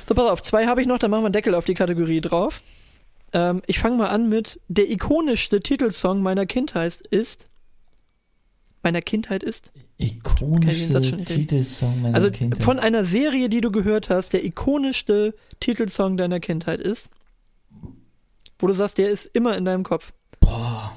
So, 0.08 0.16
pass 0.16 0.30
auf, 0.30 0.41
zwei 0.41 0.66
habe 0.68 0.82
ich 0.82 0.88
noch, 0.88 0.99
dann 0.99 1.10
machen 1.12 1.22
wir 1.24 1.28
einen 1.28 1.34
Deckel 1.34 1.56
auf 1.56 1.64
die 1.66 1.74
Kategorie 1.76 2.20
drauf. 2.20 2.62
Ähm, 3.32 3.62
ich 3.68 3.80
fange 3.80 3.95
mal 3.97 4.08
an 4.10 4.28
mit 4.28 4.60
der 4.68 4.89
ikonischste 4.91 5.62
Titelsong 5.62 6.22
meiner 6.22 6.45
Kindheit 6.45 6.95
ist. 7.10 7.47
Meiner 8.82 9.01
Kindheit 9.01 9.43
ist. 9.43 9.72
Reden. 9.99 11.24
Titelsong 11.26 12.01
meiner 12.01 12.16
Also 12.16 12.30
Kindheit. 12.32 12.62
von 12.62 12.80
einer 12.80 13.06
Serie, 13.06 13.47
die 13.47 13.62
du 13.62 13.72
gehört 13.72 14.10
hast, 14.10 14.34
der 14.34 14.43
ikonischste 14.43 15.34
Titelsong 15.62 16.18
deiner 16.18 16.41
Kindheit 16.41 16.82
ist, 16.82 17.10
wo 18.64 18.68
du 18.68 18.74
sagst, 18.74 18.97
der 18.97 19.09
ist 19.09 19.26
immer 19.34 19.57
in 19.57 19.66
deinem 19.66 19.84
Kopf. 19.84 20.14
Boah. 20.39 20.93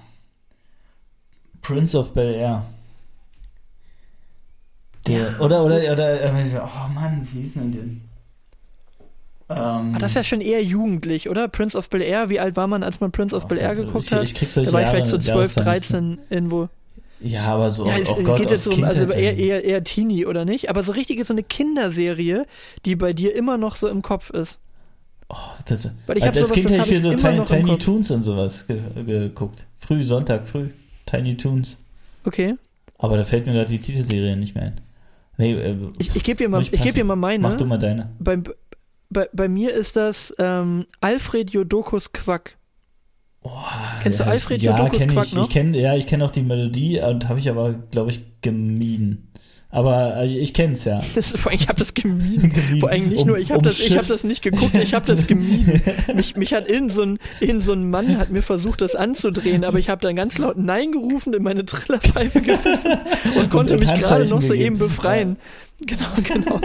Prince 1.62 1.99
of 1.99 2.12
Bel 2.14 2.33
Air. 2.33 2.64
Der, 5.09 5.33
Ja. 5.33 5.39
Oder, 5.41 5.64
oder, 5.64 5.77
oder, 5.93 6.21
äh, 6.23 6.61
oh 6.61 6.89
Mann, 6.95 7.27
wie 7.33 7.41
hieß 7.43 7.55
denn 7.55 7.73
den? 7.73 8.01
Ähm, 9.49 9.95
Ah, 9.95 9.99
das 9.99 10.12
ist 10.12 10.17
ja 10.17 10.25
schon 10.25 10.41
eher 10.41 10.62
jugendlich, 10.62 11.29
oder? 11.29 11.49
Prince 11.49 11.77
of 11.77 11.89
Bel 11.91 12.03
Air, 12.03 12.31
wie 12.31 12.39
alt 12.41 12.57
war 12.57 12.67
man, 12.69 12.83
als 12.85 13.01
man 13.01 13.11
Prince 13.12 13.35
of 13.35 13.45
Ach, 13.45 13.49
Bel 13.49 13.59
Air 13.61 13.71
das- 13.75 13.81
geguckt 13.85 14.05
ich- 14.07 14.12
hat? 14.12 14.23
ich 14.23 14.35
krieg 14.35 14.51
solche 14.51 14.71
da 14.71 14.73
war 14.75 14.83
ich 14.83 14.89
vielleicht 14.89 15.07
so 15.09 15.19
12, 15.19 15.57
Jahreszahlen 15.57 15.75
nicht 15.75 15.91
13 15.91 16.19
irgendwo. 16.31 16.69
ja, 17.21 17.45
aber 17.47 17.71
so, 17.73 17.87
Ja, 17.87 17.99
es 17.99 18.11
oh 18.11 18.23
Gott, 18.23 18.39
geht 18.39 18.51
jetzt 18.51 18.67
um, 18.69 18.83
also 18.85 19.03
eher, 19.12 19.37
eher, 19.37 19.64
eher 19.64 19.83
Teenie, 19.85 20.25
oder 20.27 20.45
nicht? 20.45 20.71
Aber 20.71 20.83
so 20.85 20.93
richtig 20.93 21.25
so 21.25 21.35
eine 21.35 21.43
Kinderserie, 21.43 22.47
die 22.85 22.95
bei 22.97 23.12
dir 23.12 23.35
immer 23.35 23.59
noch 23.59 23.75
so 23.77 23.89
im 23.89 24.03
Kopf 24.03 24.31
ist. 24.31 24.59
Oh, 25.29 25.35
das, 25.66 25.91
Weil 26.07 26.18
ich 26.18 26.22
als 26.24 26.37
hab 26.37 26.43
als 26.43 26.49
sowas, 26.49 26.53
Kind 26.53 26.70
hätte 26.70 26.83
ich 26.83 26.89
viel 26.89 27.01
so 27.01 27.14
Tiny, 27.14 27.45
Tiny. 27.45 27.79
Toons 27.79 28.11
und 28.12 28.22
sowas 28.22 28.64
ge 28.66 28.79
geguckt. 29.05 29.64
Früh, 29.81 30.05
Sonntag, 30.05 30.47
früh. 30.47 30.68
Tiny 31.07 31.37
Toons. 31.37 31.79
Okay. 32.24 32.55
Aber 32.99 33.16
da 33.16 33.24
fällt 33.24 33.47
mir 33.47 33.53
gerade 33.53 33.68
die 33.70 33.81
Titelserie 33.81 34.37
nicht 34.37 34.55
mehr 34.55 34.64
ein. 34.66 34.81
Nee, 35.39 35.53
äh, 35.53 35.77
Ich, 35.99 36.14
ich 36.16 36.22
gebe 36.22 36.39
dir, 36.39 36.49
mal- 36.49 36.62
ich 36.62 36.70
geb 36.70 36.95
dir 36.95 37.05
mal 37.05 37.16
meine. 37.16 37.43
mach 37.43 37.57
du 37.57 37.64
mal 37.66 37.77
deine. 37.79 38.09
bei, 38.18 38.39
bei, 39.11 39.29
bei 39.33 39.49
mir 39.49 39.74
ist 39.74 39.97
das 39.97 40.35
ähm, 40.39 40.87
Alfred 41.01 41.51
Jodokus 41.51 42.12
Quack. 42.12 42.57
Oh, 43.43 43.51
Kennst 44.03 44.18
du 44.20 44.24
ja, 44.24 44.31
Alfred 44.31 44.57
ich, 44.59 44.62
ja, 44.64 44.77
Jodokus 44.77 44.99
kenn 44.99 45.11
Quack 45.11 45.27
ich, 45.27 45.35
noch? 45.35 45.43
ich 45.45 45.51
kenn, 45.51 45.72
Ja, 45.74 45.95
ich 45.95 46.07
kenne 46.07 46.24
auch 46.24 46.31
die 46.31 46.43
Melodie 46.43 47.01
und 47.01 47.29
habe 47.29 47.39
ich 47.39 47.49
aber, 47.51 47.74
glaube 47.91 48.11
ich, 48.11 48.20
gemieden. 48.43 49.29
Aber 49.77 50.16
äh, 50.16 50.27
ich, 50.27 50.39
ich 50.39 50.55
kenne 50.55 50.72
es 50.72 50.87
ja. 50.87 51.01
Das, 51.14 51.33
vor 51.33 51.51
allem, 51.53 51.61
ich 51.61 51.68
habe 51.68 51.79
das 51.79 51.93
gemieden. 51.93 52.51
Gemieden. 52.55 52.81
Vor 52.81 52.89
allem 52.89 53.11
nicht 53.11 53.20
Um- 53.20 53.29
nur, 53.29 53.39
ich 53.39 53.53
habe 53.53 53.61
das, 53.61 53.79
ich 53.79 53.95
hab 53.95 54.07
das 54.07 54.24
nicht 54.24 54.41
geguckt, 54.41 54.74
ich 54.74 54.95
habe 54.95 55.07
das 55.07 55.27
gemieden. 55.27 55.83
Mich, 56.14 56.35
mich 56.35 56.55
hat 56.55 56.66
in 56.66 56.89
so, 56.89 57.03
ein, 57.03 57.18
in 57.41 57.61
so 57.61 57.74
ein 57.74 57.91
Mann 57.91 58.16
hat 58.16 58.31
mir 58.31 58.41
versucht, 58.41 58.81
das 58.81 58.95
anzudrehen, 58.95 59.64
aber 59.64 59.79
ich 59.79 59.91
habe 59.91 60.01
dann 60.01 60.16
ganz 60.16 60.39
laut 60.39 60.57
Nein 60.57 60.93
gerufen, 60.93 61.35
in 61.35 61.43
meine 61.43 61.66
Trillerpfeife 61.66 62.41
gepfiffen 62.41 62.99
und 63.39 63.51
konnte 63.51 63.74
und 63.74 63.81
mich 63.81 63.93
gerade 63.93 64.27
noch 64.27 64.41
so 64.41 64.55
eben 64.55 64.79
befreien. 64.79 65.37
Genau, 65.85 66.07
genau. 66.24 66.61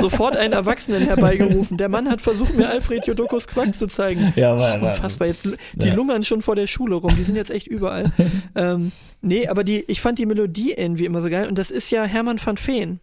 Sofort 0.00 0.36
einen 0.36 0.52
Erwachsenen 0.52 1.02
herbeigerufen. 1.02 1.76
Der 1.76 1.88
Mann 1.88 2.08
hat 2.10 2.20
versucht, 2.20 2.54
mir 2.56 2.68
Alfred 2.68 3.06
Jodokus 3.06 3.46
Quack 3.46 3.74
zu 3.76 3.86
zeigen. 3.86 4.32
Ja, 4.34 4.58
war, 4.58 4.80
war, 4.80 4.94
Unfassbar, 4.94 5.28
jetzt 5.28 5.44
die 5.44 5.86
Ja. 5.86 5.94
lungern 5.94 6.24
schon 6.24 6.42
vor 6.42 6.56
der 6.56 6.66
Schule 6.66 6.96
rum, 6.96 7.14
die 7.16 7.22
sind 7.22 7.36
jetzt 7.36 7.50
echt 7.50 7.68
überall. 7.68 8.12
ähm, 8.56 8.90
nee, 9.22 9.46
aber 9.46 9.62
die, 9.62 9.84
ich 9.86 10.00
fand 10.00 10.18
die 10.18 10.26
Melodie 10.26 10.72
irgendwie 10.72 11.04
immer 11.04 11.22
so 11.22 11.30
geil 11.30 11.46
und 11.48 11.58
das 11.58 11.70
ist 11.70 11.90
ja 11.90 12.04
Hermann 12.04 12.40
van 12.44 12.56
Veen. 12.58 12.98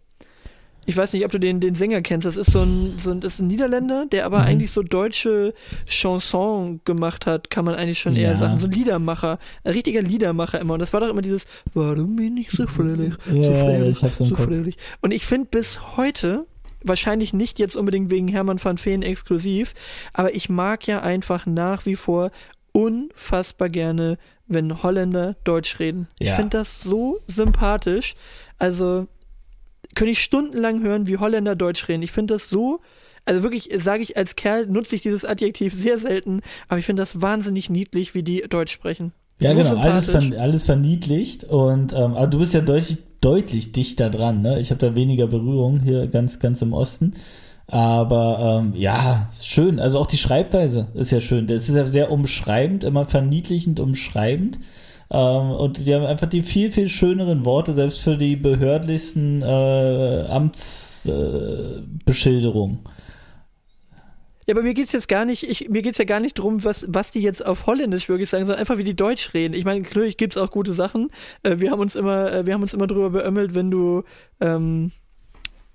Ich 0.85 0.97
weiß 0.97 1.13
nicht, 1.13 1.23
ob 1.23 1.31
du 1.31 1.39
den, 1.39 1.59
den 1.59 1.75
Sänger 1.75 2.01
kennst. 2.01 2.25
Das 2.25 2.35
ist 2.37 2.51
so 2.51 2.61
ein, 2.63 2.99
so 2.99 3.11
ein, 3.11 3.21
das 3.21 3.35
ist 3.35 3.39
ein 3.39 3.47
Niederländer, 3.47 4.05
der 4.05 4.25
aber 4.25 4.39
Mhm. 4.39 4.45
eigentlich 4.45 4.71
so 4.71 4.83
deutsche 4.83 5.53
Chanson 5.85 6.81
gemacht 6.85 7.25
hat, 7.25 7.49
kann 7.49 7.63
man 7.65 7.75
eigentlich 7.75 7.99
schon 7.99 8.15
eher 8.15 8.31
Ja. 8.31 8.35
sagen. 8.35 8.59
So 8.59 8.67
ein 8.67 8.71
Liedermacher, 8.71 9.39
ein 9.63 9.73
richtiger 9.73 10.01
Liedermacher 10.01 10.59
immer. 10.59 10.73
Und 10.73 10.79
das 10.79 10.91
war 10.93 10.99
doch 10.99 11.09
immer 11.09 11.21
dieses, 11.21 11.45
warum 11.73 12.15
bin 12.17 12.35
ich 12.37 12.51
so 12.51 12.67
fröhlich, 12.67 13.13
so 13.25 13.35
Ja, 13.35 13.53
fröhlich, 13.55 13.97
ich 13.97 14.03
hab's 14.03 14.19
im 14.19 14.27
so 14.29 14.35
Kopf. 14.35 14.45
fröhlich. 14.45 14.77
Und 15.01 15.11
ich 15.11 15.25
finde 15.25 15.47
bis 15.51 15.95
heute, 15.97 16.45
wahrscheinlich 16.83 17.33
nicht 17.33 17.59
jetzt 17.59 17.77
unbedingt 17.77 18.11
wegen 18.11 18.27
Hermann 18.27 18.61
van 18.61 18.77
Veen 18.83 19.03
exklusiv, 19.03 19.73
aber 20.11 20.35
ich 20.35 20.49
mag 20.49 20.85
ja 20.85 21.01
einfach 21.01 21.45
nach 21.45 21.85
wie 21.85 21.95
vor 21.95 22.31
unfassbar 22.73 23.69
gerne, 23.69 24.17
wenn 24.47 24.83
Holländer 24.83 25.35
Deutsch 25.45 25.79
reden. 25.79 26.07
Ich 26.19 26.29
Ja. 26.29 26.35
finde 26.35 26.57
das 26.57 26.81
so 26.81 27.19
sympathisch. 27.27 28.15
Also 28.59 29.07
könnte 29.93 30.11
ich 30.11 30.21
stundenlang 30.21 30.81
hören, 30.81 31.07
wie 31.07 31.17
Holländer 31.17 31.55
Deutsch 31.55 31.87
reden. 31.87 32.03
Ich 32.03 32.11
finde 32.11 32.35
das 32.35 32.49
so, 32.49 32.81
also 33.25 33.43
wirklich, 33.43 33.69
sage 33.77 34.03
ich 34.03 34.17
als 34.17 34.35
Kerl, 34.35 34.67
nutze 34.67 34.95
ich 34.95 35.01
dieses 35.01 35.25
Adjektiv 35.25 35.73
sehr 35.73 35.97
selten, 35.99 36.41
aber 36.67 36.79
ich 36.79 36.85
finde 36.85 37.01
das 37.01 37.21
wahnsinnig 37.21 37.69
niedlich, 37.69 38.15
wie 38.15 38.23
die 38.23 38.41
Deutsch 38.49 38.73
sprechen. 38.73 39.13
Ja, 39.39 39.51
so 39.51 39.57
genau, 39.57 39.75
alles, 39.77 40.09
ver 40.09 40.21
alles 40.39 40.65
verniedlicht 40.65 41.43
und 41.45 41.93
ähm, 41.93 42.13
aber 42.13 42.27
du 42.27 42.39
bist 42.39 42.53
ja 42.53 42.61
deutlich, 42.61 42.99
deutlich 43.21 43.71
dichter 43.71 44.09
dran, 44.09 44.41
ne? 44.41 44.59
Ich 44.59 44.69
habe 44.69 44.79
da 44.79 44.95
weniger 44.95 45.27
Berührung 45.27 45.79
hier 45.79 46.07
ganz, 46.07 46.39
ganz 46.39 46.61
im 46.61 46.73
Osten. 46.73 47.13
Aber 47.67 48.61
ähm, 48.61 48.73
ja, 48.75 49.29
schön. 49.41 49.79
Also 49.79 49.97
auch 49.97 50.05
die 50.05 50.17
Schreibweise 50.17 50.89
ist 50.93 51.11
ja 51.11 51.21
schön. 51.21 51.47
Das 51.47 51.69
ist 51.69 51.75
ja 51.75 51.85
sehr 51.85 52.11
umschreibend, 52.11 52.83
immer 52.83 53.05
verniedlichend 53.05 53.79
umschreibend. 53.79 54.59
Ähm, 55.13 55.51
und 55.51 55.85
die 55.85 55.93
haben 55.93 56.05
einfach 56.05 56.27
die 56.27 56.43
viel, 56.43 56.71
viel 56.71 56.89
schöneren 56.89 57.45
Worte, 57.45 57.73
selbst 57.73 58.01
für 58.01 58.17
die 58.17 58.35
behördlichsten 58.35 59.43
äh, 59.43 60.25
Amtsbeschilderungen. 60.27 62.79
Äh. 62.83 62.89
Ja, 64.47 64.55
aber 64.55 64.63
mir 64.63 64.73
geht's 64.73 64.91
jetzt 64.91 65.07
gar 65.07 65.23
nicht, 65.23 65.43
ich, 65.43 65.69
mir 65.69 65.81
geht's 65.81 65.99
ja 65.99 66.05
gar 66.05 66.19
nicht 66.19 66.33
drum, 66.33 66.65
was, 66.65 66.85
was 66.89 67.11
die 67.11 67.21
jetzt 67.21 67.45
auf 67.45 67.65
Holländisch 67.65 68.09
wirklich 68.09 68.29
sagen, 68.29 68.45
sondern 68.45 68.59
einfach 68.59 68.77
wie 68.77 68.83
die 68.83 68.95
Deutsch 68.95 69.33
reden. 69.33 69.53
Ich 69.53 69.63
meine, 69.63 69.81
natürlich 69.81 70.17
gibt's 70.17 70.35
auch 70.35 70.51
gute 70.51 70.73
Sachen. 70.73 71.11
Äh, 71.43 71.59
wir 71.59 71.71
haben 71.71 71.79
uns 71.79 71.95
immer, 71.95 72.33
äh, 72.33 72.45
wir 72.45 72.53
haben 72.53 72.63
uns 72.63 72.73
immer 72.73 72.87
drüber 72.87 73.11
beömmelt, 73.11 73.55
wenn 73.55 73.71
du, 73.71 74.03
ähm, 74.41 74.91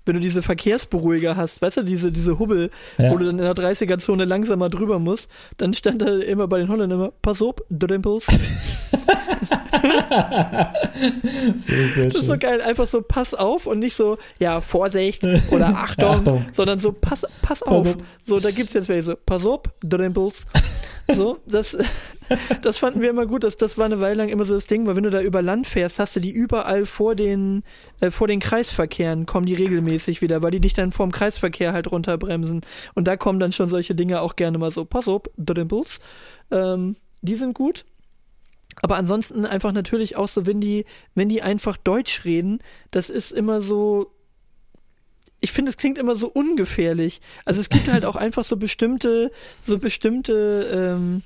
wenn 0.09 0.15
du 0.15 0.19
diese 0.21 0.41
Verkehrsberuhiger 0.41 1.35
hast, 1.37 1.61
weißt 1.61 1.77
du, 1.77 1.83
diese, 1.83 2.11
diese 2.11 2.39
Hubbel, 2.39 2.71
Ja. 2.97 3.11
wo 3.11 3.17
du 3.17 3.25
dann 3.27 3.37
in 3.39 3.45
der 3.45 3.53
30er-Zone 3.53 4.25
langsamer 4.25 4.69
drüber 4.69 4.97
musst, 4.99 5.29
dann 5.57 5.73
stand 5.75 6.01
da 6.01 6.07
immer 6.17 6.47
bei 6.47 6.57
den 6.57 6.67
Holländern 6.67 6.99
immer, 6.99 7.11
pass 7.21 7.41
auf, 7.41 7.55
sehr 11.55 12.09
Das 12.09 12.21
ist 12.21 12.27
so 12.27 12.37
geil, 12.37 12.61
einfach 12.61 12.87
so 12.87 13.01
pass 13.01 13.33
auf 13.33 13.65
und 13.67 13.79
nicht 13.79 13.95
so, 13.95 14.17
ja, 14.39 14.61
Vorsicht 14.61 15.23
oder 15.51 15.67
Achtung, 15.75 16.09
Achtung. 16.09 16.45
sondern 16.53 16.79
so 16.79 16.91
pass, 16.91 17.25
pass 17.41 17.63
auf. 17.63 17.87
So, 18.25 18.39
da 18.39 18.51
gibt's 18.51 18.73
jetzt 18.73 18.89
welche 18.89 19.03
so, 19.03 19.15
pass 19.25 19.45
auf, 19.45 19.61
Drempels. 19.83 20.33
So, 21.13 21.39
das, 21.45 21.77
das 22.61 22.77
fanden 22.77 23.01
wir 23.01 23.09
immer 23.09 23.25
gut. 23.25 23.43
Das, 23.43 23.57
das 23.57 23.77
war 23.77 23.85
eine 23.85 23.99
Weile 23.99 24.15
lang 24.15 24.29
immer 24.29 24.45
so 24.45 24.53
das 24.53 24.67
Ding, 24.67 24.87
weil 24.87 24.95
wenn 24.95 25.03
du 25.03 25.09
da 25.09 25.21
über 25.21 25.41
Land 25.41 25.67
fährst, 25.67 25.99
hast 25.99 26.15
du 26.15 26.19
die 26.19 26.31
überall 26.31 26.85
vor 26.85 27.15
den, 27.15 27.63
äh, 27.99 28.09
vor 28.09 28.27
den 28.27 28.39
Kreisverkehren, 28.39 29.25
kommen 29.25 29.45
die 29.45 29.55
regelmäßig 29.55 30.21
wieder, 30.21 30.41
weil 30.41 30.51
die 30.51 30.59
dich 30.59 30.73
dann 30.73 30.91
vorm 30.91 31.11
Kreisverkehr 31.11 31.73
halt 31.73 31.91
runterbremsen. 31.91 32.61
Und 32.95 33.07
da 33.07 33.17
kommen 33.17 33.39
dann 33.39 33.51
schon 33.51 33.69
solche 33.69 33.95
Dinge 33.95 34.21
auch 34.21 34.35
gerne 34.35 34.57
mal 34.57 34.71
so, 34.71 34.85
pass 34.85 35.07
auf, 35.07 35.23
Drempels. 35.37 35.99
Ähm, 36.51 36.95
die 37.21 37.35
sind 37.35 37.53
gut. 37.53 37.85
Aber 38.81 38.95
ansonsten 38.95 39.45
einfach 39.45 39.71
natürlich 39.71 40.15
auch 40.15 40.27
so, 40.27 40.45
wenn 40.45 40.61
die, 40.61 40.85
wenn 41.15 41.29
die 41.29 41.41
einfach 41.41 41.77
Deutsch 41.77 42.23
reden, 42.25 42.59
das 42.91 43.09
ist 43.09 43.31
immer 43.31 43.61
so. 43.61 44.11
Ich 45.41 45.51
finde, 45.51 45.69
es 45.71 45.77
klingt 45.77 45.97
immer 45.97 46.15
so 46.15 46.27
ungefährlich. 46.27 47.21
Also 47.45 47.61
es 47.61 47.69
gibt 47.69 47.91
halt 47.91 48.05
auch 48.05 48.15
einfach 48.15 48.43
so 48.43 48.57
bestimmte, 48.57 49.31
so 49.65 49.79
bestimmte 49.79 50.95
ähm, 50.97 51.23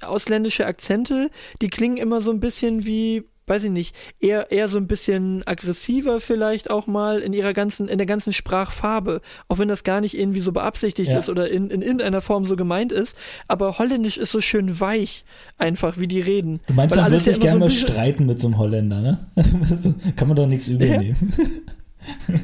ausländische 0.00 0.66
Akzente, 0.66 1.30
die 1.60 1.68
klingen 1.68 1.96
immer 1.96 2.20
so 2.20 2.30
ein 2.30 2.40
bisschen 2.40 2.84
wie, 2.86 3.24
weiß 3.46 3.64
ich 3.64 3.70
nicht, 3.70 3.94
eher, 4.20 4.50
eher 4.52 4.68
so 4.68 4.78
ein 4.78 4.86
bisschen 4.86 5.44
aggressiver 5.46 6.20
vielleicht 6.20 6.70
auch 6.70 6.86
mal 6.86 7.20
in 7.20 7.32
ihrer 7.32 7.52
ganzen, 7.52 7.88
in 7.88 7.98
der 7.98 8.06
ganzen 8.06 8.32
Sprachfarbe. 8.32 9.20
Auch 9.48 9.58
wenn 9.58 9.68
das 9.68 9.82
gar 9.84 10.00
nicht 10.00 10.16
irgendwie 10.16 10.40
so 10.40 10.52
beabsichtigt 10.52 11.10
Ja. 11.10 11.18
ist 11.18 11.28
oder 11.28 11.50
in, 11.50 11.70
in 11.70 11.82
irgendeiner 11.82 12.20
Form 12.20 12.46
so 12.46 12.54
gemeint 12.56 12.92
ist. 12.92 13.16
Aber 13.48 13.78
Holländisch 13.78 14.18
ist 14.18 14.30
so 14.30 14.40
schön 14.40 14.78
weich, 14.80 15.24
einfach, 15.58 15.98
wie 15.98 16.08
die 16.08 16.20
reden. 16.20 16.60
Du 16.66 16.74
meinst, 16.74 16.94
Weil 16.96 17.02
man 17.04 17.12
würde 17.12 17.24
sich 17.24 17.36
immer 17.36 17.42
gerne 17.44 17.58
so 17.58 17.64
mal 17.66 17.70
streiten 17.70 18.26
mit 18.26 18.38
so 18.40 18.48
einem 18.48 18.58
Holländer, 18.58 19.00
ne? 19.00 19.26
Kann 20.16 20.28
man 20.28 20.36
doch 20.36 20.46
nichts 20.46 20.68
übel 20.68 20.88
Ja. 20.88 20.98
nehmen. 20.98 21.32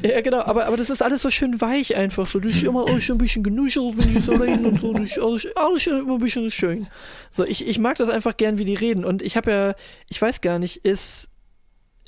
Ja, 0.03 0.21
genau, 0.21 0.41
aber, 0.41 0.65
aber 0.65 0.77
das 0.77 0.89
ist 0.89 1.01
alles 1.01 1.21
so 1.21 1.29
schön 1.29 1.59
weich 1.61 1.95
einfach. 1.95 2.29
So, 2.29 2.39
das 2.39 2.55
ist 2.55 2.63
immer 2.63 2.87
alles 2.87 3.09
ein 3.09 3.17
bisschen 3.17 3.43
genuschelt, 3.43 3.97
wenn 3.97 4.13
die 4.13 4.21
so 4.21 4.31
reden 4.33 4.65
und 4.65 4.81
so. 4.81 4.93
Das 4.93 5.03
ist 5.03 5.19
alles, 5.19 5.47
alles 5.55 5.87
immer 5.87 6.13
ein 6.13 6.19
bisschen 6.19 6.51
schön. 6.51 6.87
So, 7.31 7.45
ich, 7.45 7.67
ich 7.67 7.79
mag 7.79 7.97
das 7.97 8.09
einfach 8.09 8.37
gern, 8.37 8.57
wie 8.57 8.65
die 8.65 8.75
reden. 8.75 9.05
Und 9.05 9.21
ich 9.21 9.35
habe 9.37 9.51
ja, 9.51 9.75
ich 10.07 10.21
weiß 10.21 10.41
gar 10.41 10.59
nicht, 10.59 10.77
ist, 10.85 11.27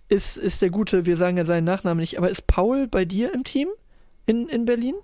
ist, 0.09 0.37
ist 0.37 0.61
der 0.61 0.69
gute, 0.69 1.05
wir 1.05 1.17
sagen 1.17 1.37
ja 1.37 1.45
seinen 1.45 1.65
Nachnamen 1.65 2.01
nicht, 2.01 2.17
aber 2.17 2.29
ist 2.29 2.47
Paul 2.47 2.87
bei 2.87 3.05
dir 3.05 3.33
im 3.33 3.43
Team 3.43 3.69
in, 4.25 4.47
in 4.47 4.65
Berlin? 4.65 4.95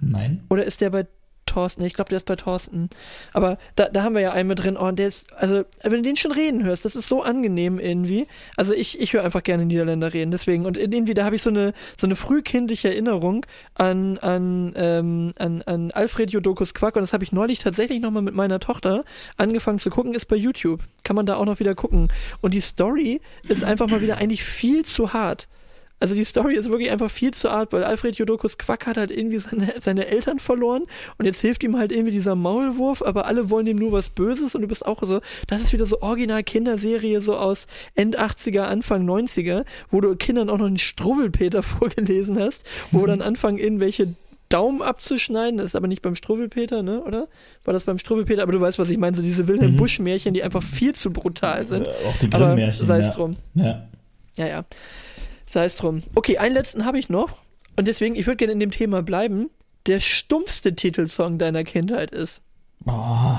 Nein. 0.00 0.44
Oder 0.48 0.64
ist 0.64 0.80
der 0.80 0.90
bei 0.90 1.06
Thorsten? 1.52 1.84
Ich 1.84 1.94
glaube, 1.94 2.08
der 2.08 2.18
ist 2.18 2.26
bei 2.26 2.36
Thorsten. 2.36 2.90
Aber 3.32 3.58
da, 3.76 3.88
da 3.88 4.02
haben 4.02 4.14
wir 4.14 4.22
ja 4.22 4.32
einen 4.32 4.48
mit 4.48 4.62
drin. 4.62 4.76
Oh, 4.78 4.86
und 4.86 4.98
der 4.98 5.08
ist, 5.08 5.32
also, 5.34 5.64
wenn 5.82 6.02
du 6.02 6.02
den 6.02 6.16
schon 6.16 6.32
reden 6.32 6.64
hörst, 6.64 6.84
das 6.84 6.96
ist 6.96 7.08
so 7.08 7.22
angenehm 7.22 7.78
irgendwie. 7.78 8.26
Also 8.56 8.72
ich, 8.72 9.00
ich 9.00 9.12
höre 9.12 9.24
einfach 9.24 9.42
gerne 9.42 9.66
Niederländer 9.66 10.12
reden, 10.12 10.30
deswegen. 10.30 10.66
Und 10.66 10.76
irgendwie, 10.76 11.14
da 11.14 11.24
habe 11.24 11.36
ich 11.36 11.42
so 11.42 11.50
eine, 11.50 11.74
so 12.00 12.06
eine 12.06 12.16
frühkindliche 12.16 12.88
Erinnerung 12.88 13.46
an, 13.74 14.18
an, 14.18 14.72
ähm, 14.76 15.32
an, 15.38 15.62
an 15.62 15.90
Alfred 15.90 16.30
Jodokus 16.30 16.74
Quack. 16.74 16.96
Und 16.96 17.02
das 17.02 17.12
habe 17.12 17.24
ich 17.24 17.32
neulich 17.32 17.58
tatsächlich 17.60 18.00
nochmal 18.00 18.22
mit 18.22 18.34
meiner 18.34 18.60
Tochter 18.60 19.04
angefangen 19.36 19.78
zu 19.78 19.90
gucken, 19.90 20.14
ist 20.14 20.26
bei 20.26 20.36
YouTube. 20.36 20.80
Kann 21.04 21.16
man 21.16 21.26
da 21.26 21.36
auch 21.36 21.44
noch 21.44 21.60
wieder 21.60 21.74
gucken. 21.74 22.08
Und 22.40 22.54
die 22.54 22.60
Story 22.60 23.20
ist 23.48 23.64
einfach 23.64 23.88
mal 23.88 24.00
wieder 24.00 24.18
eigentlich 24.18 24.44
viel 24.44 24.84
zu 24.84 25.12
hart. 25.12 25.48
Also 26.02 26.14
die 26.14 26.24
Story 26.24 26.56
ist 26.56 26.68
wirklich 26.68 26.90
einfach 26.90 27.10
viel 27.10 27.32
zu 27.32 27.48
art, 27.48 27.72
weil 27.72 27.84
Alfred 27.84 28.16
Jodokus 28.16 28.58
Quack 28.58 28.86
hat 28.86 28.96
halt 28.96 29.10
irgendwie 29.10 29.38
seine, 29.38 29.72
seine 29.80 30.06
Eltern 30.08 30.38
verloren 30.40 30.82
und 31.18 31.26
jetzt 31.26 31.40
hilft 31.40 31.62
ihm 31.62 31.78
halt 31.78 31.92
irgendwie 31.92 32.10
dieser 32.10 32.34
Maulwurf, 32.34 33.02
aber 33.02 33.26
alle 33.26 33.50
wollen 33.50 33.66
ihm 33.68 33.76
nur 33.78 33.92
was 33.92 34.08
Böses 34.10 34.54
und 34.54 34.62
du 34.62 34.68
bist 34.68 34.84
auch 34.84 35.00
so, 35.02 35.20
das 35.46 35.62
ist 35.62 35.72
wieder 35.72 35.86
so 35.86 36.02
original 36.02 36.42
Kinderserie 36.42 37.20
so 37.20 37.36
aus 37.36 37.66
End 37.94 38.18
80er, 38.18 38.62
Anfang 38.62 39.08
90er, 39.08 39.64
wo 39.90 40.00
du 40.00 40.16
Kindern 40.16 40.50
auch 40.50 40.58
noch 40.58 40.66
den 40.66 40.78
Struwwelpeter 40.78 41.62
vorgelesen 41.62 42.38
hast, 42.38 42.66
wo 42.90 43.06
dann 43.06 43.22
anfangen 43.22 43.58
irgendwelche 43.58 44.14
Daumen 44.48 44.82
abzuschneiden, 44.82 45.56
das 45.58 45.68
ist 45.68 45.76
aber 45.76 45.86
nicht 45.88 46.02
beim 46.02 46.14
Struwwelpeter, 46.14 46.82
ne, 46.82 47.00
oder? 47.04 47.28
War 47.64 47.72
das 47.72 47.84
beim 47.84 47.98
Struwwelpeter? 47.98 48.42
Aber 48.42 48.52
du 48.52 48.60
weißt, 48.60 48.78
was 48.78 48.90
ich 48.90 48.98
meine, 48.98 49.16
so 49.16 49.22
diese 49.22 49.48
Wilhelm 49.48 49.72
Mhm. 49.72 49.76
Busch-Märchen, 49.76 50.34
die 50.34 50.42
einfach 50.42 50.62
viel 50.62 50.94
zu 50.94 51.10
brutal 51.10 51.66
sind. 51.66 51.86
Äh, 51.86 51.90
Auch 52.06 52.16
die 52.18 52.28
Grimm-Märchen. 52.28 52.86
sei 52.86 52.98
es 52.98 53.06
ja. 53.06 53.12
drum. 53.14 53.36
Ja. 53.54 53.86
Ja, 54.36 54.46
ja. 54.48 54.64
Sei 55.52 55.66
es 55.66 55.76
drum. 55.76 56.02
Okay, 56.14 56.38
einen 56.38 56.54
letzten 56.54 56.86
habe 56.86 56.98
ich 56.98 57.10
noch. 57.10 57.42
Und 57.76 57.86
deswegen, 57.86 58.14
ich 58.16 58.26
würde 58.26 58.38
gerne 58.38 58.54
in 58.54 58.60
dem 58.60 58.70
Thema 58.70 59.02
bleiben. 59.02 59.50
Der 59.84 60.00
stumpfste 60.00 60.74
Titelsong 60.74 61.36
deiner 61.36 61.62
Kindheit 61.62 62.10
ist. 62.10 62.40
Oh. 62.86 63.34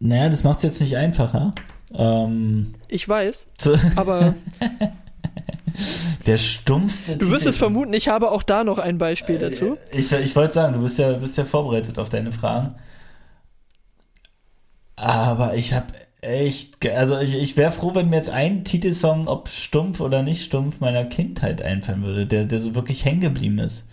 Naja, 0.00 0.28
das 0.28 0.42
macht 0.42 0.56
es 0.58 0.62
jetzt 0.64 0.80
nicht 0.80 0.96
einfacher. 0.96 1.54
Ähm, 1.94 2.74
Ich 2.88 3.08
weiß, 3.08 3.46
aber 3.94 4.34
der 6.26 6.38
stumpfste. 6.38 7.16
du 7.16 7.30
wirst 7.30 7.42
Titel- 7.42 7.50
es 7.50 7.56
vermuten, 7.58 7.92
ich 7.92 8.08
habe 8.08 8.32
auch 8.32 8.42
da 8.42 8.64
noch 8.64 8.78
ein 8.80 8.98
Beispiel 8.98 9.38
dazu. 9.38 9.78
Ich, 9.92 10.10
ich 10.10 10.34
wollte 10.34 10.54
sagen, 10.54 10.74
du 10.74 10.80
bist 10.82 10.98
ja, 10.98 11.12
bist 11.12 11.38
ja 11.38 11.44
vorbereitet 11.44 11.96
auf 12.00 12.08
deine 12.10 12.32
Fragen. 12.32 12.74
Aber 14.96 15.54
ich 15.54 15.72
habe 15.72 15.86
ge- 16.20 16.92
also 16.92 17.18
ich, 17.18 17.34
ich 17.34 17.56
wäre 17.56 17.72
froh, 17.72 17.94
wenn 17.94 18.08
mir 18.08 18.16
jetzt 18.16 18.30
ein 18.30 18.64
Titelsong, 18.64 19.28
ob 19.28 19.48
stumpf 19.48 20.00
oder 20.00 20.22
nicht 20.22 20.44
stumpf, 20.44 20.80
meiner 20.80 21.04
Kindheit 21.04 21.62
einfallen 21.62 22.02
würde, 22.02 22.26
der, 22.26 22.44
der 22.44 22.60
so 22.60 22.74
wirklich 22.74 23.04
hängen 23.04 23.20
geblieben 23.20 23.58
ist. 23.58 23.84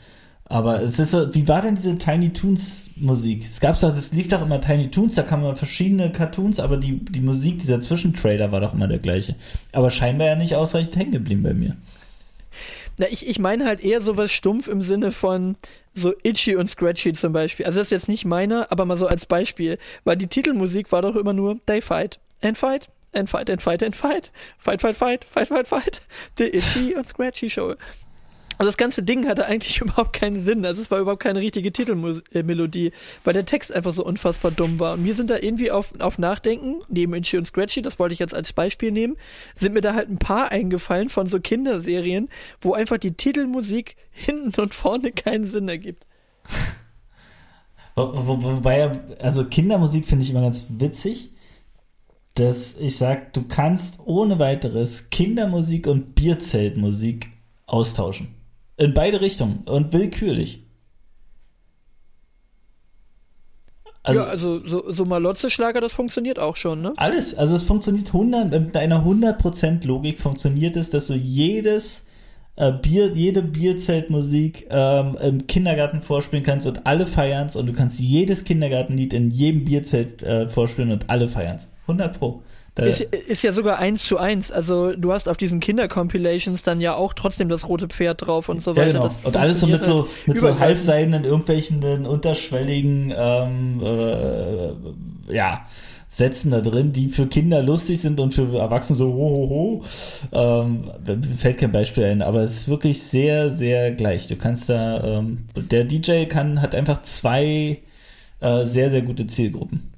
Aber 0.48 0.82
es 0.82 1.00
ist 1.00 1.12
so, 1.12 1.34
wie 1.34 1.48
war 1.48 1.62
denn 1.64 1.76
diese 1.76 1.98
Tiny 1.98 2.32
Toons 2.32 2.92
Musik? 2.98 3.44
Es 3.44 3.60
gab 3.60 3.80
doch, 3.80 3.96
es 3.96 4.14
lief 4.14 4.28
doch 4.28 4.44
immer 4.44 4.62
Tiny 4.62 4.92
Toons, 4.92 5.16
da 5.16 5.24
kamen 5.24 5.56
verschiedene 5.56 6.12
Cartoons, 6.12 6.60
aber 6.60 6.78
die, 6.78 7.04
die 7.04 7.22
Musik, 7.22 7.60
dieser 7.60 7.80
Zwischentrailer 7.80 8.52
war 8.52 8.62
doch 8.62 8.74
immer 8.74 8.88
der 8.88 9.00
gleiche. 9.00 9.36
Aber 9.72 9.90
scheinbar 9.90 10.28
ja 10.28 10.36
nicht 10.36 10.56
ausreichend 10.56 10.96
hängen 10.98 11.12
geblieben 11.14 11.42
bei 11.42 11.54
mir. 11.54 11.76
Na, 12.98 13.08
ich, 13.10 13.28
ich 13.28 13.40
meine 13.40 13.66
halt 13.66 13.84
eher 13.84 14.02
sowas 14.02 14.32
stumpf 14.32 14.68
im 14.68 14.84
Sinne 14.84 15.12
von 15.12 15.56
so 15.96 16.14
Itchy 16.24 16.56
und 16.56 16.70
Scratchy 16.70 17.14
zum 17.14 17.34
Beispiel. 17.34 17.66
Also 17.66 17.80
das 17.80 17.88
ist 17.88 17.92
jetzt 17.92 18.10
nicht 18.10 18.26
meiner, 18.26 18.72
aber 18.72 18.86
mal 18.86 18.98
so 18.98 19.08
als 19.08 19.26
Beispiel. 19.26 19.80
Weil 20.04 20.18
die 20.18 20.28
Titelmusik 20.28 20.92
war 20.92 21.02
doch 21.02 21.16
immer 21.16 21.34
nur 21.34 21.60
They 21.66 21.82
fight 21.82 22.20
and 22.42 22.58
fight 22.58 22.90
and 23.14 23.30
fight 23.30 23.50
and 23.50 23.62
fight 23.62 23.82
and 23.82 23.96
fight. 23.96 24.32
Fight, 24.58 24.82
fight, 24.82 24.96
fight, 24.96 25.26
fight, 25.26 25.48
fight, 25.48 25.68
fight. 25.68 26.02
The 26.38 26.56
Itchy 26.56 26.96
und 26.96 27.08
Scratchy 27.08 27.50
Show. 27.50 27.76
Also 28.58 28.68
das 28.68 28.78
ganze 28.78 29.04
Ding 29.04 29.28
hatte 29.28 29.46
eigentlich 29.46 29.82
überhaupt 29.82 30.14
keinen 30.14 30.40
Sinn. 30.40 30.66
Also 30.66 30.82
es 30.82 30.92
war 30.92 31.00
überhaupt 31.00 31.24
keine 31.24 31.40
richtige 31.40 31.72
Titelmelodie, 31.72 32.92
weil 33.24 33.34
der 33.34 33.46
Text 33.46 33.74
einfach 33.74 33.94
so 33.94 34.06
unfassbar 34.06 34.52
dumm 34.52 34.80
war. 34.80 34.94
Und 34.94 35.04
mir 35.04 35.16
sind 35.16 35.30
da 35.30 35.38
irgendwie 35.38 35.72
auf, 35.72 35.92
auf 36.00 36.18
Nachdenken, 36.18 36.82
neben 36.90 37.14
Itchy 37.14 37.38
und 37.38 37.46
Scratchy, 37.46 37.82
das 37.82 38.00
wollte 38.00 38.14
ich 38.14 38.20
jetzt 38.20 38.34
als 38.34 38.54
Beispiel 38.54 38.92
nehmen, 38.92 39.18
sind 39.56 39.74
mir 39.74 39.82
da 39.82 39.94
halt 39.94 40.10
ein 40.10 40.20
paar 40.20 40.52
eingefallen 40.52 41.10
von 41.10 41.28
so 41.28 41.40
Kinderserien, 41.40 42.30
wo 42.62 42.74
einfach 42.74 42.98
die 42.98 43.14
Titelmusik 43.14 43.96
hinten 44.12 44.60
und 44.60 44.74
vorne 44.74 45.12
keinen 45.12 45.46
Sinn 45.46 45.68
ergibt. 45.68 46.06
Wo, 47.96 48.12
wo, 48.14 48.44
wobei, 48.44 49.00
also 49.20 49.46
Kindermusik 49.46 50.06
finde 50.06 50.24
ich 50.24 50.32
immer 50.32 50.42
ganz 50.42 50.68
witzig, 50.70 51.32
dass 52.34 52.78
ich 52.78 52.98
sag, 52.98 53.34
du 53.34 53.44
kannst 53.44 54.00
ohne 54.06 54.40
weiteres 54.40 55.10
Kindermusik 55.10 55.88
und 55.88 56.16
Bierzeltmusik 56.16 57.30
austauschen. 57.66 58.36
In 58.78 58.94
beide 58.94 59.22
Richtungen 59.22 59.64
und 59.66 59.94
willkürlich. 59.94 60.66
Also, 64.04 64.22
ja, 64.22 64.28
also 64.28 64.68
so, 64.68 64.92
so 64.92 65.06
Malotze-Schlager, 65.06 65.82
das 65.82 65.92
funktioniert 65.92 66.38
auch 66.38 66.58
schon, 66.58 66.82
ne? 66.82 66.94
alles, 66.96 67.34
also 67.34 67.56
es 67.56 67.64
funktioniert 67.64 68.10
100, 68.10 68.52
mit 68.52 68.78
einer 68.78 69.04
100% 69.04 69.88
Logik 69.88 70.20
funktioniert 70.20 70.76
es, 70.76 70.92
dass 70.92 71.08
du 71.08 71.16
jedes 71.16 72.06
äh, 72.56 72.72
Bier, 72.72 73.12
jede 73.14 73.42
Bierzeltmusik 73.42 74.68
ähm, 74.70 75.18
im 75.22 75.48
Kindergarten 75.48 76.02
vorspielen 76.02 76.44
kannst 76.44 76.68
und 76.68 76.86
alle 76.86 77.08
feiern's 77.08 77.56
und 77.56 77.68
du 77.68 77.74
kannst 77.74 78.00
jedes 78.00 78.44
Kindergartenlied 78.44 79.12
in 79.12 79.32
jedem 79.32 79.66
Bierzelt 79.66 80.22
äh, 80.22 80.48
vorspielen 80.48 80.92
und 80.92 81.10
alle 81.10 81.28
feiern's. 81.28 81.70
100 81.88 82.18
pro. 82.18 82.44
Da, 82.76 82.84
Ist, 82.84 83.00
ist 83.02 83.42
ja 83.42 83.54
sogar 83.54 83.80
eins 83.80 84.04
zu 84.04 84.18
eins. 84.18 84.52
Also 84.52 84.94
du 84.98 85.14
hast 85.14 85.30
auf 85.30 85.38
diesen 85.38 85.62
Kinder-Compilations 85.62 86.62
dann 86.62 86.82
ja 86.82 86.94
auch 86.94 87.14
trotzdem 87.14 87.48
das 87.48 87.70
rote 87.70 87.88
Pferd 87.88 88.28
drauf 88.28 88.50
und 88.50 88.62
so 88.62 88.72
ja, 88.72 88.78
weiter. 88.78 88.92
genau. 88.92 89.04
Das 89.04 89.24
Und 89.24 89.38
alles 89.38 89.62
so 89.62 89.68
mit 89.68 89.82
so, 89.82 90.10
mit 90.26 90.38
so 90.38 90.60
halbseidenen, 90.60 91.24
irgendwelchen 91.24 92.06
unterschwelligen 92.06 93.14
ähm, 93.16 93.82
äh, 93.82 95.34
ja, 95.34 95.66
Sätzen 96.10 96.52
da 96.52 96.60
drin, 96.60 96.92
die 96.92 97.08
für 97.08 97.28
Kinder 97.28 97.64
lustig 97.64 98.02
sind 98.02 98.20
und 98.20 98.34
für 98.34 98.58
Erwachsene 98.58 98.98
so 98.98 99.08
ho 99.08 99.30
ho 99.30 99.50
ho. 99.50 99.84
Ähm, 100.34 100.92
fällt 101.38 101.58
kein 101.58 101.72
Beispiel 101.72 102.04
ein, 102.04 102.22
aber 102.22 102.42
es 102.42 102.58
ist 102.58 102.68
wirklich 102.68 103.02
sehr, 103.04 103.50
sehr 103.52 103.92
gleich. 103.92 104.28
Du 104.28 104.36
kannst 104.36 104.68
da, 104.68 105.02
ähm, 105.20 105.46
der 105.56 105.86
DJ 105.86 106.26
kann, 106.26 106.62
hat 106.62 106.76
einfach 106.76 107.02
zwei 107.04 107.80
äh, 108.42 108.66
sehr, 108.66 108.90
sehr 108.90 109.02
gute 109.02 109.28
Zielgruppen. 109.28 109.95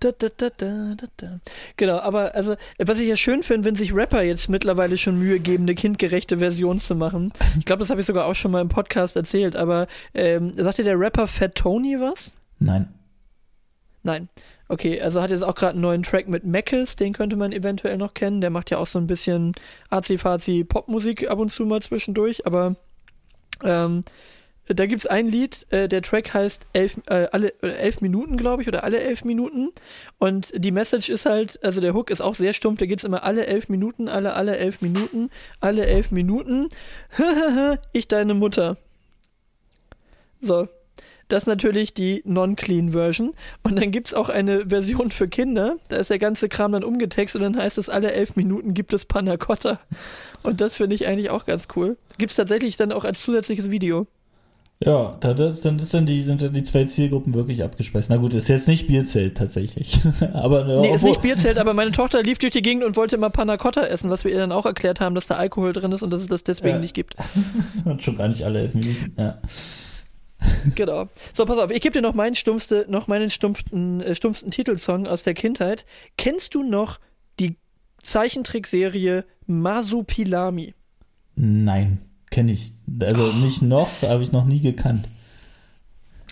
Da, 0.00 0.12
da, 0.12 0.28
da, 0.36 0.50
da, 0.50 0.94
da. 1.16 1.40
Genau, 1.76 1.98
aber 1.98 2.34
also, 2.34 2.56
was 2.78 3.00
ich 3.00 3.08
ja 3.08 3.16
schön 3.16 3.42
finde, 3.42 3.66
wenn 3.66 3.76
sich 3.76 3.94
Rapper 3.94 4.22
jetzt 4.22 4.50
mittlerweile 4.50 4.98
schon 4.98 5.18
Mühe 5.18 5.40
geben, 5.40 5.64
eine 5.64 5.74
kindgerechte 5.74 6.38
Version 6.38 6.78
zu 6.78 6.94
machen. 6.94 7.32
Ich 7.58 7.64
glaube, 7.64 7.80
das 7.80 7.88
habe 7.88 8.00
ich 8.00 8.06
sogar 8.06 8.26
auch 8.26 8.34
schon 8.34 8.50
mal 8.50 8.60
im 8.60 8.68
Podcast 8.68 9.16
erzählt, 9.16 9.56
aber 9.56 9.86
ähm, 10.12 10.52
sagt 10.56 10.78
dir 10.78 10.84
der 10.84 11.00
Rapper 11.00 11.26
Fat 11.26 11.54
Tony 11.54 11.98
was? 11.98 12.34
Nein. 12.58 12.88
Nein. 14.02 14.28
Okay, 14.68 15.00
also 15.00 15.22
hat 15.22 15.30
jetzt 15.30 15.42
auch 15.42 15.54
gerade 15.54 15.72
einen 15.72 15.80
neuen 15.80 16.02
Track 16.02 16.28
mit 16.28 16.44
Mackes, 16.44 16.96
den 16.96 17.12
könnte 17.12 17.36
man 17.36 17.52
eventuell 17.52 17.96
noch 17.96 18.14
kennen. 18.14 18.40
Der 18.40 18.50
macht 18.50 18.70
ja 18.70 18.78
auch 18.78 18.86
so 18.86 18.98
ein 18.98 19.06
bisschen 19.06 19.52
Azi-Fazi 19.90 20.64
Popmusik 20.64 21.30
ab 21.30 21.38
und 21.38 21.50
zu 21.50 21.64
mal 21.64 21.80
zwischendurch, 21.82 22.46
aber 22.46 22.76
ähm, 23.62 24.02
da 24.68 24.86
gibt's 24.86 25.06
ein 25.06 25.28
Lied, 25.28 25.66
äh, 25.70 25.88
der 25.88 26.02
Track 26.02 26.34
heißt 26.34 26.66
elf, 26.72 27.00
äh, 27.06 27.28
alle 27.30 27.52
äh, 27.62 27.68
elf 27.68 28.00
Minuten, 28.00 28.36
glaube 28.36 28.62
ich, 28.62 28.68
oder 28.68 28.82
alle 28.84 29.00
elf 29.00 29.24
Minuten. 29.24 29.70
Und 30.18 30.52
die 30.56 30.72
Message 30.72 31.08
ist 31.08 31.26
halt, 31.26 31.62
also 31.62 31.80
der 31.80 31.94
Hook 31.94 32.10
ist 32.10 32.20
auch 32.20 32.34
sehr 32.34 32.52
stumpf, 32.52 32.78
da 32.78 32.86
geht's 32.86 33.04
immer 33.04 33.22
alle 33.22 33.46
elf 33.46 33.68
Minuten, 33.68 34.08
alle, 34.08 34.34
alle 34.34 34.56
elf 34.56 34.80
Minuten, 34.80 35.30
alle 35.60 35.86
elf 35.86 36.10
Minuten. 36.10 36.68
ich 37.92 38.08
deine 38.08 38.34
Mutter. 38.34 38.76
So. 40.40 40.68
Das 41.28 41.42
ist 41.42 41.46
natürlich 41.48 41.92
die 41.92 42.22
Non-Clean 42.24 42.90
Version. 42.90 43.34
Und 43.64 43.76
dann 43.76 43.90
gibt's 43.90 44.14
auch 44.14 44.28
eine 44.28 44.68
Version 44.68 45.10
für 45.10 45.26
Kinder. 45.26 45.76
Da 45.88 45.96
ist 45.96 46.10
der 46.10 46.20
ganze 46.20 46.48
Kram 46.48 46.70
dann 46.70 46.84
umgetextet 46.84 47.42
und 47.42 47.54
dann 47.54 47.62
heißt 47.62 47.78
es, 47.78 47.88
alle 47.88 48.12
elf 48.12 48.36
Minuten 48.36 48.74
gibt 48.74 48.92
es 48.92 49.04
Panna 49.04 49.36
Cotta. 49.36 49.80
Und 50.44 50.60
das 50.60 50.76
finde 50.76 50.94
ich 50.94 51.06
eigentlich 51.08 51.30
auch 51.30 51.44
ganz 51.44 51.66
cool. 51.74 51.96
Gibt's 52.18 52.36
tatsächlich 52.36 52.76
dann 52.76 52.92
auch 52.92 53.02
als 53.02 53.22
zusätzliches 53.22 53.70
Video. 53.72 54.06
Ja, 54.84 55.16
da, 55.20 55.32
das, 55.32 55.62
dann 55.62 55.78
ist 55.78 55.94
dann 55.94 56.04
die, 56.04 56.20
sind 56.20 56.42
dann 56.42 56.52
die 56.52 56.62
zwei 56.62 56.84
Zielgruppen 56.84 57.32
wirklich 57.32 57.64
abgespeist. 57.64 58.10
Na 58.10 58.18
gut, 58.18 58.34
ist 58.34 58.48
jetzt 58.48 58.68
nicht 58.68 58.86
Bierzelt 58.86 59.34
tatsächlich. 59.36 60.00
aber 60.34 60.68
ja, 60.68 60.80
Nee, 60.82 60.88
ist 60.90 60.96
obwohl- 60.96 61.10
nicht 61.10 61.22
Bierzelt, 61.22 61.56
aber 61.56 61.72
meine 61.72 61.92
Tochter 61.92 62.22
lief 62.22 62.38
durch 62.38 62.52
die 62.52 62.60
Gegend 62.60 62.84
und 62.84 62.94
wollte 62.94 63.16
immer 63.16 63.30
Panna 63.30 63.56
Cotta 63.56 63.84
essen, 63.86 64.10
was 64.10 64.24
wir 64.24 64.32
ihr 64.32 64.38
dann 64.38 64.52
auch 64.52 64.66
erklärt 64.66 65.00
haben, 65.00 65.14
dass 65.14 65.26
da 65.26 65.36
Alkohol 65.36 65.72
drin 65.72 65.92
ist 65.92 66.02
und 66.02 66.10
dass 66.10 66.20
es 66.20 66.28
das 66.28 66.44
deswegen 66.44 66.76
Ja. 66.76 66.80
nicht 66.80 66.92
gibt. 66.94 67.14
Und 67.86 68.02
schon 68.02 68.18
gar 68.18 68.28
nicht 68.28 68.42
alle 68.44 68.60
elf 68.60 68.74
Minuten. 68.74 69.14
Ja. 69.18 69.40
Genau. 70.74 71.08
So, 71.32 71.46
pass 71.46 71.56
auf, 71.58 71.70
ich 71.70 71.80
gebe 71.80 71.94
dir 71.94 72.02
noch 72.02 72.12
meinen 72.14 72.36
stumpfste, 72.36 72.84
noch 72.88 73.06
meinen 73.08 73.30
stumpfsten, 73.30 74.02
äh, 74.02 74.14
stumpfsten 74.14 74.50
Titelsong 74.50 75.06
aus 75.06 75.22
der 75.22 75.32
Kindheit. 75.32 75.86
Kennst 76.18 76.54
du 76.54 76.62
noch 76.62 77.00
die 77.40 77.56
Zeichentrickserie 78.02 79.24
Masupilami? 79.46 80.74
Nein, 81.36 81.98
kenne 82.36 82.52
ich. 82.52 82.74
Also 83.00 83.32
nicht 83.32 83.62
noch, 83.62 83.88
habe 84.02 84.22
ich 84.22 84.30
noch 84.30 84.44
nie 84.44 84.60
gekannt. 84.60 85.08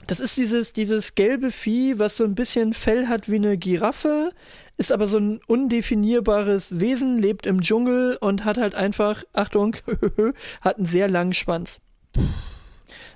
Das 0.06 0.20
ist 0.20 0.36
dieses, 0.36 0.74
dieses 0.74 1.14
gelbe 1.14 1.50
Vieh, 1.50 1.98
was 1.98 2.18
so 2.18 2.24
ein 2.24 2.34
bisschen 2.34 2.74
Fell 2.74 3.08
hat 3.08 3.30
wie 3.30 3.36
eine 3.36 3.56
Giraffe, 3.56 4.32
ist 4.76 4.92
aber 4.92 5.08
so 5.08 5.16
ein 5.16 5.40
undefinierbares 5.46 6.78
Wesen, 6.78 7.18
lebt 7.18 7.46
im 7.46 7.62
Dschungel 7.62 8.18
und 8.20 8.44
hat 8.44 8.58
halt 8.58 8.74
einfach, 8.74 9.24
Achtung, 9.32 9.76
hat 10.60 10.76
einen 10.76 10.84
sehr 10.84 11.08
langen 11.08 11.32
Schwanz. 11.32 11.80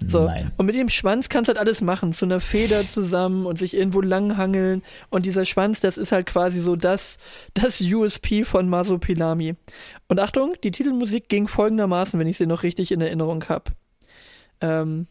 So. 0.07 0.25
Nein. 0.25 0.53
Und 0.57 0.67
mit 0.67 0.75
dem 0.75 0.89
Schwanz 0.89 1.29
kannst 1.29 1.49
du 1.49 1.51
halt 1.51 1.59
alles 1.59 1.81
machen, 1.81 2.13
zu 2.13 2.25
einer 2.25 2.41
Feder 2.41 2.87
zusammen 2.87 3.47
und 3.47 3.59
sich 3.59 3.75
irgendwo 3.75 4.01
langhangeln. 4.01 4.83
Und 5.11 5.27
dieser 5.27 5.45
Schwanz, 5.45 5.81
das 5.81 5.99
ist 5.99 6.13
halt 6.13 6.27
quasi 6.27 6.61
so 6.61 6.77
das, 6.77 7.19
das 7.55 7.81
USP 7.81 8.45
von 8.45 8.69
Masopilami. 8.69 9.57
Und 10.09 10.21
Achtung, 10.21 10.55
die 10.65 10.71
Titelmusik 10.71 11.29
ging 11.29 11.49
folgendermaßen, 11.49 12.19
wenn 12.19 12.27
ich 12.27 12.39
sie 12.39 12.47
noch 12.47 12.63
richtig 12.63 12.93
in 12.93 13.01
Erinnerung 13.03 13.45
habe. 13.49 13.73
Ähm, 14.63 15.07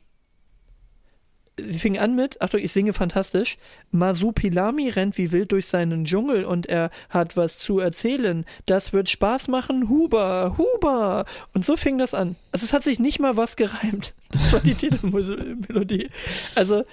sie 1.57 1.79
fing 1.79 1.97
an 1.99 2.15
mit, 2.15 2.41
Achtung, 2.41 2.59
ich 2.61 2.71
singe 2.71 2.93
fantastisch, 2.93 3.57
Masupilami 3.91 4.89
rennt 4.89 5.17
wie 5.17 5.31
wild 5.31 5.51
durch 5.51 5.67
seinen 5.67 6.05
Dschungel 6.05 6.45
und 6.45 6.65
er 6.65 6.89
hat 7.09 7.37
was 7.37 7.59
zu 7.59 7.79
erzählen. 7.79 8.45
Das 8.65 8.91
wird 8.91 9.09
Spaß 9.09 9.47
machen, 9.49 9.87
Huber, 9.87 10.57
Huber. 10.57 11.25
Und 11.53 11.65
so 11.65 11.77
fing 11.77 11.99
das 11.99 12.15
an. 12.15 12.35
Also 12.51 12.65
es 12.65 12.73
hat 12.73 12.83
sich 12.83 12.99
nicht 12.99 13.19
mal 13.19 13.37
was 13.37 13.55
gereimt. 13.55 14.13
Das 14.29 14.51
war 14.51 14.59
die 14.59 14.75
Titelmelodie. 14.75 16.09
Also 16.55 16.83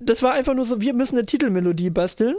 das 0.00 0.24
war 0.24 0.32
einfach 0.32 0.54
nur 0.54 0.64
so, 0.64 0.80
wir 0.80 0.92
müssen 0.92 1.16
eine 1.16 1.24
Titelmelodie 1.24 1.90
basteln. 1.90 2.36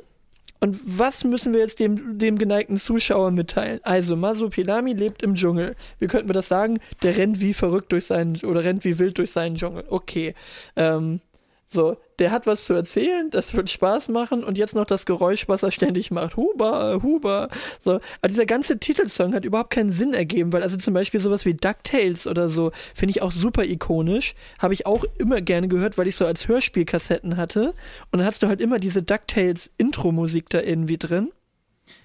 Und 0.60 0.80
was 0.84 1.23
müssen 1.23 1.53
wir 1.53 1.60
jetzt 1.60 1.80
dem, 1.80 2.18
dem 2.18 2.38
geneigten 2.38 2.77
Zuschauer 2.77 3.32
mitteilen? 3.32 3.80
Also, 3.84 4.15
Masupilami 4.15 4.94
lebt 4.94 5.22
im 5.22 5.36
Dschungel. 5.36 5.76
Wie 5.99 6.07
könnten 6.07 6.30
wir 6.30 6.34
das 6.34 6.48
sagen? 6.48 6.80
Der 7.03 7.18
rennt 7.18 7.41
wie 7.41 7.53
verrückt 7.53 7.91
durch 7.91 8.06
seinen, 8.06 8.38
oder 8.38 8.64
rennt 8.64 8.84
wie 8.86 8.98
wild 8.98 9.18
durch 9.18 9.32
seinen 9.32 9.57
Dschungel. 9.57 9.84
Okay. 9.90 10.34
Ähm, 10.76 11.19
so, 11.68 11.98
der 12.19 12.31
hat 12.31 12.47
was 12.47 12.65
zu 12.65 12.73
erzählen, 12.73 13.29
das 13.29 13.53
wird 13.53 13.69
Spaß 13.69 14.09
machen 14.09 14.43
und 14.43 14.57
jetzt 14.57 14.75
noch 14.75 14.85
das 14.85 15.05
Geräusch, 15.05 15.47
was 15.47 15.63
er 15.63 15.71
ständig 15.71 16.11
macht. 16.11 16.37
Huber, 16.37 17.01
Huber. 17.03 17.49
So, 17.79 17.91
aber 17.91 18.27
dieser 18.27 18.45
ganze 18.45 18.79
Titelsong 18.79 19.33
hat 19.33 19.45
überhaupt 19.45 19.71
keinen 19.71 19.91
Sinn 19.91 20.13
ergeben, 20.13 20.53
weil 20.53 20.63
also 20.63 20.77
zum 20.77 20.93
Beispiel 20.93 21.19
sowas 21.19 21.45
wie 21.45 21.53
DuckTales 21.53 22.27
oder 22.27 22.49
so 22.49 22.71
finde 22.93 23.11
ich 23.11 23.21
auch 23.21 23.31
super 23.31 23.63
ikonisch. 23.63 24.35
Habe 24.59 24.73
ich 24.73 24.85
auch 24.85 25.03
immer 25.17 25.41
gerne 25.41 25.67
gehört, 25.67 25.97
weil 25.97 26.07
ich 26.07 26.15
so 26.15 26.25
als 26.25 26.47
Hörspielkassetten 26.47 27.37
hatte. 27.37 27.73
Und 28.11 28.19
dann 28.19 28.25
hast 28.25 28.43
du 28.43 28.47
halt 28.47 28.61
immer 28.61 28.79
diese 28.79 29.03
DuckTales-Intro-Musik 29.03 30.49
da 30.49 30.61
irgendwie 30.61 30.97
drin. 30.97 31.31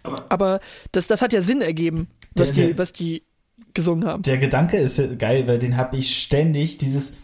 Aber, 0.02 0.24
aber, 0.28 0.60
das, 0.92 1.06
das 1.06 1.22
hat 1.22 1.32
ja 1.32 1.42
Sinn 1.42 1.62
ergeben, 1.62 2.08
was, 2.34 2.52
der, 2.52 2.68
die, 2.68 2.78
was 2.78 2.92
die 2.92 3.22
gesungen 3.74 4.06
haben. 4.06 4.22
Der 4.22 4.38
Gedanke 4.38 4.76
ist 4.76 5.18
geil, 5.18 5.46
weil 5.46 5.58
den 5.58 5.76
habe 5.76 5.96
ich 5.96 6.20
ständig, 6.20 6.78
dieses 6.78 7.16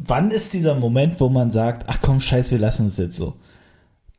wann 0.00 0.30
ist 0.30 0.54
dieser 0.54 0.74
Moment, 0.74 1.20
wo 1.20 1.28
man 1.28 1.50
sagt, 1.50 1.84
ach 1.86 1.98
komm, 2.00 2.20
scheiß, 2.20 2.50
wir 2.50 2.58
lassen 2.58 2.86
es 2.86 2.96
jetzt 2.96 3.16
so? 3.16 3.34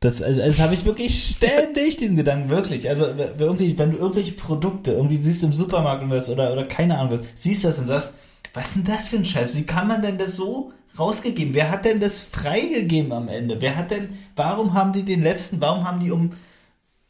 Das, 0.00 0.20
also, 0.20 0.40
das 0.40 0.58
habe 0.58 0.74
ich 0.74 0.84
wirklich 0.84 1.36
ständig, 1.36 1.96
diesen 1.96 2.16
Gedanken, 2.16 2.50
wirklich. 2.50 2.88
Also, 2.88 3.06
irgendwie, 3.38 3.78
wenn 3.78 3.92
du 3.92 3.98
irgendwelche 3.98 4.32
Produkte 4.32 4.92
irgendwie 4.92 5.16
siehst 5.16 5.44
im 5.44 5.52
Supermarkt 5.52 6.08
was 6.08 6.28
oder, 6.28 6.52
oder 6.52 6.64
keine 6.64 6.98
Ahnung 6.98 7.20
was, 7.20 7.26
siehst 7.34 7.64
das 7.64 7.78
und 7.78 7.86
sagst, 7.86 8.14
was 8.54 8.68
ist 8.68 8.76
denn 8.76 8.94
das 8.94 9.10
für 9.10 9.16
ein 9.16 9.24
Scheiß? 9.24 9.56
Wie 9.56 9.64
kann 9.64 9.88
man 9.88 10.02
denn 10.02 10.18
das 10.18 10.36
so 10.36 10.72
rausgegeben? 10.98 11.54
Wer 11.54 11.70
hat 11.70 11.84
denn 11.84 12.00
das 12.00 12.24
freigegeben 12.24 13.12
am 13.12 13.28
Ende? 13.28 13.60
Wer 13.60 13.76
hat 13.76 13.90
denn, 13.90 14.08
warum 14.36 14.74
haben 14.74 14.92
die 14.92 15.04
den 15.04 15.22
letzten, 15.22 15.60
warum 15.60 15.84
haben 15.84 16.00
die 16.00 16.10
um 16.10 16.30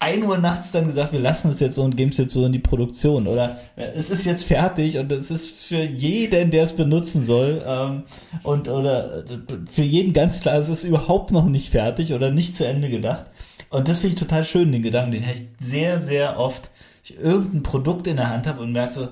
1 0.02 0.24
Uhr 0.24 0.36
nachts 0.36 0.72
dann 0.72 0.86
gesagt, 0.86 1.12
wir 1.12 1.20
lassen 1.20 1.50
es 1.50 1.60
jetzt 1.60 1.76
so 1.76 1.84
und 1.84 1.96
geben 1.96 2.10
es 2.10 2.18
jetzt 2.18 2.32
so 2.32 2.44
in 2.44 2.50
die 2.50 2.58
Produktion. 2.58 3.28
Oder 3.28 3.58
es 3.76 4.10
ist 4.10 4.24
jetzt 4.24 4.42
fertig 4.44 4.98
und 4.98 5.12
es 5.12 5.30
ist 5.30 5.62
für 5.62 5.80
jeden, 5.80 6.50
der 6.50 6.64
es 6.64 6.72
benutzen 6.72 7.22
soll. 7.22 7.62
Ähm, 7.64 8.02
und 8.42 8.66
oder 8.68 9.22
für 9.70 9.82
jeden 9.82 10.12
ganz 10.12 10.40
klar, 10.40 10.56
es 10.56 10.68
ist 10.68 10.82
überhaupt 10.82 11.30
noch 11.30 11.46
nicht 11.46 11.70
fertig 11.70 12.12
oder 12.14 12.32
nicht 12.32 12.56
zu 12.56 12.66
Ende 12.66 12.90
gedacht. 12.90 13.26
Und 13.70 13.86
das 13.86 13.98
finde 13.98 14.14
ich 14.14 14.20
total 14.20 14.44
schön, 14.44 14.72
den 14.72 14.82
Gedanken, 14.82 15.12
den 15.12 15.22
ich 15.22 15.46
sehr, 15.64 16.00
sehr 16.00 16.36
oft, 16.36 16.70
ich 17.04 17.18
irgendein 17.18 17.62
Produkt 17.62 18.08
in 18.08 18.16
der 18.16 18.28
Hand 18.28 18.48
habe 18.48 18.60
und 18.60 18.72
merke 18.72 18.92
so, 18.92 19.08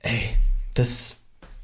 ey, 0.00 0.20
das, 0.74 1.16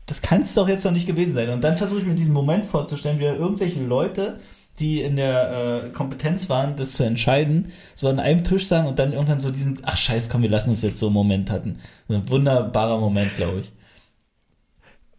das 0.04 0.20
kann 0.20 0.42
es 0.42 0.52
doch 0.52 0.68
jetzt 0.68 0.84
noch 0.84 0.92
nicht 0.92 1.06
gewesen 1.06 1.32
sein. 1.32 1.48
Und 1.48 1.64
dann 1.64 1.78
versuche 1.78 2.00
ich 2.00 2.06
mir 2.06 2.14
diesen 2.14 2.34
Moment 2.34 2.66
vorzustellen, 2.66 3.18
wie 3.20 3.24
irgendwelche 3.24 3.82
Leute 3.82 4.38
die 4.80 5.02
in 5.02 5.16
der 5.16 5.84
äh, 5.84 5.90
Kompetenz 5.90 6.48
waren, 6.48 6.76
das 6.76 6.92
zu 6.92 7.04
entscheiden, 7.04 7.72
so 7.94 8.08
an 8.08 8.18
einem 8.18 8.42
Tisch 8.42 8.66
sagen 8.66 8.88
und 8.88 8.98
dann 8.98 9.12
irgendwann 9.12 9.40
so 9.40 9.50
diesen, 9.50 9.78
ach 9.82 9.96
scheiß, 9.96 10.30
komm, 10.30 10.42
wir 10.42 10.48
lassen 10.48 10.70
uns 10.70 10.82
jetzt 10.82 10.98
so 10.98 11.06
einen 11.06 11.14
Moment 11.14 11.50
hatten. 11.50 11.78
So 12.08 12.14
ein 12.14 12.28
wunderbarer 12.28 12.98
Moment, 12.98 13.36
glaube 13.36 13.60
ich. 13.60 13.72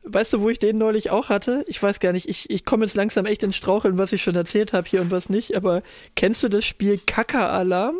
Weißt 0.04 0.34
du, 0.34 0.42
wo 0.42 0.50
ich 0.50 0.58
den 0.58 0.80
neulich 0.80 1.12
auch 1.12 1.30
hatte? 1.30 1.64
Ich 1.68 1.82
weiß 1.82 2.00
gar 2.00 2.12
nicht, 2.12 2.28
ich, 2.28 2.50
ich 2.50 2.66
komme 2.66 2.86
jetzt 2.86 2.96
langsam 2.96 3.28
echt 3.28 3.44
ins 3.44 3.56
Straucheln, 3.56 4.00
was 4.00 4.12
ich 4.12 4.24
schon 4.24 4.36
erzählt 4.36 4.74
habe 4.74 4.90
hier 4.90 5.00
und 5.00 5.12
was 5.12 5.30
nicht, 5.30 5.56
aber 5.56 5.84
kennst 6.16 6.42
du 6.42 6.50
das 6.50 6.66
Spiel 6.66 7.00
Kaka-Alarm? 7.06 7.98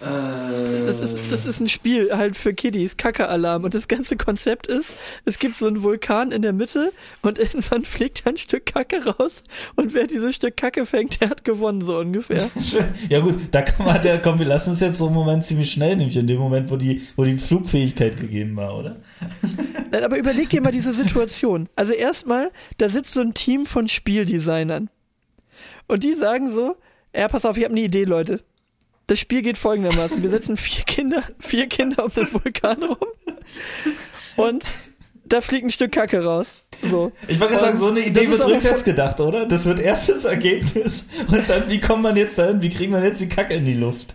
Das 0.00 1.00
ist, 1.00 1.16
das 1.30 1.46
ist 1.46 1.60
ein 1.60 1.68
Spiel 1.68 2.10
halt 2.16 2.36
für 2.36 2.52
Kiddies, 2.52 2.96
Kacke-Alarm. 2.96 3.64
Und 3.64 3.74
das 3.74 3.86
ganze 3.86 4.16
Konzept 4.16 4.66
ist, 4.66 4.92
es 5.24 5.38
gibt 5.38 5.56
so 5.56 5.66
einen 5.66 5.82
Vulkan 5.82 6.32
in 6.32 6.42
der 6.42 6.52
Mitte 6.52 6.92
und 7.22 7.38
irgendwann 7.44 7.82
fliegt 7.82 8.26
ein 8.26 8.36
Stück 8.36 8.66
Kacke 8.66 9.04
raus 9.04 9.42
und 9.76 9.94
wer 9.94 10.06
dieses 10.06 10.34
Stück 10.34 10.56
Kacke 10.56 10.84
fängt, 10.84 11.20
der 11.20 11.30
hat 11.30 11.44
gewonnen, 11.44 11.82
so 11.82 11.98
ungefähr. 11.98 12.50
ja 13.08 13.20
gut, 13.20 13.36
da 13.52 13.62
kann 13.62 13.86
man, 13.86 14.02
der, 14.02 14.20
komm, 14.20 14.38
wir 14.38 14.46
lassen 14.46 14.72
es 14.72 14.80
jetzt 14.80 14.98
so 14.98 15.06
einen 15.06 15.14
Moment 15.14 15.44
ziemlich 15.44 15.70
schnell, 15.70 15.96
nämlich 15.96 16.16
in 16.16 16.26
dem 16.26 16.38
Moment, 16.38 16.70
wo 16.70 16.76
die, 16.76 17.02
wo 17.16 17.24
die 17.24 17.36
Flugfähigkeit 17.36 18.18
gegeben 18.18 18.56
war, 18.56 18.76
oder? 18.76 18.96
Nein, 19.92 20.04
aber 20.04 20.18
überleg 20.18 20.50
dir 20.50 20.60
mal 20.60 20.72
diese 20.72 20.92
Situation. 20.92 21.68
Also 21.76 21.92
erstmal, 21.92 22.50
da 22.78 22.88
sitzt 22.88 23.12
so 23.12 23.20
ein 23.20 23.34
Team 23.34 23.66
von 23.66 23.88
Spieldesignern. 23.88 24.90
Und 25.86 26.02
die 26.02 26.14
sagen 26.14 26.52
so, 26.52 26.76
ja, 27.14 27.28
pass 27.28 27.44
auf, 27.44 27.56
ich 27.56 27.64
habe 27.64 27.72
eine 27.72 27.82
Idee, 27.82 28.04
Leute 28.04 28.40
das 29.06 29.18
Spiel 29.18 29.42
geht 29.42 29.58
folgendermaßen. 29.58 30.22
Wir 30.22 30.30
setzen 30.30 30.56
vier 30.56 30.84
Kinder, 30.84 31.22
vier 31.38 31.68
Kinder 31.68 32.04
auf 32.04 32.14
den 32.14 32.32
Vulkan 32.32 32.82
rum 32.82 32.96
und 34.36 34.64
da 35.26 35.40
fliegt 35.40 35.64
ein 35.64 35.70
Stück 35.70 35.92
Kacke 35.92 36.22
raus. 36.22 36.48
So. 36.82 37.12
Ich 37.28 37.40
wollte 37.40 37.54
sagen, 37.54 37.78
so 37.78 37.88
eine 37.88 38.00
Idee 38.00 38.28
wird 38.28 38.44
rückwärts 38.46 38.84
gedacht, 38.84 39.20
oder? 39.20 39.46
Das 39.46 39.64
wird 39.64 39.80
erstes 39.80 40.24
Ergebnis 40.26 41.06
und 41.28 41.48
dann, 41.48 41.62
wie 41.68 41.80
kommt 41.80 42.02
man 42.02 42.16
jetzt 42.16 42.36
dahin? 42.36 42.60
Wie 42.60 42.68
kriegen 42.68 42.92
wir 42.92 43.02
jetzt 43.02 43.20
die 43.20 43.28
Kacke 43.28 43.54
in 43.54 43.64
die 43.64 43.74
Luft? 43.74 44.14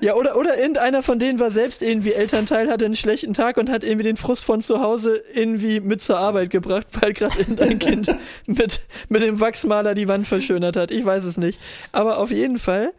Ja, 0.00 0.14
oder, 0.14 0.36
oder 0.36 0.58
irgendeiner 0.58 1.02
von 1.02 1.18
denen 1.18 1.38
war 1.38 1.50
selbst 1.50 1.82
irgendwie 1.82 2.12
Elternteil, 2.12 2.68
hatte 2.68 2.84
einen 2.84 2.96
schlechten 2.96 3.32
Tag 3.32 3.58
und 3.58 3.70
hat 3.70 3.84
irgendwie 3.84 4.04
den 4.04 4.16
Frust 4.16 4.44
von 4.44 4.60
zu 4.60 4.80
Hause 4.80 5.22
irgendwie 5.32 5.78
mit 5.80 6.02
zur 6.02 6.18
Arbeit 6.18 6.50
gebracht, 6.50 6.86
weil 7.00 7.12
gerade 7.12 7.38
irgendein 7.38 7.78
Kind 7.78 8.16
mit, 8.46 8.80
mit 9.08 9.22
dem 9.22 9.38
Wachsmaler 9.38 9.94
die 9.94 10.08
Wand 10.08 10.26
verschönert 10.26 10.76
hat. 10.76 10.90
Ich 10.90 11.04
weiß 11.04 11.24
es 11.24 11.36
nicht. 11.36 11.60
Aber 11.92 12.18
auf 12.18 12.30
jeden 12.30 12.58
Fall 12.58 12.92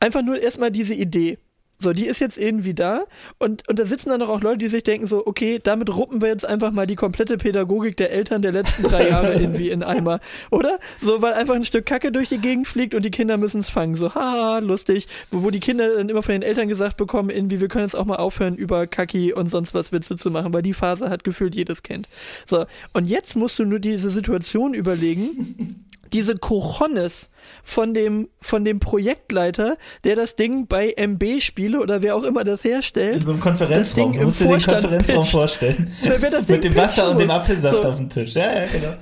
einfach 0.00 0.22
nur 0.22 0.40
erstmal 0.40 0.70
diese 0.70 0.94
Idee. 0.94 1.38
So, 1.82 1.94
die 1.94 2.06
ist 2.06 2.18
jetzt 2.18 2.36
irgendwie 2.36 2.74
da 2.74 3.04
und, 3.38 3.66
und 3.66 3.78
da 3.78 3.86
sitzen 3.86 4.10
dann 4.10 4.20
auch 4.20 4.42
Leute, 4.42 4.58
die 4.58 4.68
sich 4.68 4.82
denken 4.82 5.06
so, 5.06 5.26
okay, 5.26 5.58
damit 5.62 5.88
ruppen 5.88 6.20
wir 6.20 6.28
jetzt 6.28 6.44
einfach 6.44 6.72
mal 6.72 6.86
die 6.86 6.94
komplette 6.94 7.38
Pädagogik 7.38 7.96
der 7.96 8.12
Eltern 8.12 8.42
der 8.42 8.52
letzten 8.52 8.82
drei 8.82 9.08
Jahre 9.08 9.32
irgendwie 9.32 9.70
in 9.70 9.82
Eimer, 9.82 10.20
oder? 10.50 10.78
So, 11.00 11.22
weil 11.22 11.32
einfach 11.32 11.54
ein 11.54 11.64
Stück 11.64 11.86
Kacke 11.86 12.12
durch 12.12 12.28
die 12.28 12.36
Gegend 12.36 12.68
fliegt 12.68 12.94
und 12.94 13.02
die 13.02 13.10
Kinder 13.10 13.38
müssen 13.38 13.60
es 13.60 13.70
fangen. 13.70 13.94
So, 13.94 14.14
haha, 14.14 14.58
lustig. 14.58 15.08
Wo, 15.30 15.42
wo 15.42 15.50
die 15.50 15.60
Kinder 15.60 15.96
dann 15.96 16.10
immer 16.10 16.22
von 16.22 16.32
den 16.32 16.42
Eltern 16.42 16.68
gesagt 16.68 16.98
bekommen, 16.98 17.30
irgendwie, 17.30 17.62
wir 17.62 17.68
können 17.68 17.84
jetzt 17.84 17.96
auch 17.96 18.04
mal 18.04 18.16
aufhören, 18.16 18.56
über 18.56 18.86
Kacki 18.86 19.32
und 19.32 19.50
sonst 19.50 19.72
was 19.72 19.90
Witze 19.90 20.18
zu 20.18 20.30
machen, 20.30 20.52
weil 20.52 20.62
die 20.62 20.74
Phase 20.74 21.08
hat 21.08 21.24
gefühlt 21.24 21.54
jedes 21.54 21.82
Kind. 21.82 22.10
So, 22.46 22.66
und 22.92 23.06
jetzt 23.06 23.36
musst 23.36 23.58
du 23.58 23.64
nur 23.64 23.78
diese 23.78 24.10
Situation 24.10 24.74
überlegen, 24.74 25.86
diese 26.12 26.36
Cojones 26.36 27.28
von 27.62 27.94
dem, 27.94 28.28
von 28.40 28.64
dem 28.64 28.80
Projektleiter, 28.80 29.76
der 30.04 30.16
das 30.16 30.36
Ding 30.36 30.66
bei 30.66 30.92
MB 30.96 31.40
Spiele 31.40 31.80
oder 31.80 32.02
wer 32.02 32.16
auch 32.16 32.22
immer 32.22 32.44
das 32.44 32.64
herstellt. 32.64 33.16
In 33.16 33.24
so 33.24 33.32
einem 33.32 33.40
Konferenzraum. 33.40 34.12
Du 34.12 34.22
musst 34.22 34.40
dir 34.40 34.48
den 34.48 34.62
Konferenzraum 34.62 35.22
pitcht. 35.22 35.30
vorstellen. 35.30 35.92
Mit 36.48 36.64
dem 36.64 36.76
Wasser 36.76 37.10
und 37.10 37.20
dem 37.20 37.30
Apfelsaft 37.30 37.82
so. 37.82 37.88
auf 37.88 37.96
dem 37.96 38.08
Tisch. 38.08 38.34
Ja, 38.34 38.52
ja, 38.52 38.66
genau. 38.66 38.94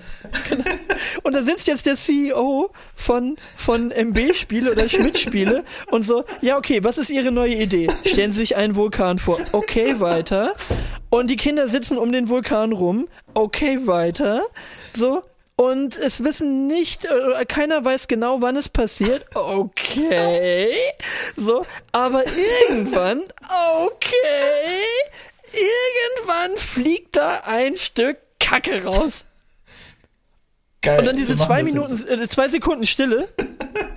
genau. 0.48 0.64
Und 1.22 1.34
da 1.34 1.42
sitzt 1.42 1.68
jetzt 1.68 1.86
der 1.86 1.96
CEO 1.96 2.70
von, 2.94 3.36
von 3.56 3.90
MB 3.90 4.34
Spiele 4.34 4.72
oder 4.72 4.88
Schmidt 4.88 5.18
Spiele 5.18 5.64
und 5.90 6.04
so, 6.04 6.24
ja, 6.40 6.56
okay, 6.56 6.82
was 6.82 6.98
ist 6.98 7.10
Ihre 7.10 7.30
neue 7.30 7.54
Idee? 7.54 7.88
Stellen 8.04 8.32
Sie 8.32 8.40
sich 8.40 8.56
einen 8.56 8.74
Vulkan 8.74 9.18
vor. 9.18 9.38
Okay, 9.52 10.00
weiter. 10.00 10.54
Und 11.10 11.28
die 11.30 11.36
Kinder 11.36 11.68
sitzen 11.68 11.98
um 11.98 12.12
den 12.12 12.28
Vulkan 12.28 12.72
rum. 12.72 13.08
Okay, 13.34 13.86
weiter. 13.86 14.42
So, 14.94 15.22
und 15.60 15.98
es 15.98 16.22
wissen 16.22 16.68
nicht, 16.68 17.04
äh, 17.04 17.44
keiner 17.44 17.84
weiß 17.84 18.06
genau, 18.06 18.40
wann 18.40 18.56
es 18.56 18.68
passiert. 18.68 19.26
Okay. 19.34 20.72
So, 21.36 21.66
aber 21.90 22.22
irgendwann, 22.68 23.22
okay, 23.82 24.84
irgendwann 25.52 26.56
fliegt 26.58 27.16
da 27.16 27.42
ein 27.44 27.76
Stück 27.76 28.18
Kacke 28.38 28.84
raus. 28.84 29.24
Geil, 30.80 31.00
und 31.00 31.06
dann 31.06 31.16
diese 31.16 31.36
zwei 31.36 31.64
Minuten, 31.64 32.06
äh, 32.06 32.28
zwei 32.28 32.48
Sekunden 32.48 32.86
Stille 32.86 33.28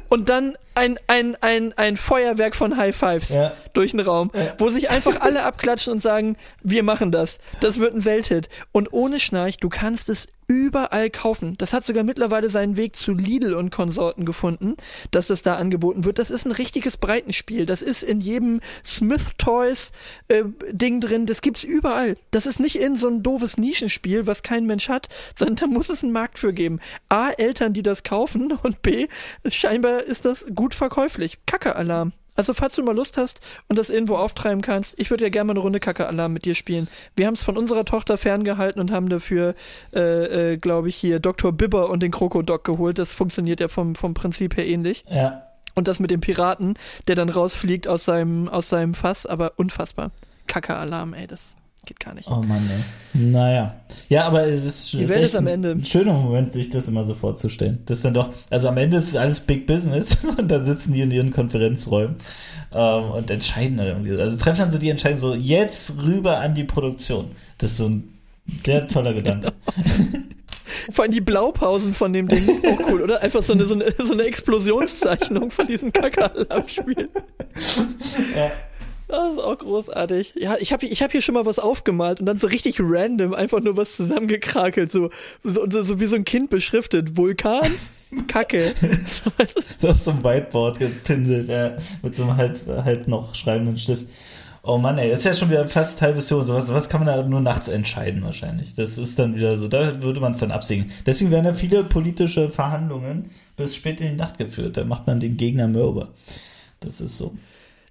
und 0.09 0.29
dann 0.29 0.57
ein, 0.73 0.97
ein, 1.07 1.38
ein, 1.41 1.73
ein 1.77 1.95
Feuerwerk 1.95 2.55
von 2.55 2.75
High 2.75 2.95
Fives 2.95 3.29
ja. 3.29 3.53
durch 3.73 3.91
den 3.91 3.99
Raum, 3.99 4.31
ja. 4.33 4.55
wo 4.57 4.69
sich 4.69 4.89
einfach 4.89 5.21
alle 5.21 5.43
abklatschen 5.43 5.93
und 5.93 6.01
sagen, 6.01 6.38
wir 6.63 6.81
machen 6.81 7.11
das. 7.11 7.38
Das 7.59 7.77
wird 7.77 7.93
ein 7.93 8.03
Welthit. 8.03 8.49
Und 8.71 8.93
ohne 8.93 9.19
Schnarch, 9.19 9.57
du 9.57 9.69
kannst 9.69 10.09
es 10.09 10.27
überall 10.52 11.10
kaufen. 11.10 11.56
Das 11.57 11.72
hat 11.72 11.86
sogar 11.86 12.03
mittlerweile 12.03 12.49
seinen 12.49 12.76
Weg 12.76 12.98
zu 12.98 13.14
Lidl 13.14 13.53
und 13.53 13.72
Konsorten 13.72 14.26
gefunden, 14.26 14.76
dass 15.11 15.28
das 15.28 15.44
da 15.44 15.56
angeboten 15.56 16.03
wird. 16.03 16.19
Das 16.19 16.30
ist 16.30 16.45
ein 16.45 16.52
richtiges 16.52 16.98
Breitenspiel. 16.98 17.65
Das 17.65 17.82
ist 17.82 18.03
in 18.03 18.19
jedem 18.19 18.60
Smith 18.86 19.22
Toys 19.38 19.94
äh, 20.28 20.44
Ding 20.72 20.99
drin. 20.99 21.26
Das 21.26 21.41
gibt's 21.41 21.64
überall. 21.64 22.18
Das 22.32 22.45
ist 22.45 22.60
nicht 22.60 22.78
in 22.78 22.98
so 22.98 23.07
ein 23.07 23.23
doofes 23.23 23.57
Nischenspiel, 23.57 24.28
was 24.28 24.44
kein 24.44 24.65
Mensch 24.65 24.90
hat, 24.90 25.07
sondern 25.40 25.56
da 25.56 25.68
muss 25.68 25.88
es 25.88 26.03
einen 26.03 26.11
Markt 26.11 26.38
für 26.38 26.52
geben. 26.52 26.82
A, 27.07 27.30
Eltern, 27.30 27.72
die 27.72 27.84
das 27.84 28.03
kaufen 28.03 28.52
und 28.64 28.82
B, 28.82 29.07
scheinbar 29.48 30.03
ist 30.03 30.26
das 30.26 30.45
gut 30.53 30.73
verkäuflich. 30.73 31.40
Kacke-Alarm. 31.45 32.11
Also 32.41 32.55
falls 32.55 32.73
du 32.73 32.81
mal 32.81 32.95
Lust 32.95 33.18
hast 33.18 33.39
und 33.68 33.77
das 33.77 33.91
irgendwo 33.91 34.15
auftreiben 34.15 34.63
kannst, 34.63 34.97
ich 34.97 35.11
würde 35.11 35.26
ja 35.26 35.30
gerne 35.30 35.49
mal 35.49 35.53
eine 35.53 35.59
Runde 35.59 35.80
Kacke-Alarm 35.80 36.34
mit 36.34 36.43
dir 36.43 36.55
spielen. 36.55 36.88
Wir 37.15 37.27
haben 37.27 37.35
es 37.35 37.43
von 37.43 37.55
unserer 37.55 37.85
Tochter 37.85 38.18
ferngehalten 38.18 38.81
und 38.81 38.89
haben 38.91 39.09
dafür, 39.09 39.53
äh, 39.93 40.53
äh, 40.53 40.57
glaube 40.57 40.89
ich, 40.89 40.95
hier 40.95 41.19
Dr. 41.19 41.51
Bibber 41.51 41.91
und 41.91 42.01
den 42.01 42.09
Krokodok 42.09 42.63
geholt. 42.63 42.97
Das 42.97 43.11
funktioniert 43.11 43.59
ja 43.59 43.68
vom, 43.68 43.93
vom 43.93 44.15
Prinzip 44.15 44.57
her 44.57 44.65
ähnlich. 44.65 45.05
Ja. 45.07 45.49
Und 45.76 45.88
das 45.88 45.99
mit 45.99 46.09
dem 46.09 46.19
Piraten, 46.19 46.80
der 47.07 47.15
dann 47.15 47.30
rausfliegt 47.30 47.88
aus 47.88 48.05
seinem, 48.05 48.49
aus 48.49 48.69
seinem 48.69 48.95
Fass, 48.95 49.27
aber 49.27 49.53
unfassbar. 49.57 50.09
Kacke-Alarm, 50.47 51.13
ey, 51.13 51.27
das 51.27 51.41
geht 51.85 51.99
gar 51.99 52.13
nicht. 52.13 52.27
Oh 52.29 52.41
Mann, 52.43 52.69
ey. 52.69 53.19
Naja. 53.19 53.75
Ja, 54.09 54.25
aber 54.27 54.45
es 54.47 54.63
ist, 54.63 54.93
Die 54.93 55.03
es 55.03 55.09
Welt 55.09 55.23
ist 55.25 55.35
am 55.35 55.47
ein- 55.47 55.53
Ende. 55.55 55.71
ein 55.71 55.85
schöner 55.85 56.13
Moment, 56.13 56.51
sich 56.51 56.69
das 56.69 56.87
immer 56.87 57.03
so 57.03 57.13
vorzustellen. 57.15 57.79
Das 57.85 57.97
ist 57.97 58.05
dann 58.05 58.13
doch, 58.13 58.29
also 58.49 58.67
am 58.67 58.77
Ende 58.77 58.97
ist 58.97 59.09
es 59.09 59.15
alles 59.15 59.39
Big 59.39 59.65
Business 59.67 60.17
und 60.37 60.47
dann 60.49 60.63
sitzen 60.65 60.93
die 60.93 61.01
in 61.01 61.11
ihren 61.11 61.31
Konferenzräumen 61.31 62.17
ähm, 62.73 63.03
und 63.11 63.29
entscheiden 63.31 63.77
dann 63.77 63.87
irgendwie. 63.87 64.15
Also 64.19 64.37
treffen 64.37 64.59
dann 64.59 64.71
so 64.71 64.77
die 64.77 64.89
Entscheidung 64.89 65.17
so, 65.17 65.33
jetzt 65.33 65.97
rüber 66.03 66.39
an 66.39 66.53
die 66.55 66.63
Produktion. 66.63 67.29
Das 67.57 67.71
ist 67.71 67.77
so 67.77 67.87
ein 67.87 68.07
sehr 68.47 68.87
toller 68.87 69.13
Gedanke. 69.13 69.51
Vor 70.91 71.03
allem 71.03 71.11
die 71.11 71.21
Blaupausen 71.21 71.93
von 71.93 72.13
dem 72.13 72.27
Ding, 72.29 72.47
auch 72.65 72.89
cool, 72.89 73.01
oder? 73.01 73.21
Einfach 73.21 73.43
so 73.43 73.51
eine, 73.53 73.65
so 73.65 73.73
eine, 73.75 73.93
so 74.03 74.13
eine 74.13 74.23
Explosionszeichnung 74.23 75.51
von 75.51 75.67
diesem 75.67 75.91
Kacke-Alarm-Spiel. 75.91 77.09
Ja. 78.35 78.51
Das 79.11 79.33
ist 79.33 79.39
auch 79.39 79.57
großartig. 79.57 80.35
Ja, 80.35 80.55
ich 80.59 80.71
habe 80.71 80.85
ich 80.85 81.01
hab 81.01 81.11
hier 81.11 81.21
schon 81.21 81.35
mal 81.35 81.45
was 81.45 81.59
aufgemalt 81.59 82.21
und 82.21 82.27
dann 82.27 82.38
so 82.38 82.47
richtig 82.47 82.77
random 82.79 83.33
einfach 83.33 83.59
nur 83.59 83.75
was 83.75 83.95
zusammengekrakelt, 83.97 84.89
so, 84.89 85.09
so, 85.43 85.67
so, 85.69 85.99
wie 85.99 86.05
so 86.05 86.15
ein 86.15 86.23
Kind 86.23 86.49
beschriftet. 86.49 87.17
Vulkan, 87.17 87.69
Kacke. 88.27 88.73
so 89.77 89.89
auf 89.89 89.99
so 89.99 90.11
einem 90.11 90.23
Whiteboard 90.23 90.79
gepindelt, 90.79 91.49
ja, 91.49 91.75
mit 92.01 92.15
so 92.15 92.23
einem 92.23 92.38
halb, 92.38 92.65
halb 92.67 93.09
noch 93.09 93.35
schreibenden 93.35 93.75
Stift. 93.75 94.07
Oh 94.63 94.77
Mann, 94.77 94.97
ey, 94.97 95.11
ist 95.11 95.25
ja 95.25 95.33
schon 95.33 95.49
wieder 95.49 95.67
fast 95.67 96.01
halbe 96.01 96.21
Stunde. 96.21 96.45
So 96.45 96.53
was, 96.53 96.73
was 96.73 96.88
kann 96.88 97.03
man 97.03 97.07
da 97.07 97.21
nur 97.27 97.41
nachts 97.41 97.67
entscheiden 97.67 98.23
wahrscheinlich. 98.23 98.75
Das 98.75 98.97
ist 98.97 99.19
dann 99.19 99.35
wieder 99.35 99.57
so, 99.57 99.67
da 99.67 100.01
würde 100.01 100.21
man 100.21 100.31
es 100.31 100.39
dann 100.39 100.51
absingen. 100.51 100.89
Deswegen 101.05 101.31
werden 101.31 101.47
ja 101.47 101.53
viele 101.53 101.83
politische 101.83 102.49
Verhandlungen 102.49 103.31
bis 103.57 103.75
spät 103.75 103.99
in 103.99 104.11
die 104.11 104.15
Nacht 104.15 104.38
geführt. 104.38 104.77
Da 104.77 104.85
macht 104.85 105.05
man 105.07 105.19
den 105.19 105.35
Gegner 105.35 105.67
mürbe. 105.67 106.09
Das 106.79 107.01
ist 107.01 107.17
so. 107.17 107.33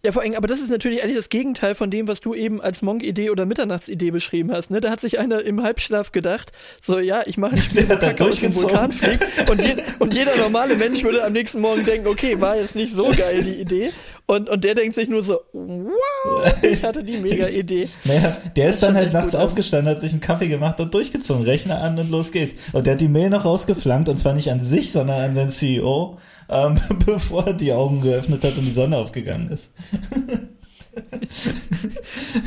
Ja, 0.04 0.12
vor 0.12 0.22
allem, 0.22 0.34
aber 0.34 0.46
das 0.46 0.60
ist 0.60 0.70
natürlich 0.70 1.02
eigentlich 1.02 1.16
das 1.16 1.28
Gegenteil 1.28 1.74
von 1.74 1.90
dem, 1.90 2.08
was 2.08 2.22
du 2.22 2.34
eben 2.34 2.62
als 2.62 2.80
Monk-Idee 2.80 3.28
oder 3.28 3.44
Mitternachtsidee 3.44 4.10
beschrieben 4.10 4.50
hast. 4.50 4.70
Ne? 4.70 4.80
Da 4.80 4.90
hat 4.90 5.00
sich 5.00 5.18
einer 5.18 5.42
im 5.42 5.62
Halbschlaf 5.62 6.10
gedacht, 6.10 6.52
so, 6.80 6.98
ja, 6.98 7.22
ich 7.26 7.36
mache 7.36 7.56
ein 7.56 7.62
Spiel, 7.62 7.84
Der 8.00 8.18
aus 8.22 8.40
dem. 8.40 8.54
Vulkan 8.54 8.92
fliegt. 8.92 9.26
Und, 9.50 9.60
je, 9.60 9.76
und 9.98 10.14
jeder 10.14 10.36
normale 10.38 10.76
Mensch 10.76 11.02
würde 11.02 11.22
am 11.22 11.34
nächsten 11.34 11.60
Morgen 11.60 11.84
denken, 11.84 12.08
okay, 12.08 12.40
war 12.40 12.56
jetzt 12.56 12.74
nicht 12.74 12.94
so 12.94 13.10
geil, 13.10 13.42
die 13.44 13.60
Idee. 13.60 13.90
Und, 14.24 14.48
und 14.48 14.64
der 14.64 14.74
denkt 14.74 14.94
sich 14.94 15.08
nur 15.08 15.22
so, 15.22 15.40
wow, 15.52 16.54
ich 16.62 16.82
hatte 16.82 17.04
die 17.04 17.18
Mega-Idee. 17.18 17.90
Naja, 18.04 18.36
der 18.56 18.70
ist 18.70 18.82
dann 18.82 18.96
halt 18.96 19.12
nachts 19.12 19.34
aufgestanden, 19.34 19.92
hat 19.92 20.00
sich 20.00 20.12
einen 20.12 20.22
Kaffee 20.22 20.48
gemacht 20.48 20.80
und 20.80 20.94
durchgezogen, 20.94 21.44
Rechner 21.44 21.82
an 21.82 21.98
und 21.98 22.10
los 22.10 22.32
geht's. 22.32 22.54
Und 22.72 22.86
der 22.86 22.94
hat 22.94 23.00
die 23.02 23.08
Mail 23.08 23.28
noch 23.28 23.44
rausgeflankt 23.44 24.08
und 24.08 24.16
zwar 24.16 24.32
nicht 24.32 24.50
an 24.50 24.60
sich, 24.60 24.92
sondern 24.92 25.20
an 25.20 25.34
seinen 25.34 25.50
CEO, 25.50 26.18
ähm, 26.50 26.80
bevor 27.06 27.46
er 27.46 27.52
die 27.54 27.72
Augen 27.72 28.00
geöffnet 28.00 28.42
hat 28.44 28.56
und 28.56 28.64
die 28.64 28.72
Sonne 28.72 28.96
aufgegangen 28.98 29.48
ist. 29.48 29.72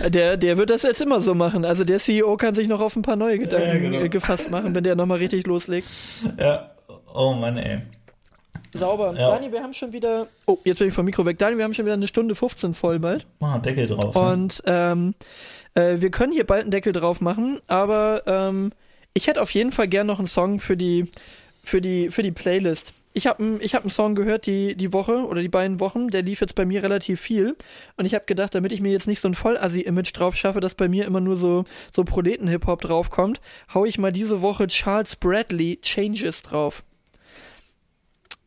Der, 0.09 0.35
der 0.37 0.57
wird 0.57 0.69
das 0.69 0.83
jetzt 0.83 1.01
immer 1.01 1.21
so 1.21 1.33
machen. 1.33 1.63
Also 1.63 1.85
der 1.85 1.97
CEO 1.99 2.35
kann 2.37 2.53
sich 2.53 2.67
noch 2.67 2.81
auf 2.81 2.95
ein 2.95 3.01
paar 3.01 3.15
neue 3.15 3.39
Gedanken 3.39 3.67
Ja, 3.67 3.77
genau. 3.79 4.03
äh, 4.03 4.09
gefasst 4.09 4.51
machen, 4.51 4.75
wenn 4.75 4.83
der 4.83 4.95
nochmal 4.95 5.19
richtig 5.19 5.47
loslegt. 5.47 5.87
Ja, 6.37 6.71
oh 7.13 7.33
Mann, 7.33 7.57
ey. 7.57 7.81
Sauber. 8.75 9.13
Ja. 9.17 9.29
Dani, 9.31 9.51
wir 9.51 9.61
haben 9.63 9.73
schon 9.73 9.93
wieder. 9.93 10.27
Oh, 10.45 10.57
jetzt 10.65 10.79
bin 10.79 10.87
ich 10.89 10.93
vom 10.93 11.05
Mikro 11.05 11.25
weg. 11.25 11.37
Dani, 11.39 11.57
wir 11.57 11.63
haben 11.63 11.73
schon 11.73 11.85
wieder 11.85 11.93
eine 11.93 12.07
Stunde 12.07 12.35
15 12.35 12.73
voll 12.73 12.99
bald. 12.99 13.25
Mach 13.39 13.53
einen 13.53 13.61
Deckel 13.63 13.87
drauf. 13.87 14.13
ne? 14.13 14.21
Und 14.21 14.61
ähm, 14.65 15.15
äh, 15.75 15.95
wir 16.01 16.11
können 16.11 16.33
hier 16.33 16.45
bald 16.45 16.63
einen 16.63 16.71
Deckel 16.71 16.91
drauf 16.91 17.21
machen, 17.21 17.61
aber 17.67 18.23
ähm, 18.25 18.71
ich 19.13 19.27
hätte 19.27 19.41
auf 19.41 19.51
jeden 19.51 19.71
Fall 19.71 19.87
gern 19.87 20.07
noch 20.07 20.19
einen 20.19 20.27
Song 20.27 20.59
für 20.59 20.75
die, 20.75 21.09
für 21.63 21.81
die, 21.81 22.09
für 22.09 22.23
die 22.23 22.31
Playlist. 22.31 22.93
Ich 23.15 23.27
habe 23.27 23.59
ich 23.61 23.75
hab 23.75 23.83
einen 23.83 23.91
Song 23.91 24.15
gehört 24.15 24.47
die, 24.47 24.75
die 24.75 24.91
Woche 24.91 25.27
oder 25.27 25.41
die 25.41 25.49
beiden 25.49 25.79
Wochen, 25.79 26.07
der 26.07 26.23
lief 26.23 26.41
jetzt 26.41 26.55
bei 26.55 26.65
mir 26.65 26.81
relativ 26.81 27.21
viel. 27.21 27.55
Und 27.95 28.05
ich 28.05 28.15
habe 28.15 28.25
gedacht, 28.25 28.55
damit 28.55 28.71
ich 28.71 28.81
mir 28.81 28.91
jetzt 28.91 29.07
nicht 29.07 29.19
so 29.19 29.27
ein 29.27 29.35
Vollassi-Image 29.35 30.17
drauf 30.17 30.35
schaffe, 30.35 30.59
dass 30.59 30.73
bei 30.73 30.89
mir 30.89 31.05
immer 31.05 31.21
nur 31.21 31.37
so, 31.37 31.65
so 31.93 32.03
Proleten-Hip-Hop 32.03 32.81
draufkommt, 32.81 33.39
hau 33.71 33.85
ich 33.85 33.99
mal 33.99 34.11
diese 34.11 34.41
Woche 34.41 34.65
Charles 34.67 35.15
Bradley 35.15 35.79
Changes 35.81 36.41
drauf. 36.41 36.83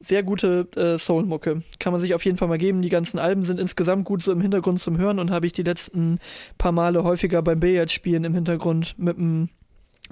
Sehr 0.01 0.25
gute 0.25 0.69
äh, 0.77 0.99
Soul-Mucke. 0.99 1.63
Kann 1.79 1.93
man 1.93 2.01
sich 2.01 2.15
auf 2.15 2.25
jeden 2.25 2.37
Fall 2.37 2.49
mal 2.49 2.59
geben. 2.59 2.83
Die 2.83 2.89
ganzen 2.89 3.21
Alben 3.21 3.45
sind 3.45 3.61
insgesamt 3.61 4.05
gut 4.05 4.23
so 4.23 4.33
im 4.33 4.41
Hintergrund 4.41 4.81
zum 4.81 4.99
Hören 4.99 5.21
und 5.21 5.31
habe 5.31 5.47
ich 5.47 5.53
die 5.53 5.63
letzten 5.63 6.19
paar 6.59 6.73
Male 6.73 7.05
häufiger 7.05 7.41
beim 7.41 7.61
Billardspielen 7.61 8.25
im 8.25 8.35
Hintergrund 8.35 8.99
mit 8.99 9.17
einem 9.17 9.49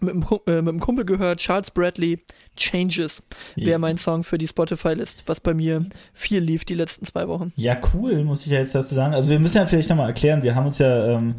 mit 0.01 0.11
einem 0.15 0.23
äh, 0.47 0.63
mit 0.63 0.69
einem 0.69 0.81
Kumpel 0.81 1.05
gehört. 1.05 1.41
Charles 1.41 1.71
Bradley 1.71 2.21
Changes 2.57 3.23
Ja. 3.57 3.67
wäre 3.67 3.79
mein 3.79 3.99
Song 3.99 4.23
für 4.25 4.39
die 4.39 4.47
Spotify-List, 4.49 5.25
was 5.27 5.41
bei 5.41 5.55
mir 5.55 5.87
viel 6.13 6.41
lief 6.41 6.65
die 6.65 6.75
letzten 6.75 7.05
zwei 7.05 7.27
Wochen. 7.29 7.53
Ja, 7.57 7.77
cool, 7.93 8.25
muss 8.25 8.47
ich 8.47 8.53
ja 8.53 8.59
jetzt 8.59 8.75
dazu 8.75 8.95
sagen. 8.95 9.15
Also 9.15 9.31
wir 9.31 9.39
müssen 9.41 9.57
ja 9.59 9.67
vielleicht 9.67 9.91
nochmal 9.91 10.09
erklären, 10.09 10.43
wir 10.43 10.55
haben 10.55 10.67
uns 10.67 10.79
ja 10.79 11.07
ähm, 11.17 11.35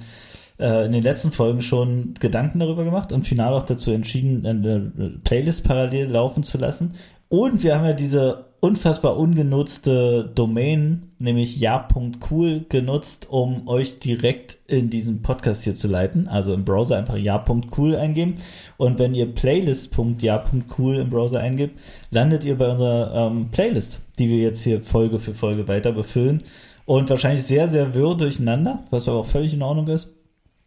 äh, 0.60 0.86
in 0.86 0.92
den 0.92 1.04
letzten 1.04 1.32
Folgen 1.32 1.62
schon 1.62 2.14
Gedanken 2.20 2.60
darüber 2.60 2.84
gemacht 2.84 3.12
und 3.12 3.26
final 3.26 3.54
auch 3.54 3.64
dazu 3.64 3.92
entschieden, 3.92 4.46
eine 4.46 5.20
Playlist 5.24 5.64
parallel 5.64 6.08
laufen 6.08 6.44
zu 6.44 6.58
lassen. 6.58 6.94
Und 7.28 7.64
wir 7.64 7.76
haben 7.76 7.86
ja 7.86 7.94
diese 7.94 8.46
unfassbar 8.66 9.16
ungenutzte 9.16 10.32
Domain, 10.34 11.12
nämlich 11.20 11.60
ja.cool, 11.60 12.66
genutzt, 12.68 13.28
um 13.30 13.68
euch 13.68 14.00
direkt 14.00 14.58
in 14.66 14.90
diesen 14.90 15.22
Podcast 15.22 15.66
hier 15.66 15.76
zu 15.76 15.88
leiten. 15.88 16.28
Also 16.28 16.52
im 16.52 16.66
Browser 16.66 16.98
einfach 16.98 17.16
ja.cool 17.16 17.96
eingeben. 17.96 18.38
Und 18.78 18.98
wenn 18.98 19.14
ihr 19.14 19.32
playlist.ja.cool 19.32 20.96
im 20.96 21.12
Browser 21.12 21.42
eingibt, 21.42 21.80
landet 22.10 22.44
ihr 22.44 22.58
bei 22.58 22.72
unserer 22.72 23.30
ähm, 23.30 23.52
Playlist, 23.52 24.00
die 24.18 24.30
wir 24.30 24.38
jetzt 24.38 24.64
hier 24.64 24.82
Folge 24.82 25.20
für 25.20 25.36
Folge 25.36 25.68
weiter 25.68 25.92
befüllen. 25.92 26.42
Und 26.86 27.12
wahrscheinlich 27.12 27.44
sehr, 27.44 27.68
sehr 27.68 27.94
wirr 27.94 28.16
durcheinander, 28.16 28.84
was 28.90 29.08
aber 29.08 29.20
auch 29.20 29.28
völlig 29.28 29.54
in 29.54 29.62
Ordnung 29.62 29.90
ist. 29.90 30.10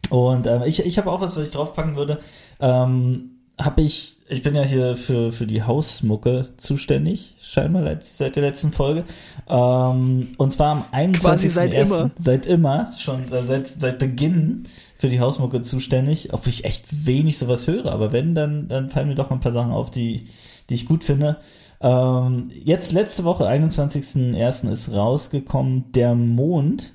Und 0.09 0.47
ähm, 0.47 0.61
ich, 0.65 0.85
ich 0.85 0.97
habe 0.97 1.11
auch 1.11 1.19
was, 1.19 1.35
was 1.35 1.47
ich 1.47 1.53
draufpacken 1.53 1.97
würde. 1.97 2.19
Ähm, 2.61 3.31
habe 3.59 3.81
ich, 3.81 4.18
ich 4.29 4.43
bin 4.43 4.53
ja 4.53 4.61
hier 4.61 4.95
für, 4.95 5.31
für 5.31 5.47
die 5.47 5.63
Hausmucke 5.63 6.49
zuständig, 6.57 7.33
scheinbar 7.41 7.97
seit, 7.99 8.35
der 8.35 8.43
letzten 8.43 8.71
Folge. 8.71 9.03
Ähm, 9.47 10.27
und 10.37 10.51
zwar 10.51 10.71
am 10.71 10.85
21. 10.91 11.21
Quasi 11.21 11.49
seit 11.49 11.73
immer. 11.73 12.11
Seit 12.17 12.45
immer, 12.45 12.91
schon 12.97 13.23
äh, 13.31 13.41
seit, 13.41 13.73
seit 13.79 13.97
Beginn 13.97 14.63
für 14.97 15.09
die 15.09 15.19
Hausmucke 15.19 15.61
zuständig, 15.61 16.31
obwohl 16.31 16.49
ich 16.49 16.63
echt 16.63 17.07
wenig 17.07 17.39
sowas 17.39 17.67
höre. 17.67 17.91
Aber 17.91 18.11
wenn, 18.11 18.35
dann, 18.35 18.67
dann 18.67 18.89
fallen 18.89 19.07
mir 19.07 19.15
doch 19.15 19.31
mal 19.31 19.37
ein 19.37 19.41
paar 19.41 19.51
Sachen 19.51 19.71
auf, 19.71 19.89
die, 19.89 20.27
die 20.69 20.75
ich 20.75 20.85
gut 20.85 21.03
finde. 21.03 21.37
Ähm, 21.81 22.49
jetzt 22.53 22.91
letzte 22.91 23.23
Woche, 23.23 23.49
21.01. 23.49 24.69
ist 24.69 24.93
rausgekommen, 24.93 25.91
der 25.93 26.13
Mond 26.13 26.93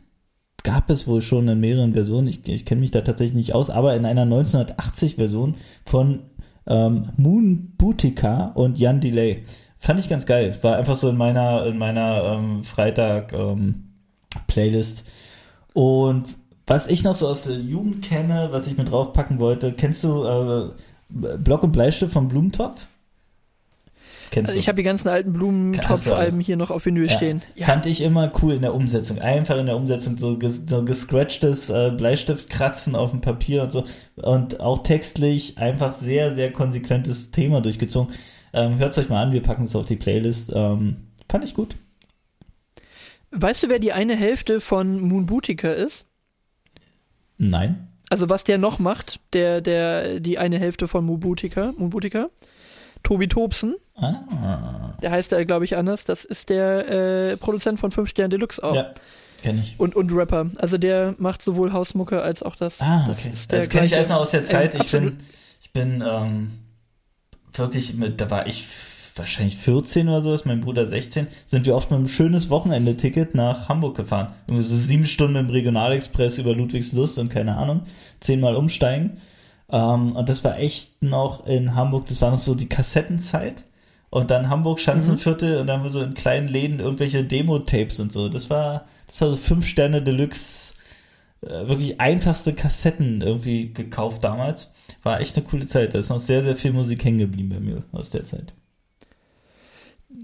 gab 0.63 0.89
es 0.89 1.07
wohl 1.09 1.21
schon 1.21 1.49
in 1.49 1.61
mehreren 1.61 1.95
Versionen. 1.95 2.29
Ich, 2.29 2.47
ich 2.49 2.65
kenne 2.65 2.81
mich 2.81 2.91
da 2.93 3.01
tatsächlich 3.01 3.37
nicht 3.37 3.55
aus, 3.55 3.71
aber 3.71 3.97
in 3.97 4.07
einer 4.07 4.25
1980-Version 4.25 5.57
von 5.85 6.21
ähm, 6.67 7.11
Moon 7.17 7.73
Boutica 7.77 8.53
und 8.55 8.79
Jan 8.79 9.01
Delay. 9.01 9.45
Fand 9.79 10.01
ich 10.01 10.09
ganz 10.09 10.27
geil. 10.27 10.59
War 10.63 10.77
einfach 10.77 10.97
so 10.97 11.09
in 11.11 11.17
meiner, 11.17 11.67
in 11.67 11.79
meiner 11.79 12.25
ähm, 12.25 12.65
Freitag-Playlist. 12.65 15.05
Und 15.75 16.37
was 16.67 16.89
ich 16.89 17.05
noch 17.05 17.13
so 17.15 17.29
aus 17.29 17.43
der 17.43 17.57
Jugend 17.57 18.03
kenne, 18.03 18.49
was 18.51 18.67
ich 18.67 18.79
mit 18.79 18.91
draufpacken 18.91 19.39
wollte, 19.39 19.73
kennst 19.73 20.03
du 20.05 20.25
äh, 20.25 20.71
Block 21.11 21.63
und 21.63 21.73
Bleistift 21.73 22.13
von 22.13 22.29
Blumentopf? 22.29 22.87
Kennst 24.31 24.51
Also 24.51 24.55
du? 24.55 24.61
ich 24.61 24.69
habe 24.69 24.77
die 24.77 24.83
ganzen 24.83 25.09
alten 25.09 25.33
Blumentopf-Alben 25.33 26.41
hier 26.41 26.57
noch 26.57 26.71
auf 26.71 26.87
Vinyl 26.87 27.09
Ja, 27.09 27.17
stehen. 27.17 27.43
Ja. 27.55 27.67
Fand 27.67 27.87
ich 27.87 28.03
immer 28.03 28.33
cool 28.43 28.55
in 28.55 28.63
der 28.63 28.75
Umsetzung. 28.75 29.19
Einfach 29.21 29.57
in 29.59 29.67
der 29.67 29.77
Umsetzung 29.77 30.17
so, 30.17 30.39
ges 30.39 30.65
so 30.69 30.85
gescratchtes 30.85 31.71
äh, 31.71 31.93
Bleistiftkratzen 31.97 32.97
auf 32.97 33.11
dem 33.11 33.21
Papier 33.21 33.63
und 33.63 33.73
so. 33.73 33.85
Und 34.17 34.61
auch 34.61 34.83
textlich 34.83 35.59
einfach 35.59 35.93
sehr, 35.93 36.35
sehr 36.35 36.53
konsequentes 36.53 37.31
Thema 37.31 37.61
durchgezogen. 37.61 38.13
Ähm, 38.53 38.79
Hört 38.79 38.93
es 38.93 38.99
euch 38.99 39.09
mal 39.09 39.23
an, 39.23 39.33
wir 39.33 39.43
packen 39.43 39.65
es 39.65 39.75
auf 39.77 39.87
die 39.87 39.97
Playlist. 39.97 40.53
Ähm, 40.55 41.09
fand 41.29 41.45
ich 41.45 41.55
gut. 41.55 41.77
Weißt 43.31 43.63
du, 43.65 43.69
wer 43.69 43.81
die 43.81 43.93
eine 43.93 44.15
Hälfte 44.15 44.61
von 44.61 45.01
Moon 45.01 45.27
Boutica 45.27 45.71
ist? 45.71 46.07
Nein. 47.37 47.89
Also 48.11 48.29
was 48.29 48.45
der 48.45 48.59
noch 48.59 48.79
macht, 48.79 49.19
der, 49.33 49.61
der, 49.61 50.21
die 50.21 50.39
eine 50.39 50.59
Hälfte 50.59 50.87
von 50.87 51.05
Moon 51.05 51.19
Boutica, 51.21 51.73
Moon 51.77 51.91
Boutica? 51.91 52.29
Tobi 53.05 53.29
Tobsen, 53.29 53.77
Ah. 53.97 54.95
der 55.01 55.13
heißt 55.13 55.31
da, 55.31 55.45
glaube 55.45 55.65
ich, 55.65 55.77
anders. 55.77 56.05
Das 56.05 56.25
ist 56.25 56.49
der 56.49 56.89
äh, 56.89 57.37
Produzent 57.37 57.79
von 57.79 57.93
5 57.93 58.09
Sterne 58.11 58.31
Deluxe 58.31 58.61
auch. 58.65 58.75
Ja, 58.75 58.93
kenne 59.41 59.61
ich. 59.61 59.77
Und, 59.79 59.95
und 59.95 60.11
Rapper. 60.13 60.51
Also 60.57 60.79
der 60.79 61.15
macht 61.19 61.43
sowohl 61.43 61.73
Hausmucke 61.73 62.21
als 62.21 62.43
auch 62.43 62.57
das. 62.57 62.81
Ah, 62.81 63.05
das 63.07 63.21
okay. 63.21 63.31
ist 63.33 63.53
der 63.53 63.61
Das 63.61 63.69
kenne 63.69 63.87
ich 63.87 63.93
erst 63.93 64.11
noch 64.11 64.17
aus 64.17 64.33
der 64.33 64.43
Zeit. 64.43 64.75
Ähm, 64.75 64.81
ich 64.83 64.91
bin, 64.91 65.19
ich 65.63 65.71
bin 65.73 66.05
ähm, 66.05 66.51
wirklich 67.53 67.95
mit, 67.95 68.21
da 68.21 68.31
war 68.31 68.49
ich 68.49 68.67
wahrscheinlich 69.17 69.57
14 69.59 70.09
oder 70.09 70.23
so 70.23 70.35
ist, 70.35 70.45
mein 70.45 70.61
Bruder 70.61 70.87
16, 70.87 71.29
sind 71.47 71.67
wir 71.67 71.77
oft 71.77 71.91
mit 71.93 71.99
einem 71.99 72.09
schönes 72.09 72.51
Wochenende-Ticket 72.51 73.37
nach 73.37 73.69
Hamburg 73.69 73.97
gefahren. 73.97 74.33
Irgendwie 74.49 74.67
so 74.67 74.75
sieben 74.77 75.07
Stunden 75.07 75.37
im 75.37 75.49
Regionalexpress 75.51 76.39
über 76.39 76.53
Ludwigslust 76.53 77.21
und 77.21 77.29
keine 77.29 77.57
Ahnung, 77.57 77.83
zehnmal 78.19 78.57
umsteigen. 78.57 79.19
Ähm, 79.71 80.17
und 80.17 80.29
das 80.29 80.45
war 80.45 80.59
echt 80.59 81.03
noch 81.03 81.47
in 81.47 81.75
Hamburg, 81.75 82.07
das 82.07 82.23
war 82.23 82.31
noch 82.31 82.39
so 82.39 82.55
die 82.55 82.69
Kassettenzeit. 82.69 83.65
Und 84.11 84.31
dann 84.31 84.49
Hamburg 84.49 84.79
Schanzenviertel 84.79 85.55
mhm. 85.55 85.61
und 85.61 85.67
dann 85.67 85.79
haben 85.79 85.85
wir 85.85 85.91
so 85.91 86.01
in 86.01 86.15
kleinen 86.15 86.47
Läden 86.47 86.79
irgendwelche 86.79 87.25
Demo-Tapes 87.25 87.99
und 87.99 88.13
so. 88.13 88.29
Das 88.29 88.49
war, 88.49 88.85
das 89.09 89.21
war 89.21 89.31
so 89.31 89.37
fünf 89.37 89.67
Sterne 89.67 90.03
Deluxe, 90.03 90.75
äh, 91.41 91.67
wirklich 91.67 92.01
einfachste 92.01 92.53
Kassetten 92.55 93.23
irgendwie 93.23 93.73
gekauft 93.73 94.23
damals. 94.23 94.71
War 95.03 95.21
echt 95.21 95.37
eine 95.37 95.45
coole 95.45 95.67
Zeit. 95.67 95.95
Da 95.95 95.99
ist 95.99 96.11
noch 96.11 96.21
sehr, 96.21 96.43
sehr 96.43 96.57
viel 96.57 96.73
Musik 96.73 97.05
hängen 97.05 97.19
geblieben 97.19 97.49
bei 97.49 97.61
mir 97.61 97.83
aus 97.93 98.11
der 98.11 98.23
Zeit. 98.23 98.55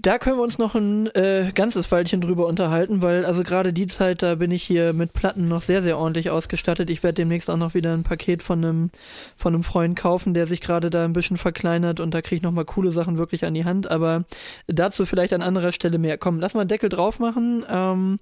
Da 0.03 0.17
können 0.17 0.37
wir 0.37 0.43
uns 0.43 0.57
noch 0.57 0.73
ein 0.73 1.07
äh, 1.15 1.51
ganzes 1.53 1.91
Weilchen 1.91 2.21
drüber 2.21 2.47
unterhalten, 2.47 3.03
weil 3.03 3.23
also 3.23 3.43
gerade 3.43 3.71
die 3.71 3.85
Zeit, 3.85 4.23
da 4.23 4.33
bin 4.33 4.49
ich 4.49 4.63
hier 4.63 4.93
mit 4.93 5.13
Platten 5.13 5.47
noch 5.47 5.61
sehr, 5.61 5.83
sehr 5.83 5.99
ordentlich 5.99 6.31
ausgestattet. 6.31 6.89
Ich 6.89 7.03
werde 7.03 7.15
demnächst 7.15 7.51
auch 7.51 7.57
noch 7.57 7.75
wieder 7.75 7.93
ein 7.93 8.01
Paket 8.01 8.41
von 8.41 8.65
einem, 8.65 8.89
von 9.37 9.61
Freund 9.61 9.95
kaufen, 9.95 10.33
der 10.33 10.47
sich 10.47 10.59
gerade 10.59 10.89
da 10.89 11.05
ein 11.05 11.13
bisschen 11.13 11.37
verkleinert 11.37 11.99
und 11.99 12.15
da 12.15 12.23
kriege 12.23 12.37
ich 12.37 12.41
nochmal 12.41 12.65
coole 12.65 12.91
Sachen 12.91 13.19
wirklich 13.19 13.45
an 13.45 13.53
die 13.53 13.65
Hand. 13.65 13.91
Aber 13.91 14.23
dazu 14.65 15.05
vielleicht 15.05 15.33
an 15.33 15.43
anderer 15.43 15.71
Stelle 15.71 15.99
mehr. 15.99 16.17
Komm, 16.17 16.39
lass 16.39 16.55
mal 16.55 16.61
einen 16.61 16.69
Deckel 16.69 16.89
drauf 16.89 17.19
machen. 17.19 17.63
Ähm, 17.69 18.17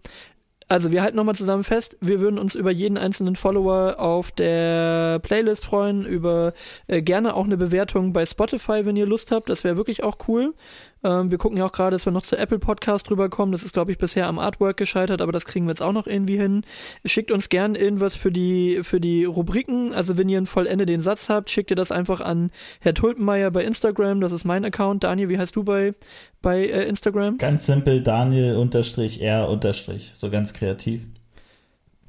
also 0.72 0.92
wir 0.92 1.02
halten 1.02 1.18
nochmal 1.18 1.34
zusammen 1.34 1.64
fest, 1.64 1.98
wir 2.00 2.20
würden 2.20 2.38
uns 2.38 2.54
über 2.54 2.70
jeden 2.70 3.00
einzelnen 3.00 3.36
Follower 3.36 3.96
auf 4.00 4.32
der 4.32 5.18
Playlist 5.18 5.66
freuen, 5.66 6.06
über 6.06 6.54
äh, 6.86 7.02
gerne 7.02 7.34
auch 7.34 7.46
eine 7.46 7.58
Bewertung 7.58 8.14
bei 8.14 8.24
Spotify, 8.24 8.86
wenn 8.86 8.96
ihr 8.96 9.08
Lust 9.08 9.32
habt. 9.32 9.50
Das 9.50 9.64
wäre 9.64 9.78
wirklich 9.78 10.04
auch 10.04 10.18
cool. 10.28 10.54
Ähm, 11.04 11.32
wir 11.32 11.38
gucken 11.38 11.58
ja 11.58 11.66
auch 11.66 11.72
gerade, 11.72 11.96
dass 11.96 12.06
wir 12.06 12.12
noch 12.12 12.24
zu 12.24 12.38
Apple 12.38 12.60
Podcast 12.60 13.10
rüberkommen. 13.10 13.52
Das 13.52 13.64
ist, 13.64 13.74
glaube 13.74 13.92
ich, 13.92 13.98
bisher 13.98 14.28
am 14.28 14.40
Artwork 14.40 14.78
gescheitert, 14.78 15.22
aber 15.22 15.32
das 15.32 15.46
kriegen 15.46 15.66
wir 15.66 15.72
jetzt 15.72 15.82
auch 15.82 15.94
noch 15.94 16.08
irgendwie 16.08 16.38
hin. 16.38 16.64
Schickt 17.06 17.32
uns 17.32 17.50
gern 17.50 17.76
irgendwas 17.76 18.16
für 18.16 18.32
die, 18.32 18.80
für 18.84 19.00
die 19.00 19.26
Rubriken. 19.26 19.94
Also 19.94 20.18
wenn 20.18 20.30
ihr 20.30 20.38
einen 20.38 20.46
vollende 20.46 20.86
den 20.86 21.02
Satz 21.02 21.30
habt, 21.30 21.50
schickt 21.50 21.70
ihr 21.70 21.76
das 21.76 21.92
einfach 21.92 22.22
an 22.22 22.52
Herr 22.82 22.94
Tulpenmeier 22.94 23.52
bei 23.52 23.64
Instagram. 23.64 24.22
Das 24.22 24.32
ist 24.32 24.44
mein 24.44 24.66
Account. 24.66 25.04
Daniel, 25.04 25.30
wie 25.30 25.38
heißt 25.38 25.56
du 25.56 25.64
bei, 25.64 25.94
bei 26.42 26.66
äh, 26.66 26.88
Instagram? 26.88 27.38
Ganz 27.38 27.66
simpel, 27.66 28.02
Daniel 28.02 28.58
unterstrich 28.58 29.22
R 29.22 29.50
unterstrich. 29.50 30.12
So 30.16 30.30
ganz 30.30 30.54
kreativ. 30.54 31.02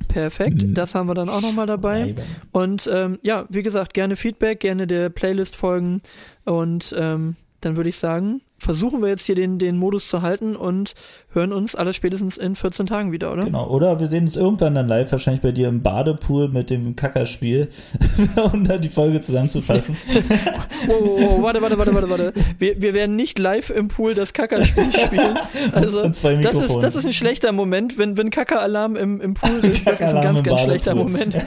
Perfekt, 0.09 0.62
mhm. 0.62 0.75
das 0.75 0.95
haben 0.95 1.09
wir 1.09 1.15
dann 1.15 1.29
auch 1.29 1.41
nochmal 1.41 1.67
dabei. 1.67 2.15
Und 2.53 2.89
ähm, 2.93 3.19
ja, 3.23 3.47
wie 3.49 3.62
gesagt, 3.62 3.95
gerne 3.95 4.17
Feedback, 4.17 4.61
gerne 4.61 4.87
der 4.87 5.09
Playlist 5.11 5.55
folgen 5.55 6.03
und 6.45 6.95
ähm, 6.99 7.37
dann 7.61 7.77
würde 7.77 7.91
ich 7.91 7.99
sagen, 7.99 8.41
versuchen 8.61 9.01
wir 9.01 9.09
jetzt 9.09 9.24
hier 9.24 9.35
den, 9.35 9.59
den 9.59 9.77
Modus 9.77 10.09
zu 10.09 10.23
halten 10.23 10.55
und 10.55 10.95
hören 11.32 11.53
uns 11.53 11.74
alle 11.74 11.93
spätestens 11.93 12.37
in 12.37 12.55
14 12.55 12.87
Tagen 12.87 13.11
wieder, 13.11 13.32
oder? 13.32 13.45
Genau, 13.45 13.69
oder 13.69 14.01
wir 14.01 14.07
sehen 14.07 14.24
uns 14.24 14.37
irgendwann 14.37 14.74
dann 14.74 14.87
live, 14.87 15.11
wahrscheinlich 15.11 15.41
bei 15.41 15.53
dir 15.53 15.69
im 15.69 15.82
Badepool 15.82 16.49
mit 16.49 16.70
dem 16.70 16.95
Kackerspiel, 16.95 17.69
um 18.53 18.65
da 18.65 18.78
die 18.78 18.91
Folge 18.91 19.20
zusammenzufassen. 19.20 19.97
wow, 20.87 20.97
wow, 21.01 21.20
wow, 21.20 21.43
warte, 21.43 21.62
warte, 21.62 21.78
warte, 21.78 21.95
warte, 21.95 22.11
warte. 22.11 22.32
Wir, 22.59 22.81
wir 22.82 22.95
werden 22.95 23.16
nicht 23.16 23.39
live 23.39 23.70
im 23.70 23.89
Pool 23.89 24.15
das 24.15 24.32
Kackerspiel 24.35 24.93
spielen. 25.07 25.39
Also, 25.73 26.03
das 26.03 26.23
ist, 26.23 26.77
das 26.77 26.97
ist 26.97 27.07
ein 27.07 27.12
schlechter 27.15 27.53
Moment, 27.53 27.97
wenn, 27.97 28.19
wenn 28.19 28.31
Kackeralarm 28.31 28.97
im, 28.97 29.20
im 29.20 29.35
Pool 29.35 29.65
ist, 29.65 29.87
das 29.87 30.01
ist 30.01 30.07
ein 30.07 30.23
ganz, 30.23 30.43
ganz 30.43 30.61
schlechter 30.61 30.95
Moment. 30.95 31.35
das, 31.35 31.45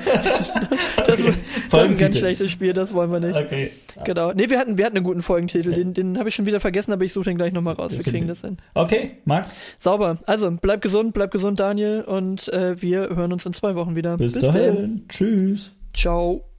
das, 1.08 1.20
ist 1.20 1.74
ein 1.74 1.96
ganz 1.96 2.18
schlechtes 2.18 2.50
Spiel, 2.50 2.74
das 2.74 2.94
wollen 2.94 3.12
wir 3.12 3.20
nicht. 3.20 3.38
Okay. 3.38 3.72
Genau. 4.04 4.34
Nee, 4.34 4.50
wir 4.50 4.60
hatten, 4.60 4.78
wir 4.78 4.86
hatten 4.86 4.98
einen 4.98 5.06
guten 5.06 5.22
Folgentitel, 5.22 5.74
den, 5.74 5.94
den 5.94 6.18
habe 6.18 6.30
ich 6.30 6.36
schon 6.36 6.46
wieder 6.46 6.60
vergessen, 6.60 6.92
aber 6.94 7.03
ich 7.04 7.14
suche 7.14 7.26
den 7.26 7.38
gleich 7.38 7.54
nochmal 7.54 7.76
raus. 7.76 7.92
Wir 7.92 8.04
kriegen 8.04 8.28
das 8.28 8.42
hin. 8.42 8.58
Okay, 8.74 9.18
Max. 9.26 9.60
Sauber. 9.80 10.20
Also, 10.26 10.52
bleib 10.62 10.82
gesund, 10.82 11.14
bleib 11.14 11.32
gesund, 11.32 11.60
Daniel. 11.60 12.02
Und 12.02 12.48
äh, 12.50 12.82
wir 12.82 13.10
hören 13.16 13.34
uns 13.34 13.46
in 13.46 13.54
zwei 13.54 13.76
Wochen 13.76 13.96
wieder. 13.96 14.18
Bis, 14.18 14.34
Bis 14.34 14.44
dahin. 14.44 15.06
Tschüss. 15.10 15.76
Ciao. 15.94 16.53